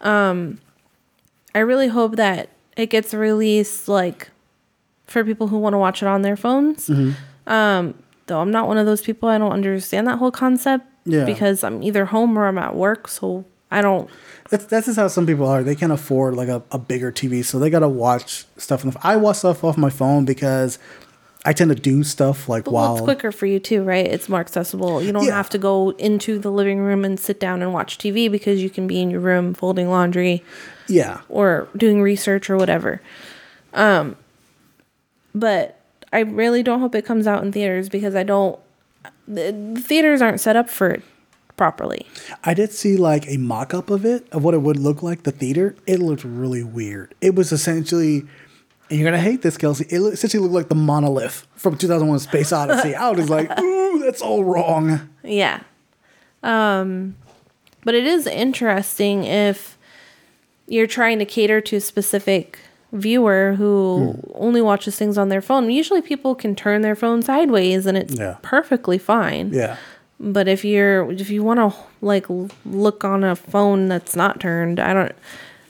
Um 0.03 0.61
I 1.55 1.61
really 1.61 1.89
hope 1.89 2.17
that 2.17 2.51
it 2.77 2.87
gets 2.91 3.15
released 3.15 3.89
like 3.89 4.29
for 5.07 5.25
people 5.25 5.49
who 5.49 5.59
want 5.59 5.73
to 5.73 5.79
watch 5.79 6.03
it 6.03 6.07
on 6.07 6.23
their 6.23 6.37
phones. 6.37 6.89
Mm-hmm. 6.89 7.51
Um, 7.51 7.95
though 8.27 8.41
I'm 8.41 8.51
not 8.51 8.69
one 8.69 8.77
of 8.77 8.85
those 8.87 9.01
people. 9.01 9.29
I 9.31 9.39
don't 9.39 9.53
understand 9.53 10.07
that 10.07 10.19
whole 10.19 10.31
concept. 10.31 10.85
Yeah. 11.07 11.25
Because 11.25 11.65
I'm 11.65 11.83
either 11.83 12.05
home 12.05 12.37
or 12.39 12.47
I'm 12.47 12.59
at 12.59 12.75
work, 12.75 13.09
so 13.09 13.47
I 13.71 13.83
don't. 13.83 14.09
That's 14.51 14.65
that's 14.65 14.87
just 14.87 14.99
how 14.99 15.09
some 15.09 15.27
people 15.27 15.47
are. 15.47 15.63
They 15.63 15.75
can't 15.75 15.93
afford 15.93 16.35
like 16.35 16.49
a, 16.49 16.63
a 16.71 16.79
bigger 16.79 17.13
TV, 17.13 17.45
so 17.45 17.59
they 17.59 17.69
gotta 17.71 17.89
watch 17.89 18.47
stuff. 18.57 18.85
On 18.85 18.91
the, 18.93 18.99
I 19.03 19.17
watch 19.17 19.37
stuff 19.37 19.63
off 19.63 19.77
my 19.77 19.91
phone 19.91 20.25
because 20.25 20.79
I 21.45 21.53
tend 21.53 21.69
to 21.71 21.75
do 21.75 22.03
stuff 22.03 22.49
like 22.49 22.67
Well, 22.67 22.75
while 22.75 22.97
it's 22.97 23.05
quicker 23.05 23.31
for 23.31 23.47
you 23.47 23.59
too, 23.59 23.83
right? 23.83 24.07
It's 24.07 24.29
more 24.29 24.41
accessible. 24.41 25.03
You 25.03 25.13
don't 25.13 25.27
Yeah. 25.27 25.37
have 25.37 25.51
to 25.51 25.59
go 25.59 25.91
into 25.91 26.39
the 26.39 26.51
living 26.51 26.81
room 26.81 27.05
and 27.05 27.19
sit 27.21 27.39
down 27.39 27.63
and 27.63 27.73
watch 27.73 27.99
TV 27.99 28.31
because 28.31 28.63
you 28.63 28.71
can 28.71 28.87
be 28.87 29.01
in 29.01 29.11
your 29.11 29.21
room 29.21 29.55
folding 29.55 29.89
laundry 29.91 30.43
yeah. 30.89 31.21
or 31.29 31.69
doing 31.77 32.03
research 32.03 32.51
or 32.51 32.57
whatever. 32.57 33.01
Um, 33.73 34.17
but 35.35 35.81
I 36.13 36.21
really 36.21 36.63
don't 36.63 36.81
hope 36.81 36.95
it 36.95 37.05
comes 37.05 37.27
out 37.27 37.45
in 37.45 37.53
theaters 37.53 37.89
because 37.89 38.15
I 38.15 38.23
don't. 38.23 38.59
The, 39.27 39.73
the 39.75 39.81
theaters 39.81 40.23
aren't 40.23 40.41
set 40.41 40.57
up 40.57 40.71
for 40.71 40.89
it 40.89 41.03
properly. 41.59 42.07
I 42.45 42.55
did 42.55 42.73
see 42.73 42.97
like 42.97 43.29
a 43.29 43.37
mock 43.37 43.75
up 43.75 43.91
of 43.91 44.07
it 44.07 44.27
of 44.33 44.43
what 44.43 44.55
it 44.55 44.63
would 44.63 44.79
look 44.79 45.03
like 45.03 45.25
the 45.25 45.31
theater. 45.33 45.75
It 45.87 45.99
looked 45.99 46.25
really 46.25 46.65
weird. 46.65 47.15
It 47.21 47.35
was 47.35 47.53
essentially, 47.53 48.21
and 48.89 48.99
you're 48.99 49.05
gonna 49.11 49.21
hate 49.23 49.43
this, 49.43 49.59
Kelsey. 49.59 49.85
It 49.91 50.01
essentially 50.01 50.43
looked 50.43 50.55
like 50.55 50.69
the 50.69 50.75
monolith 50.75 51.47
from 51.57 51.77
2001: 51.77 52.21
Space 52.21 52.53
Odyssey. 52.53 52.95
I 52.95 53.11
was 53.11 53.29
like, 53.29 53.51
ooh, 53.61 53.99
that's 53.99 54.23
all 54.23 54.45
wrong. 54.45 55.11
Yeah. 55.23 55.61
Um, 56.43 57.17
but 57.85 57.95
it 57.95 58.07
is 58.07 58.27
interesting 58.27 59.25
if 59.25 59.77
you're 60.67 60.87
trying 60.87 61.19
to 61.19 61.25
cater 61.25 61.61
to 61.63 61.77
a 61.77 61.81
specific 61.81 62.59
viewer 62.93 63.55
who 63.59 64.13
Hmm. 64.13 64.31
only 64.35 64.63
watches 64.63 64.97
things 64.97 65.19
on 65.19 65.29
their 65.29 65.43
phone. 65.43 65.71
Usually 65.71 66.01
people 66.01 66.35
can 66.35 66.55
turn 66.55 66.81
their 66.83 66.95
phone 66.97 67.21
sideways 67.23 67.85
and 67.87 67.99
it's 67.99 68.15
Yeah. 68.15 68.37
perfectly 68.43 68.97
fine. 68.99 69.51
Yeah. 69.53 69.77
But 70.21 70.49
if 70.49 70.65
you're 70.65 71.11
if 71.13 71.31
you 71.31 71.45
want 71.45 71.61
to 71.61 71.79
like 72.01 72.27
look 72.65 73.05
on 73.05 73.23
a 73.23 73.37
phone 73.37 73.87
that's 73.87 74.17
not 74.17 74.41
turned, 74.41 74.81
I 74.81 74.93
don't. 74.93 75.13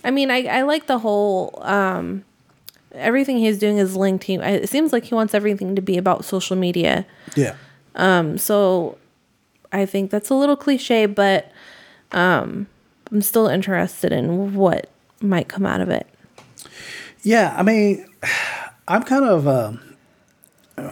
I 0.05 0.11
mean, 0.11 0.31
I 0.31 0.45
I 0.45 0.63
like 0.63 0.87
the 0.87 0.99
whole 0.99 1.59
um, 1.63 2.25
everything 2.93 3.39
he's 3.39 3.59
doing 3.59 3.79
is 3.79 3.95
linked. 3.95 4.25
He 4.25 4.37
it 4.37 4.69
seems 4.69 4.93
like 4.93 5.05
he 5.05 5.15
wants 5.15 5.35
everything 5.35 5.77
to 5.77 5.83
be 5.83 5.99
about 5.99 6.25
social 6.25 6.57
media. 6.57 7.07
Yeah. 7.37 7.57
Um, 7.95 8.39
so 8.39 8.97
I 9.73 9.87
think 9.87 10.11
that's 10.11 10.31
a 10.31 10.35
little 10.35 10.57
cliche, 10.57 11.07
but 11.07 11.51
um, 12.13 12.69
I'm 13.11 13.23
still 13.23 13.49
interested 13.49 14.13
in 14.13 14.55
what 14.55 14.91
might 15.21 15.49
come 15.49 15.67
out 15.67 15.81
of 15.81 15.91
it. 15.91 16.07
Yeah, 17.23 17.55
I 17.57 17.63
mean, 17.63 18.07
I'm 18.89 19.03
kind 19.03 19.25
of, 19.25 19.47
um, 19.47 19.88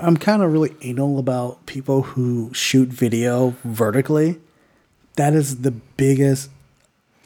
I'm 0.00 0.16
kind 0.16 0.42
of 0.42 0.52
really 0.52 0.74
anal 0.82 1.18
about 1.18 1.64
people 1.66 2.02
who 2.02 2.52
shoot 2.52 2.88
video 2.88 3.54
vertically. 3.64 4.40
That 5.16 5.34
is 5.34 5.62
the 5.62 5.70
biggest. 5.70 6.50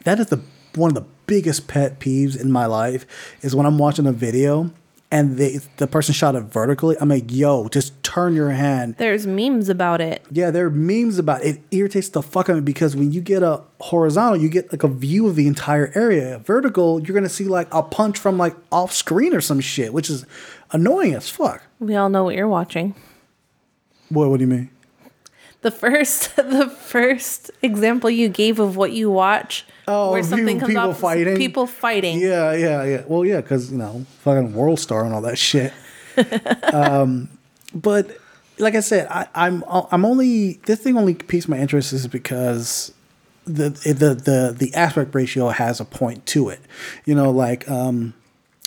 That 0.03 0.19
is 0.19 0.27
the 0.27 0.41
one 0.75 0.89
of 0.89 0.95
the 0.95 1.05
biggest 1.27 1.67
pet 1.67 1.99
peeves 1.99 2.39
in 2.39 2.51
my 2.51 2.65
life 2.65 3.05
is 3.41 3.55
when 3.55 3.65
I'm 3.65 3.77
watching 3.77 4.07
a 4.07 4.11
video 4.11 4.71
and 5.11 5.37
they, 5.37 5.59
the 5.77 5.87
person 5.87 6.13
shot 6.13 6.35
it 6.35 6.43
vertically. 6.43 6.95
I'm 6.99 7.09
like, 7.09 7.25
yo, 7.29 7.67
just 7.67 8.01
turn 8.01 8.33
your 8.33 8.51
hand. 8.51 8.95
There's 8.97 9.27
memes 9.27 9.67
about 9.67 9.99
it. 9.99 10.25
Yeah, 10.31 10.51
there 10.51 10.67
are 10.67 10.69
memes 10.69 11.19
about 11.19 11.43
it. 11.43 11.57
It 11.57 11.61
irritates 11.71 12.09
the 12.09 12.21
fuck 12.21 12.49
out 12.49 12.57
of 12.57 12.63
me 12.63 12.65
because 12.65 12.95
when 12.95 13.11
you 13.11 13.19
get 13.19 13.43
a 13.43 13.61
horizontal, 13.81 14.41
you 14.41 14.47
get 14.47 14.71
like 14.71 14.83
a 14.83 14.87
view 14.87 15.27
of 15.27 15.35
the 15.35 15.47
entire 15.47 15.91
area. 15.95 16.39
Vertical, 16.39 17.01
you're 17.01 17.13
gonna 17.13 17.27
see 17.27 17.43
like 17.43 17.67
a 17.73 17.83
punch 17.83 18.17
from 18.17 18.37
like 18.37 18.55
off 18.71 18.93
screen 18.93 19.33
or 19.33 19.41
some 19.41 19.59
shit, 19.59 19.93
which 19.93 20.09
is 20.09 20.25
annoying 20.71 21.13
as 21.13 21.29
fuck. 21.29 21.63
We 21.81 21.95
all 21.95 22.09
know 22.09 22.23
what 22.23 22.35
you're 22.35 22.47
watching. 22.47 22.93
Boy, 24.11 24.27
what 24.29 24.37
do 24.37 24.43
you 24.43 24.49
mean? 24.49 24.69
The 25.61 25.71
first, 25.71 26.35
the 26.35 26.69
first 26.69 27.49
example 27.61 28.09
you 28.09 28.29
gave 28.29 28.59
of 28.59 28.77
what 28.77 28.91
you 28.93 29.09
watch, 29.11 29.65
Oh, 29.87 30.11
where 30.11 30.21
something 30.23 30.45
people- 30.45 30.59
comes 30.59 30.69
people 30.75 30.89
up, 30.91 30.97
fighting? 30.97 31.37
people 31.37 31.65
fighting. 31.67 32.19
Yeah, 32.19 32.53
yeah, 32.53 32.83
yeah. 32.83 33.03
Well, 33.07 33.25
yeah, 33.25 33.41
because 33.41 33.71
you 33.71 33.77
know, 33.79 34.05
fucking 34.19 34.53
World 34.53 34.79
Star 34.79 35.03
and 35.03 35.13
all 35.13 35.21
that 35.21 35.37
shit. 35.39 35.73
um, 36.73 37.29
but 37.73 38.15
like 38.59 38.75
I 38.75 38.79
said, 38.81 39.07
I, 39.09 39.27
I'm 39.33 39.63
I'm 39.67 40.05
only 40.05 40.59
this 40.67 40.79
thing 40.81 40.97
only 40.97 41.15
piques 41.15 41.47
my 41.47 41.57
interest 41.57 41.93
is 41.93 42.05
because 42.07 42.93
the 43.45 43.69
the 43.69 44.13
the 44.13 44.55
the 44.57 44.73
aspect 44.75 45.15
ratio 45.15 45.49
has 45.49 45.79
a 45.79 45.85
point 45.85 46.25
to 46.27 46.49
it. 46.49 46.59
You 47.05 47.15
know, 47.15 47.31
like 47.31 47.67
um, 47.69 48.13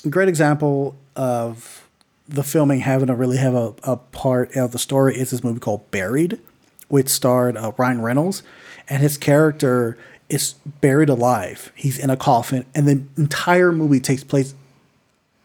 a 0.05 0.09
great 0.09 0.29
example 0.29 0.97
of 1.17 1.84
the 2.29 2.43
filming 2.43 2.81
having 2.81 3.09
to 3.09 3.15
really 3.15 3.37
have 3.37 3.55
a, 3.55 3.75
a 3.83 3.97
part 3.97 4.57
of 4.57 4.73
the 4.73 4.79
story 4.79 5.17
is 5.17 5.31
this 5.31 5.45
movie 5.45 5.61
called 5.61 5.91
Buried, 5.91 6.41
which 6.89 7.09
starred 7.09 7.57
uh, 7.57 7.73
Ryan 7.77 8.01
Reynolds, 8.03 8.43
and 8.89 9.03
his 9.03 9.17
character 9.19 9.99
is 10.29 10.55
buried 10.81 11.09
alive. 11.11 11.71
He's 11.75 11.99
in 11.99 12.11
a 12.11 12.17
coffin, 12.17 12.65
and 12.75 12.89
the 12.89 13.03
entire 13.21 13.73
movie 13.73 14.01
takes 14.01 14.25
place 14.25 14.55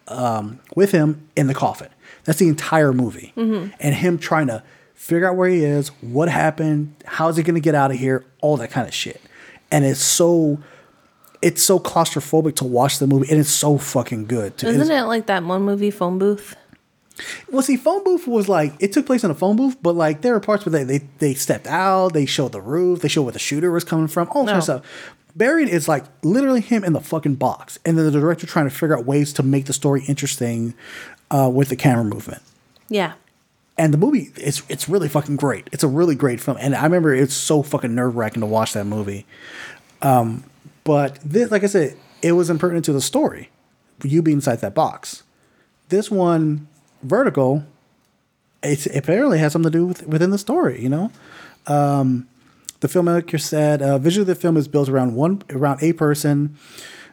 um, 0.07 0.59
with 0.75 0.91
him 0.91 1.27
in 1.35 1.47
the 1.47 1.53
coffin. 1.53 1.89
That's 2.23 2.39
the 2.39 2.47
entire 2.47 2.93
movie, 2.93 3.33
and 3.35 3.95
him 3.95 4.17
trying 4.17 4.47
to 4.47 4.63
figure 4.93 5.27
out 5.29 5.35
where 5.35 5.49
he 5.49 5.63
is, 5.63 5.89
what 6.01 6.29
happened, 6.29 6.93
how's 7.05 7.37
he 7.37 7.43
going 7.43 7.55
to 7.55 7.61
get 7.61 7.73
out 7.75 7.91
of 7.91 7.97
here, 7.97 8.25
all 8.41 8.57
that 8.57 8.69
kind 8.69 8.87
of 8.87 8.93
shit. 8.93 9.21
And 9.71 9.85
it's 9.85 10.01
so, 10.01 10.59
it's 11.41 11.63
so 11.63 11.79
claustrophobic 11.79 12.55
to 12.57 12.65
watch 12.65 12.99
the 12.99 13.07
movie, 13.07 13.29
and 13.31 13.39
it's 13.39 13.49
so 13.49 13.77
fucking 13.77 14.25
good. 14.25 14.57
To, 14.57 14.67
Isn't 14.67 14.91
it 14.91 15.03
like 15.03 15.27
that 15.27 15.43
one 15.43 15.61
movie, 15.63 15.89
Phone 15.91 16.19
Booth? 16.19 16.55
Well, 17.51 17.61
see, 17.61 17.77
phone 17.77 18.03
booth 18.03 18.27
was 18.27 18.47
like 18.47 18.73
it 18.79 18.91
took 18.93 19.05
place 19.05 19.23
in 19.23 19.31
a 19.31 19.35
phone 19.35 19.55
booth, 19.55 19.77
but 19.81 19.95
like 19.95 20.21
there 20.21 20.33
were 20.33 20.39
parts 20.39 20.65
where 20.65 20.71
they 20.71 20.83
they, 20.83 21.05
they 21.19 21.33
stepped 21.33 21.67
out, 21.67 22.13
they 22.13 22.25
showed 22.25 22.51
the 22.51 22.61
roof, 22.61 23.01
they 23.01 23.07
showed 23.07 23.23
where 23.23 23.31
the 23.31 23.39
shooter 23.39 23.71
was 23.71 23.83
coming 23.83 24.07
from, 24.07 24.27
all 24.31 24.45
that 24.45 24.51
kind 24.51 24.57
of 24.57 24.63
stuff. 24.63 25.15
Buried 25.35 25.69
is 25.69 25.87
like 25.87 26.05
literally 26.23 26.61
him 26.61 26.83
in 26.83 26.93
the 26.93 27.01
fucking 27.01 27.35
box, 27.35 27.79
and 27.85 27.97
then 27.97 28.05
the 28.05 28.19
director 28.19 28.47
trying 28.47 28.65
to 28.65 28.75
figure 28.75 28.97
out 28.97 29.05
ways 29.05 29.31
to 29.33 29.43
make 29.43 29.65
the 29.65 29.73
story 29.73 30.03
interesting 30.07 30.73
uh, 31.31 31.49
with 31.53 31.69
the 31.69 31.75
camera 31.75 32.03
movement. 32.03 32.41
Yeah. 32.89 33.13
And 33.77 33.93
the 33.93 33.97
movie 33.97 34.31
it's 34.35 34.63
it's 34.69 34.89
really 34.89 35.07
fucking 35.07 35.37
great. 35.37 35.69
It's 35.71 35.83
a 35.83 35.87
really 35.87 36.15
great 36.15 36.41
film, 36.41 36.57
and 36.59 36.75
I 36.75 36.83
remember 36.83 37.13
it's 37.13 37.33
so 37.33 37.63
fucking 37.63 37.93
nerve 37.93 38.15
wracking 38.15 38.41
to 38.41 38.47
watch 38.47 38.73
that 38.73 38.85
movie. 38.85 39.25
Um, 40.01 40.43
but 40.83 41.19
this, 41.23 41.51
like 41.51 41.63
I 41.63 41.67
said, 41.67 41.95
it 42.21 42.31
was 42.33 42.49
impertinent 42.49 42.85
to 42.85 42.93
the 42.93 43.01
story. 43.01 43.49
You 44.03 44.21
being 44.21 44.37
inside 44.37 44.61
that 44.61 44.73
box. 44.73 45.23
This 45.89 46.09
one, 46.09 46.67
Vertical, 47.03 47.63
it's, 48.61 48.85
it 48.87 48.97
apparently 48.97 49.39
has 49.39 49.53
something 49.53 49.71
to 49.71 49.77
do 49.77 49.85
with 49.85 50.05
within 50.07 50.31
the 50.31 50.37
story. 50.37 50.81
You 50.81 50.89
know, 50.89 51.11
um, 51.67 52.27
the 52.81 52.87
filmmaker 52.87 53.39
said 53.39 53.81
uh, 53.81 53.97
visually 53.97 54.25
the 54.25 54.35
film 54.35 54.57
is 54.57 54.67
built 54.67 54.89
around 54.89 55.15
one 55.15 55.41
around 55.49 55.81
a 55.81 55.93
person. 55.93 56.57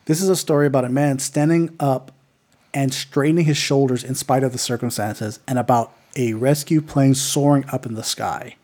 This 0.06 0.20
is 0.22 0.28
a 0.28 0.36
story 0.36 0.66
about 0.66 0.84
a 0.84 0.88
man 0.88 1.18
standing 1.18 1.74
up 1.80 2.12
and 2.74 2.92
straightening 2.92 3.44
his 3.44 3.56
shoulders 3.56 4.04
in 4.04 4.14
spite 4.14 4.42
of 4.44 4.52
the 4.52 4.58
circumstances, 4.58 5.40
and 5.48 5.58
about 5.58 5.92
a 6.16 6.34
rescue 6.34 6.80
plane 6.80 7.14
soaring 7.14 7.64
up 7.72 7.86
in 7.86 7.94
the 7.94 8.02
sky. 8.04 8.56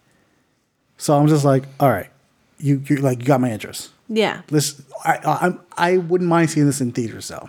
So 0.99 1.17
I'm 1.19 1.29
just 1.29 1.45
like, 1.45 1.65
all 1.81 1.91
right, 1.91 2.11
you 2.59 2.83
you 2.87 2.97
like 2.97 3.21
you 3.21 3.25
got 3.27 3.41
my 3.41 3.51
interest. 3.51 3.91
Yeah. 4.09 4.43
This 4.49 4.83
I 5.05 5.17
I 5.25 5.33
I'm- 5.47 5.61
I 5.77 5.97
wouldn't 5.99 6.29
mind 6.29 6.51
seeing 6.51 6.67
this 6.67 6.81
in 6.81 6.93
theaters 6.93 7.29
though. 7.29 7.49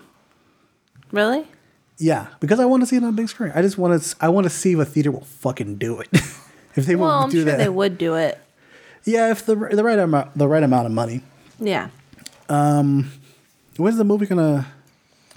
Really? 1.12 1.46
Yeah, 2.04 2.28
because 2.42 2.60
I 2.60 2.66
want 2.66 2.84
to 2.84 2.88
see 2.88 2.98
it 2.98 3.04
on 3.04 3.10
a 3.10 3.14
big 3.14 3.30
screen. 3.30 3.54
I 3.56 3.62
just 3.62 3.78
want 3.78 4.02
to 4.02 4.16
I 4.20 4.28
want 4.28 4.44
to 4.44 4.50
see 4.50 4.74
if 4.74 4.80
a 4.80 4.84
theater 4.86 5.10
will 5.12 5.22
fucking 5.24 5.78
do 5.78 6.02
it. 6.02 6.10
if 6.76 6.86
they 6.86 6.96
Well, 6.96 7.10
will 7.10 7.24
I'm 7.26 7.30
do 7.30 7.38
sure 7.38 7.46
that. 7.46 7.58
they 7.60 7.70
would 7.70 7.98
do 7.98 8.16
it. 8.16 8.40
Yeah, 9.06 9.32
if 9.32 9.46
the 9.46 9.56
the 9.56 9.84
right 9.84 9.98
amount 10.00 10.38
the 10.38 10.48
right 10.48 10.64
amount 10.64 10.86
of 10.88 10.92
money. 10.92 11.22
Yeah. 11.60 11.90
Um, 12.50 13.12
When's 13.78 13.98
the 13.98 14.04
movie 14.04 14.26
gonna? 14.26 14.68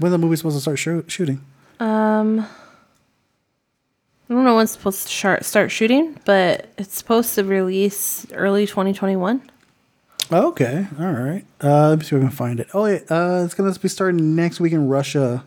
When's 0.00 0.12
the 0.12 0.18
movie 0.18 0.34
supposed 0.36 0.56
to 0.56 0.60
start 0.60 0.78
shoo- 0.78 1.04
shooting? 1.08 1.40
Um, 1.78 2.40
I 4.28 4.34
don't 4.34 4.44
know 4.44 4.56
when 4.56 4.64
it's 4.64 4.72
supposed 4.72 5.02
to 5.04 5.08
shar- 5.08 5.42
start 5.42 5.70
shooting, 5.70 6.18
but 6.24 6.66
it's 6.78 6.96
supposed 6.98 7.34
to 7.36 7.44
release 7.44 8.26
early 8.32 8.66
2021. 8.66 9.40
Okay, 10.32 10.86
all 10.98 11.12
right. 11.12 11.44
Uh, 11.62 11.90
let 11.90 11.98
me 12.00 12.04
see 12.04 12.16
if 12.16 12.22
I 12.22 12.26
can 12.26 12.30
find 12.34 12.58
it. 12.60 12.66
Oh, 12.74 12.86
yeah, 12.86 12.98
uh, 13.08 13.42
it's 13.44 13.54
gonna 13.54 13.72
be 13.78 13.88
starting 13.88 14.34
next 14.34 14.58
week 14.58 14.72
in 14.72 14.88
Russia. 14.88 15.44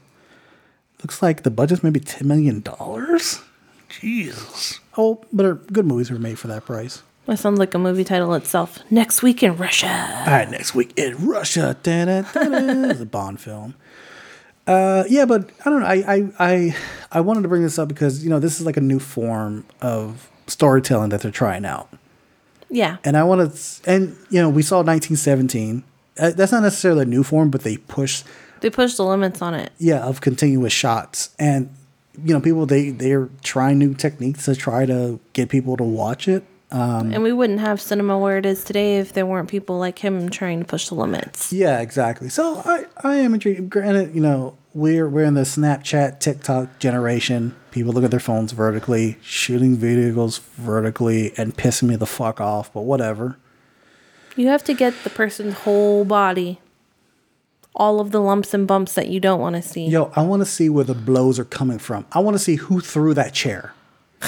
Looks 1.01 1.21
like 1.21 1.43
the 1.43 1.51
budget's 1.51 1.83
maybe 1.83 1.99
ten 1.99 2.27
million 2.27 2.61
dollars. 2.61 3.41
Jesus. 3.89 4.79
Oh, 4.97 5.23
but 5.33 5.71
good 5.71 5.85
movies 5.85 6.11
were 6.11 6.19
made 6.19 6.37
for 6.39 6.47
that 6.47 6.65
price. 6.65 7.01
That 7.25 7.37
sounds 7.37 7.59
like 7.59 7.73
a 7.73 7.79
movie 7.79 8.03
title 8.03 8.33
itself. 8.33 8.79
Next 8.89 9.21
week 9.21 9.43
in 9.43 9.55
Russia. 9.55 9.87
All 10.25 10.31
right, 10.33 10.49
next 10.49 10.73
week 10.73 10.93
in 10.97 11.27
Russia. 11.27 11.77
Da-da-da-da. 11.83 12.89
It's 12.89 12.99
a 13.01 13.05
Bond 13.05 13.39
film. 13.39 13.75
Uh, 14.65 15.03
yeah, 15.09 15.25
but 15.25 15.49
I 15.65 15.69
don't 15.69 15.79
know. 15.81 15.85
I, 15.85 16.03
I 16.07 16.29
I 16.39 16.75
I 17.11 17.21
wanted 17.21 17.41
to 17.43 17.47
bring 17.47 17.61
this 17.63 17.79
up 17.79 17.87
because 17.87 18.23
you 18.23 18.29
know 18.29 18.39
this 18.39 18.59
is 18.59 18.65
like 18.65 18.77
a 18.77 18.81
new 18.81 18.99
form 18.99 19.65
of 19.81 20.29
storytelling 20.47 21.09
that 21.09 21.21
they're 21.21 21.31
trying 21.31 21.65
out, 21.65 21.89
Yeah. 22.69 22.97
and 23.03 23.15
I 23.17 23.23
want 23.23 23.51
to. 23.53 23.89
And 23.89 24.15
you 24.29 24.39
know, 24.41 24.49
we 24.49 24.61
saw 24.61 24.77
1917. 24.77 25.83
Uh, 26.19 26.31
that's 26.31 26.51
not 26.51 26.61
necessarily 26.63 27.03
a 27.03 27.05
new 27.05 27.23
form, 27.23 27.49
but 27.49 27.61
they 27.61 27.77
push 27.77 28.23
They 28.61 28.69
pushed 28.69 28.97
the 28.97 29.05
limits 29.05 29.41
on 29.41 29.53
it. 29.53 29.71
yeah 29.77 29.99
of 30.01 30.21
continuous 30.21 30.73
shots. 30.73 31.29
And 31.39 31.69
you 32.23 32.33
know 32.33 32.41
people 32.41 32.65
they 32.65 32.89
they're 32.91 33.29
trying 33.43 33.77
new 33.79 33.93
techniques 33.93 34.45
to 34.45 34.55
try 34.55 34.85
to 34.85 35.19
get 35.33 35.49
people 35.49 35.77
to 35.77 35.83
watch 35.83 36.27
it. 36.27 36.43
Um 36.71 37.11
And 37.13 37.23
we 37.23 37.31
wouldn't 37.33 37.59
have 37.61 37.79
cinema 37.81 38.17
where 38.19 38.37
it 38.37 38.45
is 38.45 38.63
today 38.63 38.99
if 38.99 39.13
there 39.13 39.25
weren't 39.25 39.49
people 39.49 39.77
like 39.79 39.99
him 39.99 40.29
trying 40.29 40.59
to 40.59 40.65
push 40.65 40.89
the 40.89 40.95
limits. 40.95 41.51
yeah 41.53 41.79
exactly. 41.79 42.29
So 42.29 42.61
i 42.65 42.85
i 43.03 43.15
am 43.15 43.33
intrigued. 43.33 43.69
Granted 43.69 44.13
you 44.13 44.21
know 44.21 44.55
we're 44.73 45.09
we're 45.09 45.23
in 45.25 45.33
the 45.33 45.41
snapchat 45.45 46.19
tiktok 46.19 46.77
generation. 46.79 47.55
People 47.71 47.91
look 47.93 48.03
at 48.03 48.11
their 48.11 48.19
phones 48.19 48.51
vertically 48.51 49.17
shooting 49.21 49.77
videos 49.77 50.39
vertically 50.57 51.31
and 51.37 51.55
pissing 51.55 51.87
me 51.89 51.95
the 51.95 52.05
fuck 52.05 52.39
off 52.41 52.71
but 52.73 52.81
whatever. 52.81 53.37
You 54.35 54.47
have 54.47 54.63
to 54.65 54.73
get 54.73 54.93
the 55.03 55.09
person's 55.09 55.53
whole 55.65 56.05
body, 56.05 56.59
all 57.75 57.99
of 57.99 58.11
the 58.11 58.19
lumps 58.19 58.53
and 58.53 58.67
bumps 58.67 58.93
that 58.95 59.07
you 59.07 59.19
don't 59.19 59.39
want 59.39 59.55
to 59.55 59.61
see. 59.61 59.85
yo 59.87 60.11
i 60.15 60.21
want 60.21 60.41
to 60.41 60.45
see 60.45 60.69
where 60.69 60.83
the 60.83 60.93
blows 60.95 61.37
are 61.39 61.45
coming 61.45 61.77
from 61.79 62.05
i 62.11 62.19
want 62.19 62.33
to 62.35 62.39
see 62.39 62.55
who 62.55 62.79
threw 62.81 63.13
that 63.13 63.33
chair 63.33 63.73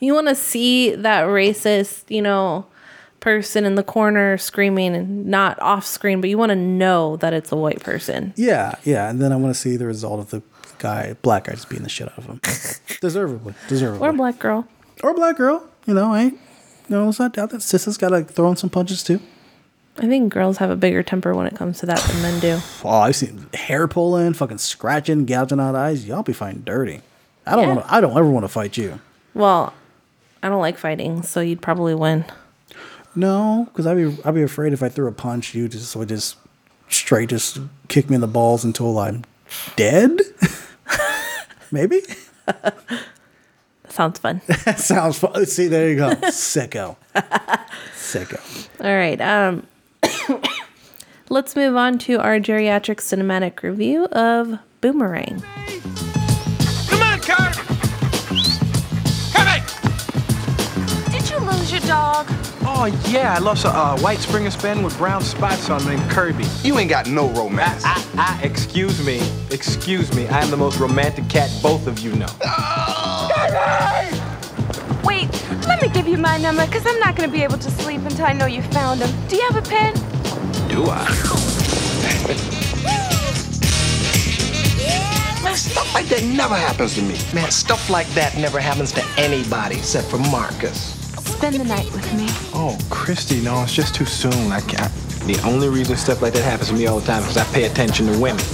You 0.00 0.14
want 0.14 0.26
to 0.26 0.34
see 0.34 0.96
that 0.96 1.26
racist, 1.26 2.10
you 2.10 2.22
know, 2.22 2.66
person 3.20 3.64
in 3.64 3.76
the 3.76 3.84
corner 3.84 4.36
screaming 4.36 4.96
and 4.96 5.26
not 5.26 5.56
off 5.62 5.86
screen, 5.86 6.20
but 6.20 6.28
you 6.28 6.36
want 6.36 6.50
to 6.50 6.56
know 6.56 7.14
that 7.18 7.32
it's 7.32 7.52
a 7.52 7.56
white 7.56 7.80
person. 7.84 8.32
Yeah, 8.34 8.74
yeah, 8.82 9.08
and 9.08 9.20
then 9.22 9.30
I 9.30 9.36
want 9.36 9.54
to 9.54 9.60
see 9.60 9.76
the 9.76 9.86
result 9.86 10.18
of 10.18 10.30
the 10.30 10.42
guy, 10.78 11.14
black 11.22 11.44
guy, 11.44 11.52
just 11.52 11.68
beating 11.68 11.84
the 11.84 11.88
shit 11.88 12.08
out 12.10 12.18
of 12.18 12.24
him, 12.26 12.40
deservedly, 13.00 13.54
deservedly, 13.68 14.04
Or 14.08 14.12
black 14.12 14.40
girl. 14.40 14.66
or 15.04 15.14
black 15.14 15.36
girl. 15.36 15.64
You 15.86 15.94
know, 15.94 16.12
I, 16.12 16.22
ain't- 16.22 16.34
you 16.88 16.96
know, 16.96 17.08
it's 17.08 17.20
not 17.20 17.34
doubt 17.34 17.50
that 17.50 17.62
sis 17.62 17.84
has 17.84 17.96
got 17.96 18.08
to 18.08 18.24
throw 18.24 18.50
in 18.50 18.56
some 18.56 18.70
punches 18.70 19.04
too. 19.04 19.20
I 19.98 20.06
think 20.08 20.32
girls 20.32 20.56
have 20.58 20.70
a 20.70 20.76
bigger 20.76 21.02
temper 21.02 21.34
when 21.34 21.46
it 21.46 21.54
comes 21.56 21.78
to 21.80 21.86
that 21.86 21.98
than 22.00 22.22
men 22.22 22.40
do. 22.40 22.58
Oh, 22.84 22.88
I've 23.00 23.16
seen 23.16 23.46
hair 23.54 23.86
pulling, 23.86 24.32
fucking 24.32 24.58
scratching, 24.58 25.26
gouging 25.26 25.60
out 25.60 25.74
eyes. 25.74 26.06
Y'all 26.06 26.22
be 26.22 26.32
fighting 26.32 26.62
dirty. 26.62 27.00
I 27.46 27.52
don't 27.56 27.68
Yeah. 27.68 27.74
want 27.74 27.86
to. 27.86 27.94
I 27.94 28.00
don't 28.00 28.12
ever 28.16 28.28
want 28.28 28.44
to 28.44 28.48
fight 28.48 28.76
you. 28.76 29.00
Well, 29.34 29.72
I 30.42 30.48
don't 30.48 30.60
like 30.60 30.78
fighting, 30.78 31.22
so 31.22 31.40
you'd 31.40 31.60
probably 31.62 31.94
win. 31.94 32.24
No, 33.14 33.66
because 33.70 33.86
I'd 33.86 33.96
be 33.96 34.16
I'd 34.24 34.34
be 34.34 34.42
afraid 34.42 34.72
if 34.72 34.82
I 34.82 34.88
threw 34.88 35.06
a 35.08 35.12
punch, 35.12 35.54
you 35.54 35.68
just 35.68 35.94
would 35.94 36.08
just 36.08 36.36
straight 36.88 37.28
just 37.28 37.58
kick 37.88 38.08
me 38.08 38.14
in 38.14 38.20
the 38.20 38.26
balls 38.26 38.64
until 38.64 38.98
I'm 38.98 39.24
dead. 39.76 40.18
Maybe 41.70 42.00
Sounds 43.88 44.18
fun. 44.18 44.40
that 44.64 44.78
sounds 44.80 45.18
fun. 45.18 45.44
See, 45.46 45.66
there 45.68 45.90
you 45.90 45.96
go, 45.96 46.10
sicko, 46.30 46.96
sicko. 47.94 48.68
All 48.80 48.94
right. 48.94 49.20
Um, 49.20 49.66
let's 51.28 51.56
move 51.56 51.76
on 51.76 51.98
to 51.98 52.18
our 52.20 52.38
geriatric 52.38 52.96
cinematic 52.96 53.62
review 53.62 54.04
of 54.06 54.58
Boomerang. 54.80 55.42
Come 56.88 57.02
on, 57.02 57.20
car! 57.20 57.52
Come 59.32 59.48
on! 59.48 59.60
Did 61.10 61.30
you 61.30 61.38
lose 61.38 61.72
your 61.72 61.80
dog? 61.82 62.26
Oh, 62.64 62.86
yeah, 63.10 63.34
I 63.34 63.38
lost 63.38 63.64
a 63.64 63.68
uh, 63.68 63.98
white 64.00 64.18
Springer 64.18 64.50
Spaniel 64.50 64.84
with 64.84 64.96
brown 64.98 65.22
spots 65.22 65.68
on 65.70 65.84
named 65.84 66.08
Kirby. 66.10 66.44
You 66.62 66.78
ain't 66.78 66.90
got 66.90 67.06
no 67.08 67.28
romance. 67.30 67.84
I, 67.84 68.02
I, 68.16 68.40
excuse 68.42 69.04
me, 69.04 69.20
excuse 69.50 70.14
me. 70.14 70.26
I 70.28 70.40
am 70.40 70.50
the 70.50 70.56
most 70.56 70.78
romantic 70.78 71.28
cat 71.28 71.50
both 71.62 71.86
of 71.86 71.98
you 71.98 72.12
know. 72.14 72.26
Wait, 75.04 75.28
let 75.66 75.82
me 75.82 75.88
give 75.88 76.06
you 76.06 76.16
my 76.16 76.36
number, 76.38 76.64
because 76.66 76.86
I'm 76.86 76.98
not 77.00 77.16
going 77.16 77.28
to 77.28 77.32
be 77.36 77.42
able 77.42 77.58
to 77.58 77.70
sleep 77.70 78.00
until 78.02 78.26
I 78.26 78.32
know 78.32 78.46
you 78.46 78.62
found 78.62 79.00
him. 79.00 79.28
Do 79.28 79.36
you 79.36 79.42
have 79.50 79.56
a 79.56 79.62
pen? 79.68 80.11
Do 80.68 80.86
I? 80.88 81.06
Man, 85.42 85.56
stuff 85.56 85.94
like 85.94 86.06
that 86.06 86.22
never 86.24 86.54
happens 86.54 86.94
to 86.94 87.02
me. 87.02 87.18
Man, 87.34 87.50
stuff 87.50 87.90
like 87.90 88.06
that 88.14 88.36
never 88.36 88.60
happens 88.60 88.92
to 88.92 89.04
anybody 89.18 89.76
except 89.76 90.08
for 90.08 90.18
Marcus. 90.18 90.98
Spend 91.24 91.56
the 91.56 91.64
night 91.64 91.90
with 91.92 92.12
me. 92.14 92.26
Oh, 92.54 92.78
Christy, 92.90 93.40
no, 93.40 93.62
it's 93.62 93.74
just 93.74 93.94
too 93.94 94.04
soon. 94.04 94.52
I 94.52 94.60
can't. 94.60 94.92
The 95.26 95.40
only 95.44 95.68
reason 95.68 95.96
stuff 95.96 96.22
like 96.22 96.32
that 96.34 96.42
happens 96.42 96.68
to 96.68 96.74
me 96.74 96.86
all 96.86 97.00
the 97.00 97.06
time 97.06 97.22
is 97.22 97.28
because 97.28 97.48
I 97.48 97.54
pay 97.54 97.64
attention 97.64 98.06
to 98.06 98.18
women. 98.18 98.44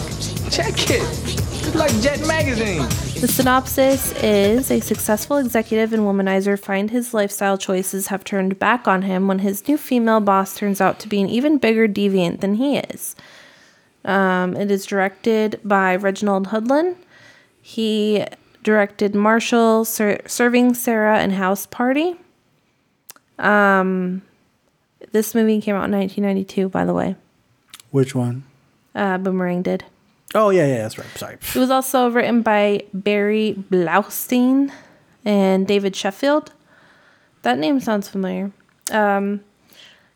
Check 0.50 0.90
it. 0.90 1.37
It's 1.68 1.76
like 1.76 2.00
Jet 2.00 2.26
Magazine. 2.26 2.78
The 3.20 3.28
synopsis 3.28 4.12
is 4.22 4.70
a 4.70 4.80
successful 4.80 5.36
executive 5.36 5.92
and 5.92 6.04
womanizer 6.04 6.58
find 6.58 6.90
his 6.90 7.12
lifestyle 7.12 7.58
choices 7.58 8.06
have 8.06 8.24
turned 8.24 8.58
back 8.58 8.88
on 8.88 9.02
him 9.02 9.28
when 9.28 9.40
his 9.40 9.68
new 9.68 9.76
female 9.76 10.20
boss 10.20 10.56
turns 10.56 10.80
out 10.80 10.98
to 11.00 11.08
be 11.08 11.20
an 11.20 11.28
even 11.28 11.58
bigger 11.58 11.86
deviant 11.86 12.40
than 12.40 12.54
he 12.54 12.78
is. 12.78 13.14
Um, 14.02 14.56
it 14.56 14.70
is 14.70 14.86
directed 14.86 15.60
by 15.62 15.94
Reginald 15.94 16.46
Hudlin. 16.46 16.96
He 17.60 18.24
directed 18.62 19.14
Marshall, 19.14 19.84
Ser- 19.84 20.22
Serving 20.26 20.72
Sara, 20.72 21.18
and 21.18 21.34
House 21.34 21.66
Party. 21.66 22.16
Um, 23.38 24.22
this 25.12 25.34
movie 25.34 25.60
came 25.60 25.74
out 25.74 25.84
in 25.84 25.92
1992, 25.92 26.70
by 26.70 26.86
the 26.86 26.94
way. 26.94 27.14
Which 27.90 28.14
one? 28.14 28.44
Uh, 28.94 29.18
Boomerang 29.18 29.60
did. 29.60 29.84
Oh 30.34 30.50
yeah, 30.50 30.66
yeah, 30.66 30.82
that's 30.82 30.98
right. 30.98 31.06
Sorry. 31.16 31.34
It 31.34 31.56
was 31.56 31.70
also 31.70 32.10
written 32.10 32.42
by 32.42 32.84
Barry 32.92 33.54
Blaustein 33.70 34.70
and 35.24 35.66
David 35.66 35.96
Sheffield. 35.96 36.52
That 37.42 37.58
name 37.58 37.80
sounds 37.80 38.08
familiar. 38.08 38.52
Um, 38.90 39.40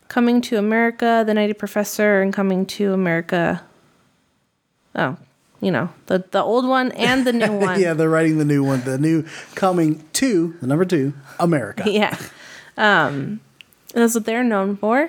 Coming 0.09 0.43
to 0.43 0.59
America, 0.59 1.24
The 1.26 1.32
Nutty 1.32 1.55
Professor, 1.55 2.20
and 2.20 2.34
Coming 2.34 2.66
to 2.66 2.93
America. 2.93 3.62
Oh, 4.94 5.16
you 5.62 5.70
know, 5.70 5.89
the, 6.06 6.24
the 6.30 6.43
old 6.43 6.66
one 6.66 6.93
and 6.93 7.26
the 7.26 7.32
new 7.32 7.52
one. 7.59 7.80
yeah, 7.80 7.94
they're 7.94 8.10
writing 8.10 8.36
the 8.36 8.44
new 8.44 8.62
one. 8.62 8.82
The 8.82 8.98
new 8.98 9.24
coming 9.55 10.05
to 10.14 10.55
the 10.60 10.66
number 10.66 10.84
two 10.84 11.14
America. 11.40 11.84
yeah. 11.90 12.18
Um, 12.76 13.40
that's 13.94 14.14
what 14.14 14.26
they're 14.26 14.44
known 14.44 14.76
for. 14.76 15.09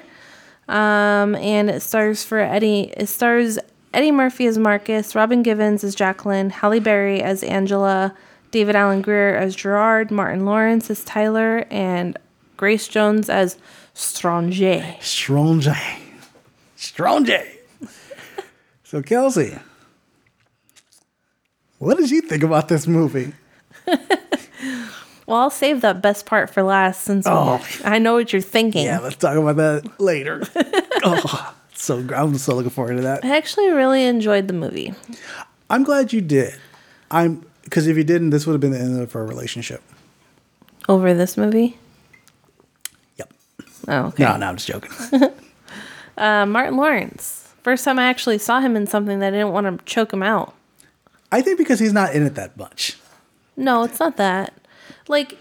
Um, 0.70 1.36
and 1.36 1.70
it 1.70 1.82
stars 1.82 2.24
for 2.24 2.40
Eddie. 2.40 2.94
It 2.96 3.08
stars 3.08 3.60
Eddie 3.94 4.12
Murphy 4.12 4.48
as 4.48 4.58
Marcus, 4.58 5.16
Robin 5.16 5.44
Givens 5.44 5.84
as 5.84 5.94
Jacqueline, 5.96 6.50
Halle 6.50 6.80
Berry 6.80 7.22
as 7.22 7.44
Angela, 7.44 8.16
David 8.52 8.76
Alan 8.76 9.02
Grier 9.02 9.36
as 9.36 9.56
Gerard, 9.56 10.10
Martin 10.12 10.46
Lawrence 10.46 10.90
as 10.90 11.04
Tyler, 11.04 11.66
and 11.70 12.18
Grace 12.58 12.88
Jones 12.88 13.30
as 13.30 13.58
Stranger. 13.94 14.84
Stranger. 15.00 15.76
Stranger. 16.76 17.44
so 18.84 19.02
Kelsey, 19.02 19.58
what 21.78 21.98
did 21.98 22.10
you 22.10 22.22
think 22.22 22.44
about 22.44 22.68
this 22.68 22.88
movie? 22.88 23.34
Well, 25.26 25.38
I'll 25.38 25.50
save 25.50 25.82
that 25.82 26.02
best 26.02 26.26
part 26.26 26.50
for 26.50 26.64
last 26.64 27.02
since 27.04 27.26
Oh. 27.26 27.66
I 27.86 27.98
know 28.00 28.14
what 28.16 28.34
you're 28.34 28.42
thinking. 28.42 28.86
Yeah, 28.86 29.00
let's 29.00 29.16
talk 29.16 29.38
about 29.38 29.56
that 29.56 30.00
later. 30.00 30.44
oh, 31.04 31.56
so 31.88 32.00
I'm 32.16 32.38
so 32.38 32.56
looking 32.56 32.70
forward 32.72 32.96
to 32.96 33.02
that. 33.02 33.26
I 33.26 33.36
actually 33.36 33.70
really 33.72 34.06
enjoyed 34.06 34.48
the 34.48 34.54
movie. 34.54 34.94
I'm 35.70 35.84
glad 35.84 36.14
you 36.14 36.22
did. 36.22 36.56
I'm 37.12 37.46
because 37.64 37.88
if 37.88 37.98
you 37.98 38.04
didn't, 38.04 38.30
this 38.32 38.46
would 38.46 38.54
have 38.54 38.62
been 38.62 38.72
the 38.72 38.80
end 38.80 39.02
of 39.02 39.16
our 39.16 39.26
relationship. 39.26 39.82
Over 40.90 41.14
this 41.14 41.38
movie? 41.38 41.78
Yep. 43.18 43.34
Oh, 43.88 44.00
okay. 44.08 44.24
No, 44.24 44.38
no, 44.38 44.48
I'm 44.48 44.56
just 44.58 44.68
joking. 44.68 44.92
Uh, 46.16 46.46
Martin 46.46 46.78
Lawrence. 46.78 47.52
First 47.64 47.84
time 47.86 47.98
I 47.98 48.04
actually 48.04 48.38
saw 48.38 48.60
him 48.60 48.76
in 48.76 48.86
something 48.86 49.18
that 49.18 49.30
I 49.30 49.32
didn't 49.32 49.52
want 49.52 49.66
to 49.80 49.84
choke 49.86 50.14
him 50.14 50.22
out. 50.22 50.54
I 51.32 51.42
think 51.42 51.58
because 51.58 51.80
he's 51.80 51.92
not 51.92 52.14
in 52.14 52.24
it 52.24 52.36
that 52.36 52.56
much. 52.56 53.00
No, 53.58 53.82
it's 53.82 54.00
not 54.00 54.18
that. 54.18 54.54
Like, 55.08 55.40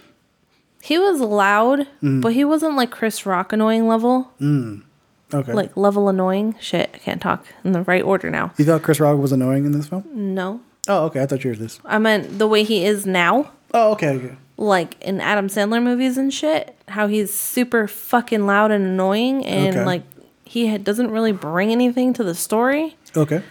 he 0.80 0.98
was 0.98 1.20
loud, 1.20 1.86
Mm. 2.02 2.22
but 2.22 2.32
he 2.32 2.42
wasn't 2.42 2.74
like 2.74 2.90
Chris 2.90 3.26
Rock 3.26 3.52
annoying 3.52 3.86
level. 3.86 4.32
Mm. 4.40 4.84
Okay. 5.34 5.52
Like, 5.52 5.76
level 5.76 6.08
annoying. 6.08 6.54
Shit, 6.60 6.90
I 6.94 6.98
can't 6.98 7.20
talk 7.20 7.46
in 7.64 7.72
the 7.72 7.82
right 7.82 8.02
order 8.02 8.30
now. 8.30 8.52
you 8.58 8.64
thought 8.64 8.82
Chris 8.82 9.00
Rock 9.00 9.18
was 9.18 9.32
annoying 9.32 9.64
in 9.64 9.72
this 9.72 9.88
film? 9.88 10.04
No. 10.12 10.60
Oh, 10.88 11.04
okay. 11.06 11.22
I 11.22 11.26
thought 11.26 11.44
you 11.44 11.50
were 11.50 11.56
this. 11.56 11.78
I 11.84 11.98
meant 11.98 12.38
the 12.38 12.48
way 12.48 12.64
he 12.64 12.84
is 12.84 13.06
now. 13.06 13.50
Oh, 13.72 13.92
okay. 13.92 14.10
okay. 14.10 14.36
Like 14.56 15.00
in 15.00 15.20
Adam 15.20 15.48
Sandler 15.48 15.82
movies 15.82 16.18
and 16.18 16.32
shit. 16.34 16.76
How 16.88 17.06
he's 17.06 17.32
super 17.32 17.86
fucking 17.88 18.46
loud 18.46 18.70
and 18.70 18.84
annoying 18.84 19.44
and 19.46 19.76
Okay. 19.76 19.84
like 19.84 20.02
he 20.44 20.76
doesn't 20.78 21.10
really 21.10 21.32
bring 21.32 21.70
anything 21.72 22.12
to 22.14 22.24
the 22.24 22.34
story. 22.34 22.96
Okay. 23.16 23.42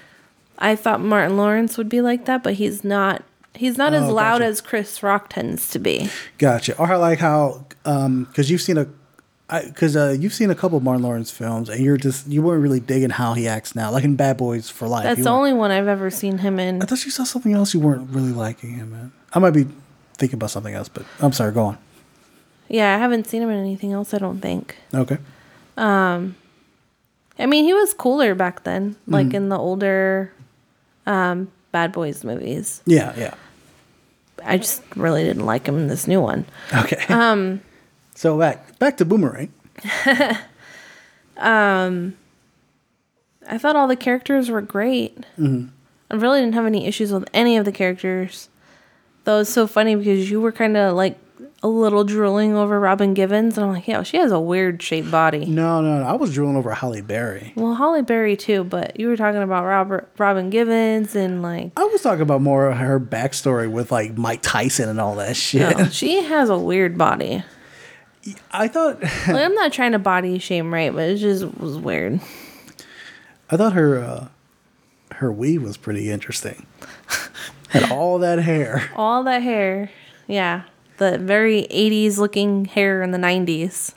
I 0.60 0.76
thought 0.76 1.02
Martin 1.02 1.38
Lawrence 1.38 1.78
would 1.78 1.90
be 1.90 2.02
like 2.02 2.26
that, 2.26 2.44
but 2.44 2.54
he's 2.56 2.84
not. 2.84 3.24
He's 3.56 3.78
not 3.78 3.94
as 3.94 4.04
Oh, 4.10 4.14
loud 4.14 4.40
gotcha. 4.40 4.46
as 4.46 4.62
Chris 4.62 5.02
Rock 5.04 5.30
tends 5.30 5.70
to 5.72 5.80
be. 5.80 6.10
Gotcha. 6.38 6.78
Or 6.78 6.98
like 6.98 7.20
how, 7.20 7.66
um, 7.84 8.24
because 8.26 8.50
you've 8.50 8.62
seen 8.62 8.78
a, 8.78 8.88
because 9.66 9.96
uh, 9.96 10.16
you've 10.18 10.34
seen 10.34 10.50
a 10.50 10.56
couple 10.56 10.78
of 10.78 10.84
Martin 10.84 11.04
Lawrence 11.04 11.30
films, 11.32 11.70
and 11.70 11.84
you're 11.84 11.98
just 11.98 12.28
you 12.28 12.42
weren't 12.42 12.62
really 12.62 12.80
digging 12.80 13.10
how 13.10 13.34
he 13.34 13.48
acts 13.48 13.76
now, 13.76 13.92
like 13.92 14.04
in 14.04 14.16
Bad 14.16 14.38
Boys 14.38 14.70
for 14.70 14.88
Life. 14.88 15.04
That's 15.04 15.24
the 15.24 15.30
only 15.30 15.54
one 15.54 15.72
I've 15.72 15.88
ever 15.88 16.10
seen 16.10 16.38
him 16.40 16.60
in. 16.60 16.82
I 16.82 16.86
thought 16.86 17.04
you 17.06 17.12
saw 17.12 17.24
something 17.24 17.54
else 17.54 17.74
you 17.74 17.80
weren't 17.80 18.10
really 18.12 18.32
liking 18.32 18.72
him 18.76 18.94
in. 18.94 19.12
I 19.34 19.40
might 19.40 19.52
be 19.52 19.68
thinking 20.18 20.38
about 20.38 20.52
something 20.52 20.74
else, 20.74 20.88
but 20.90 21.06
I'm 21.20 21.34
sorry. 21.34 21.52
Go 21.52 21.64
on. 21.66 21.78
Yeah, 22.70 22.96
I 22.96 23.00
haven't 23.00 23.28
seen 23.28 23.42
him 23.42 23.50
in 23.50 23.60
anything 23.60 23.92
else. 23.92 24.14
I 24.14 24.18
don't 24.18 24.40
think. 24.40 24.78
Okay. 24.94 25.18
Um, 25.78 26.36
I 27.38 27.46
mean, 27.46 27.66
he 27.66 27.74
was 27.74 27.94
cooler 27.94 28.36
back 28.36 28.64
then, 28.64 28.96
like 29.08 29.28
Mhm. 29.28 29.34
in 29.34 29.50
the 29.50 29.58
older, 29.58 30.32
um, 31.06 31.50
Bad 31.72 31.92
Boys 31.92 32.24
movies. 32.24 32.82
Yeah. 32.86 33.14
Yeah. 33.18 33.34
I 34.46 34.58
just 34.58 34.82
really 34.96 35.24
didn't 35.24 35.46
like 35.46 35.66
him 35.68 35.78
in 35.78 35.88
this 35.88 36.08
new 36.08 36.22
one. 36.22 36.46
Okay. 36.74 37.04
Um, 37.14 37.62
So 38.22 38.38
back 38.38 38.78
back 38.78 38.98
to 38.98 39.06
Boomerang. 39.06 39.52
um, 41.38 42.16
I 43.50 43.58
thought 43.58 43.76
all 43.76 43.88
the 43.88 43.96
characters 43.96 44.52
were 44.52 44.62
great. 44.62 45.26
Mhm. 45.40 45.70
I 46.12 46.16
really 46.18 46.40
didn't 46.40 46.54
have 46.54 46.68
any 46.68 46.86
issues 46.86 47.12
with 47.12 47.28
any 47.34 47.58
of 47.58 47.66
the 47.66 47.72
characters. 47.72 48.50
Though 49.24 49.40
it's 49.40 49.50
so 49.50 49.66
funny 49.66 49.96
because 49.96 50.30
you 50.30 50.40
were 50.40 50.52
kind 50.52 50.78
of 50.78 50.96
like 50.96 51.18
a 51.64 51.68
little 51.68 52.04
drooling 52.04 52.54
over 52.56 52.80
Robin 52.80 53.16
Givens, 53.16 53.58
and 53.58 53.66
I'm 53.66 53.74
like, 53.74 53.88
yeah, 53.88 54.04
she 54.04 54.18
has 54.18 54.32
a 54.32 54.40
weird 54.40 54.84
shaped 54.84 55.10
body. 55.10 55.48
No, 55.48 55.82
no, 55.82 56.02
no. 56.02 56.06
I 56.06 56.14
was 56.14 56.32
drooling 56.32 56.58
over 56.58 56.76
Halle 56.76 57.02
Berry. 57.02 57.54
Well, 57.56 57.74
Halle 57.74 58.04
Berry 58.04 58.38
too, 58.38 58.64
but 58.64 59.00
you 59.00 59.08
were 59.08 59.18
talking 59.18 59.42
about 59.42 59.66
Robert 59.66 60.08
Robin 60.20 60.52
Givens 60.52 61.16
and 61.16 61.42
like 61.42 61.72
I 61.76 61.86
was 61.86 62.04
talking 62.04 62.22
about 62.22 62.42
more 62.42 62.70
of 62.70 62.78
her 62.78 63.00
backstory 63.00 63.68
with 63.68 63.92
like 63.92 64.16
Mike 64.16 64.44
Tyson 64.44 64.90
and 64.90 65.02
all 65.02 65.16
that 65.16 65.36
shit. 65.36 65.76
no, 65.76 65.86
she 65.90 66.22
has 66.22 66.50
a 66.52 66.58
weird 66.60 67.00
body. 67.00 67.44
I 68.52 68.68
thought 68.68 69.02
Like, 69.04 69.28
I'm 69.28 69.56
not 69.56 69.74
trying 69.74 69.94
to 69.94 70.00
body 70.00 70.38
shame, 70.40 70.74
right? 70.74 70.94
But 70.94 71.10
it 71.10 71.18
just 71.18 71.44
was 71.58 71.78
weird. 71.78 72.20
I 73.50 73.58
thought 73.58 73.74
her 73.74 73.98
uh, 74.00 74.28
her 75.16 75.32
weave 75.32 75.64
was 75.64 75.78
pretty 75.78 76.10
interesting. 76.12 76.66
Had 77.70 77.92
all 77.92 78.20
that 78.20 78.40
hair. 78.40 78.90
All 78.98 79.24
that 79.24 79.42
hair, 79.42 79.90
yeah, 80.28 80.64
the 80.98 81.18
very 81.18 81.68
80s 81.72 82.18
looking 82.18 82.66
hair 82.66 83.02
in 83.02 83.12
the 83.12 83.18
90s. 83.18 83.94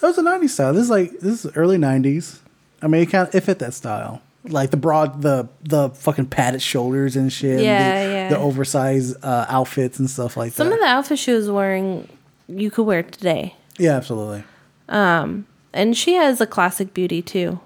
That 0.00 0.08
was 0.08 0.18
a 0.18 0.22
'90s 0.22 0.50
style. 0.50 0.72
This 0.74 0.82
is 0.84 0.90
like 0.90 1.20
this 1.20 1.44
is 1.44 1.56
early 1.56 1.78
'90s. 1.78 2.40
I 2.82 2.88
mean, 2.88 3.02
it 3.02 3.06
kind 3.06 3.28
of 3.28 3.34
it 3.34 3.40
fit 3.42 3.58
that 3.60 3.74
style. 3.74 4.20
Like 4.44 4.70
the 4.70 4.76
broad, 4.76 5.22
the 5.22 5.48
the 5.62 5.90
fucking 5.90 6.26
padded 6.26 6.60
shoulders 6.60 7.14
and 7.14 7.32
shit. 7.32 7.52
and 7.52 7.62
Yeah, 7.62 8.06
the, 8.06 8.12
yeah. 8.12 8.28
The 8.30 8.38
oversized 8.38 9.24
uh, 9.24 9.46
outfits 9.48 9.98
and 10.00 10.10
stuff 10.10 10.36
like 10.36 10.52
Some 10.52 10.66
that. 10.66 10.72
Some 10.72 10.80
of 10.80 10.80
the 10.80 10.92
outfits 10.92 11.22
she 11.22 11.32
was 11.32 11.48
wearing, 11.48 12.08
you 12.48 12.70
could 12.70 12.82
wear 12.82 13.02
today. 13.04 13.54
Yeah, 13.82 13.96
absolutely. 13.96 14.44
Um, 14.88 15.46
and 15.72 15.96
she 15.96 16.14
has 16.14 16.40
a 16.40 16.46
classic 16.46 16.94
beauty 16.94 17.20
too. 17.20 17.58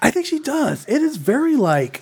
I 0.00 0.10
think 0.10 0.24
she 0.24 0.38
does. 0.38 0.86
It 0.88 1.02
is 1.02 1.18
very 1.18 1.56
like 1.56 2.00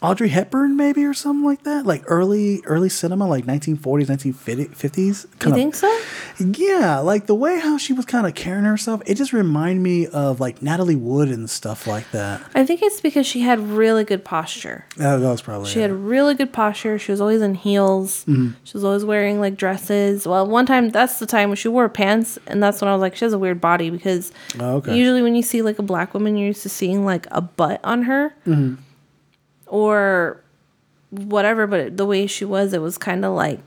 Audrey 0.00 0.28
Hepburn, 0.28 0.76
maybe 0.76 1.04
or 1.04 1.12
something 1.14 1.44
like 1.44 1.64
that. 1.64 1.84
Like 1.84 2.04
early 2.06 2.62
early 2.66 2.88
cinema, 2.88 3.26
like 3.26 3.44
1940s, 3.46 4.06
1950s. 4.06 5.26
You 5.46 5.52
think 5.54 5.74
so? 5.74 6.00
Yeah, 6.38 6.98
like 7.00 7.26
the 7.26 7.34
way 7.34 7.58
how 7.58 7.78
she 7.78 7.92
was 7.92 8.04
kind 8.04 8.26
of 8.26 8.34
carrying 8.34 8.64
herself. 8.64 9.02
It 9.06 9.14
just 9.14 9.32
reminded 9.32 9.82
me 9.82 10.06
of 10.06 10.38
like 10.40 10.62
Natalie 10.62 10.94
Wood 10.96 11.28
and 11.30 11.50
stuff 11.50 11.86
like 11.86 12.10
that. 12.12 12.40
I 12.54 12.64
think 12.64 12.82
it's 12.82 13.00
because 13.00 13.26
she 13.26 13.40
had 13.40 13.58
really 13.58 14.04
good 14.04 14.24
posture. 14.24 14.84
That, 14.96 15.16
that 15.16 15.28
was 15.28 15.42
probably 15.42 15.68
She 15.68 15.80
it. 15.80 15.82
had 15.82 15.92
really 15.92 16.34
good 16.34 16.52
posture. 16.52 16.98
She 16.98 17.10
was 17.10 17.20
always 17.20 17.42
in 17.42 17.54
heels. 17.54 18.24
Mhm. 18.26 18.54
She 18.64 18.74
was 18.74 18.84
always 18.84 19.04
wearing 19.04 19.40
like 19.40 19.56
dresses. 19.56 20.26
Well, 20.26 20.46
one 20.46 20.66
time 20.66 20.90
that's 20.90 21.18
the 21.18 21.26
time 21.26 21.48
when 21.48 21.56
she 21.56 21.68
wore 21.68 21.88
pants, 21.88 22.38
and 22.46 22.62
that's 22.62 22.80
when 22.80 22.88
I 22.88 22.92
was 22.94 23.00
like, 23.00 23.16
she 23.16 23.24
has 23.24 23.32
a 23.32 23.38
weird 23.38 23.60
body 23.60 23.90
because 23.90 24.32
Oh, 24.60 24.76
okay. 24.76 24.96
usually 24.96 25.22
when 25.22 25.34
you 25.34 25.42
see 25.42 25.62
like 25.62 25.78
a 25.78 25.82
black 25.82 26.14
woman, 26.14 26.36
you're 26.36 26.48
used 26.48 26.62
to 26.62 26.68
seeing 26.68 27.04
like 27.04 27.26
a 27.32 27.40
butt 27.40 27.80
on 27.82 28.02
her 28.04 28.34
Mhm. 28.46 28.76
Or 29.68 30.40
whatever. 31.10 31.66
But 31.66 31.96
the 31.96 32.06
way 32.06 32.26
she 32.26 32.44
was, 32.44 32.72
it 32.72 32.80
was 32.80 32.98
kind 32.98 33.24
of 33.24 33.34
like 33.34 33.60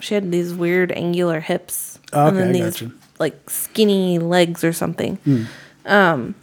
she 0.00 0.14
had 0.14 0.30
these 0.30 0.52
weird 0.54 0.92
angular 0.92 1.40
hips 1.40 1.98
Oh, 2.12 2.28
and 2.28 2.36
then 2.36 2.52
these 2.52 2.80
gotcha. 2.80 2.92
like 3.18 3.48
skinny 3.50 4.18
legs 4.18 4.62
or 4.64 4.72
something. 4.72 5.18
Mm. 5.26 5.46
Um, 5.86 6.34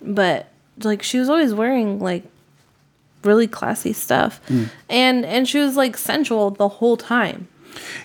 but 0.00 0.48
like 0.82 1.02
she 1.02 1.18
was 1.18 1.28
always 1.28 1.52
wearing 1.54 1.98
like 2.00 2.24
really 3.24 3.46
classy 3.46 3.92
stuff, 3.92 4.40
Mm. 4.48 4.68
and 4.90 5.24
and 5.24 5.48
she 5.48 5.58
was 5.58 5.76
like 5.76 5.96
sensual 5.96 6.50
the 6.50 6.68
whole 6.68 6.96
time. 6.96 7.46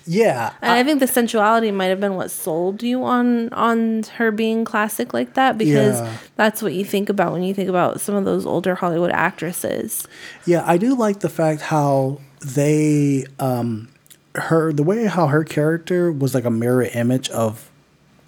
Yeah, 0.05 0.51
And 0.61 0.71
I, 0.71 0.83
think 0.83 0.99
the 0.99 1.07
sensuality 1.07 1.71
might 1.71 1.87
have 1.87 1.99
been 1.99 2.15
what 2.15 2.31
sold 2.31 2.81
you 2.83 3.03
on 3.03 3.51
on 3.53 4.03
her 4.17 4.31
being 4.31 4.63
classic 4.65 5.13
like 5.13 5.33
that 5.35 5.57
because 5.57 5.99
Yeah. 5.99 6.17
that's 6.35 6.61
what 6.61 6.73
you 6.73 6.85
think 6.85 7.09
about 7.09 7.31
when 7.33 7.43
you 7.43 7.53
think 7.53 7.69
about 7.69 7.99
some 8.01 8.15
of 8.15 8.25
those 8.25 8.45
older 8.45 8.75
Hollywood 8.75 9.11
actresses. 9.11 10.07
Yeah, 10.45 10.63
I 10.65 10.77
do 10.77 10.95
like 10.95 11.19
the 11.19 11.29
fact 11.29 11.61
how 11.61 12.19
they 12.41 13.25
um 13.39 13.89
her 14.35 14.71
the 14.71 14.83
way 14.83 15.05
how 15.05 15.27
her 15.27 15.43
character 15.43 16.11
was 16.11 16.35
like 16.35 16.45
a 16.45 16.51
mirror 16.51 16.83
image 16.83 17.29
of 17.29 17.69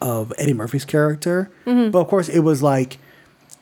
of 0.01 0.33
Eddie 0.37 0.53
Murphy's 0.53 0.85
character. 0.85 1.49
Mhm. 1.65 1.91
But 1.91 1.99
of 1.99 2.07
course 2.07 2.29
it 2.29 2.39
was 2.39 2.63
like 2.63 2.97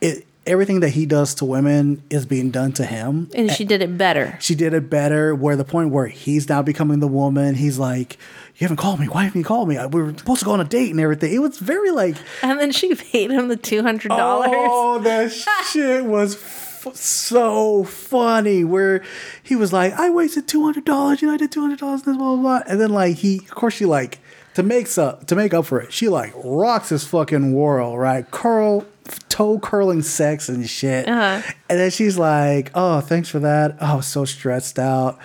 it 0.00 0.24
everything 0.48 0.80
that 0.80 0.90
he 0.90 1.06
does 1.06 1.34
to 1.36 1.44
women 1.44 2.02
is 2.10 2.26
being 2.26 2.50
done 2.50 2.72
to 2.72 2.84
him. 2.86 3.30
And 3.34 3.50
she 3.50 3.64
did 3.64 3.82
it 3.82 3.96
better. 3.98 4.36
She 4.40 4.54
did 4.54 4.74
it 4.74 4.88
better 4.90 5.34
where 5.34 5.54
the 5.56 5.64
point 5.64 5.90
where 5.90 6.06
he's 6.06 6.48
now 6.48 6.62
becoming 6.62 7.00
the 7.00 7.08
woman, 7.08 7.54
he's 7.54 7.78
like, 7.78 8.16
You 8.56 8.64
haven't 8.64 8.78
called 8.78 8.98
me. 8.98 9.06
Why 9.06 9.24
haven't 9.24 9.38
you 9.38 9.44
called 9.44 9.68
me? 9.68 9.78
We 9.86 10.02
were 10.02 10.16
supposed 10.16 10.40
to 10.40 10.44
go 10.44 10.52
on 10.52 10.60
a 10.60 10.64
date 10.64 10.90
and 10.90 11.00
everything. 11.00 11.32
It 11.32 11.38
was 11.40 11.58
very 11.58 11.90
like 11.90 12.16
And 12.42 12.58
then 12.58 12.72
she 12.72 12.94
paid 12.94 13.30
him 13.30 13.48
the 13.48 13.56
two 13.56 13.82
hundred 13.82 14.08
dollars. 14.08 14.50
Oh, 14.52 14.98
that 15.00 15.30
shit 15.70 16.04
was 16.04 16.34
f- 16.34 16.94
so 16.94 17.84
funny. 17.84 18.64
Where 18.64 19.02
he 19.42 19.54
was 19.56 19.72
like, 19.72 19.92
"I 19.94 20.10
wasted 20.10 20.48
two 20.48 20.64
hundred 20.64 20.84
dollars. 20.84 21.20
You 21.20 21.28
know, 21.28 21.34
I 21.34 21.36
did 21.36 21.52
two 21.52 21.60
hundred 21.60 21.78
dollars. 21.80 22.02
This 22.02 22.16
blah 22.16 22.34
blah 22.36 22.42
blah." 22.42 22.62
And 22.66 22.80
then 22.80 22.90
like 22.90 23.16
he, 23.16 23.38
of 23.38 23.50
course, 23.50 23.74
she 23.74 23.84
like 23.84 24.18
to 24.54 24.62
make 24.62 24.96
up 24.98 25.26
to 25.26 25.36
make 25.36 25.52
up 25.54 25.66
for 25.66 25.80
it. 25.80 25.92
She 25.92 26.08
like 26.08 26.32
rocks 26.42 26.88
his 26.88 27.04
fucking 27.04 27.52
world, 27.52 27.98
right? 27.98 28.28
Curl, 28.30 28.84
toe 29.28 29.58
curling 29.58 30.02
sex 30.02 30.48
and 30.48 30.68
shit. 30.68 31.08
Uh-huh. 31.08 31.42
And 31.68 31.78
then 31.78 31.90
she's 31.90 32.18
like, 32.18 32.70
"Oh, 32.74 33.00
thanks 33.00 33.28
for 33.28 33.38
that. 33.40 33.76
Oh, 33.80 33.86
I 33.86 33.94
was 33.96 34.06
so 34.06 34.24
stressed 34.24 34.78
out. 34.78 35.18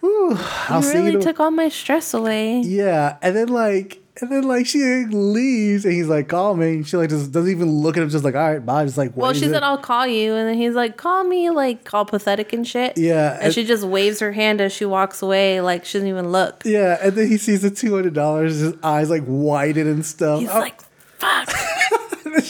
Whew, 0.00 0.36
I'll 0.68 0.80
you 0.82 0.86
see 0.86 0.98
really 0.98 1.12
you." 1.12 1.20
took 1.22 1.40
all 1.40 1.50
my 1.50 1.68
stress 1.68 2.12
away. 2.14 2.60
Yeah, 2.60 3.16
and 3.22 3.34
then 3.34 3.48
like, 3.48 4.00
and 4.20 4.30
then 4.30 4.42
like 4.44 4.66
she 4.66 4.78
leaves, 5.06 5.84
and 5.84 5.94
he's 5.94 6.08
like, 6.08 6.28
"Call 6.28 6.54
me." 6.56 6.74
And 6.74 6.86
she 6.86 6.96
like 6.96 7.08
just 7.10 7.32
doesn't 7.32 7.50
even 7.50 7.68
look 7.70 7.96
at 7.96 8.02
him, 8.02 8.10
just 8.10 8.22
like, 8.24 8.34
"All 8.34 8.52
right, 8.52 8.64
bye." 8.64 8.84
Just 8.84 8.98
like, 8.98 9.16
Well, 9.16 9.32
she 9.32 9.46
it. 9.46 9.50
said, 9.50 9.62
"I'll 9.62 9.78
call 9.78 10.06
you," 10.06 10.34
and 10.34 10.46
then 10.48 10.56
he's 10.56 10.74
like, 10.74 10.96
"Call 10.98 11.24
me," 11.24 11.48
like 11.50 11.92
all 11.94 12.04
pathetic 12.04 12.52
and 12.52 12.66
shit. 12.68 12.98
Yeah, 12.98 13.34
and 13.34 13.44
and- 13.44 13.54
she 13.54 13.64
just 13.64 13.82
waves 13.84 14.20
her 14.20 14.32
hand 14.32 14.60
as 14.60 14.72
she 14.72 14.84
walks 14.84 15.22
away, 15.22 15.60
like 15.62 15.84
she 15.84 15.98
doesn't 15.98 16.08
even 16.08 16.30
look. 16.30 16.62
Yeah, 16.66 16.98
and 17.02 17.14
then 17.16 17.28
he 17.28 17.38
sees 17.38 17.62
the 17.62 17.70
two 17.70 17.94
hundred 17.94 18.12
dollars, 18.14 18.58
his 18.60 18.74
eyes 18.82 19.08
like 19.10 19.22
widen 19.26 19.88
and 19.88 20.04
stuff. 20.04 20.40
He's 20.40 20.50
Oh, 20.50 20.58
like, 20.60 20.80
"Fuck!" 21.18 21.48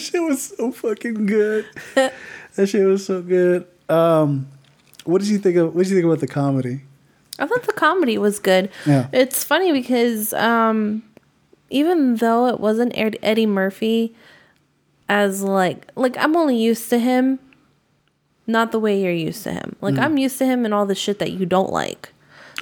that 0.05 0.11
shit 0.17 0.23
was 0.23 0.41
so 0.57 0.71
fucking 0.71 1.25
good. 1.25 1.65
that 1.95 2.13
shit 2.67 2.85
was 2.85 3.05
so 3.05 3.21
good. 3.21 3.67
Um, 3.89 4.47
what 5.03 5.19
did 5.21 5.29
you 5.29 5.37
think 5.37 5.57
of? 5.57 5.73
What 5.75 5.83
did 5.83 5.89
you 5.91 5.95
think 5.97 6.05
about 6.05 6.19
the 6.19 6.27
comedy? 6.27 6.81
I 7.37 7.45
thought 7.47 7.63
the 7.63 7.73
comedy 7.73 8.17
was 8.17 8.39
good. 8.39 8.69
Yeah. 8.85 9.07
It's 9.11 9.43
funny 9.43 9.71
because 9.71 10.33
um, 10.33 11.03
even 11.69 12.15
though 12.15 12.47
it 12.47 12.59
wasn't 12.59 12.97
Ed- 12.97 13.17
Eddie 13.21 13.45
Murphy, 13.45 14.15
as 15.09 15.41
like 15.43 15.91
like 15.95 16.17
I'm 16.17 16.35
only 16.35 16.57
used 16.57 16.89
to 16.91 16.97
him, 16.99 17.39
not 18.47 18.71
the 18.71 18.79
way 18.79 19.01
you're 19.01 19.11
used 19.11 19.43
to 19.43 19.51
him. 19.51 19.75
Like 19.81 19.95
Mm. 19.95 19.99
I'm 20.01 20.17
used 20.17 20.37
to 20.39 20.45
him 20.45 20.65
and 20.65 20.73
all 20.73 20.85
the 20.85 20.95
shit 20.95 21.19
that 21.19 21.31
you 21.33 21.45
don't 21.45 21.71
like, 21.71 22.09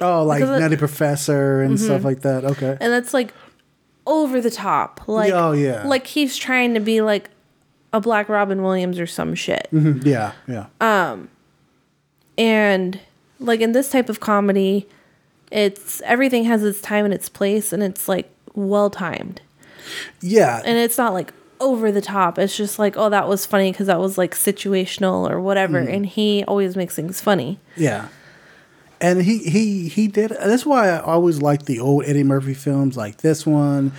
Oh, 0.00 0.24
like 0.24 0.40
Because 0.40 0.56
it- 0.56 0.60
Nutty 0.60 0.76
Professor 0.76 1.62
and 1.62 1.78
stuff 1.80 2.02
Mhm. 2.02 2.04
like 2.04 2.20
that. 2.22 2.44
Okay. 2.44 2.76
and 2.80 2.92
that's 2.92 3.14
like 3.14 3.32
over 4.06 4.40
the 4.40 4.50
top. 4.50 5.06
Like 5.06 5.32
Oh, 5.32 5.52
yeah. 5.52 5.86
like 5.86 6.06
he's 6.08 6.36
trying 6.36 6.74
to 6.74 6.80
be 6.80 7.00
like 7.00 7.30
a 7.94 8.00
Black 8.00 8.28
Robin 8.28 8.62
Williams 8.62 8.98
or 8.98 9.06
some 9.06 9.34
shit. 9.34 9.68
Mhm, 9.72 10.04
Yeah, 10.04 10.32
yeah. 10.46 10.66
Um, 10.82 11.28
and 12.36 13.00
like 13.40 13.60
in 13.60 13.72
this 13.72 13.88
type 13.90 14.08
of 14.08 14.20
comedy, 14.20 14.86
it's 15.50 16.02
everything 16.02 16.44
has 16.44 16.62
its 16.62 16.80
time 16.80 17.04
and 17.04 17.14
its 17.14 17.28
place, 17.28 17.72
and 17.72 17.82
it's 17.82 18.08
like 18.08 18.30
well 18.54 18.90
timed, 18.90 19.40
Yeah. 20.20 20.60
and 20.64 20.76
it's 20.78 20.98
not 20.98 21.12
like 21.12 21.32
over 21.60 21.92
the 21.92 22.00
top. 22.00 22.38
It's 22.38 22.56
just 22.56 22.78
like, 22.78 22.96
oh, 22.96 23.08
that 23.10 23.28
was 23.28 23.46
funny 23.46 23.70
because 23.72 23.86
that 23.86 24.00
was 24.00 24.18
like 24.18 24.34
situational 24.34 25.30
or 25.30 25.40
whatever, 25.40 25.80
Mhm. 25.82 25.94
and 25.94 26.06
he 26.06 26.44
always 26.48 26.76
makes 26.76 26.94
things 26.96 27.20
funny. 27.20 27.58
Yeah. 27.76 28.08
And 29.00 29.22
he 29.22 29.38
he 29.38 29.88
he 29.88 30.08
did. 30.08 30.30
That's 30.30 30.64
why 30.66 30.88
I 30.88 30.98
always 31.00 31.40
liked 31.42 31.66
the 31.66 31.78
old 31.80 32.04
Eddie 32.06 32.24
Murphy 32.24 32.54
films, 32.54 32.96
like 32.96 33.18
this 33.18 33.46
one, 33.46 33.92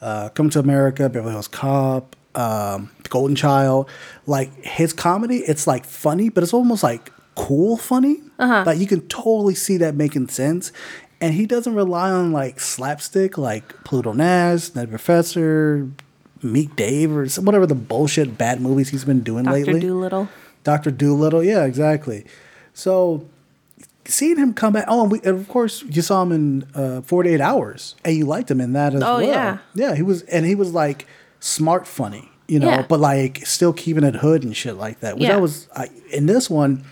uh, 0.00 0.28
Come 0.30 0.50
to 0.50 0.58
America, 0.60 1.08
Beverly 1.08 1.32
Hills 1.32 1.48
Cop, 1.48 2.14
um, 2.34 2.90
Golden 3.08 3.36
Child. 3.36 3.88
Like 4.26 4.52
his 4.64 4.92
comedy, 4.92 5.38
it's 5.38 5.66
like 5.66 5.84
funny, 5.84 6.28
but 6.28 6.42
it's 6.42 6.52
almost 6.54 6.82
like 6.82 7.10
cool 7.34 7.76
funny. 7.76 8.20
Uh-huh. 8.38 8.64
Like 8.66 8.78
you 8.78 8.86
can 8.86 9.00
totally 9.08 9.54
see 9.54 9.76
that 9.78 9.94
making 9.94 10.28
sense. 10.28 10.72
And 11.20 11.34
he 11.34 11.46
doesn't 11.46 11.74
rely 11.74 12.10
on 12.10 12.32
like 12.32 12.58
slapstick 12.58 13.38
like 13.38 13.84
Pluto 13.84 14.12
Nash, 14.12 14.74
Ned 14.74 14.88
Professor, 14.90 15.88
Meet 16.42 16.74
Dave, 16.74 17.14
or 17.16 17.28
some- 17.28 17.44
whatever 17.44 17.66
the 17.66 17.76
bullshit 17.76 18.36
bad 18.36 18.60
movies 18.60 18.88
he's 18.88 19.04
been 19.04 19.20
doing 19.22 19.44
Doctor 19.44 19.58
lately. 19.58 19.72
Doctor 19.74 19.86
Dolittle. 19.88 20.28
Doctor 20.64 20.90
Dolittle, 20.90 21.44
yeah, 21.44 21.64
exactly. 21.64 22.24
So 22.74 23.24
seeing 24.04 24.36
him 24.36 24.52
come 24.52 24.72
back, 24.72 24.84
oh, 24.88 25.02
and, 25.02 25.12
we, 25.12 25.18
and 25.20 25.38
of 25.38 25.48
course 25.48 25.82
you 25.84 26.02
saw 26.02 26.22
him 26.22 26.32
in 26.32 26.64
uh, 26.74 27.00
Forty 27.02 27.30
Eight 27.30 27.40
Hours, 27.40 27.94
and 28.04 28.16
you 28.16 28.26
liked 28.26 28.50
him 28.50 28.60
in 28.60 28.72
that 28.72 28.94
as 28.94 29.02
Oh, 29.02 29.18
well. 29.18 29.22
yeah. 29.22 29.58
yeah, 29.74 29.94
he 29.94 30.02
was, 30.02 30.22
and 30.22 30.44
he 30.44 30.54
was 30.56 30.72
like 30.72 31.06
smart, 31.42 31.86
funny, 31.86 32.30
you 32.48 32.58
know, 32.60 32.68
Yeah. 32.68 32.86
but 32.88 33.00
like 33.00 33.44
still 33.46 33.72
keeping 33.72 34.04
it 34.04 34.14
hood 34.16 34.44
and 34.44 34.56
shit 34.56 34.76
like 34.76 35.00
that. 35.00 35.14
Which 35.16 35.24
Yeah. 35.28 35.36
I 35.36 35.40
was 35.40 35.68
I, 35.74 35.88
in 36.12 36.26
this 36.26 36.48
one, 36.48 36.84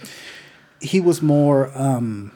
he 0.81 1.01
was 1.01 1.23
more. 1.23 1.71
um 1.75 2.33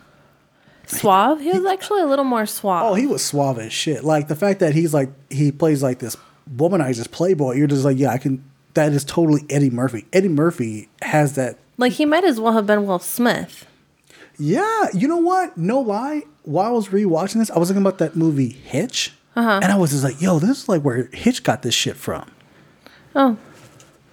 Suave. 0.87 1.41
He 1.41 1.51
was 1.51 1.65
actually 1.65 2.03
a 2.03 2.07
little 2.07 2.27
more 2.27 2.45
suave. 2.47 2.83
Oh, 2.85 2.95
he 2.95 3.07
was 3.07 3.25
suave 3.25 3.59
as 3.59 3.73
shit. 3.73 4.05
Like 4.05 4.29
the 4.29 4.37
fact 4.37 4.61
that 4.61 4.75
he's 4.75 4.93
like 4.93 5.09
he 5.31 5.51
plays 5.51 5.83
like 5.83 5.99
this 5.99 6.17
womanizes 6.55 7.11
playboy. 7.11 7.55
You're 7.55 7.67
just 7.67 7.85
like, 7.85 7.99
yeah, 7.99 8.11
I 8.11 8.19
can. 8.19 8.45
That 8.75 8.93
is 8.93 9.03
totally 9.05 9.45
Eddie 9.49 9.71
Murphy. 9.71 10.05
Eddie 10.13 10.29
Murphy 10.29 10.89
has 11.01 11.37
that 11.37 11.57
Like 11.79 11.93
he 11.93 12.05
might 12.05 12.25
as 12.25 12.39
well 12.39 12.53
have 12.53 12.67
been 12.67 12.87
Will 12.87 12.99
Smith. 12.99 13.67
Yeah, 14.39 14.89
you 14.93 15.09
know 15.09 15.17
what? 15.17 15.57
No 15.57 15.81
lie. 15.81 16.23
While 16.43 16.67
I 16.67 16.71
was 16.71 16.89
rewatching 16.89 17.35
this, 17.37 17.51
I 17.51 17.59
was 17.59 17.69
thinking 17.69 17.83
about 17.83 17.99
that 17.99 18.15
movie 18.17 18.49
Hitch, 18.51 19.15
Uh-huh. 19.37 19.61
and 19.63 19.73
I 19.73 19.77
was 19.77 19.91
just 19.91 20.05
like, 20.05 20.21
"Yo, 20.21 20.39
this 20.39 20.63
is 20.63 20.69
like 20.69 20.83
where 20.83 21.09
Hitch 21.13 21.43
got 21.43 21.63
this 21.63 21.75
shit 21.75 21.97
from." 21.97 22.31
Oh, 23.17 23.37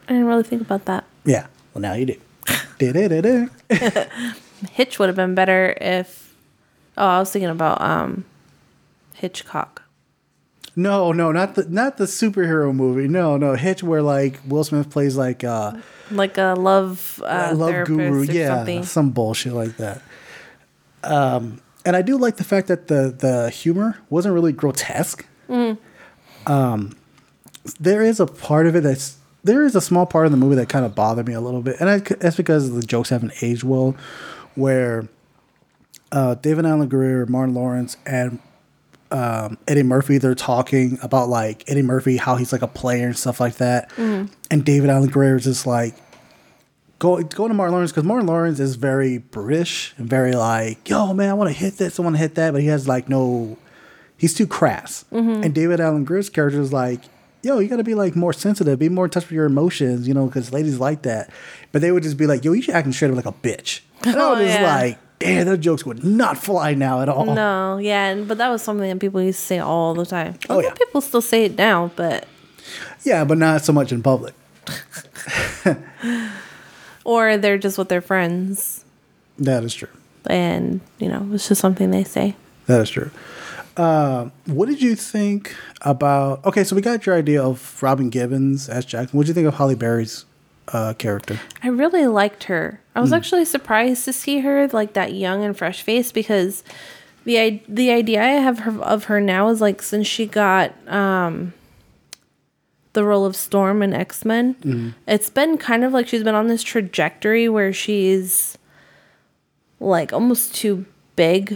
I 0.07 0.13
didn't 0.13 0.25
really 0.25 0.43
think 0.43 0.61
about 0.61 0.85
that. 0.85 1.03
Yeah. 1.25 1.47
Well, 1.73 1.81
now 1.81 1.93
you 1.93 2.05
do. 2.07 2.17
Hitch 4.71 4.99
would 4.99 5.09
have 5.09 5.15
been 5.15 5.35
better 5.35 5.75
if. 5.79 6.33
Oh, 6.97 7.05
I 7.07 7.19
was 7.19 7.31
thinking 7.31 7.49
about 7.49 7.81
um, 7.81 8.25
Hitchcock. 9.13 9.83
no, 10.75 11.11
no, 11.11 11.31
not 11.31 11.55
the 11.55 11.65
not 11.69 11.97
the 11.97 12.05
superhero 12.05 12.73
movie. 12.73 13.07
No, 13.07 13.37
no, 13.37 13.55
Hitch, 13.55 13.81
where 13.83 14.01
like 14.01 14.39
Will 14.47 14.63
Smith 14.63 14.89
plays 14.89 15.15
like 15.17 15.43
uh, 15.43 15.73
Like 16.11 16.37
a 16.37 16.55
love, 16.57 17.21
uh, 17.25 17.53
love 17.55 17.85
guru. 17.87 18.21
or 18.21 18.23
Yeah, 18.25 18.55
something. 18.57 18.83
some 18.83 19.11
bullshit 19.11 19.53
like 19.53 19.77
that. 19.77 20.01
Um, 21.03 21.61
and 21.85 21.95
I 21.95 22.01
do 22.01 22.17
like 22.17 22.37
the 22.37 22.43
fact 22.43 22.67
that 22.67 22.87
the 22.87 23.13
the 23.17 23.49
humor 23.49 23.97
wasn't 24.09 24.33
really 24.33 24.51
grotesque. 24.53 25.25
Mm. 25.49 25.77
um, 26.47 26.95
there 27.79 28.01
is 28.01 28.19
a 28.19 28.25
part 28.25 28.67
of 28.67 28.75
it 28.75 28.81
that's 28.83 29.17
there 29.43 29.65
is 29.65 29.75
a 29.75 29.81
small 29.81 30.05
part 30.05 30.25
of 30.25 30.31
the 30.31 30.37
movie 30.37 30.55
that 30.55 30.69
kind 30.69 30.85
of 30.85 30.95
bothered 30.95 31.27
me 31.27 31.33
a 31.33 31.41
little 31.41 31.61
bit, 31.61 31.77
and 31.79 31.89
I, 31.89 31.97
that's 31.99 32.35
because 32.37 32.71
the 32.73 32.81
jokes 32.81 33.09
haven't 33.09 33.33
aged 33.41 33.63
well. 33.63 33.95
Where 34.55 35.07
uh, 36.11 36.35
David 36.35 36.65
Alan 36.65 36.87
Grier, 36.89 37.25
Martin 37.25 37.55
Lawrence, 37.55 37.97
and 38.05 38.39
um, 39.11 39.57
Eddie 39.67 39.83
Murphy, 39.83 40.17
they're 40.17 40.35
talking 40.35 40.97
about 41.01 41.27
like 41.29 41.63
Eddie 41.69 41.81
Murphy, 41.81 42.17
how 42.17 42.35
he's 42.35 42.51
like 42.51 42.61
a 42.61 42.67
player 42.67 43.07
and 43.07 43.17
stuff 43.17 43.39
like 43.39 43.55
that, 43.57 43.89
Mhm. 43.91 44.29
and 44.49 44.63
David 44.65 44.89
Alan 44.89 45.09
Grier 45.09 45.35
is 45.37 45.43
just 45.45 45.65
like 45.67 45.95
go 47.01 47.21
go 47.23 47.47
to 47.47 47.53
Martin 47.53 47.73
Lawrence 47.73 47.91
because 47.91 48.03
Martin 48.03 48.27
Lawrence 48.27 48.59
is 48.59 48.75
very 48.75 49.17
British 49.17 49.93
and 49.97 50.07
very 50.07 50.33
like, 50.33 50.87
yo 50.87 51.13
man, 51.13 51.29
I 51.29 51.33
want 51.33 51.49
to 51.49 51.55
hit 51.57 51.77
this, 51.77 51.99
I 51.99 52.03
want 52.03 52.15
to 52.15 52.19
hit 52.21 52.35
that, 52.35 52.51
but 52.53 52.61
he 52.61 52.67
has 52.67 52.87
like 52.87 53.09
no, 53.09 53.57
he's 54.17 54.33
too 54.35 54.45
crass. 54.47 55.03
Mhm. 55.11 55.43
And 55.43 55.53
David 55.55 55.79
Alan 55.81 56.03
Grier's 56.03 56.29
character 56.29 56.61
is 56.61 56.71
like, 56.71 57.01
yo, 57.41 57.57
you 57.59 57.67
got 57.67 57.77
to 57.77 57.83
be 57.83 57.95
like 57.95 58.15
more 58.15 58.33
sensitive, 58.33 58.77
be 58.77 58.87
more 58.87 59.05
in 59.05 59.11
touch 59.11 59.23
with 59.23 59.31
your 59.31 59.45
emotions, 59.45 60.07
you 60.07 60.13
know, 60.13 60.27
because 60.27 60.53
ladies 60.53 60.79
like 60.79 61.01
that. 61.01 61.31
But 61.71 61.81
they 61.81 61.91
would 61.91 62.03
just 62.03 62.17
be 62.17 62.27
like, 62.27 62.45
yo, 62.45 62.51
you 62.53 62.61
should 62.61 62.75
acting 62.75 62.93
straight 62.93 63.09
up 63.09 63.15
like 63.17 63.25
a 63.25 63.31
bitch. 63.33 63.81
And 64.05 64.15
I 64.15 64.19
Oh, 64.23 64.29
was 64.35 64.45
just 64.45 64.59
yeah. 64.59 64.75
like, 64.75 64.99
damn, 65.19 65.45
those 65.47 65.57
jokes 65.59 65.85
would 65.85 66.03
not 66.03 66.37
fly 66.37 66.73
now 66.75 67.01
at 67.01 67.09
all. 67.09 67.25
No, 67.33 67.77
yeah, 67.77 68.09
and, 68.09 68.27
but 68.27 68.37
that 68.39 68.49
was 68.49 68.61
something 68.61 68.87
that 68.89 68.99
people 68.99 69.21
used 69.21 69.39
to 69.39 69.45
say 69.45 69.59
all 69.59 69.93
the 69.95 70.05
time. 70.05 70.35
Oh, 70.49 70.59
yeah. 70.59 70.73
People 70.73 71.01
still 71.01 71.21
say 71.21 71.45
it 71.45 71.57
now, 71.57 71.91
but 71.95 72.27
Yeah, 73.03 73.23
but 73.25 73.37
not 73.39 73.61
so 73.63 73.73
much 73.73 73.91
in 73.91 74.01
public. 74.03 74.33
or 77.03 77.37
they're 77.37 77.57
just 77.57 77.77
with 77.77 77.89
their 77.89 78.01
friends, 78.01 78.83
That 79.39 79.63
is 79.63 79.73
true. 79.73 79.89
and 80.27 80.81
you 80.99 81.09
know, 81.09 81.27
it's 81.33 81.47
just 81.47 81.61
something 81.61 81.91
they 81.91 82.03
say. 82.03 82.35
That 82.67 82.81
is 82.81 82.89
true. 82.89 83.11
Uh, 83.77 84.29
what 84.45 84.67
did 84.67 84.81
you 84.81 84.95
think 84.95 85.55
about? 85.81 86.43
Okay, 86.45 86.63
so 86.63 86.75
we 86.75 86.81
got 86.81 87.05
your 87.05 87.15
idea 87.15 87.41
of 87.41 87.81
Robin 87.81 88.09
Givens 88.09 88.67
as 88.69 88.85
Jackson. 88.85 89.17
What 89.17 89.23
did 89.25 89.29
you 89.29 89.33
think 89.33 89.47
of 89.47 89.55
Halle 89.55 89.75
Berry's 89.75 90.25
uh, 90.67 90.93
character? 90.97 91.39
I 91.63 91.69
really 91.69 92.05
liked 92.07 92.43
her. 92.45 92.79
I 92.95 92.99
was 93.01 93.11
Mm. 93.11 93.17
actually 93.17 93.45
surprised 93.45 94.05
to 94.05 94.13
see 94.13 94.39
her 94.41 94.67
like 94.67 94.93
that 94.93 95.13
young 95.13 95.43
and 95.43 95.57
fresh 95.57 95.81
face 95.81 96.11
because 96.11 96.63
the 97.23 97.61
the 97.67 97.91
idea 97.91 98.21
I 98.21 98.27
have 98.41 98.79
of 98.81 99.05
her 99.05 99.21
now 99.21 99.47
is 99.49 99.61
like 99.61 99.81
since 99.81 100.05
she 100.07 100.25
got 100.25 100.73
um 100.87 101.53
the 102.93 103.03
role 103.03 103.25
of 103.25 103.35
Storm 103.35 103.81
in 103.81 103.93
X 103.93 104.25
Men, 104.25 104.55
Mhm. 104.61 104.93
it's 105.07 105.29
been 105.29 105.57
kind 105.57 105.83
of 105.83 105.93
like 105.93 106.07
she's 106.07 106.23
been 106.23 106.35
on 106.35 106.47
this 106.47 106.63
trajectory 106.63 107.47
where 107.47 107.71
she's 107.73 108.57
like 109.79 110.13
almost 110.13 110.55
too 110.55 110.85
big 111.15 111.53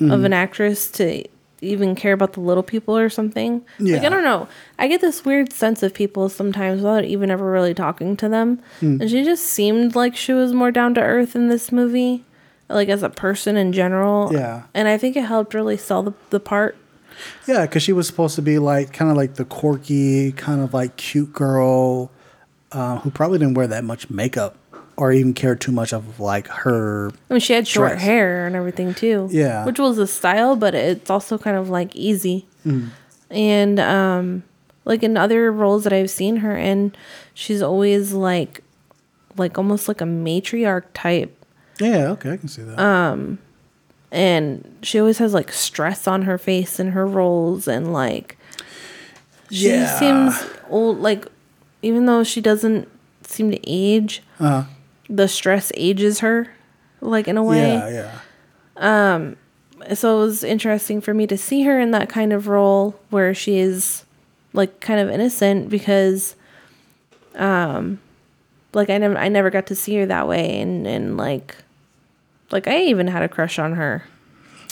of 0.00 0.20
Mhm. 0.20 0.24
an 0.26 0.32
actress 0.32 0.90
to 0.92 1.24
even 1.62 1.94
care 1.94 2.12
about 2.12 2.34
the 2.34 2.40
little 2.40 2.62
people 2.62 2.96
or 2.96 3.08
something. 3.08 3.62
Yeah. 3.78 3.96
Like 3.96 4.04
I 4.04 4.08
don't 4.10 4.22
know. 4.24 4.46
I 4.78 4.88
get 4.88 5.00
this 5.00 5.24
weird 5.24 5.52
sense 5.52 5.82
of 5.82 5.94
people 5.94 6.28
sometimes 6.28 6.82
without 6.82 7.04
even 7.04 7.30
ever 7.30 7.50
really 7.50 7.72
talking 7.74 8.14
to 8.18 8.28
them. 8.28 8.58
Mm. 8.82 9.00
And 9.00 9.10
she 9.10 9.24
just 9.24 9.44
seemed 9.44 9.96
like 9.96 10.14
she 10.14 10.34
was 10.34 10.52
more 10.52 10.70
down 10.70 10.94
to 10.94 11.00
earth 11.00 11.34
in 11.34 11.48
this 11.48 11.72
movie. 11.72 12.24
Like 12.68 12.88
as 12.88 13.02
a 13.02 13.08
person 13.08 13.56
in 13.56 13.72
general. 13.72 14.30
Yeah. 14.32 14.62
And 14.74 14.86
I 14.88 14.98
think 14.98 15.16
it 15.16 15.22
helped 15.24 15.54
really 15.54 15.76
sell 15.76 16.02
the, 16.02 16.12
the 16.30 16.40
part. 16.40 16.76
Yeah, 17.46 17.62
because 17.62 17.82
she 17.82 17.92
was 17.92 18.06
supposed 18.06 18.34
to 18.36 18.42
be 18.42 18.58
like 18.58 18.92
kind 18.92 19.10
of 19.10 19.16
like 19.16 19.34
the 19.34 19.44
quirky, 19.44 20.32
kind 20.32 20.60
of 20.60 20.74
like 20.74 20.96
cute 20.96 21.32
girl 21.32 22.10
uh, 22.72 22.98
who 22.98 23.10
probably 23.10 23.38
didn't 23.38 23.54
wear 23.54 23.66
that 23.66 23.84
much 23.84 24.10
makeup 24.10 24.56
or 24.96 25.12
even 25.12 25.34
care 25.34 25.54
too 25.54 25.72
much 25.72 25.92
of 25.92 26.20
like 26.20 26.48
her. 26.48 27.10
I 27.30 27.34
mean 27.34 27.40
she 27.40 27.52
had 27.52 27.68
short 27.68 27.90
Dress. 27.92 28.02
hair 28.02 28.46
and 28.46 28.56
everything 28.56 28.94
too. 28.94 29.28
Yeah. 29.30 29.64
Which 29.64 29.78
was 29.78 29.98
a 29.98 30.06
style, 30.06 30.56
but 30.56 30.74
it's 30.74 31.10
also 31.10 31.38
kind 31.38 31.56
of 31.56 31.68
like 31.68 31.94
easy. 31.94 32.46
Mm. 32.64 32.88
and 33.30 33.78
um 33.78 34.42
like 34.84 35.02
in 35.04 35.16
other 35.16 35.52
roles 35.52 35.84
that 35.84 35.92
I've 35.92 36.10
seen 36.10 36.38
her 36.38 36.56
in, 36.56 36.92
she's 37.34 37.62
always 37.62 38.12
like 38.12 38.62
like 39.36 39.58
almost 39.58 39.86
like 39.88 40.00
a 40.00 40.04
matriarch 40.04 40.84
type. 40.94 41.44
Yeah, 41.78 42.08
okay, 42.12 42.32
I 42.32 42.36
can 42.38 42.48
see 42.48 42.62
that. 42.62 42.78
Um 42.78 43.38
and 44.16 44.78
she 44.82 44.98
always 44.98 45.18
has 45.18 45.34
like 45.34 45.52
stress 45.52 46.08
on 46.08 46.22
her 46.22 46.38
face 46.38 46.80
in 46.80 46.88
her 46.92 47.06
roles 47.06 47.68
and 47.68 47.92
like 47.92 48.36
she 49.50 49.68
Yeah. 49.70 49.98
seems 49.98 50.42
old 50.70 50.98
like 51.00 51.26
even 51.82 52.06
though 52.06 52.24
she 52.24 52.40
doesn't 52.40 52.88
seem 53.22 53.50
to 53.50 53.60
age, 53.68 54.22
Uh, 54.40 54.64
the 55.08 55.28
stress 55.28 55.70
ages 55.76 56.20
her 56.20 56.48
like 57.00 57.28
in 57.28 57.36
a 57.36 57.44
way. 57.44 57.74
yeah, 57.74 57.88
yeah. 58.78 59.12
Um, 59.12 59.36
so 59.94 60.16
it 60.16 60.20
was 60.26 60.42
interesting 60.42 61.00
for 61.02 61.12
me 61.14 61.26
to 61.26 61.36
see 61.36 61.62
her 61.64 61.78
in 61.78 61.90
that 61.92 62.08
kind 62.08 62.32
of 62.32 62.48
role 62.48 62.98
where 63.10 63.34
she 63.34 63.58
is 63.58 64.04
like 64.54 64.80
kind 64.80 64.98
of 64.98 65.10
innocent 65.10 65.68
because, 65.68 66.34
um, 67.34 68.00
like 68.72 68.88
I 68.90 68.98
never 68.98 69.16
I 69.16 69.28
never 69.28 69.50
got 69.50 69.66
to 69.66 69.74
see 69.74 69.96
her 69.96 70.06
that 70.06 70.26
way 70.26 70.58
and 70.60 70.86
and 70.86 71.16
like, 71.18 71.56
like 72.50 72.66
I 72.66 72.82
even 72.82 73.06
had 73.08 73.22
a 73.22 73.28
crush 73.28 73.58
on 73.58 73.72
her 73.74 74.04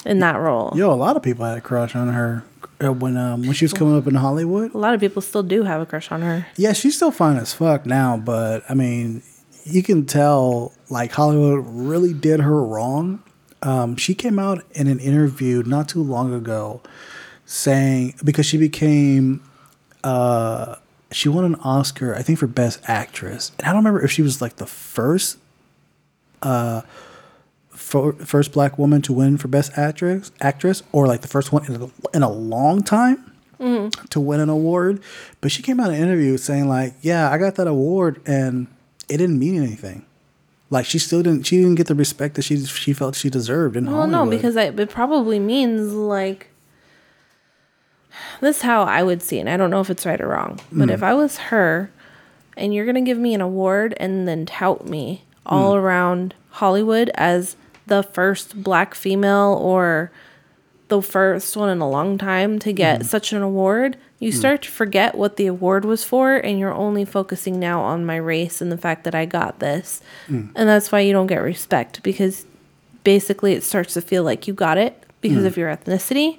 in 0.05 0.20
that 0.20 0.36
role. 0.36 0.72
Yo, 0.76 0.92
a 0.92 0.94
lot 0.94 1.16
of 1.16 1.22
people 1.22 1.44
had 1.44 1.59
a 1.59 1.60
crush 1.60 1.94
on 1.96 2.09
her 2.09 2.44
uh, 2.82 2.92
when 2.92 3.16
um, 3.16 3.42
when 3.42 3.52
she 3.52 3.64
was 3.64 3.72
coming 3.72 3.96
up 3.96 4.06
in 4.06 4.14
Hollywood. 4.14 4.74
A 4.74 4.78
lot 4.78 4.94
of 4.94 5.01
people 5.01 5.22
still 5.22 5.42
do 5.42 5.62
have 5.62 5.80
a 5.80 5.86
crush 5.86 6.10
on 6.10 6.22
her. 6.22 6.46
Yeah, 6.56 6.72
she's 6.72 6.96
still 6.96 7.10
fine 7.10 7.36
as 7.36 7.52
fuck 7.52 7.86
now, 7.86 8.16
but 8.16 8.62
I 8.68 8.74
mean, 8.74 9.22
you 9.64 9.82
can 9.82 10.06
tell 10.06 10.72
like 10.90 11.12
Hollywood 11.12 11.64
really 11.66 12.12
did 12.12 12.40
her 12.40 12.62
wrong. 12.62 13.22
Um, 13.62 13.96
she 13.96 14.14
came 14.14 14.38
out 14.38 14.62
in 14.72 14.88
an 14.88 14.98
interview 14.98 15.62
not 15.64 15.88
too 15.88 16.02
long 16.02 16.34
ago 16.34 16.82
saying 17.46 18.14
because 18.22 18.46
she 18.46 18.59
became 18.59 19.42
uh 20.02 20.76
she 21.10 21.28
won 21.28 21.44
an 21.44 21.55
Oscar, 21.56 22.14
I 22.14 22.22
think 22.22 22.38
for 22.38 22.46
best 22.46 22.80
actress. 22.88 23.52
And 23.59 23.68
I 23.68 23.70
don't 23.70 23.78
remember 23.78 24.02
if 24.02 24.10
she 24.10 24.22
was 24.22 24.42
like 24.42 24.56
the 24.56 24.66
first 24.66 25.38
uh 26.42 26.82
for, 27.85 28.12
first 28.15 28.52
black 28.52 28.78
woman 28.78 29.02
to 29.02 29.12
win 29.12 29.36
for 29.36 29.48
best 29.48 29.70
actress 29.77 30.32
actress 30.40 30.82
or 30.93 31.06
like 31.06 31.20
the 31.20 31.28
first 31.28 31.52
one 31.52 31.65
in 31.66 31.82
a, 31.82 31.90
in 32.16 32.23
a 32.23 32.31
long 32.31 32.82
time 32.82 33.31
Mm-hmm. 33.61 34.06
to 34.06 34.20
win 34.20 34.40
an 34.40 34.48
award. 34.48 35.01
But 35.40 35.52
she 35.52 35.62
came 35.62 35.78
out 35.78 35.89
in 35.90 35.94
an 35.94 36.02
interview 36.02 36.36
saying 36.36 36.69
like, 36.69 36.94
"Yeah, 37.02 37.31
I 37.31 37.39
got 37.39 37.55
that 37.55 37.69
award 37.69 38.20
and 38.27 38.66
it 39.09 39.19
didn't 39.19 39.39
mean 39.39 39.56
anything. 39.62 40.05
Like 40.70 40.85
she 40.86 40.98
still 40.98 41.23
didn't 41.23 41.44
she 41.44 41.59
didn't 41.59 41.77
get 41.77 41.86
the 41.86 41.94
respect 41.94 42.35
that 42.35 42.43
she 42.43 42.56
she 42.66 42.93
felt 42.93 43.15
she 43.15 43.31
deserved 43.31 43.77
in 43.77 43.86
Well, 43.86 43.94
Hollywood." 44.09 44.12
no, 44.12 44.31
because 44.31 44.56
I, 44.56 44.65
it 44.65 44.90
probably 44.90 45.39
means 45.39 45.93
like 45.93 46.48
this 48.40 48.56
is 48.56 48.62
how 48.62 48.82
I 48.82 49.02
would 49.02 49.23
see 49.23 49.39
it. 49.39 49.40
and 49.43 49.48
I 49.51 49.56
don't 49.56 49.70
know 49.70 49.81
if 49.81 49.89
it's 49.90 50.05
right 50.05 50.20
or 50.20 50.28
wrong, 50.28 50.61
but 50.73 50.89
Mm. 50.89 50.93
if 50.94 51.02
I 51.02 51.15
was 51.15 51.39
her, 51.55 51.90
and 52.56 52.74
you're 52.74 52.86
gonna 52.86 53.01
give 53.02 53.19
me 53.19 53.35
an 53.35 53.40
award 53.40 53.94
and 53.98 54.27
then 54.28 54.47
tout 54.47 54.86
me 54.86 55.24
all 55.47 55.77
around 55.77 56.35
Hollywood 56.51 57.11
as 57.15 57.56
the 57.86 58.02
first 58.02 58.62
black 58.62 58.94
female 58.94 59.59
or 59.61 60.11
the 60.89 61.01
first 61.01 61.56
one 61.56 61.69
in 61.70 61.81
a 61.81 61.89
long 61.89 62.19
time 62.19 62.59
to 62.61 62.73
get 62.73 63.01
mm-hmm. 63.01 63.09
such 63.09 63.32
an 63.32 63.43
award, 63.43 63.97
you 64.19 64.31
mm. 64.31 64.35
start 64.35 64.62
to 64.62 64.70
forget 64.70 65.15
what 65.15 65.36
the 65.36 65.47
award 65.47 65.85
was 65.85 66.05
for 66.05 66.36
and 66.36 66.59
you're 66.59 66.74
only 66.74 67.05
focusing 67.05 67.59
now 67.59 67.81
on 67.81 68.05
my 68.05 68.16
race 68.16 68.61
and 68.61 68.70
the 68.70 68.78
fact 68.78 69.05
that 69.05 69.15
I 69.15 69.24
got 69.24 69.59
this. 69.61 70.02
Mm. 70.28 70.52
And 70.55 70.69
that's 70.69 70.93
why 70.93 71.01
you 71.01 71.12
don't 71.12 71.27
get 71.27 71.43
respect 71.43 72.02
because 72.02 72.47
basically 73.02 73.52
it 73.52 73.62
starts 73.62 73.94
to 73.94 74.02
feel 74.02 74.23
like 74.23 74.47
you 74.47 74.55
got 74.55 74.78
it 74.78 75.02
because 75.20 75.44
mm. 75.44 75.47
of 75.47 75.56
your 75.56 75.74
ethnicity 75.74 76.39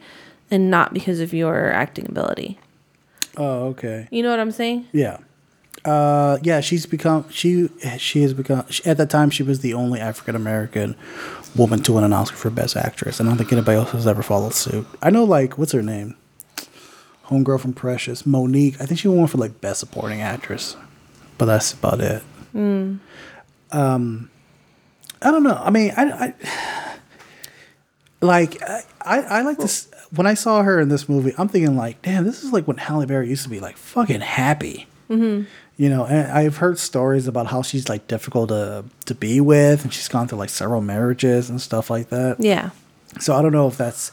and 0.52 0.70
not 0.70 0.94
because 0.94 1.20
of 1.20 1.34
your 1.34 1.72
acting 1.72 2.08
ability. 2.08 2.60
Oh, 3.38 3.68
okay. 3.68 4.08
You 4.12 4.24
know 4.24 4.30
what 4.30 4.40
I'm 4.40 4.52
saying? 4.52 4.88
Yeah. 4.92 5.18
Uh, 5.86 6.40
yeah, 6.42 6.62
she's 6.62 6.88
become 6.88 7.30
she 7.30 7.70
she 7.98 8.24
has 8.24 8.34
become 8.34 8.66
she, 8.70 8.84
at 8.86 8.98
that 8.98 9.10
time 9.10 9.30
she 9.30 9.44
was 9.44 9.60
the 9.60 9.74
only 9.76 10.00
African 10.00 10.36
American 10.36 10.96
woman 11.56 11.82
to 11.84 11.94
win 11.94 12.04
an 12.04 12.12
Oscar 12.12 12.36
for 12.36 12.50
Best 12.50 12.76
Actress. 12.76 13.22
I 13.22 13.24
don't 13.24 13.38
think 13.38 13.54
anybody 13.54 13.78
else 13.78 13.92
has 13.92 14.08
ever 14.08 14.24
followed 14.24 14.54
suit. 14.56 14.88
I 15.04 15.12
know 15.12 15.24
like 15.24 15.60
what's 15.60 15.74
her 15.74 15.84
name, 15.84 16.16
homegirl 17.26 17.60
from 17.60 17.74
Precious, 17.74 18.24
Mo'Nique. 18.24 18.82
I 18.82 18.86
think 18.88 19.00
she 19.00 19.08
won 19.08 19.28
for 19.28 19.38
like 19.38 19.62
Best 19.62 19.80
Supporting 19.80 20.22
Actress, 20.22 20.76
but 21.38 21.46
that's 21.46 21.72
about 21.74 22.02
it. 22.02 22.24
Um, 23.72 24.32
I 25.22 25.30
don't 25.32 25.44
know. 25.44 25.62
I 25.64 25.70
mean, 25.70 25.94
I, 25.96 26.04
I 26.28 26.98
like 28.22 28.60
I, 28.64 28.82
I 29.02 29.42
like 29.44 29.58
this. 29.60 29.88
When 30.16 30.26
I 30.26 30.34
saw 30.34 30.64
her 30.64 30.80
in 30.80 30.90
this 30.90 31.08
movie, 31.08 31.34
I'm 31.38 31.48
thinking 31.48 31.76
like, 31.76 32.02
damn, 32.02 32.24
this 32.24 32.44
is 32.44 32.52
like 32.52 32.68
when 32.68 32.78
Halle 32.78 33.06
Berry 33.06 33.30
used 33.30 33.44
to 33.44 33.50
be 33.50 33.60
like 33.60 33.78
fucking 33.78 34.22
happy. 34.22 34.88
You 35.78 35.90
know, 35.90 36.06
and 36.06 36.32
I've 36.32 36.58
heard 36.58 36.80
stories 36.80 37.28
about 37.28 37.48
how 37.48 37.62
she's 37.62 37.90
like 37.90 38.08
difficult 38.08 38.48
to 38.50 38.86
to 39.06 39.16
be 39.16 39.42
with, 39.42 39.84
and 39.84 39.94
she's 39.94 40.08
gone 40.08 40.28
through 40.28 40.38
like 40.38 40.50
several 40.50 40.82
marriages 40.82 41.50
and 41.50 41.60
stuff 41.62 41.90
like 41.90 42.10
that. 42.10 42.38
Yeah. 42.40 42.70
So 43.20 43.36
I 43.36 43.42
don't 43.42 43.52
know 43.52 43.68
if 43.68 43.78
that's 43.78 44.12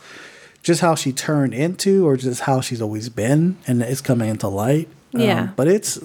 just 0.65 0.81
how 0.81 0.95
she 0.97 1.13
turned 1.13 1.55
into, 1.55 2.07
or 2.07 2.17
just 2.17 2.43
how 2.43 2.61
she's 2.61 2.83
always 2.83 3.09
been, 3.09 3.57
and 3.67 3.81
it's 3.83 4.01
coming 4.01 4.29
into 4.29 4.49
light. 4.49 4.89
Um, 5.15 5.21
Yeah. 5.21 5.49
but 5.55 5.69
it's 5.69 5.99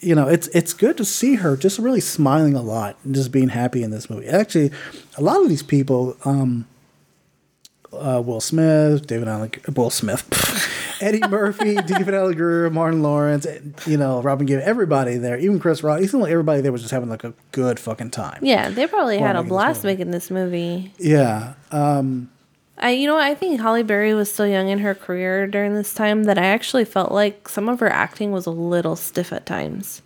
you 0.00 0.14
know 0.14 0.28
it's 0.28 0.48
it's 0.48 0.72
good 0.72 0.96
to 0.96 1.04
see 1.04 1.34
her 1.36 1.56
just 1.56 1.78
really 1.78 2.00
smiling 2.00 2.54
a 2.54 2.62
lot 2.62 2.96
and 3.04 3.14
just 3.14 3.30
being 3.32 3.50
happy 3.50 3.82
in 3.82 3.90
this 3.90 4.08
movie. 4.08 4.26
Actually, 4.28 4.70
a 5.18 5.22
lot 5.22 5.42
of 5.42 5.48
these 5.50 5.62
people, 5.62 6.16
um, 6.24 6.66
uh, 7.92 8.22
Will 8.24 8.40
Smith, 8.40 9.06
David 9.06 9.28
Alan, 9.28 9.50
Will 9.74 9.90
Smith, 9.90 10.98
Eddie 11.00 11.26
Murphy, 11.28 11.74
David 11.86 12.14
Alan 12.14 12.34
Grier, 12.36 12.70
Martin 12.70 13.02
Lawrence, 13.02 13.46
you 13.86 13.96
know 13.96 14.22
Robin 14.22 14.46
Gibb, 14.46 14.60
everybody 14.60 15.16
there, 15.16 15.38
even 15.38 15.58
Chris 15.58 15.82
Rock. 15.82 16.00
Seemed 16.00 16.22
like 16.22 16.32
everybody 16.32 16.60
there 16.60 16.72
was 16.72 16.82
just 16.82 16.92
having 16.92 17.08
like 17.08 17.24
a 17.24 17.34
good 17.52 17.78
fucking 17.78 18.10
time. 18.10 18.40
Yeah, 18.42 18.70
they 18.70 18.86
probably 18.86 19.18
had 19.18 19.36
a 19.36 19.42
blast 19.42 19.84
making 19.84 20.10
this 20.10 20.30
movie. 20.30 20.92
Yeah. 20.98 21.54
Um, 21.70 22.30
I 22.78 22.90
you 22.90 23.06
know 23.06 23.18
I 23.18 23.34
think 23.34 23.60
Halle 23.60 23.82
Berry 23.82 24.14
was 24.14 24.32
still 24.32 24.46
young 24.46 24.68
in 24.68 24.78
her 24.78 24.94
career 24.94 25.46
during 25.46 25.74
this 25.74 25.92
time 25.92 26.24
that 26.24 26.38
I 26.38 26.46
actually 26.46 26.84
felt 26.84 27.12
like 27.12 27.48
some 27.48 27.68
of 27.68 27.80
her 27.80 27.90
acting 27.90 28.32
was 28.32 28.46
a 28.46 28.50
little 28.50 28.96
stiff 28.96 29.32
at 29.32 29.46
times. 29.46 30.02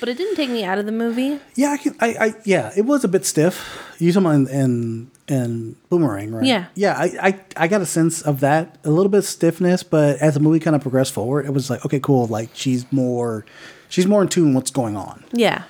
But 0.00 0.08
it 0.08 0.16
didn't 0.16 0.36
take 0.36 0.50
me 0.50 0.64
out 0.64 0.78
of 0.78 0.86
the 0.86 0.92
movie. 0.92 1.40
Yeah, 1.54 1.70
I 1.70 1.76
can. 1.76 1.96
I, 2.00 2.06
I 2.06 2.34
yeah, 2.44 2.72
it 2.76 2.82
was 2.82 3.04
a 3.04 3.08
bit 3.08 3.24
stiff. 3.24 3.94
You 3.98 4.12
talking 4.12 4.30
in, 4.30 4.48
in 4.48 5.10
in 5.28 5.76
Boomerang, 5.88 6.32
right? 6.32 6.44
Yeah. 6.44 6.66
yeah. 6.74 6.94
I, 6.96 7.28
I 7.28 7.40
I 7.56 7.68
got 7.68 7.80
a 7.80 7.86
sense 7.86 8.22
of 8.22 8.40
that, 8.40 8.78
a 8.84 8.90
little 8.90 9.10
bit 9.10 9.18
of 9.18 9.24
stiffness, 9.24 9.82
but 9.82 10.18
as 10.18 10.34
the 10.34 10.40
movie 10.40 10.60
kind 10.60 10.74
of 10.74 10.82
progressed 10.82 11.12
forward, 11.12 11.46
it 11.46 11.52
was 11.52 11.70
like, 11.70 11.84
okay, 11.84 12.00
cool. 12.00 12.26
Like 12.26 12.50
she's 12.54 12.90
more, 12.92 13.44
she's 13.88 14.06
more 14.06 14.22
in 14.22 14.28
tune 14.28 14.48
with 14.48 14.54
what's 14.56 14.70
going 14.70 14.96
on. 14.96 15.24
Yeah. 15.32 15.64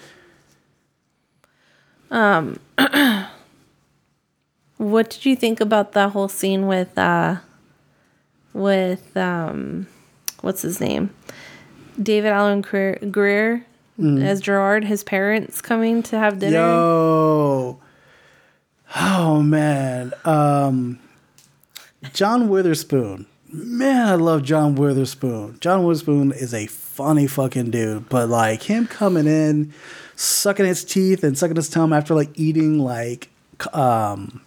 Um 2.10 2.58
what 4.78 5.10
did 5.10 5.26
you 5.26 5.36
think 5.36 5.60
about 5.60 5.92
that 5.92 6.10
whole 6.12 6.28
scene 6.28 6.66
with 6.66 6.96
uh 6.96 7.36
with 8.54 9.16
um 9.16 9.86
what's 10.40 10.62
his 10.62 10.80
name? 10.80 11.10
David 12.00 12.28
Alan 12.28 12.60
Grier, 12.60 12.98
Grier 13.10 13.66
as 14.00 14.40
Gerard, 14.40 14.84
his 14.84 15.02
parents 15.02 15.60
coming 15.60 16.04
to 16.04 16.18
have 16.18 16.38
dinner. 16.38 16.58
Yo, 16.58 17.80
oh 18.96 19.42
man, 19.42 20.12
um, 20.24 20.98
John 22.12 22.48
Witherspoon. 22.48 23.26
Man, 23.50 24.06
I 24.06 24.14
love 24.14 24.42
John 24.42 24.74
Witherspoon. 24.74 25.58
John 25.60 25.84
Witherspoon 25.84 26.32
is 26.32 26.52
a 26.52 26.66
funny 26.66 27.26
fucking 27.26 27.70
dude, 27.70 28.08
but 28.08 28.28
like 28.28 28.62
him 28.64 28.86
coming 28.86 29.26
in, 29.26 29.72
sucking 30.16 30.66
his 30.66 30.84
teeth 30.84 31.24
and 31.24 31.38
sucking 31.38 31.56
his 31.56 31.70
tongue 31.70 31.92
after 31.92 32.14
like 32.14 32.30
eating 32.38 32.78
like 32.78 33.30
um 33.72 34.42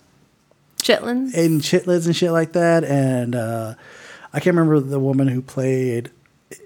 Chitlins. 0.81 1.33
and 1.35 1.61
chitlins 1.61 2.05
and 2.05 2.15
shit 2.15 2.31
like 2.31 2.53
that. 2.53 2.83
And 2.83 3.35
uh, 3.35 3.75
I 4.33 4.39
can't 4.39 4.55
remember 4.55 4.79
the 4.79 4.99
woman 4.99 5.27
who 5.27 5.41
played 5.41 6.11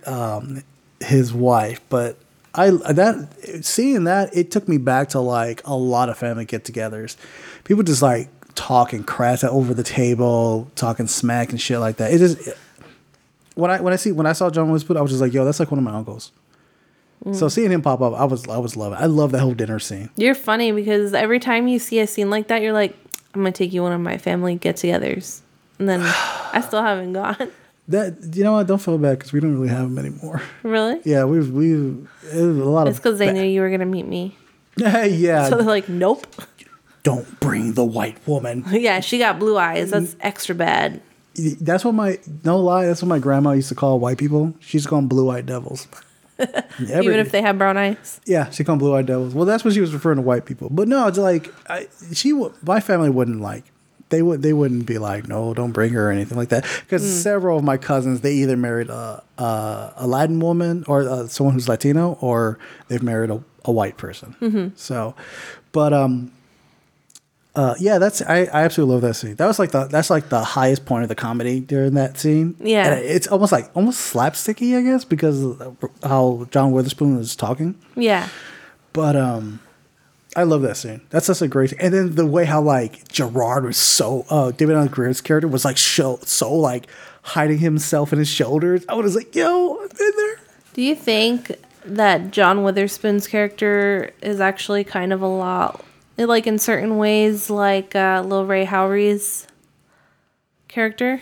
um, 0.05 0.63
his 0.99 1.33
wife, 1.33 1.81
but 1.89 2.17
I 2.57 2.93
that 2.93 3.63
seeing 3.63 4.05
that 4.05 4.35
it 4.35 4.51
took 4.51 4.67
me 4.67 4.77
back 4.77 5.09
to 5.09 5.19
like 5.19 5.61
a 5.65 5.75
lot 5.75 6.09
of 6.09 6.17
family 6.17 6.45
get-togethers. 6.45 7.17
People 7.63 7.83
just 7.83 8.01
like 8.01 8.29
talking 8.55 9.03
crap 9.03 9.43
over 9.43 9.73
the 9.73 9.83
table, 9.83 10.69
talking 10.75 11.07
smack 11.07 11.49
and 11.51 11.59
shit 11.59 11.79
like 11.79 11.97
that. 11.97 12.13
It 12.13 12.19
just 12.19 12.49
when 13.55 13.71
I 13.71 13.81
when 13.81 13.93
I 13.93 13.97
see 13.97 14.11
when 14.11 14.25
I 14.25 14.33
saw 14.33 14.49
John 14.49 14.69
Witherspoon, 14.69 14.97
I 14.97 15.01
was 15.01 15.11
just 15.11 15.21
like, 15.21 15.33
yo, 15.33 15.45
that's 15.45 15.59
like 15.59 15.71
one 15.71 15.77
of 15.77 15.83
my 15.83 15.93
uncles. 15.93 16.31
Mm. 17.25 17.35
So 17.35 17.47
seeing 17.47 17.71
him 17.71 17.81
pop 17.81 18.01
up, 18.01 18.13
I 18.13 18.25
was 18.25 18.47
I 18.47 18.57
was 18.57 18.75
loving. 18.75 18.97
it. 18.99 19.01
I 19.01 19.05
love 19.05 19.31
that 19.31 19.39
whole 19.39 19.53
dinner 19.53 19.79
scene. 19.79 20.09
You're 20.15 20.35
funny 20.35 20.71
because 20.71 21.13
every 21.13 21.39
time 21.39 21.67
you 21.67 21.79
see 21.79 21.99
a 21.99 22.07
scene 22.07 22.29
like 22.29 22.47
that, 22.47 22.61
you're 22.61 22.73
like, 22.73 22.95
I'm 23.33 23.41
gonna 23.41 23.51
take 23.51 23.73
you 23.73 23.81
one 23.81 23.91
of 23.91 24.01
my 24.01 24.17
family 24.17 24.55
get-togethers, 24.55 25.41
and 25.79 25.89
then 25.89 26.01
I 26.53 26.63
still 26.65 26.81
haven't 26.81 27.13
gone. 27.13 27.51
That 27.87 28.15
you 28.35 28.43
know 28.43 28.53
what? 28.53 28.65
Don't 28.67 28.79
feel 28.81 28.97
bad 28.97 29.19
because 29.19 29.31
we 29.31 29.39
don't 29.39 29.53
really 29.53 29.67
have 29.69 29.81
them 29.93 29.99
anymore. 29.99 30.41
really? 30.63 30.99
Yeah, 31.05 31.25
we've 31.25 31.49
we've 31.51 32.07
it 32.33 32.41
was 32.41 32.57
a 32.57 32.63
lot 32.65 32.87
It's 32.87 32.97
of. 32.97 33.03
because 33.03 33.19
they 33.19 33.31
knew 33.31 33.43
you 33.43 33.61
were 33.61 33.69
gonna 33.69 33.85
meet 33.85 34.07
me. 34.07 34.35
yeah, 34.77 35.47
So 35.49 35.57
they're 35.57 35.63
like, 35.65 35.87
nope. 35.87 36.25
don't 37.03 37.39
bring 37.39 37.73
the 37.73 37.85
white 37.85 38.17
woman. 38.27 38.65
yeah, 38.71 38.99
she 39.01 39.19
got 39.19 39.37
blue 39.39 39.57
eyes. 39.57 39.91
That's 39.91 40.15
extra 40.19 40.55
bad. 40.55 41.01
That's 41.61 41.85
what 41.85 41.93
my 41.93 42.17
no 42.43 42.57
lie. 42.59 42.85
That's 42.85 43.01
what 43.01 43.07
my 43.09 43.19
grandma 43.19 43.51
used 43.51 43.69
to 43.69 43.75
call 43.75 43.99
white 43.99 44.17
people. 44.17 44.53
She's 44.59 44.73
used 44.75 44.85
to 44.85 44.89
call 44.89 44.99
them 44.99 45.07
blue 45.07 45.29
eyed 45.29 45.45
devils. 45.45 45.87
Every- 46.39 47.05
Even 47.05 47.19
if 47.19 47.31
they 47.31 47.41
have 47.41 47.57
brown 47.57 47.77
eyes. 47.77 48.19
yeah, 48.25 48.49
she 48.49 48.63
called 48.63 48.79
blue 48.79 48.95
eyed 48.95 49.05
devils. 49.05 49.33
Well, 49.35 49.45
that's 49.45 49.63
what 49.63 49.73
she 49.73 49.79
was 49.79 49.93
referring 49.93 50.15
to 50.17 50.21
white 50.23 50.45
people. 50.45 50.69
But 50.71 50.87
no, 50.87 51.07
it's 51.07 51.17
like 51.17 51.53
I, 51.69 51.87
she. 52.13 52.33
My 52.63 52.79
family 52.79 53.09
wouldn't 53.09 53.41
like. 53.41 53.63
They 54.09 54.21
would. 54.21 54.41
They 54.41 54.53
wouldn't 54.53 54.85
be 54.85 54.97
like, 54.99 55.27
no, 55.27 55.53
don't 55.53 55.71
bring 55.71 55.93
her 55.93 56.09
or 56.09 56.11
anything 56.11 56.37
like 56.37 56.49
that. 56.49 56.63
Because 56.81 57.03
several 57.23 57.57
of 57.57 57.63
my 57.63 57.77
cousins, 57.77 58.21
they 58.21 58.33
either 58.35 58.55
married 58.55 58.89
a 58.89 59.23
a, 59.37 59.93
a 59.97 60.07
Latin 60.07 60.39
woman 60.39 60.83
or 60.87 61.01
uh, 61.01 61.27
someone 61.27 61.55
who's 61.55 61.67
Latino, 61.67 62.17
or 62.21 62.59
they've 62.87 63.01
married 63.01 63.31
a, 63.31 63.43
a 63.65 63.71
white 63.71 63.97
person. 63.97 64.73
So, 64.75 65.15
but 65.71 65.91
um, 65.91 66.31
uh, 67.55 67.73
yeah, 67.79 67.97
that's 67.97 68.21
I, 68.21 68.41
I 68.41 68.63
absolutely 68.63 68.93
love 68.93 69.01
that 69.03 69.13
scene. 69.13 69.35
That 69.35 69.47
was 69.47 69.59
like 69.59 69.71
the 69.71 69.85
that's 69.85 70.09
like 70.09 70.29
the 70.29 70.43
highest 70.43 70.85
point 70.85 71.03
of 71.03 71.09
the 71.09 71.15
comedy 71.15 71.59
during 71.59 71.93
that 71.93 72.17
scene. 72.19 72.55
Yeah. 72.59 72.93
And 72.93 73.05
it's 73.05 73.27
almost 73.27 73.51
like 73.51 73.71
almost 73.75 74.13
slapsticky, 74.13 74.77
I 74.77 74.81
guess, 74.81 75.05
because 75.05 75.43
of 75.43 75.77
how 76.03 76.47
John 76.51 76.73
Witherspoon 76.73 77.17
was 77.17 77.35
talking. 77.35 77.75
Yeah. 77.95 78.27
But 78.91 79.15
um, 79.15 79.61
I 80.35 80.43
love 80.43 80.61
that 80.63 80.75
scene. 80.77 81.01
That's 81.09 81.27
just 81.27 81.41
a 81.41 81.47
great. 81.47 81.73
And 81.79 81.93
then 81.93 82.15
the 82.15 82.25
way 82.25 82.45
how 82.45 82.61
like 82.61 83.07
Gerard 83.07 83.63
was 83.63 83.77
so 83.77 84.25
uh 84.29 84.51
David 84.51 84.75
Alan 84.75 84.89
Grier's 84.89 85.21
character 85.21 85.47
was 85.47 85.63
like 85.63 85.77
show 85.77 86.19
so 86.23 86.53
like 86.53 86.87
hiding 87.21 87.59
himself 87.59 88.11
in 88.13 88.19
his 88.19 88.27
shoulders. 88.27 88.85
I 88.89 88.95
was 88.95 89.15
like, 89.15 89.33
yo, 89.35 89.79
I've 89.83 89.97
been 89.97 90.11
there. 90.17 90.39
Do 90.73 90.81
you 90.81 90.95
think 90.95 91.51
that 91.85 92.31
John 92.31 92.63
Witherspoon's 92.63 93.27
character 93.27 94.11
is 94.21 94.39
actually 94.41 94.83
kind 94.83 95.13
of 95.13 95.21
a 95.21 95.27
lot, 95.27 95.83
like 96.17 96.47
in 96.47 96.59
certain 96.59 96.97
ways, 96.97 97.49
like 97.49 97.95
uh, 97.95 98.23
Lil 98.25 98.45
Rel 98.45 98.65
Howery's 98.65 99.47
character? 100.67 101.21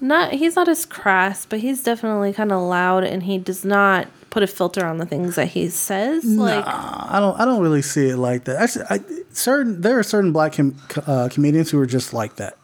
Not 0.00 0.32
he's 0.32 0.56
not 0.56 0.68
as 0.68 0.86
crass, 0.86 1.44
but 1.44 1.58
he's 1.58 1.82
definitely 1.82 2.32
kind 2.32 2.52
of 2.52 2.62
loud, 2.62 3.04
and 3.04 3.24
he 3.24 3.36
does 3.38 3.64
not 3.64 4.06
put 4.30 4.42
a 4.42 4.46
filter 4.46 4.84
on 4.86 4.98
the 4.98 5.06
things 5.06 5.36
that 5.36 5.48
he 5.48 5.68
says. 5.68 6.24
Like, 6.24 6.64
I 6.66 7.18
don't. 7.20 7.38
I 7.40 7.44
don't 7.44 7.62
really 7.62 7.82
see 7.82 8.08
it 8.08 8.16
like 8.16 8.44
that. 8.44 8.56
Actually, 8.56 8.84
I, 8.90 9.00
certain 9.32 9.80
there 9.80 9.98
are 9.98 10.02
certain 10.02 10.32
black 10.32 10.52
com- 10.54 10.76
uh, 11.06 11.28
comedians 11.30 11.70
who 11.70 11.78
are 11.80 11.86
just 11.86 12.12
like 12.12 12.36
that. 12.36 12.56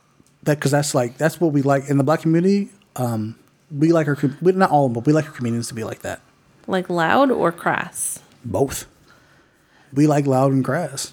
That 0.45 0.57
because 0.59 0.71
that's 0.73 0.95
like 0.95 1.17
that's 1.17 1.41
what 1.41 1.53
we 1.53 1.63
like 1.63 1.89
in 1.89 1.99
the 1.99 2.05
black 2.05 2.21
community. 2.21 2.69
Um, 2.97 3.37
we 3.77 3.93
like 3.93 4.07
our 4.09 4.17
we, 4.43 4.53
not 4.53 4.71
all 4.71 4.87
of 4.87 4.91
them, 4.93 5.03
but 5.03 5.07
we 5.07 5.13
like 5.13 5.25
our 5.27 5.33
comedians 5.33 5.69
to 5.69 5.75
be 5.75 5.85
like 5.85 6.01
that. 6.01 6.21
like 6.67 6.89
loud 6.91 7.31
or 7.31 7.51
crass. 7.51 8.21
Both. 8.45 8.87
We 9.93 10.07
like 10.07 10.27
loud 10.27 10.53
and 10.53 10.65
crass. 10.65 11.13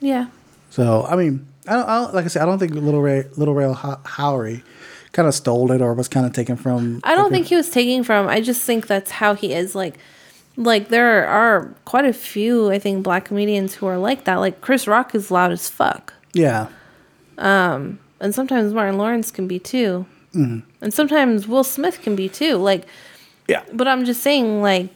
Yeah. 0.00 0.26
So 0.70 1.04
I 1.08 1.16
mean, 1.16 1.46
I 1.66 1.72
don't, 1.76 1.88
I 1.88 2.00
don't 2.02 2.14
like 2.14 2.24
I 2.26 2.28
said, 2.28 2.42
I 2.42 2.46
don't 2.46 2.58
think 2.58 2.72
Little 2.74 3.00
Rel 3.00 3.24
Little 3.36 3.54
Rel 3.54 3.74
Ho- 3.74 4.00
Howery 4.04 4.62
kind 5.16 5.26
of 5.26 5.34
stole 5.34 5.72
it 5.72 5.80
or 5.80 5.94
was 5.94 6.08
kind 6.08 6.26
of 6.26 6.32
taken 6.34 6.56
from. 6.56 7.00
I 7.02 7.14
don't 7.14 7.30
think 7.32 7.46
he 7.46 7.56
was 7.56 7.70
taking 7.70 8.04
from. 8.04 8.28
I 8.28 8.42
just 8.42 8.60
think 8.62 8.86
that's 8.86 9.10
how 9.10 9.34
he 9.34 9.54
is. 9.54 9.74
Like, 9.74 9.94
Like 10.58 10.88
there 10.88 11.26
are 11.26 11.74
quite 11.86 12.04
a 12.04 12.12
few, 12.12 12.70
I 12.70 12.78
think, 12.78 13.02
black 13.02 13.24
comedians 13.24 13.74
who 13.74 13.86
are 13.86 13.96
like 13.98 14.24
that. 14.24 14.36
Like 14.36 14.60
Chris 14.60 14.86
Rock 14.86 15.14
is 15.14 15.30
loud 15.30 15.52
as 15.52 15.68
fuck. 15.70 16.12
Yeah. 16.34 16.68
Um, 17.38 17.98
and 18.20 18.34
sometimes 18.34 18.72
Martin 18.74 18.98
Lawrence 18.98 19.30
can 19.30 19.46
be 19.48 19.58
too. 19.58 20.04
Mhm. 20.34 20.62
And 20.82 20.92
sometimes 20.92 21.48
Will 21.48 21.64
Smith 21.64 22.02
can 22.02 22.14
be 22.14 22.28
too. 22.28 22.56
Like, 22.56 22.84
yeah. 23.48 23.62
But 23.72 23.88
I'm 23.88 24.04
just 24.04 24.22
saying, 24.22 24.60
like, 24.62 24.88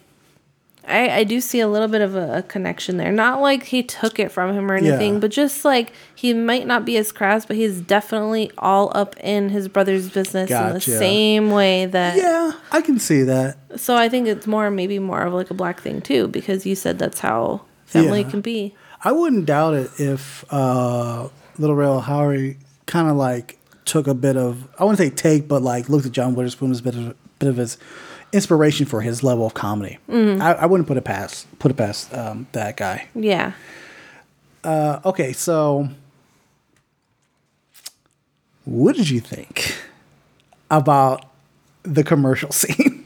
I 0.88 1.10
I 1.18 1.24
do 1.24 1.40
see 1.40 1.60
a 1.60 1.68
little 1.68 1.88
bit 1.88 2.00
of 2.00 2.14
a, 2.16 2.38
a 2.38 2.42
connection 2.42 2.96
there. 2.96 3.12
Not 3.12 3.40
like 3.40 3.64
he 3.64 3.82
took 3.82 4.18
it 4.18 4.30
from 4.32 4.54
him 4.54 4.70
or 4.70 4.74
anything, 4.74 5.14
Yeah. 5.14 5.20
but 5.20 5.30
just 5.30 5.64
like 5.64 5.92
he 6.14 6.32
might 6.34 6.66
not 6.66 6.84
be 6.84 6.96
as 6.96 7.12
crass, 7.12 7.44
but 7.46 7.56
he's 7.56 7.80
definitely 7.80 8.50
all 8.58 8.90
up 8.94 9.16
in 9.20 9.50
his 9.50 9.68
brother's 9.68 10.08
business 10.10 10.50
in 10.50 10.72
the 10.72 10.80
same 10.80 11.50
way 11.50 11.86
that. 11.86 12.16
Yeah, 12.16 12.52
I 12.72 12.80
can 12.80 12.98
see 12.98 13.22
that. 13.24 13.56
So 13.76 13.96
I 13.96 14.08
think 14.08 14.26
it's 14.26 14.46
more 14.46 14.70
maybe 14.70 14.98
more 14.98 15.22
of 15.22 15.32
like 15.32 15.50
a 15.50 15.54
black 15.54 15.80
thing 15.80 16.00
too, 16.00 16.28
because 16.28 16.64
you 16.66 16.74
said 16.74 16.98
that's 16.98 17.20
how 17.20 17.62
family 17.84 18.22
Yeah. 18.22 18.30
can 18.30 18.40
be. 18.40 18.74
I 19.04 19.12
wouldn't 19.12 19.46
doubt 19.46 19.74
it 19.74 19.90
if 19.98 20.44
uh, 20.50 21.28
Little 21.58 21.76
Rel 21.76 22.02
Howery 22.02 22.56
kind 22.86 23.08
of 23.08 23.16
like 23.16 23.58
took 23.84 24.06
a 24.06 24.14
bit 24.14 24.36
of 24.36 24.68
I 24.78 24.84
wouldn't 24.84 24.98
say 24.98 25.10
take, 25.10 25.46
but 25.48 25.62
like 25.62 25.88
looked 25.88 26.06
at 26.06 26.12
John 26.12 26.34
Witherspoon 26.34 26.70
as 26.70 26.80
a 26.80 26.82
bit 26.82 26.94
of 26.96 27.16
bit 27.40 27.48
of 27.48 27.56
his 27.56 27.76
inspiration 28.32 28.86
for 28.86 29.00
his 29.00 29.24
level 29.24 29.44
of 29.46 29.54
comedy. 29.54 29.98
Mhm. 30.08 30.40
I, 30.40 30.52
I 30.52 30.66
wouldn't 30.66 30.86
put 30.86 30.96
it 30.96 31.02
past 31.04 31.46
put 31.58 31.72
it 31.72 31.76
past 31.76 32.14
um, 32.14 32.46
that 32.52 32.76
guy. 32.76 33.08
Yeah. 33.16 33.52
Uh, 34.62 35.00
okay, 35.04 35.32
so 35.32 35.88
what 38.64 38.94
did 38.94 39.08
you 39.10 39.18
think 39.20 39.74
about 40.70 41.24
the 41.82 42.04
commercial 42.04 42.52
scene? 42.60 43.04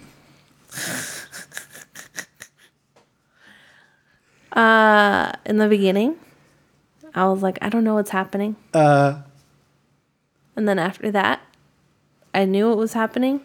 Uh, 4.53 5.33
in 5.45 5.59
the 5.59 5.69
beginning, 5.69 6.17
I 7.15 7.27
was 7.27 7.43
like, 7.43 7.59
I 7.63 7.69
don't 7.69 7.85
know 7.85 7.95
what's 7.95 8.11
happening. 8.11 8.57
Uh, 8.73 9.23
And 10.57 10.69
then 10.69 10.79
after 10.79 11.11
that, 11.11 11.41
I 12.33 12.45
knew 12.45 12.71
it 12.73 12.77
was 12.77 12.93
happening, 12.93 13.41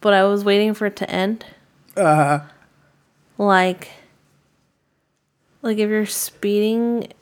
but 0.00 0.12
I 0.14 0.24
was 0.24 0.44
waiting 0.44 0.74
for 0.74 0.86
it 0.86 0.96
to 0.96 1.10
end. 1.10 1.44
uh, 1.96 2.40
Like, 3.38 3.88
like 5.62 5.78
if 5.78 5.88
you're 5.88 6.06
speeding 6.06 7.12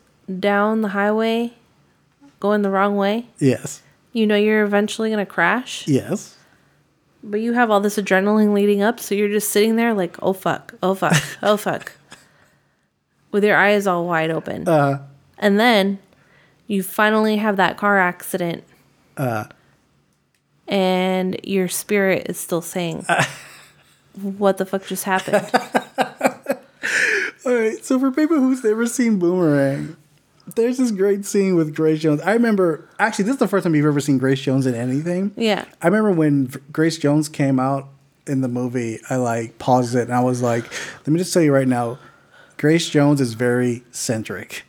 down 0.41 0.83
the 0.83 0.89
highway, 0.89 1.53
going 2.41 2.63
the 2.63 2.71
wrong 2.71 2.97
way, 2.97 3.27
yes, 3.39 3.83
you 4.13 4.27
know 4.27 4.37
you're 4.37 4.65
eventually 4.65 5.11
gonna 5.11 5.27
crash. 5.27 5.87
yes. 5.89 6.37
But 7.27 7.41
you 7.41 7.55
have 7.55 7.71
all 7.71 7.81
this 7.81 7.97
adrenaline 7.97 8.53
leading 8.53 8.83
up, 8.83 9.01
so 9.01 9.15
you're 9.15 9.31
just 9.31 9.49
sitting 9.51 9.77
there 9.77 9.95
like, 9.95 10.17
oh 10.23 10.35
fuck, 10.35 10.75
oh 10.83 10.95
fuck, 10.95 11.17
oh 11.43 11.57
fuck, 11.57 11.93
with 13.33 13.43
your 13.45 13.57
eyes 13.57 13.87
all 13.87 14.07
wide 14.07 14.31
open. 14.31 14.69
Uh, 14.69 15.07
and 15.39 15.59
then 15.59 15.99
you 16.67 16.83
finally 16.83 17.37
have 17.39 17.57
that 17.57 17.79
car 17.79 17.99
accident, 17.99 18.63
uh, 19.17 19.45
and 20.69 21.39
your 21.45 21.69
spirit 21.69 22.27
is 22.29 22.39
still 22.39 22.63
saying, 22.63 23.07
"What 24.21 24.59
the 24.59 24.67
fuck 24.67 24.87
just 24.87 25.05
happened?" 25.05 25.51
All 27.47 27.55
right, 27.55 27.85
so 27.85 27.99
for 27.99 28.11
people 28.11 28.39
who's 28.39 28.65
never 28.65 28.87
seen 28.87 29.19
Boomerang, 29.19 29.97
there's 30.57 30.79
this 30.79 30.91
great 30.91 31.27
scene 31.27 31.57
with 31.57 31.75
Grace 31.75 32.01
Jones. 32.01 32.23
I 32.23 32.33
remember, 32.33 32.89
actually, 32.99 33.27
this 33.27 33.35
is 33.35 33.39
the 33.39 33.49
first 33.49 33.65
time 33.65 33.75
you've 33.75 33.85
ever 33.85 34.01
seen 34.01 34.17
Grace 34.17 34.41
Jones 34.41 34.65
in 34.67 34.75
anything. 34.75 35.33
yeah, 35.37 35.65
I 35.83 35.87
remember 35.87 36.13
when 36.13 36.53
Grace 36.73 36.97
Jones 36.97 37.29
came 37.29 37.61
out 37.61 37.89
in 38.27 38.41
the 38.41 38.49
movie, 38.49 38.99
I 39.11 39.17
like 39.17 39.59
paused 39.59 39.95
it 39.95 40.03
and 40.03 40.15
I 40.15 40.21
was 40.21 40.41
like, 40.43 40.65
let 41.01 41.09
me 41.09 41.19
just 41.19 41.35
tell 41.35 41.43
you 41.43 41.53
right 41.53 41.69
now, 41.69 41.99
Grace 42.57 42.89
Jones 42.89 43.21
is 43.21 43.35
very 43.35 43.85
centric. 43.91 44.65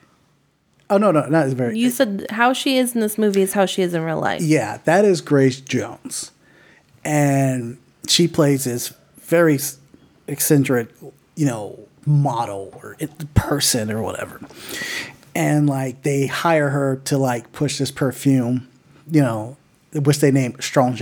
Oh, 0.90 0.98
no, 0.98 1.12
no, 1.12 1.26
not 1.26 1.48
very. 1.50 1.78
you 1.78 1.90
said 1.90 2.28
how 2.30 2.54
she 2.54 2.78
is 2.78 2.94
in 2.94 3.02
this 3.02 3.18
movie 3.18 3.42
is 3.42 3.54
how 3.54 3.66
she 3.66 3.82
is 3.82 3.94
in 3.94 4.04
real 4.04 4.20
life. 4.20 4.42
Yeah, 4.42 4.78
that 4.86 5.04
is 5.04 5.22
Grace 5.22 5.60
Jones. 5.60 6.32
And 7.04 7.78
she 8.08 8.28
plays 8.28 8.66
this 8.66 8.94
very 9.20 9.58
eccentric, 10.28 10.90
you 11.36 11.46
know, 11.46 11.80
model 12.06 12.72
or 12.82 12.96
person 13.34 13.92
or 13.92 14.02
whatever. 14.02 14.40
And 15.34 15.68
like 15.68 16.04
they 16.04 16.28
hire 16.28 16.70
her 16.70 16.98
to 17.06 17.18
like 17.18 17.52
push 17.52 17.80
this 17.80 17.92
perfume, 17.92 18.68
you 19.10 19.22
know, 19.22 19.58
which 19.94 20.20
they 20.20 20.32
named 20.32 20.64
Strange. 20.64 21.02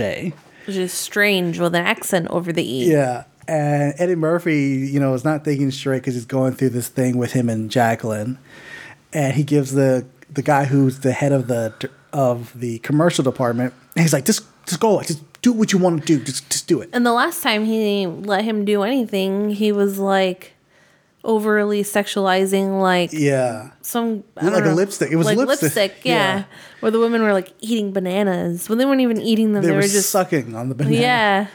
Which 0.66 0.76
is 0.76 0.92
strange 0.92 1.58
with 1.58 1.74
an 1.74 1.84
accent 1.84 2.28
over 2.28 2.52
the 2.52 2.64
e. 2.66 2.90
Yeah. 2.90 3.24
And 3.46 3.92
Eddie 3.98 4.14
Murphy, 4.14 4.88
you 4.90 4.98
know, 4.98 5.12
is 5.12 5.24
not 5.24 5.44
thinking 5.44 5.70
straight 5.70 5.98
because 5.98 6.14
he's 6.14 6.24
going 6.24 6.54
through 6.54 6.70
this 6.70 6.88
thing 6.88 7.18
with 7.18 7.32
him 7.32 7.50
and 7.50 7.70
Jacqueline. 7.70 8.38
And 9.14 9.34
he 9.34 9.44
gives 9.44 9.72
the 9.72 10.06
the 10.30 10.42
guy 10.42 10.64
who's 10.64 11.00
the 11.00 11.12
head 11.12 11.32
of 11.32 11.46
the 11.46 11.72
of 12.12 12.58
the 12.58 12.78
commercial 12.80 13.24
department, 13.24 13.72
and 13.96 14.02
he's 14.02 14.12
like, 14.12 14.24
just 14.24 14.44
just 14.66 14.80
go, 14.80 15.00
just 15.02 15.22
do 15.42 15.52
what 15.52 15.72
you 15.72 15.78
want 15.78 16.00
to 16.00 16.06
do, 16.06 16.22
just 16.24 16.50
just 16.50 16.66
do 16.66 16.80
it. 16.80 16.90
And 16.92 17.06
the 17.06 17.12
last 17.12 17.42
time 17.42 17.64
he 17.64 18.06
let 18.06 18.44
him 18.44 18.64
do 18.64 18.82
anything, 18.82 19.50
he 19.50 19.72
was 19.72 19.98
like 19.98 20.54
overly 21.22 21.82
sexualizing, 21.82 22.80
like 22.82 23.10
Yeah. 23.12 23.70
some 23.80 24.24
Like 24.36 24.52
don't 24.52 24.66
a 24.66 24.74
lipstick. 24.74 25.10
It 25.10 25.16
was 25.16 25.26
like 25.26 25.38
lipstick. 25.38 25.96
yeah. 26.02 26.14
Yeah. 26.38 26.44
Where 26.80 26.90
the 26.90 26.98
women 27.00 27.22
were 27.22 27.32
like 27.32 27.52
eating 27.60 27.92
bananas, 27.92 28.68
when 28.68 28.78
they 28.78 28.84
weren't 28.84 29.00
even 29.00 29.20
eating 29.20 29.52
them. 29.52 29.62
They, 29.62 29.68
They, 29.68 29.74
were, 29.74 29.82
were 29.82 29.88
just 29.88 30.10
sucking 30.10 30.54
on 30.54 30.68
the 30.68 30.74
banana. 30.74 30.96
yeah. 30.96 31.46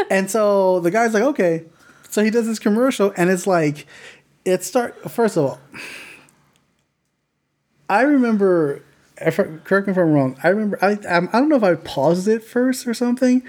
and 0.10 0.30
so 0.30 0.80
the 0.80 0.90
guy's 0.90 1.12
like, 1.12 1.22
okay. 1.22 1.64
So 2.08 2.24
he 2.24 2.30
does 2.30 2.46
this 2.46 2.58
commercial, 2.58 3.12
and 3.16 3.30
it's 3.30 3.46
like, 3.46 3.86
it 4.44 4.64
start. 4.64 5.10
First 5.10 5.36
of 5.36 5.44
all, 5.44 5.60
I 7.90 8.02
remember. 8.02 8.82
I- 9.20 9.30
Correct 9.30 9.86
me 9.86 9.90
if 9.90 9.98
I'm 9.98 10.12
wrong. 10.12 10.36
I 10.42 10.48
remember. 10.48 10.78
I 10.82 10.92
I 10.92 11.20
don't 11.38 11.48
know 11.50 11.56
if 11.56 11.62
I 11.62 11.74
paused 11.74 12.26
it 12.26 12.42
first 12.42 12.86
or 12.86 12.94
something, 12.94 13.42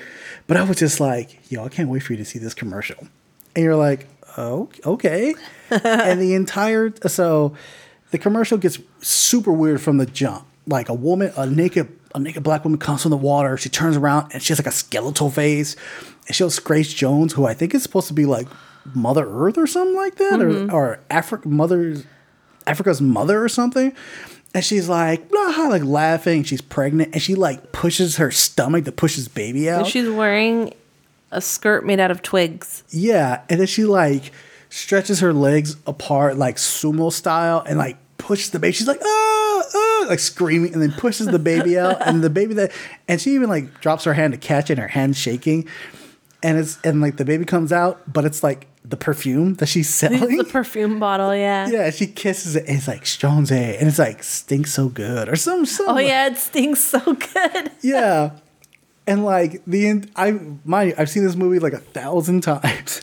but 0.47 0.57
I 0.57 0.63
was 0.63 0.77
just 0.77 0.99
like, 0.99 1.39
"Yo, 1.49 1.63
I 1.63 1.69
can't 1.69 1.87
wait 1.87 1.99
for 2.03 2.11
you 2.13 2.17
to 2.17 2.25
see 2.25 2.39
this 2.39 2.53
commercial." 2.53 2.97
And 3.55 3.63
you're 3.63 3.77
like, 3.77 4.07
"Oh, 4.37 4.69
okay." 4.85 5.33
and 5.71 6.19
the 6.21 6.33
entire 6.33 6.91
so 7.07 7.53
the 8.11 8.17
commercial 8.17 8.57
gets 8.57 8.79
super 9.01 9.53
weird 9.53 9.79
from 9.79 9.97
the 9.97 10.05
jump. 10.05 10.45
Like 10.67 10.89
a 10.89 10.93
woman, 10.93 11.31
a 11.37 11.45
naked, 11.47 11.87
a 12.13 12.19
naked 12.19 12.43
black 12.43 12.65
woman 12.65 12.77
comes 12.79 13.03
from 13.03 13.11
the 13.11 13.17
water. 13.17 13.55
She 13.57 13.69
turns 13.69 13.95
around 13.95 14.31
and 14.33 14.43
she 14.43 14.51
has 14.51 14.59
like 14.59 14.67
a 14.67 14.71
skeletal 14.71 15.29
face. 15.31 15.75
And 16.27 16.35
she 16.35 16.43
shows 16.43 16.59
Grace 16.59 16.93
Jones, 16.93 17.33
who 17.33 17.45
I 17.45 17.53
think 17.53 17.73
is 17.73 17.81
supposed 17.81 18.07
to 18.09 18.13
be 18.13 18.25
like 18.25 18.47
Mother 18.93 19.25
Earth 19.27 19.57
or 19.57 19.65
something 19.67 19.95
like 19.95 20.15
that, 20.17 20.33
Mhm. 20.39 20.71
or 20.71 20.75
or 20.75 20.99
Africa 21.09 21.47
mother's 21.47 22.03
Africa's 22.67 23.01
mother 23.01 23.43
or 23.43 23.49
something. 23.49 23.93
And 24.53 24.65
she's 24.65 24.89
like, 24.89 25.29
blah, 25.29 25.67
like 25.69 25.83
laughing. 25.83 26.43
She's 26.43 26.61
pregnant, 26.61 27.13
and 27.13 27.21
she 27.21 27.35
like 27.35 27.71
pushes 27.71 28.17
her 28.17 28.31
stomach 28.31 28.83
to 28.85 28.91
push 28.91 29.15
his 29.15 29.27
baby 29.29 29.67
And 29.69 29.81
out. 29.83 29.87
she's 29.87 30.09
wearing 30.09 30.73
a 31.31 31.39
skirt 31.39 31.85
made 31.85 31.99
out 32.01 32.11
of 32.11 32.21
twigs. 32.21 32.83
Yeah, 32.89 33.43
and 33.49 33.59
then 33.61 33.67
she 33.67 33.85
like 33.85 34.31
stretches 34.69 35.19
her 35.21 35.31
legs 35.33 35.75
apart 35.87 36.37
like 36.37 36.55
sumo 36.57 37.11
style 37.11 37.63
and 37.65 37.77
like 37.77 37.97
pushes 38.17 38.49
the 38.51 38.59
baby. 38.59 38.73
She's 38.73 38.87
like 38.87 38.99
ah, 39.03 39.63
ah 39.73 40.05
like 40.09 40.19
screaming 40.19 40.73
and 40.73 40.81
then 40.81 40.91
pushes 40.91 41.27
the 41.27 41.39
baby 41.39 41.77
out 41.79 42.05
and 42.05 42.21
the 42.23 42.29
baby 42.29 42.53
that 42.55 42.71
and 43.07 43.21
she 43.21 43.31
even 43.35 43.47
like 43.49 43.79
drops 43.81 44.03
her 44.03 44.13
hand 44.13 44.33
to 44.33 44.37
catch 44.37 44.69
it 44.69 44.73
and 44.73 44.79
her 44.81 44.87
hand 44.89 45.15
shaking. 45.15 45.67
And 46.43 46.57
it's 46.57 46.79
and 46.83 47.01
like 47.01 47.17
the 47.17 47.25
baby 47.25 47.45
comes 47.45 47.71
out, 47.71 48.11
but 48.11 48.25
it's 48.25 48.43
like 48.43 48.67
the 48.83 48.97
perfume 48.97 49.55
that 49.55 49.67
she's 49.67 49.89
selling. 49.93 50.37
the 50.37 50.43
perfume 50.43 50.99
bottle, 50.99 51.35
yeah. 51.35 51.67
yeah, 51.71 51.89
she 51.91 52.07
kisses 52.07 52.55
it 52.55 52.65
and 52.67 52.77
it's 52.77 52.87
like 52.87 53.05
A 53.51 53.77
and 53.77 53.87
it's 53.87 53.99
like 53.99 54.23
stinks 54.23 54.73
so 54.73 54.89
good 54.89 55.29
or 55.29 55.35
some 55.35 55.65
some 55.65 55.89
Oh 55.89 55.99
yeah, 55.99 56.27
it 56.27 56.37
stinks 56.37 56.81
so 56.81 56.99
good. 56.99 57.71
yeah. 57.81 58.31
And 59.05 59.23
like 59.25 59.61
the 59.65 60.03
I 60.15 60.39
my 60.65 60.93
I've 60.97 61.09
seen 61.09 61.23
this 61.23 61.35
movie 61.35 61.59
like 61.59 61.73
a 61.73 61.79
thousand 61.79 62.41
times. 62.41 63.01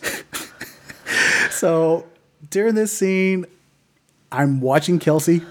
so 1.51 2.07
during 2.51 2.75
this 2.75 2.97
scene, 2.97 3.47
I'm 4.33 4.61
watching 4.61 4.99
Kelsey 4.99 5.43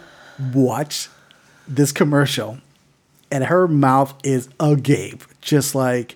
watch 0.54 1.10
this 1.68 1.92
commercial, 1.92 2.60
and 3.32 3.44
her 3.46 3.68
mouth 3.68 4.14
is 4.24 4.50
agape, 4.60 5.24
just 5.42 5.76
like 5.76 6.16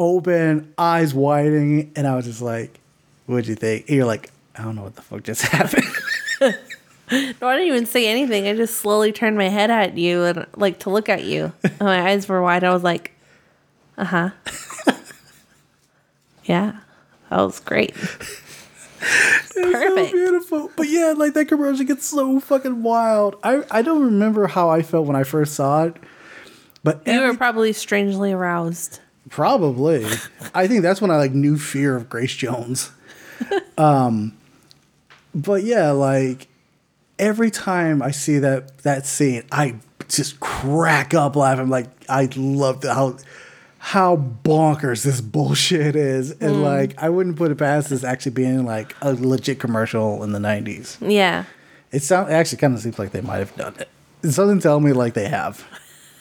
open, 0.00 0.72
eyes 0.78 1.14
widening, 1.14 1.92
and 1.94 2.06
I 2.06 2.16
was 2.16 2.24
just 2.24 2.42
like, 2.42 2.80
"What'd 3.26 3.46
you 3.46 3.54
think?" 3.54 3.86
And 3.88 3.96
you're 3.96 4.06
like, 4.06 4.30
"I 4.56 4.62
don't 4.64 4.74
know 4.74 4.82
what 4.82 4.96
the 4.96 5.02
fuck 5.02 5.22
just 5.22 5.42
happened." 5.56 5.84
No, 6.40 7.48
I 7.48 7.56
didn't 7.56 7.68
even 7.68 7.86
say 7.86 8.06
anything. 8.06 8.46
I 8.46 8.54
just 8.54 8.76
slowly 8.76 9.10
turned 9.12 9.36
my 9.36 9.48
head 9.48 9.68
at 9.70 9.98
you 9.98 10.22
and 10.24 10.46
like 10.56 10.78
to 10.80 10.90
look 10.90 11.08
at 11.08 11.24
you. 11.24 11.52
And 11.64 11.80
my 11.80 12.08
eyes 12.08 12.28
were 12.28 12.40
wide. 12.40 12.62
I 12.62 12.72
was 12.72 12.84
like, 12.84 13.10
uh 13.98 14.04
huh. 14.04 14.30
yeah, 16.44 16.78
that 17.28 17.36
was 17.40 17.58
great. 17.58 17.90
It's 19.02 19.54
so 19.54 20.10
beautiful. 20.12 20.70
But 20.76 20.88
yeah, 20.88 21.14
like 21.16 21.34
that 21.34 21.46
commercial 21.46 21.84
gets 21.84 22.06
so 22.06 22.38
fucking 22.38 22.82
wild. 22.84 23.36
I, 23.42 23.64
I 23.70 23.82
don't 23.82 24.04
remember 24.04 24.46
how 24.46 24.70
I 24.70 24.82
felt 24.82 25.06
when 25.06 25.16
I 25.16 25.24
first 25.24 25.54
saw 25.54 25.84
it, 25.86 25.96
but 26.84 27.02
You 27.06 27.20
were 27.20 27.34
probably 27.34 27.72
strangely 27.72 28.32
aroused. 28.32 29.00
Probably. 29.30 30.04
I 30.54 30.66
think 30.66 30.82
that's 30.82 31.00
when 31.00 31.10
I 31.10 31.16
like 31.16 31.32
knew 31.32 31.56
fear 31.56 31.96
of 31.96 32.08
Grace 32.10 32.34
Jones. 32.34 32.90
Um, 33.78 34.36
but 35.34 35.62
yeah, 35.62 35.92
like 35.92 36.48
every 37.18 37.50
time 37.50 38.02
I 38.02 38.10
see 38.10 38.38
that 38.38 38.76
that 38.82 39.06
scene, 39.06 39.44
I 39.50 39.76
just 40.08 40.38
crack 40.40 41.14
up 41.14 41.34
laughing. 41.36 41.70
Like 41.70 41.86
I 42.06 42.28
love 42.36 42.82
the, 42.82 42.92
how 42.92 43.16
how 43.78 44.16
bonkers 44.44 45.02
this 45.04 45.22
bullshit 45.22 45.96
is, 45.96 46.32
and 46.32 46.56
Mm. 46.56 46.62
like 46.62 47.02
I 47.02 47.08
wouldn't 47.08 47.36
put 47.36 47.50
it 47.50 47.56
past 47.56 47.88
this 47.88 48.04
actually 48.04 48.32
being 48.32 48.66
like 48.66 48.94
a 49.00 49.14
legit 49.14 49.58
commercial 49.58 50.22
in 50.22 50.32
the 50.32 50.38
'90s. 50.38 50.98
Yeah. 51.00 51.44
It 51.90 52.02
sound 52.02 52.28
it 52.30 52.34
actually 52.34 52.58
kind 52.58 52.74
of 52.74 52.80
seems 52.80 52.98
like 52.98 53.12
they 53.12 53.22
might 53.22 53.38
have 53.38 53.56
done 53.56 53.74
it. 53.80 53.88
It 54.22 54.34
doesn't 54.36 54.60
tell 54.60 54.80
me 54.80 54.92
like 54.92 55.14
they 55.14 55.28
have, 55.28 55.66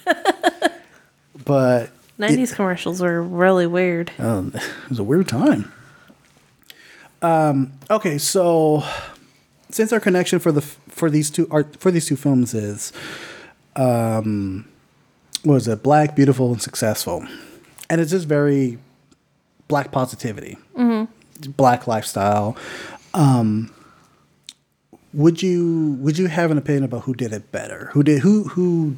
but 1.45 1.90
90s 2.19 2.53
commercials 2.53 3.01
were 3.01 3.21
really 3.21 3.65
weird. 3.65 4.11
um, 4.19 4.51
it 4.55 4.89
was 4.89 4.99
a 4.99 5.03
weird 5.03 5.27
time. 5.27 5.71
Um, 7.21 7.73
okay, 7.89 8.17
so 8.17 8.83
since 9.69 9.91
our 9.91 9.99
connection 9.99 10.39
for 10.39 10.51
the 10.51 10.61
for 10.61 11.09
these 11.09 11.29
two 11.29 11.47
art 11.51 11.75
for 11.79 11.91
these 11.91 12.05
two 12.05 12.15
films 12.15 12.53
is, 12.53 12.93
um, 13.75 14.65
what 15.43 15.55
was 15.55 15.67
it? 15.67 15.83
Black, 15.83 16.15
beautiful, 16.15 16.51
and 16.51 16.61
successful, 16.61 17.25
and 17.89 17.99
it's 18.01 18.11
just 18.11 18.27
very 18.27 18.77
black 19.67 19.91
positivity, 19.91 20.57
Mm-hmm. 20.77 21.51
black 21.51 21.87
lifestyle. 21.87 22.55
Um, 23.13 23.71
would 25.13 25.41
you 25.43 25.97
would 25.99 26.17
you 26.17 26.27
have 26.27 26.51
an 26.51 26.57
opinion 26.57 26.83
about 26.85 27.01
who 27.03 27.13
did 27.13 27.33
it 27.33 27.51
better? 27.51 27.89
Who 27.93 28.01
did 28.03 28.19
who 28.19 28.45
who 28.45 28.95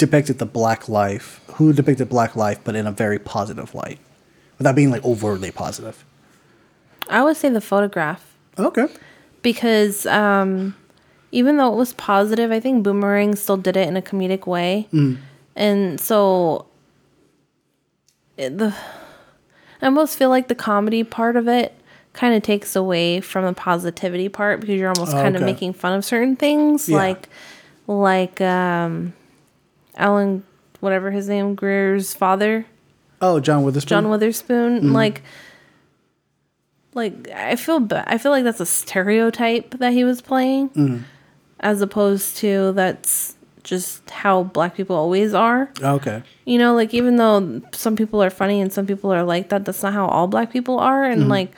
depicted 0.00 0.38
the 0.38 0.46
black 0.46 0.88
life? 0.88 1.40
Who 1.54 1.72
depicted 1.72 2.08
black 2.08 2.34
life, 2.34 2.58
but 2.64 2.74
in 2.74 2.86
a 2.86 2.92
very 2.92 3.18
positive 3.20 3.74
light, 3.74 3.98
without 4.58 4.74
being 4.74 4.90
like 4.90 5.04
overtly 5.04 5.52
positive? 5.52 6.04
I 7.08 7.22
would 7.22 7.36
say 7.36 7.48
the 7.50 7.60
photograph. 7.60 8.24
Okay. 8.58 8.88
Because 9.42 10.06
um, 10.06 10.74
even 11.32 11.56
though 11.56 11.72
it 11.72 11.76
was 11.76 11.92
positive, 11.94 12.50
I 12.50 12.58
think 12.60 12.82
Boomerang 12.82 13.36
still 13.36 13.56
did 13.56 13.76
it 13.76 13.86
in 13.88 13.96
a 13.96 14.02
comedic 14.02 14.46
way. 14.46 14.88
Mm. 14.92 15.18
And 15.56 16.00
so 16.00 16.66
it, 18.36 18.58
the 18.58 18.74
I 19.82 19.86
almost 19.86 20.18
feel 20.18 20.28
like 20.28 20.48
the 20.48 20.54
comedy 20.54 21.04
part 21.04 21.36
of 21.36 21.48
it 21.48 21.74
kind 22.12 22.34
of 22.34 22.42
takes 22.42 22.74
away 22.76 23.20
from 23.20 23.44
the 23.44 23.52
positivity 23.52 24.28
part 24.28 24.60
because 24.60 24.78
you're 24.78 24.92
almost 24.94 25.14
Oh, 25.14 25.20
kind 25.22 25.36
of 25.36 25.42
okay. 25.42 25.52
making 25.52 25.72
fun 25.74 25.94
of 25.94 26.04
certain 26.04 26.36
things 26.36 26.88
Yeah. 26.88 26.96
like 26.96 27.28
like 27.86 28.40
um 28.40 29.12
Alan 30.00 30.42
whatever 30.80 31.10
his 31.10 31.28
name 31.28 31.54
Grier's 31.54 32.14
father 32.14 32.66
Oh, 33.22 33.38
John 33.38 33.62
Witherspoon. 33.64 33.88
John 33.88 34.08
Witherspoon 34.08 34.80
Mhm. 34.80 34.92
like 34.94 35.22
like 36.94 37.28
I 37.30 37.56
feel 37.56 37.80
ba- 37.80 38.04
I 38.06 38.18
feel 38.18 38.32
like 38.32 38.44
that's 38.44 38.60
a 38.60 38.66
stereotype 38.66 39.78
that 39.78 39.92
he 39.92 40.04
was 40.04 40.20
playing 40.20 40.70
Mhm. 40.70 41.00
as 41.60 41.82
opposed 41.82 42.36
to 42.38 42.72
that's 42.72 43.36
just 43.62 44.08
how 44.10 44.42
black 44.44 44.74
people 44.74 44.96
always 44.96 45.34
are. 45.34 45.68
Okay. 45.82 46.22
You 46.46 46.56
know, 46.58 46.74
like 46.74 46.94
even 46.94 47.16
though 47.16 47.60
some 47.72 47.94
people 47.94 48.22
are 48.22 48.30
funny 48.30 48.60
and 48.60 48.72
some 48.72 48.86
people 48.86 49.12
are 49.12 49.22
like 49.22 49.50
that, 49.50 49.66
that's 49.66 49.82
not 49.82 49.92
how 49.92 50.06
all 50.06 50.26
black 50.26 50.50
people 50.50 50.78
are 50.78 51.04
and 51.04 51.24
Mhm. 51.24 51.28
like 51.28 51.52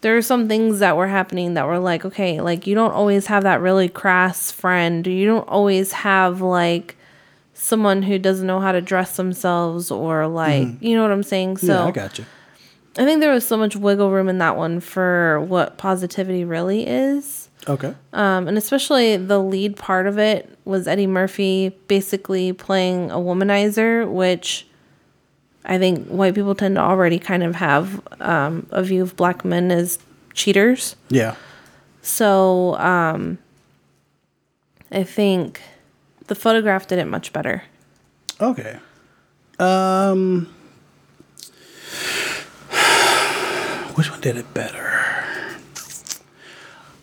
there 0.00 0.16
are 0.16 0.22
some 0.22 0.48
things 0.48 0.78
that 0.80 0.96
were 0.96 1.06
happening 1.08 1.54
that 1.54 1.66
were 1.66 1.78
like, 1.78 2.04
okay, 2.04 2.40
like 2.40 2.66
you 2.66 2.74
don't 2.74 2.92
always 2.92 3.26
have 3.26 3.42
that 3.44 3.60
really 3.60 3.88
crass 3.88 4.50
friend. 4.50 5.06
You 5.06 5.26
don't 5.26 5.46
always 5.48 5.92
have 5.92 6.40
like 6.40 6.96
someone 7.58 8.02
who 8.02 8.18
doesn't 8.18 8.46
know 8.46 8.60
how 8.60 8.70
to 8.72 8.80
dress 8.80 9.16
themselves 9.16 9.90
or 9.90 10.26
like, 10.26 10.62
Mhm. 10.66 10.76
you 10.80 10.94
know 10.94 11.02
what 11.02 11.10
I'm 11.10 11.22
saying? 11.22 11.56
So 11.56 11.66
yeah, 11.74 11.84
I 11.86 11.90
got 11.90 12.18
you. 12.18 12.24
I 12.98 13.04
think 13.04 13.20
there 13.20 13.32
was 13.32 13.46
so 13.46 13.56
much 13.56 13.76
wiggle 13.76 14.10
room 14.10 14.28
in 14.28 14.38
that 14.38 14.56
one 14.56 14.80
for 14.80 15.40
what 15.40 15.76
positivity 15.76 16.44
really 16.44 16.86
is. 16.86 17.48
Okay. 17.68 17.94
Um, 18.12 18.46
and 18.48 18.56
especially 18.56 19.16
the 19.16 19.38
lead 19.38 19.76
part 19.76 20.06
of 20.06 20.18
it 20.18 20.48
was 20.64 20.86
Eddie 20.86 21.06
Murphy 21.06 21.76
basically 21.88 22.52
playing 22.52 23.10
a 23.10 23.16
womanizer, 23.16 24.08
which 24.10 24.66
I 25.64 25.78
think 25.78 26.06
white 26.08 26.34
people 26.34 26.54
tend 26.54 26.76
to 26.76 26.80
already 26.80 27.18
kind 27.18 27.42
of 27.42 27.56
have 27.56 28.00
um, 28.20 28.66
a 28.70 28.82
view 28.82 29.02
of 29.02 29.16
black 29.16 29.44
men 29.44 29.70
as 29.70 29.98
cheaters. 30.32 30.94
Yeah. 31.08 31.34
So 32.02 32.76
um, 32.76 33.38
I 34.92 35.02
think 35.02 35.60
the 36.26 36.34
photograph 36.34 36.86
did 36.86 36.98
it 36.98 37.06
much 37.06 37.32
better. 37.32 37.64
Okay. 38.40 38.78
Um, 39.58 40.46
which 43.94 44.10
one 44.10 44.20
did 44.20 44.36
it 44.36 44.52
better? 44.52 45.14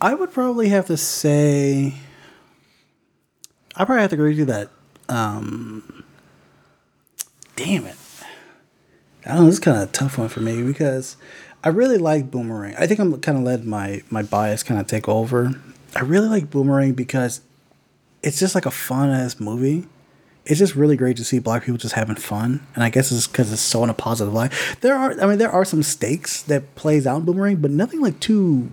I 0.00 0.14
would 0.14 0.32
probably 0.32 0.68
have 0.68 0.86
to 0.86 0.96
say. 0.96 1.94
I 3.76 3.84
probably 3.84 4.02
have 4.02 4.10
to 4.10 4.16
agree 4.16 4.30
with 4.30 4.38
you 4.38 4.44
that. 4.46 4.70
Um, 5.08 6.04
damn 7.56 7.86
it. 7.86 7.96
I 9.26 9.30
don't 9.30 9.38
know. 9.40 9.46
This 9.46 9.54
is 9.54 9.60
kind 9.60 9.78
of 9.78 9.88
a 9.88 9.92
tough 9.92 10.18
one 10.18 10.28
for 10.28 10.40
me 10.40 10.62
because 10.62 11.16
I 11.62 11.70
really 11.70 11.96
like 11.96 12.30
Boomerang. 12.30 12.74
I 12.76 12.86
think 12.86 13.00
I'm 13.00 13.18
kind 13.20 13.38
of 13.38 13.44
let 13.44 13.64
my 13.64 14.02
my 14.10 14.22
bias 14.22 14.62
kind 14.62 14.78
of 14.78 14.86
take 14.86 15.08
over. 15.08 15.58
I 15.96 16.00
really 16.00 16.28
like 16.28 16.50
Boomerang 16.50 16.92
because 16.92 17.40
it's 18.24 18.40
just 18.40 18.54
like 18.54 18.66
a 18.66 18.70
fun 18.70 19.10
ass 19.10 19.38
movie. 19.38 19.86
It's 20.46 20.58
just 20.58 20.74
really 20.74 20.96
great 20.96 21.16
to 21.18 21.24
see 21.24 21.38
black 21.38 21.62
people 21.64 21.78
just 21.78 21.94
having 21.94 22.16
fun, 22.16 22.66
and 22.74 22.82
I 22.84 22.90
guess 22.90 23.10
it's 23.12 23.26
because 23.26 23.50
it's 23.52 23.62
so 23.62 23.82
in 23.84 23.88
a 23.90 23.94
positive 23.94 24.34
light. 24.34 24.52
There 24.82 24.94
are, 24.94 25.18
I 25.20 25.26
mean, 25.26 25.38
there 25.38 25.50
are 25.50 25.64
some 25.64 25.82
stakes 25.82 26.42
that 26.42 26.74
plays 26.74 27.06
out 27.06 27.18
in 27.20 27.24
Boomerang, 27.24 27.56
but 27.56 27.70
nothing 27.70 28.00
like 28.02 28.20
too, 28.20 28.70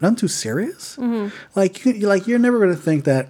nothing 0.00 0.16
too 0.16 0.28
serious. 0.28 0.96
Mhm. 0.96 1.32
Like, 1.54 1.84
you, 1.86 1.94
like 2.06 2.26
you're 2.26 2.38
never 2.38 2.58
gonna 2.58 2.76
think 2.76 3.04
that, 3.04 3.28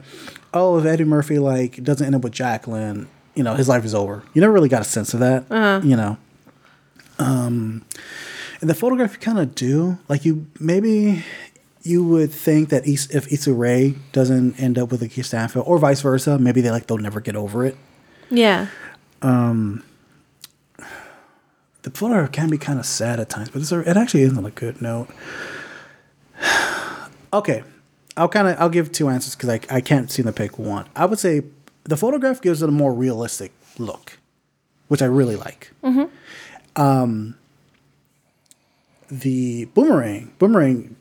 oh, 0.53 0.79
if 0.79 0.85
Eddie 0.85 1.05
Murphy 1.05 1.39
like 1.39 1.83
doesn't 1.85 2.05
end 2.05 2.17
up 2.17 2.23
with 2.23 2.33
Jacqueline, 2.33 3.07
you 3.37 3.45
know, 3.45 3.55
his 3.55 3.69
life 3.69 3.85
is 3.85 3.95
over. 3.95 4.25
You 4.35 4.41
never 4.41 4.53
really 4.53 4.69
got 4.69 4.83
a 4.83 4.85
sense 4.85 5.15
of 5.15 5.21
that. 5.21 5.45
Uh-huh. 5.51 5.81
You 5.85 5.97
know. 5.97 6.17
Um, 7.21 7.85
and 8.61 8.69
the 8.69 8.75
photograph 8.75 9.13
you 9.13 9.19
kind 9.21 9.39
of 9.39 9.55
do 9.55 9.99
like 10.09 10.25
you 10.25 10.47
maybe 10.59 11.25
you 11.83 12.05
would 12.05 12.31
think 12.31 12.69
that 12.69 12.87
if 12.87 13.33
Issa 13.33 13.53
Rae 13.53 13.95
doesn't 14.13 14.61
end 14.61 14.79
up 14.79 14.91
with 14.91 15.03
a 15.03 15.23
Stanfield 15.23 15.67
or 15.67 15.79
vice 15.79 16.03
versa, 16.03 16.39
maybe 16.39 16.61
they 16.61 16.71
like 16.71 16.87
they'll 16.87 16.99
never 16.99 17.21
get 17.21 17.37
over 17.37 17.65
it. 17.65 17.77
Yeah. 18.31 18.69
Um, 19.23 19.83
the 21.83 21.91
photograph 21.91 22.33
can 22.33 22.51
be 22.51 22.59
kind 22.59 22.79
of 22.79 22.87
sad 22.87 23.19
at 23.19 23.29
times, 23.31 23.49
but 23.51 23.63
it's 23.63 23.73
a, 23.73 23.81
it 23.81 23.97
actually 23.97 24.23
is 24.23 24.37
on 24.37 24.45
a 24.45 24.51
good 24.51 24.83
note. 24.83 25.09
okay, 27.33 27.63
I'll 28.17 28.29
kind 28.29 28.49
of 28.49 28.61
I'll 28.61 28.69
give 28.69 28.93
two 28.93 29.09
answers 29.09 29.35
because 29.35 29.49
I 29.49 29.61
I 29.71 29.81
can't 29.81 30.11
seem 30.11 30.27
to 30.27 30.33
pick 30.33 30.59
one. 30.59 30.87
I 30.95 31.07
would 31.07 31.19
say 31.19 31.43
the 31.85 31.97
photograph 31.97 32.43
gives 32.43 32.63
it 32.63 32.69
a 32.69 32.73
more 32.73 32.93
realistic 32.93 33.53
look, 33.79 34.19
which 34.89 35.01
I 35.01 35.07
really 35.07 35.37
like. 35.37 35.73
Mm-hmm. 35.83 36.81
Um, 36.81 37.37
the 39.11 39.65
boomerang 39.67 40.33
boomerang 40.39 40.97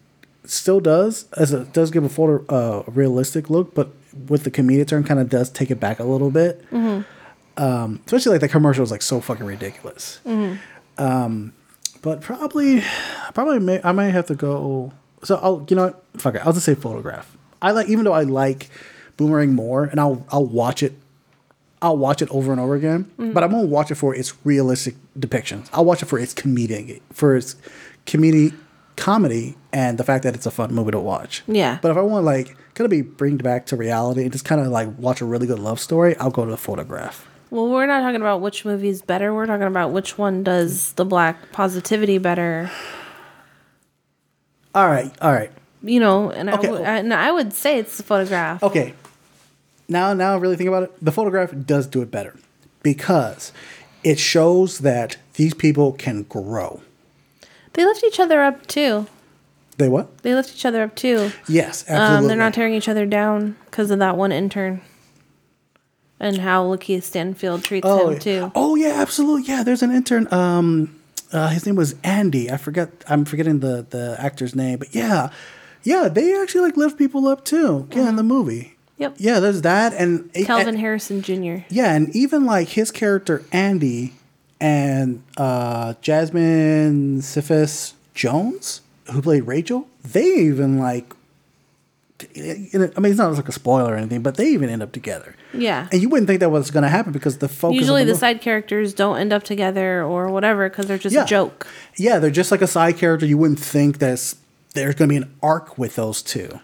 still 0.49 0.79
does 0.79 1.25
as 1.37 1.53
it 1.53 1.73
does 1.73 1.91
give 1.91 2.03
a 2.03 2.09
photo 2.09 2.45
uh, 2.47 2.83
realistic 2.87 3.49
look, 3.49 3.73
but 3.73 3.89
with 4.27 4.43
the 4.43 4.51
comedic 4.51 4.87
turn, 4.87 5.03
kind 5.03 5.19
of 5.19 5.29
does 5.29 5.49
take 5.49 5.69
it 5.71 5.79
back 5.79 5.99
a 5.99 6.03
little 6.03 6.31
bit. 6.31 6.61
Mm-hmm. 6.71 7.01
Um, 7.61 8.01
especially 8.05 8.33
like 8.33 8.41
the 8.41 8.47
commercial 8.47 8.83
is 8.83 8.91
like 8.91 9.01
so 9.01 9.19
fucking 9.19 9.45
ridiculous. 9.45 10.19
Mm-hmm. 10.25 10.55
Um, 11.03 11.53
but 12.01 12.21
probably, 12.21 12.81
probably 13.33 13.59
may, 13.59 13.81
I 13.83 13.91
might 13.91 14.09
have 14.11 14.27
to 14.27 14.35
go. 14.35 14.93
So 15.23 15.35
I'll, 15.41 15.65
you 15.69 15.75
know, 15.75 15.87
what? 15.87 16.03
fuck 16.17 16.35
it. 16.35 16.45
I'll 16.45 16.53
just 16.53 16.65
say 16.65 16.75
photograph. 16.75 17.35
I 17.61 17.71
like, 17.71 17.89
even 17.89 18.05
though 18.05 18.13
I 18.13 18.23
like 18.23 18.69
Boomerang 19.17 19.53
more, 19.53 19.83
and 19.83 19.99
I'll, 19.99 20.25
I'll 20.29 20.45
watch 20.45 20.81
it. 20.81 20.93
I'll 21.81 21.97
watch 21.97 22.21
it 22.21 22.29
over 22.29 22.51
and 22.51 22.59
over 22.59 22.75
again, 22.75 23.09
Mhm. 23.17 23.33
but 23.33 23.41
I 23.43 23.47
won't 23.47 23.69
watch 23.69 23.89
it 23.91 23.95
for 23.95 24.13
its 24.13 24.33
realistic 24.45 24.95
depictions. 25.17 25.69
I'll 25.71 25.85
watch 25.85 26.01
it 26.03 26.07
for 26.07 26.19
its 26.19 26.33
comedic, 26.33 27.01
for 27.13 27.35
its 27.37 27.55
comedy, 28.05 28.53
comedy, 28.99 29.55
and 29.73 29.97
the 29.97 30.03
fact 30.03 30.23
that 30.23 30.35
it's 30.35 30.45
a 30.45 30.51
fun 30.51 30.73
movie 30.73 30.91
to 30.91 30.99
watch. 30.99 31.43
Yeah. 31.47 31.79
But 31.81 31.91
if 31.91 31.97
I 31.97 32.01
want 32.01 32.25
like 32.25 32.55
kind 32.75 32.85
of 32.85 32.91
be 32.91 33.01
bring 33.01 33.37
back 33.37 33.65
to 33.67 33.75
reality 33.75 34.21
and 34.23 34.31
just 34.31 34.45
kind 34.45 34.61
of 34.61 34.67
like 34.67 34.89
watch 34.97 35.21
a 35.21 35.25
really 35.25 35.47
good 35.47 35.59
love 35.59 35.79
story, 35.79 36.15
I'll 36.17 36.29
go 36.31 36.45
to 36.45 36.51
the 36.51 36.57
photograph. 36.57 37.27
Well, 37.51 37.67
we're 37.67 37.87
not 37.87 38.01
talking 38.01 38.21
about 38.21 38.41
which 38.41 38.63
movie 38.63 38.89
is 38.89 39.01
better. 39.01 39.33
We're 39.33 39.47
talking 39.47 39.65
about 39.65 39.91
which 39.91 40.17
one 40.19 40.43
does 40.43 40.93
the 40.93 41.05
black 41.05 41.51
positivity 41.51 42.19
better. 42.19 42.69
All 44.75 44.87
right, 44.87 45.11
all 45.21 45.33
right. 45.33 45.51
You 45.81 45.99
know, 45.99 46.29
and 46.29 46.49
Okay. 46.49 46.67
I, 46.67 46.71
would, 46.71 46.81
and 46.81 47.13
I 47.13 47.31
would 47.31 47.53
say 47.53 47.79
it's 47.79 47.97
the 47.97 48.03
photograph. 48.03 48.61
Okay. 48.61 48.93
Now, 49.87 50.13
now, 50.13 50.37
really 50.37 50.55
think 50.55 50.67
about 50.67 50.83
it. 50.83 50.91
The 51.03 51.11
photograph 51.11 51.51
does 51.65 51.87
do 51.87 52.01
it 52.03 52.11
better 52.11 52.35
because 52.83 53.51
it 54.03 54.19
shows 54.19 54.79
that 54.79 55.17
these 55.33 55.55
people 55.55 55.93
can 55.93 56.23
grow. 56.23 56.81
They 57.73 57.85
lift 57.85 58.03
each 58.03 58.19
other 58.19 58.41
up 58.41 58.67
too. 58.67 59.07
They 59.77 59.87
what? 59.87 60.17
They 60.19 60.33
lift 60.35 60.53
each 60.53 60.65
other 60.65 60.83
up 60.83 60.95
too. 60.95 61.31
Yes, 61.47 61.85
Um, 61.89 61.95
absolutely. 61.95 62.27
they're 62.27 62.37
not 62.37 62.53
tearing 62.53 62.73
each 62.73 62.89
other 62.89 63.05
down 63.05 63.55
because 63.65 63.91
of 63.91 63.99
that 63.99 64.17
one 64.17 64.31
intern. 64.31 64.81
And 66.19 66.39
how 66.39 66.65
Lakeith 66.65 67.03
Stanfield 67.03 67.63
treats 67.63 67.87
oh, 67.87 68.09
him 68.09 68.19
too. 68.19 68.51
oh 68.55 68.75
yeah, 68.75 68.93
absolutely. 69.01 69.43
Yeah, 69.43 69.63
there's 69.63 69.81
an 69.81 69.91
intern. 69.91 70.27
Um, 70.33 70.99
uh, 71.31 71.47
his 71.49 71.65
name 71.65 71.75
was 71.75 71.95
Andy. 72.03 72.51
I 72.51 72.57
forget. 72.57 72.89
I'm 73.07 73.23
forgetting 73.23 73.59
the 73.59 73.85
the 73.89 74.17
actor's 74.19 74.53
name, 74.53 74.79
but 74.79 74.93
yeah, 74.93 75.29
yeah, 75.83 76.09
they 76.09 76.37
actually 76.41 76.61
like 76.61 76.75
lift 76.75 76.97
people 76.97 77.27
up 77.29 77.45
too. 77.45 77.87
Yeah, 77.93 78.09
in 78.09 78.17
the 78.17 78.23
movie. 78.23 78.75
Yep. 78.97 79.15
Yeah, 79.17 79.39
there's 79.39 79.61
that, 79.61 79.93
and 79.93 80.29
Kelvin 80.33 80.67
and- 80.69 80.79
Harrison 80.79 81.21
Jr. 81.21 81.59
yeah, 81.69 81.93
and 81.95 82.13
even 82.13 82.45
like 82.45 82.67
his 82.69 82.91
character 82.91 83.43
Andy 83.53 84.13
and 84.61 85.23
uh, 85.37 85.93
Jasmine 86.01 87.21
Cephas 87.21 87.93
Jones, 88.13 88.81
who 89.11 89.21
played 89.21 89.43
Rachel, 89.47 89.87
they 90.03 90.25
even 90.25 90.79
like. 90.79 91.13
I 92.21 92.37
mean, 92.37 93.05
it's 93.05 93.17
not 93.17 93.31
like 93.31 93.47
a 93.47 93.51
spoiler 93.53 93.93
or 93.93 93.95
anything, 93.95 94.21
but 94.21 94.35
they 94.35 94.47
even 94.49 94.69
end 94.69 94.83
up 94.83 94.91
together. 94.91 95.37
Yeah. 95.53 95.87
And 95.89 96.01
you 96.01 96.09
wouldn't 96.09 96.27
think 96.27 96.41
that 96.41 96.49
was 96.51 96.69
going 96.69 96.83
to 96.83 96.89
happen 96.89 97.13
because 97.13 97.37
the 97.37 97.47
focus. 97.47 97.77
Usually 97.79 98.03
the 98.03 98.11
mo- 98.11 98.17
side 98.19 98.41
characters 98.41 98.93
don't 98.93 99.17
end 99.17 99.31
up 99.31 99.43
together 99.43 100.03
or 100.03 100.27
whatever 100.27 100.67
because 100.69 100.87
they're 100.87 100.97
just 100.97 101.15
Yeah. 101.15 101.23
a 101.23 101.27
joke. 101.27 101.65
Yeah, 101.95 102.19
they're 102.19 102.29
just 102.29 102.51
like 102.51 102.61
a 102.61 102.67
side 102.67 102.97
character. 102.97 103.25
You 103.25 103.37
wouldn't 103.37 103.61
think 103.61 103.99
that 103.99 104.33
there's 104.73 104.95
going 104.95 105.07
to 105.07 105.13
be 105.13 105.15
an 105.15 105.33
arc 105.41 105.77
with 105.77 105.95
those 105.95 106.21
two, 106.21 106.59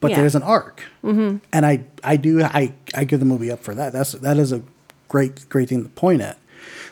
but 0.00 0.10
Yeah. 0.10 0.18
there's 0.18 0.34
an 0.34 0.42
arc, 0.42 0.82
Mm-hmm. 1.02 1.38
and 1.50 1.64
I 1.64 1.84
I 2.04 2.16
do 2.16 2.42
I 2.42 2.74
I 2.94 3.04
give 3.04 3.20
the 3.20 3.26
movie 3.26 3.50
up 3.50 3.60
for 3.64 3.74
that. 3.74 3.94
That's 3.94 4.12
that 4.12 4.36
is 4.36 4.52
a 4.52 4.60
great 5.08 5.48
great 5.48 5.70
thing 5.70 5.82
to 5.82 5.88
point 5.88 6.20
at. 6.20 6.36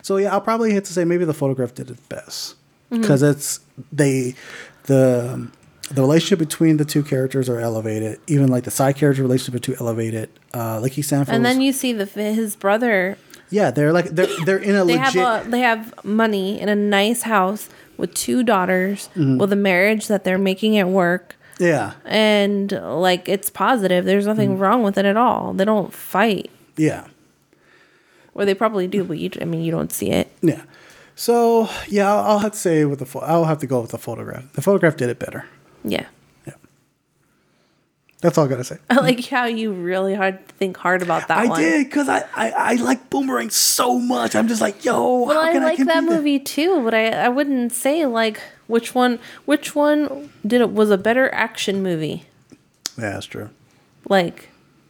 So 0.09 0.17
yeah, 0.17 0.33
I'll 0.33 0.41
probably 0.41 0.73
hit 0.73 0.87
to 0.87 0.93
say 0.95 1.05
maybe 1.05 1.27
the 1.27 1.35
photograph 1.35 1.75
did 1.75 1.91
it 1.91 2.09
best 2.09 2.55
because 2.89 3.23
it's 3.23 3.61
they 3.93 4.35
the 4.85 5.49
the 5.91 6.01
relationship 6.01 6.39
between 6.39 6.79
the 6.79 6.87
two 6.87 7.03
characters 7.03 7.47
are 7.51 7.61
elevated. 7.61 8.19
Even 8.27 8.49
like 8.49 8.65
the 8.65 8.71
side 8.71 8.97
character 8.97 9.21
relationship 9.23 9.55
are 9.61 9.65
too 9.69 9.77
elevated. 9.79 10.31
Uh, 10.55 10.79
Lakeith 10.81 11.05
Stanfield. 11.05 11.37
And 11.37 11.45
then 11.45 11.61
you 11.61 11.73
see 11.75 11.93
the 11.93 12.07
his 12.07 12.57
brother. 12.57 13.19
yeah, 13.51 13.71
they're 13.71 13.93
like 13.93 14.07
they're 14.17 14.33
they're 14.47 14.57
in 14.71 14.77
a 14.77 14.85
They 14.87 14.97
legit. 14.97 15.23
have 15.23 15.47
a, 15.47 15.51
they 15.51 15.61
have 15.61 15.93
money 16.07 16.59
in 16.59 16.71
a 16.71 16.75
nice 16.75 17.23
house 17.23 17.69
with 17.99 18.15
two 18.15 18.43
daughters 18.43 19.11
Mhm. 19.15 19.39
with 19.39 19.53
a 19.53 19.57
marriage 19.57 20.07
that 20.09 20.25
they're 20.25 20.39
making 20.39 20.73
it 20.73 20.87
work. 20.89 21.37
yeah, 21.59 21.93
And 22.07 22.73
like 22.73 23.29
it's 23.29 23.51
positive. 23.51 24.07
There's 24.07 24.27
nothing 24.27 24.57
Mm. 24.57 24.61
wrong 24.61 24.83
with 24.83 24.97
it 24.97 25.05
at 25.05 25.19
all. 25.19 25.53
They 25.53 25.67
don't 25.67 25.93
fight, 25.93 26.49
yeah. 26.79 27.05
Or 28.35 28.45
they 28.45 28.55
probably 28.55 28.87
do, 28.87 29.05
but 29.05 29.19
you 29.19 29.31
I 29.41 29.45
mean 29.45 29.63
you 29.63 29.71
don't 29.71 29.93
see 29.93 30.11
it. 30.11 30.31
Yeah. 30.43 30.63
So 31.15 31.69
yeah, 31.89 32.13
I'll, 32.13 32.25
I'll 32.33 32.39
have 32.39 32.53
to 32.53 32.59
say 32.59 32.85
with 32.85 33.01
the 33.01 33.07
pho- 33.07 33.21
I'll 33.21 33.45
have 33.47 33.59
to 33.59 33.67
go 33.67 33.81
with 33.81 33.91
the 33.91 33.99
photograph. 33.99 34.53
The 34.53 34.63
photograph 34.63 34.97
did 34.97 35.09
it 35.11 35.19
better. 35.19 35.47
Yeah. 35.85 36.07
Yeah. 36.47 36.55
That's 38.21 38.37
all 38.37 38.45
I 38.47 38.49
gotta 38.49 38.65
say. 38.65 38.79
I 38.91 38.97
like 39.01 39.25
how 39.27 39.45
you 39.47 39.73
really 39.73 40.15
hard 40.15 40.47
think 40.49 40.77
hard 40.77 41.03
about 41.03 41.29
that 41.29 41.39
I 41.39 41.47
one. 41.47 41.61
did 41.61 41.87
because 41.87 42.09
I, 42.09 42.25
I 42.35 42.51
I 42.51 42.75
like 42.75 43.11
Boomerang 43.11 43.51
so 43.51 43.99
much. 43.99 44.35
I'm 44.35 44.49
just 44.49 44.61
like, 44.61 44.85
yo, 44.85 45.25
Well, 45.25 45.39
I 45.39 45.53
like 45.59 45.81
I 45.81 45.85
that 45.85 46.05
movie 46.05 46.39
too, 46.41 46.83
but 46.83 46.95
I, 46.95 47.11
I 47.11 47.29
wouldn't 47.29 47.73
say 47.73 48.07
like 48.07 48.41
which 48.67 48.95
one 48.95 49.19
which 49.45 49.75
one 49.75 50.31
did 50.47 50.61
it 50.61 50.73
was 50.73 50.91
a 50.91 50.99
better 50.99 51.33
action 51.33 51.83
movie. 51.83 52.25
Yeah, 52.97 53.11
that's 53.13 53.27
true. 53.27 53.51
Like 54.09 54.49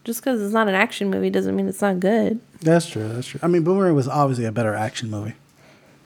just 0.09 0.23
because 0.23 0.41
it's 0.41 0.55
not 0.55 0.69
an 0.69 0.75
action 0.75 1.11
movie 1.11 1.29
doesn't 1.29 1.55
mean 1.55 1.69
it's 1.69 1.83
not 1.83 2.01
good. 2.01 2.41
That's 2.63 2.87
true. 2.89 3.07
That's 3.11 3.27
true. 3.27 3.39
I 3.43 3.47
mean, 3.47 3.63
Boomerang 3.63 3.95
was 3.95 4.09
obviously 4.09 4.47
a 4.47 4.51
better 4.53 4.75
action 4.75 5.11
movie. 5.11 5.35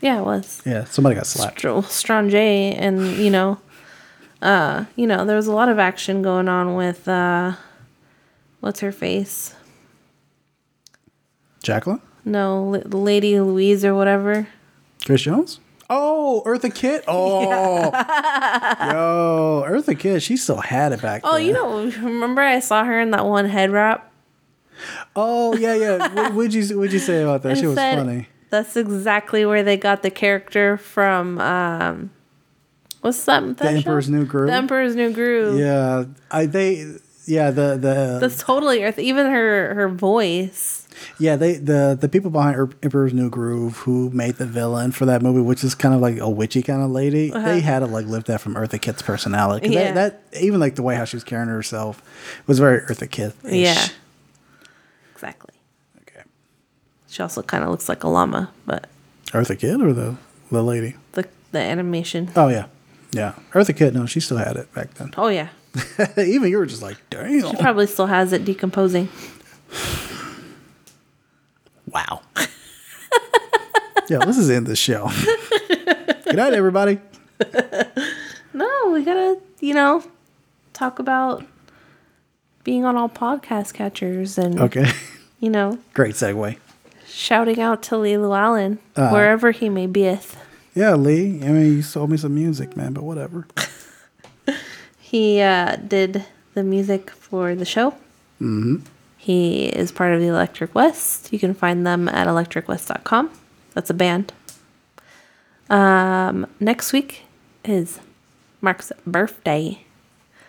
Yeah, 0.01 0.19
it 0.19 0.25
was. 0.25 0.61
Yeah, 0.67 0.83
somebody 0.87 1.15
got 1.15 1.29
slapped. 1.29 1.61
Str- 1.61 1.83
Strange 1.83 2.35
and 2.35 3.17
you 3.17 3.31
know, 3.31 3.59
uh, 4.43 4.87
you 4.97 5.07
know, 5.07 5.25
there 5.25 5.37
was 5.37 5.47
a 5.47 5.53
lot 5.53 5.69
of 5.69 5.79
action 5.79 6.21
going 6.21 6.49
on 6.49 6.75
with 6.75 7.07
uh, 7.07 7.53
what's 8.59 8.81
her 8.81 8.91
face? 8.91 9.55
Jacqueline, 11.63 12.01
No, 12.25 12.75
L- 12.75 12.83
Lady 13.01 13.39
Louise 13.39 13.85
or 13.85 13.95
whatever. 13.95 14.49
Grace 15.05 15.23
Jones. 15.23 15.61
Oh, 15.95 16.43
Eartha 16.47 16.75
Kitt. 16.75 17.05
Oh, 17.09 17.91
yo, 18.91 19.65
Eartha 19.69 19.99
Kitt. 19.99 20.23
She 20.23 20.37
still 20.39 20.61
had 20.61 20.93
it 20.93 21.03
back 21.03 21.23
then. 21.23 21.31
Oh, 21.31 21.37
then. 21.37 21.47
you 21.47 21.53
know, 21.53 21.85
remember 22.03 22.41
I 22.41 22.61
saw 22.61 22.83
her 22.85 22.99
in 22.99 23.11
that 23.11 23.27
one 23.27 23.47
head 23.47 23.71
wrap. 23.71 24.11
Oh 25.15 25.55
yeah, 25.57 25.75
yeah. 25.75 26.09
what 26.15 26.35
would 26.35 26.55
you 26.55 26.79
What'd 26.79 26.93
you 26.93 26.99
say 26.99 27.23
about 27.23 27.43
that? 27.43 27.51
and 27.51 27.59
She 27.59 27.67
was 27.67 27.77
said 27.77 27.97
funny. 27.97 28.29
That's 28.51 28.77
exactly 28.77 29.45
where 29.47 29.63
they 29.63 29.77
got 29.77 30.03
the 30.03 30.11
character 30.11 30.77
from. 30.77 31.39
Um, 31.41 32.11
what's 33.03 33.23
that? 33.27 33.43
that 33.43 33.59
The 33.59 33.65
show? 33.71 33.77
Emperor's 33.77 34.09
New 34.09 34.25
Groove. 34.25 34.49
The 34.49 34.55
Emperor's 34.55 34.97
New 34.97 35.13
Groove. 35.13 35.59
Yeah, 35.59 36.05
I 36.31 36.47
they 36.47 36.97
yeah 37.27 37.51
the 37.51 37.77
the 37.77 38.19
That's 38.21 38.43
totally 38.43 38.83
Earth. 38.83 38.99
Even 38.99 39.27
her 39.27 39.75
her 39.75 39.89
voice. 39.89 40.82
Yeah, 41.19 41.37
they 41.37 41.55
the 41.57 41.97
the 42.01 42.09
people 42.09 42.31
behind 42.31 42.57
Er- 42.57 42.71
Emperor's 42.83 43.13
New 43.13 43.31
Groove 43.31 43.79
who 43.79 44.11
made 44.11 44.37
the 44.37 44.47
villain 44.47 44.93
for 44.93 45.07
that 45.07 45.23
movie, 45.23 45.41
which 45.41 45.63
is 45.65 45.75
kind 45.75 45.95
of 45.95 46.01
like 46.01 46.19
a 46.19 46.29
witchy 46.29 46.63
kind 46.63 46.83
of 46.83 46.91
lady, 46.91 47.33
Uh-huh. 47.33 47.47
they 47.47 47.61
had 47.61 47.81
to 47.81 47.87
like 47.87 48.07
lift 48.07 48.27
that 48.27 48.41
from 48.41 48.55
Eartha 48.55 48.81
Kitt's 48.81 49.03
personality. 49.03 49.69
Yeah. 49.71 49.93
That, 49.93 50.31
that 50.33 50.43
even 50.43 50.61
like 50.61 50.75
the 50.75 50.83
way 50.83 50.95
how 50.97 51.05
she 51.05 51.17
was 51.17 51.25
carrying 51.25 51.49
herself 51.49 52.03
was 52.47 52.59
very 52.59 52.81
Eartha 52.81 53.11
Kitt. 53.11 53.35
Yeah. 53.45 53.87
Exactly. 55.15 55.55
Okay. 56.03 56.23
She 57.09 57.23
also 57.23 57.43
kind 57.43 57.65
of 57.65 57.71
looks 57.71 57.89
like 57.89 58.05
a 58.05 58.09
llama, 58.09 58.51
but 58.67 58.89
Eartha 59.33 59.59
Kitt 59.59 59.81
or 59.81 59.93
the 59.93 60.17
the 60.51 60.63
lady. 60.63 60.95
the 61.13 61.27
the 61.53 61.59
animation. 61.61 62.31
Oh 62.37 62.49
yeah, 62.49 62.67
yeah. 63.13 63.35
Eartha 63.53 63.77
Kitt. 63.77 63.95
No, 63.95 64.07
she 64.07 64.21
still 64.21 64.39
had 64.39 64.57
it 64.57 64.73
back 64.75 64.95
then. 64.95 65.13
Oh 65.17 65.29
yeah. 65.29 65.49
even 66.19 66.51
you 66.51 66.59
were 66.59 66.67
just 66.67 66.83
like, 66.83 66.99
damn. 67.09 67.41
She 67.41 67.57
probably 67.57 67.87
still 67.87 68.07
has 68.07 68.33
it 68.35 68.45
decomposing. 68.45 69.09
Wow. 71.93 72.23
yeah, 74.09 74.19
this 74.25 74.39
is 74.39 74.51
end 74.51 74.67
the 74.67 74.77
show. 74.77 75.11
Good 76.25 76.37
night, 76.37 76.55
everybody. 76.55 76.99
No, 78.55 78.91
we 78.93 79.05
gotta, 79.05 79.39
you 79.61 79.75
know, 79.75 80.03
talk 80.73 80.99
about 80.99 81.45
being 82.65 82.85
on 82.85 82.97
all 82.97 83.09
podcast 83.09 83.75
catchers 83.75 84.39
and 84.39 84.61
Okay, 84.61 84.91
you 85.41 85.51
know, 85.51 85.79
great 85.95 86.15
segue. 86.15 86.57
shouting 87.07 87.61
out 87.61 87.83
to 87.85 87.97
Lee 87.99 88.17
Llewellyn 88.17 88.79
Uh, 88.97 89.11
wherever 89.11 89.51
he 89.51 89.69
may 89.69 89.87
beeth. 89.87 90.37
Yeah, 90.75 90.95
Lee. 90.95 91.41
I 91.43 91.49
mean, 91.49 91.67
you 91.77 91.83
sold 91.83 92.11
me 92.11 92.17
some 92.17 92.35
music, 92.35 92.77
man, 92.77 92.93
but 92.93 93.05
whatever. 93.05 93.47
He 94.99 95.43
uh, 95.43 95.77
did 95.77 96.25
the 96.55 96.63
music 96.63 97.11
for 97.11 97.55
the 97.55 97.67
show. 97.67 97.95
hmm 98.39 98.77
He 99.23 99.67
is 99.67 99.93
part 99.93 100.13
of 100.13 100.21
the 100.21 100.27
Electric 100.27 100.75
West. 100.75 101.33
You 101.33 101.39
can 101.39 101.55
find 101.55 101.87
them 101.87 102.09
at 102.09 102.27
electricwest.com. 102.27 103.31
That's 103.73 103.89
a 103.89 103.95
band. 103.95 104.33
Um, 105.71 106.49
next 106.59 106.93
week 106.93 107.23
is 107.65 108.01
Mark's 108.61 108.91
birthday. 109.07 109.85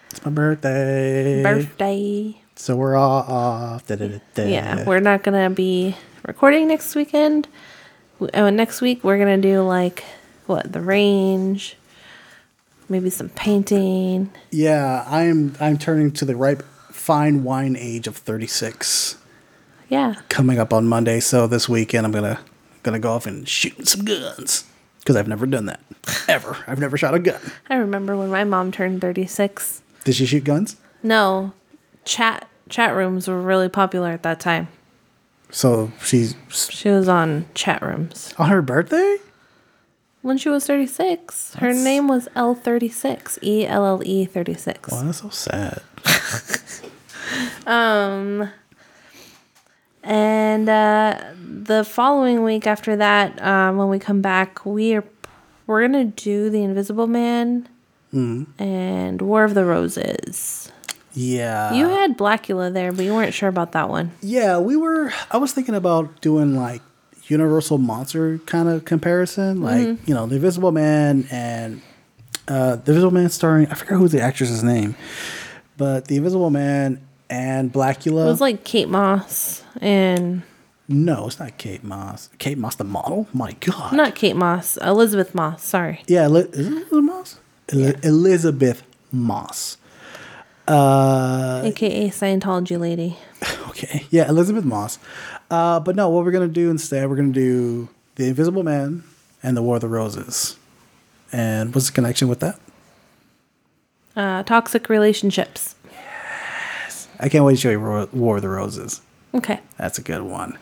It's 0.10 0.26
my 0.26 0.32
birthday. 0.32 1.44
Birthday. 1.44 2.42
So 2.56 2.76
we're 2.76 2.96
all 2.96 3.22
off. 3.22 3.86
Da-da-da-da. 3.86 4.48
Yeah, 4.48 4.84
we're 4.88 5.00
not 5.02 5.22
gonna 5.22 5.52
be 5.52 5.96
recording 6.26 6.68
next 6.68 6.96
weekend. 6.96 7.48
Oh, 8.34 8.50
next 8.50 8.82
week 8.82 9.04
we're 9.04 9.20
gonna 9.20 9.38
do 9.38 9.62
like 9.62 10.04
what 10.48 10.74
the 10.74 10.82
range, 10.82 11.78
maybe 12.90 13.12
some 13.12 13.30
painting. 13.30 14.32
Yeah, 14.50 15.06
I'm 15.08 15.56
I'm 15.60 15.78
turning 15.78 16.12
to 16.14 16.26
the 16.26 16.36
ripe 16.36 16.64
fine 17.04 17.44
wine 17.44 17.76
age 17.78 18.08
of 18.08 18.16
36 18.16 19.18
Yeah, 19.90 20.16
coming 20.30 20.58
up 20.58 20.72
on 20.72 20.88
Monday. 20.88 21.20
So 21.20 21.48
this 21.48 21.68
weekend 21.68 22.06
I'm 22.06 22.12
gonna 22.14 22.40
gonna 22.84 23.00
go 23.00 23.12
off 23.12 23.26
and 23.26 23.48
shoot 23.48 23.88
some 23.88 24.06
guns 24.06 24.64
because 25.00 25.16
I've 25.18 25.28
never 25.28 25.46
done 25.46 25.66
that 25.66 25.82
ever. 26.30 26.58
I've 26.66 26.80
never 26.80 26.98
shot 26.98 27.14
a 27.14 27.20
gun. 27.20 27.42
I 27.70 27.76
remember 27.76 28.16
when 28.16 28.30
my 28.30 28.44
mom 28.46 28.72
turned 28.72 29.02
thirty 29.02 29.26
six. 29.26 29.82
Did 30.06 30.16
she 30.16 30.26
shoot 30.26 30.44
guns? 30.46 30.78
No, 31.04 31.52
chat 32.06 32.48
chat 32.70 32.96
rooms 32.96 33.28
were 33.28 33.42
really 33.42 33.68
popular 33.70 34.10
at 34.12 34.24
that 34.24 34.40
time. 34.40 34.70
So 35.52 35.92
she's 36.04 36.36
She 36.50 36.90
was 36.90 37.08
on 37.10 37.46
chat 37.54 37.82
rooms 37.82 38.34
on 38.38 38.50
her 38.50 38.62
birthday. 38.62 39.18
when 40.22 40.38
she 40.38 40.48
was 40.50 40.66
thirty 40.66 40.88
six. 40.88 41.54
Her 41.56 41.74
name 41.74 42.08
was 42.08 42.30
L 42.36 42.56
thirty 42.56 42.90
six. 42.90 43.38
E 43.42 43.66
L 43.68 43.86
L 43.86 44.02
E 44.06 44.24
thirty 44.26 44.54
six. 44.54 44.90
Wow, 44.90 45.04
that's 45.04 45.20
so 45.20 45.30
sad. 45.30 45.82
Um, 47.66 48.50
and 50.04 50.68
uh, 50.68 51.20
the 51.40 51.84
following 51.84 52.44
week 52.44 52.68
after 52.68 52.96
that, 52.98 53.42
um, 53.42 53.78
when 53.78 53.90
we 53.90 54.00
come 54.00 54.22
back, 54.22 54.66
we 54.66 54.96
are 54.96 55.04
we're 55.66 55.82
gonna 55.88 56.06
do 56.06 56.50
the 56.50 56.64
Invisible 56.64 57.08
Man 57.08 57.68
Mm. 58.14 58.46
and 58.60 59.22
War 59.24 59.44
of 59.44 59.56
the 59.56 59.66
Roses. 59.66 60.72
Yeah. 61.16 61.74
you 61.74 61.88
had 61.90 62.16
Blacula 62.18 62.72
there, 62.74 62.92
but 62.92 63.06
you 63.06 63.14
weren't 63.14 63.34
sure 63.34 63.50
about 63.50 63.72
that 63.72 63.90
one. 63.90 64.12
Yeah, 64.22 64.60
we 64.60 64.76
were. 64.76 65.12
I 65.32 65.38
was 65.38 65.52
thinking 65.54 65.74
about 65.76 66.22
doing 66.22 66.56
like 66.56 66.82
Universal 67.28 67.78
monster 67.80 68.40
kind 68.46 68.68
of 68.68 68.84
comparison, 68.86 69.62
like 69.62 69.80
Mhm. 69.88 70.08
you 70.08 70.14
know, 70.14 70.26
the 70.28 70.36
Invisible 70.36 70.72
Man 70.72 71.26
and 71.32 71.82
uh, 72.48 72.76
the 72.76 72.92
Invisible 72.92 73.12
Man 73.12 73.30
starring. 73.30 73.68
I 73.72 73.74
forget 73.76 73.98
who 73.98 74.08
the 74.10 74.22
actress's 74.22 74.64
name, 74.64 74.96
but 75.78 76.06
the 76.08 76.18
Invisible 76.18 76.50
Man 76.50 77.00
and 77.34 77.74
Blacula. 77.74 78.26
It 78.26 78.30
was 78.30 78.42
like 78.42 78.64
Kate 78.64 78.88
Moss 78.88 79.64
and 79.82 80.44
No, 80.88 81.26
it's 81.28 81.40
not 81.40 81.58
Kate 81.58 81.84
Moss. 81.84 82.30
Kate 82.38 82.58
Moss, 82.60 82.76
the 82.76 82.84
model. 82.84 83.28
My 83.34 83.54
God. 83.60 83.94
Not 83.94 84.14
Kate 84.14 84.36
Moss. 84.36 84.78
Elisabeth 84.78 85.34
Moss. 85.34 85.64
Sorry. 85.64 86.04
Yeah, 86.08 86.26
Eli- 86.28 86.42
is 86.54 86.68
it 86.68 86.72
Elisabeth 86.92 87.04
Moss? 87.04 87.40
Eli- 87.74 88.00
Elisabeth 88.04 88.84
Moss. 89.12 89.78
Uh, 90.68 91.62
AKA 91.66 92.10
Scientology 92.10 92.80
lady. 92.80 93.18
okay. 93.70 94.06
Yeah, 94.12 94.30
Elisabeth 94.30 94.64
Moss. 94.64 95.00
Uh, 95.50 95.80
but 95.80 95.96
no, 95.96 96.10
what 96.10 96.24
we're 96.24 96.32
gonna 96.32 96.48
do 96.48 96.70
instead, 96.70 97.10
we're 97.10 97.16
gonna 97.16 97.30
do 97.34 97.90
The 98.16 98.28
Invisible 98.28 98.62
Man 98.64 99.04
and 99.42 99.58
The 99.58 99.64
War 99.64 99.76
of 99.76 99.82
the 99.82 99.88
Roses. 99.90 100.56
And 101.32 101.74
what's 101.74 101.88
the 101.88 101.94
connection 101.94 102.28
with 102.28 102.42
that? 102.42 102.60
Uh, 104.16 104.44
toxic 104.44 104.88
relationships. 104.88 105.73
I 107.24 107.30
can't 107.30 107.46
wait 107.46 107.54
to 107.54 107.58
show 107.62 107.70
you 107.72 107.80
War 107.80 108.08
War 108.12 108.36
of 108.36 108.42
the 108.42 108.50
Roses. 108.50 109.02
Okay. 109.34 109.60
That's 109.78 109.98
a 109.98 110.02
good 110.02 110.22
one. 110.24 110.58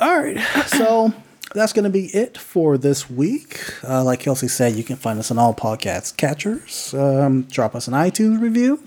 All 0.00 0.20
right. 0.20 0.38
So 0.66 1.12
that's 1.54 1.72
going 1.72 1.84
to 1.84 1.90
be 1.90 2.06
it 2.06 2.36
for 2.36 2.76
this 2.76 3.08
week. 3.08 3.60
Uh, 3.82 4.02
like 4.04 4.18
Kelsey 4.20 4.48
said, 4.48 4.74
you 4.74 4.82
can 4.84 4.96
find 4.96 5.18
us 5.18 5.30
on 5.30 5.38
all 5.38 5.54
podcast 5.54 6.16
catchers. 6.16 6.92
Um, 6.94 7.42
drop 7.42 7.74
us 7.76 7.86
an 7.88 7.94
iTunes 7.94 8.40
review. 8.40 8.82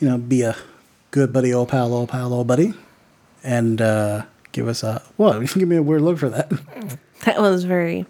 You 0.00 0.08
know, 0.08 0.18
be 0.18 0.42
a 0.42 0.54
good 1.10 1.32
buddy, 1.32 1.52
old 1.52 1.68
pal, 1.70 1.92
old 1.94 2.10
pal, 2.10 2.32
old 2.32 2.46
buddy. 2.46 2.74
And 3.42 3.80
uh, 3.80 4.24
give 4.52 4.68
us 4.68 4.82
a, 4.82 5.02
well, 5.16 5.40
you 5.40 5.48
can 5.48 5.60
give 5.60 5.68
me 5.68 5.76
a 5.76 5.82
weird 5.82 6.02
look 6.02 6.18
for 6.18 6.28
that. 6.28 6.52
That 7.24 7.38
was 7.38 7.64
very. 7.64 8.06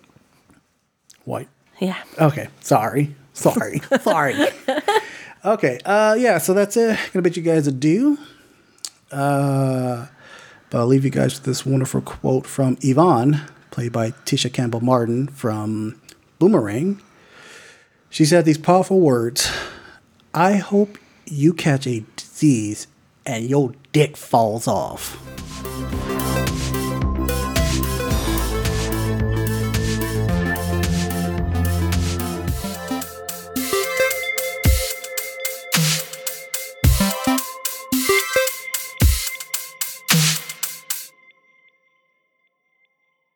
White. 1.24 1.48
Yeah. 1.80 1.96
Okay. 2.20 2.48
Sorry. 2.60 3.14
Sorry. 3.32 3.80
Sorry. 4.02 4.34
Okay. 5.44 5.78
Uh, 5.84 6.16
yeah. 6.18 6.38
So 6.38 6.54
that's 6.54 6.76
it. 6.76 6.98
Gonna 7.12 7.22
bid 7.22 7.36
you 7.36 7.42
guys 7.42 7.66
adieu. 7.66 8.18
Uh, 9.10 10.06
but 10.70 10.78
I'll 10.78 10.86
leave 10.86 11.04
you 11.04 11.10
guys 11.10 11.34
with 11.34 11.44
this 11.44 11.66
wonderful 11.66 12.00
quote 12.00 12.46
from 12.46 12.78
Yvonne, 12.80 13.42
played 13.70 13.92
by 13.92 14.12
Tisha 14.12 14.52
Campbell 14.52 14.80
Martin 14.80 15.26
from 15.26 16.00
Boomerang. 16.38 17.00
She 18.08 18.24
said 18.24 18.44
these 18.44 18.58
powerful 18.58 19.00
words 19.00 19.50
I 20.34 20.56
hope 20.56 20.98
you 21.26 21.52
catch 21.52 21.86
a 21.86 22.04
disease 22.16 22.86
and 23.26 23.44
your 23.44 23.72
dick 23.92 24.16
falls 24.16 24.68
off. 24.68 25.16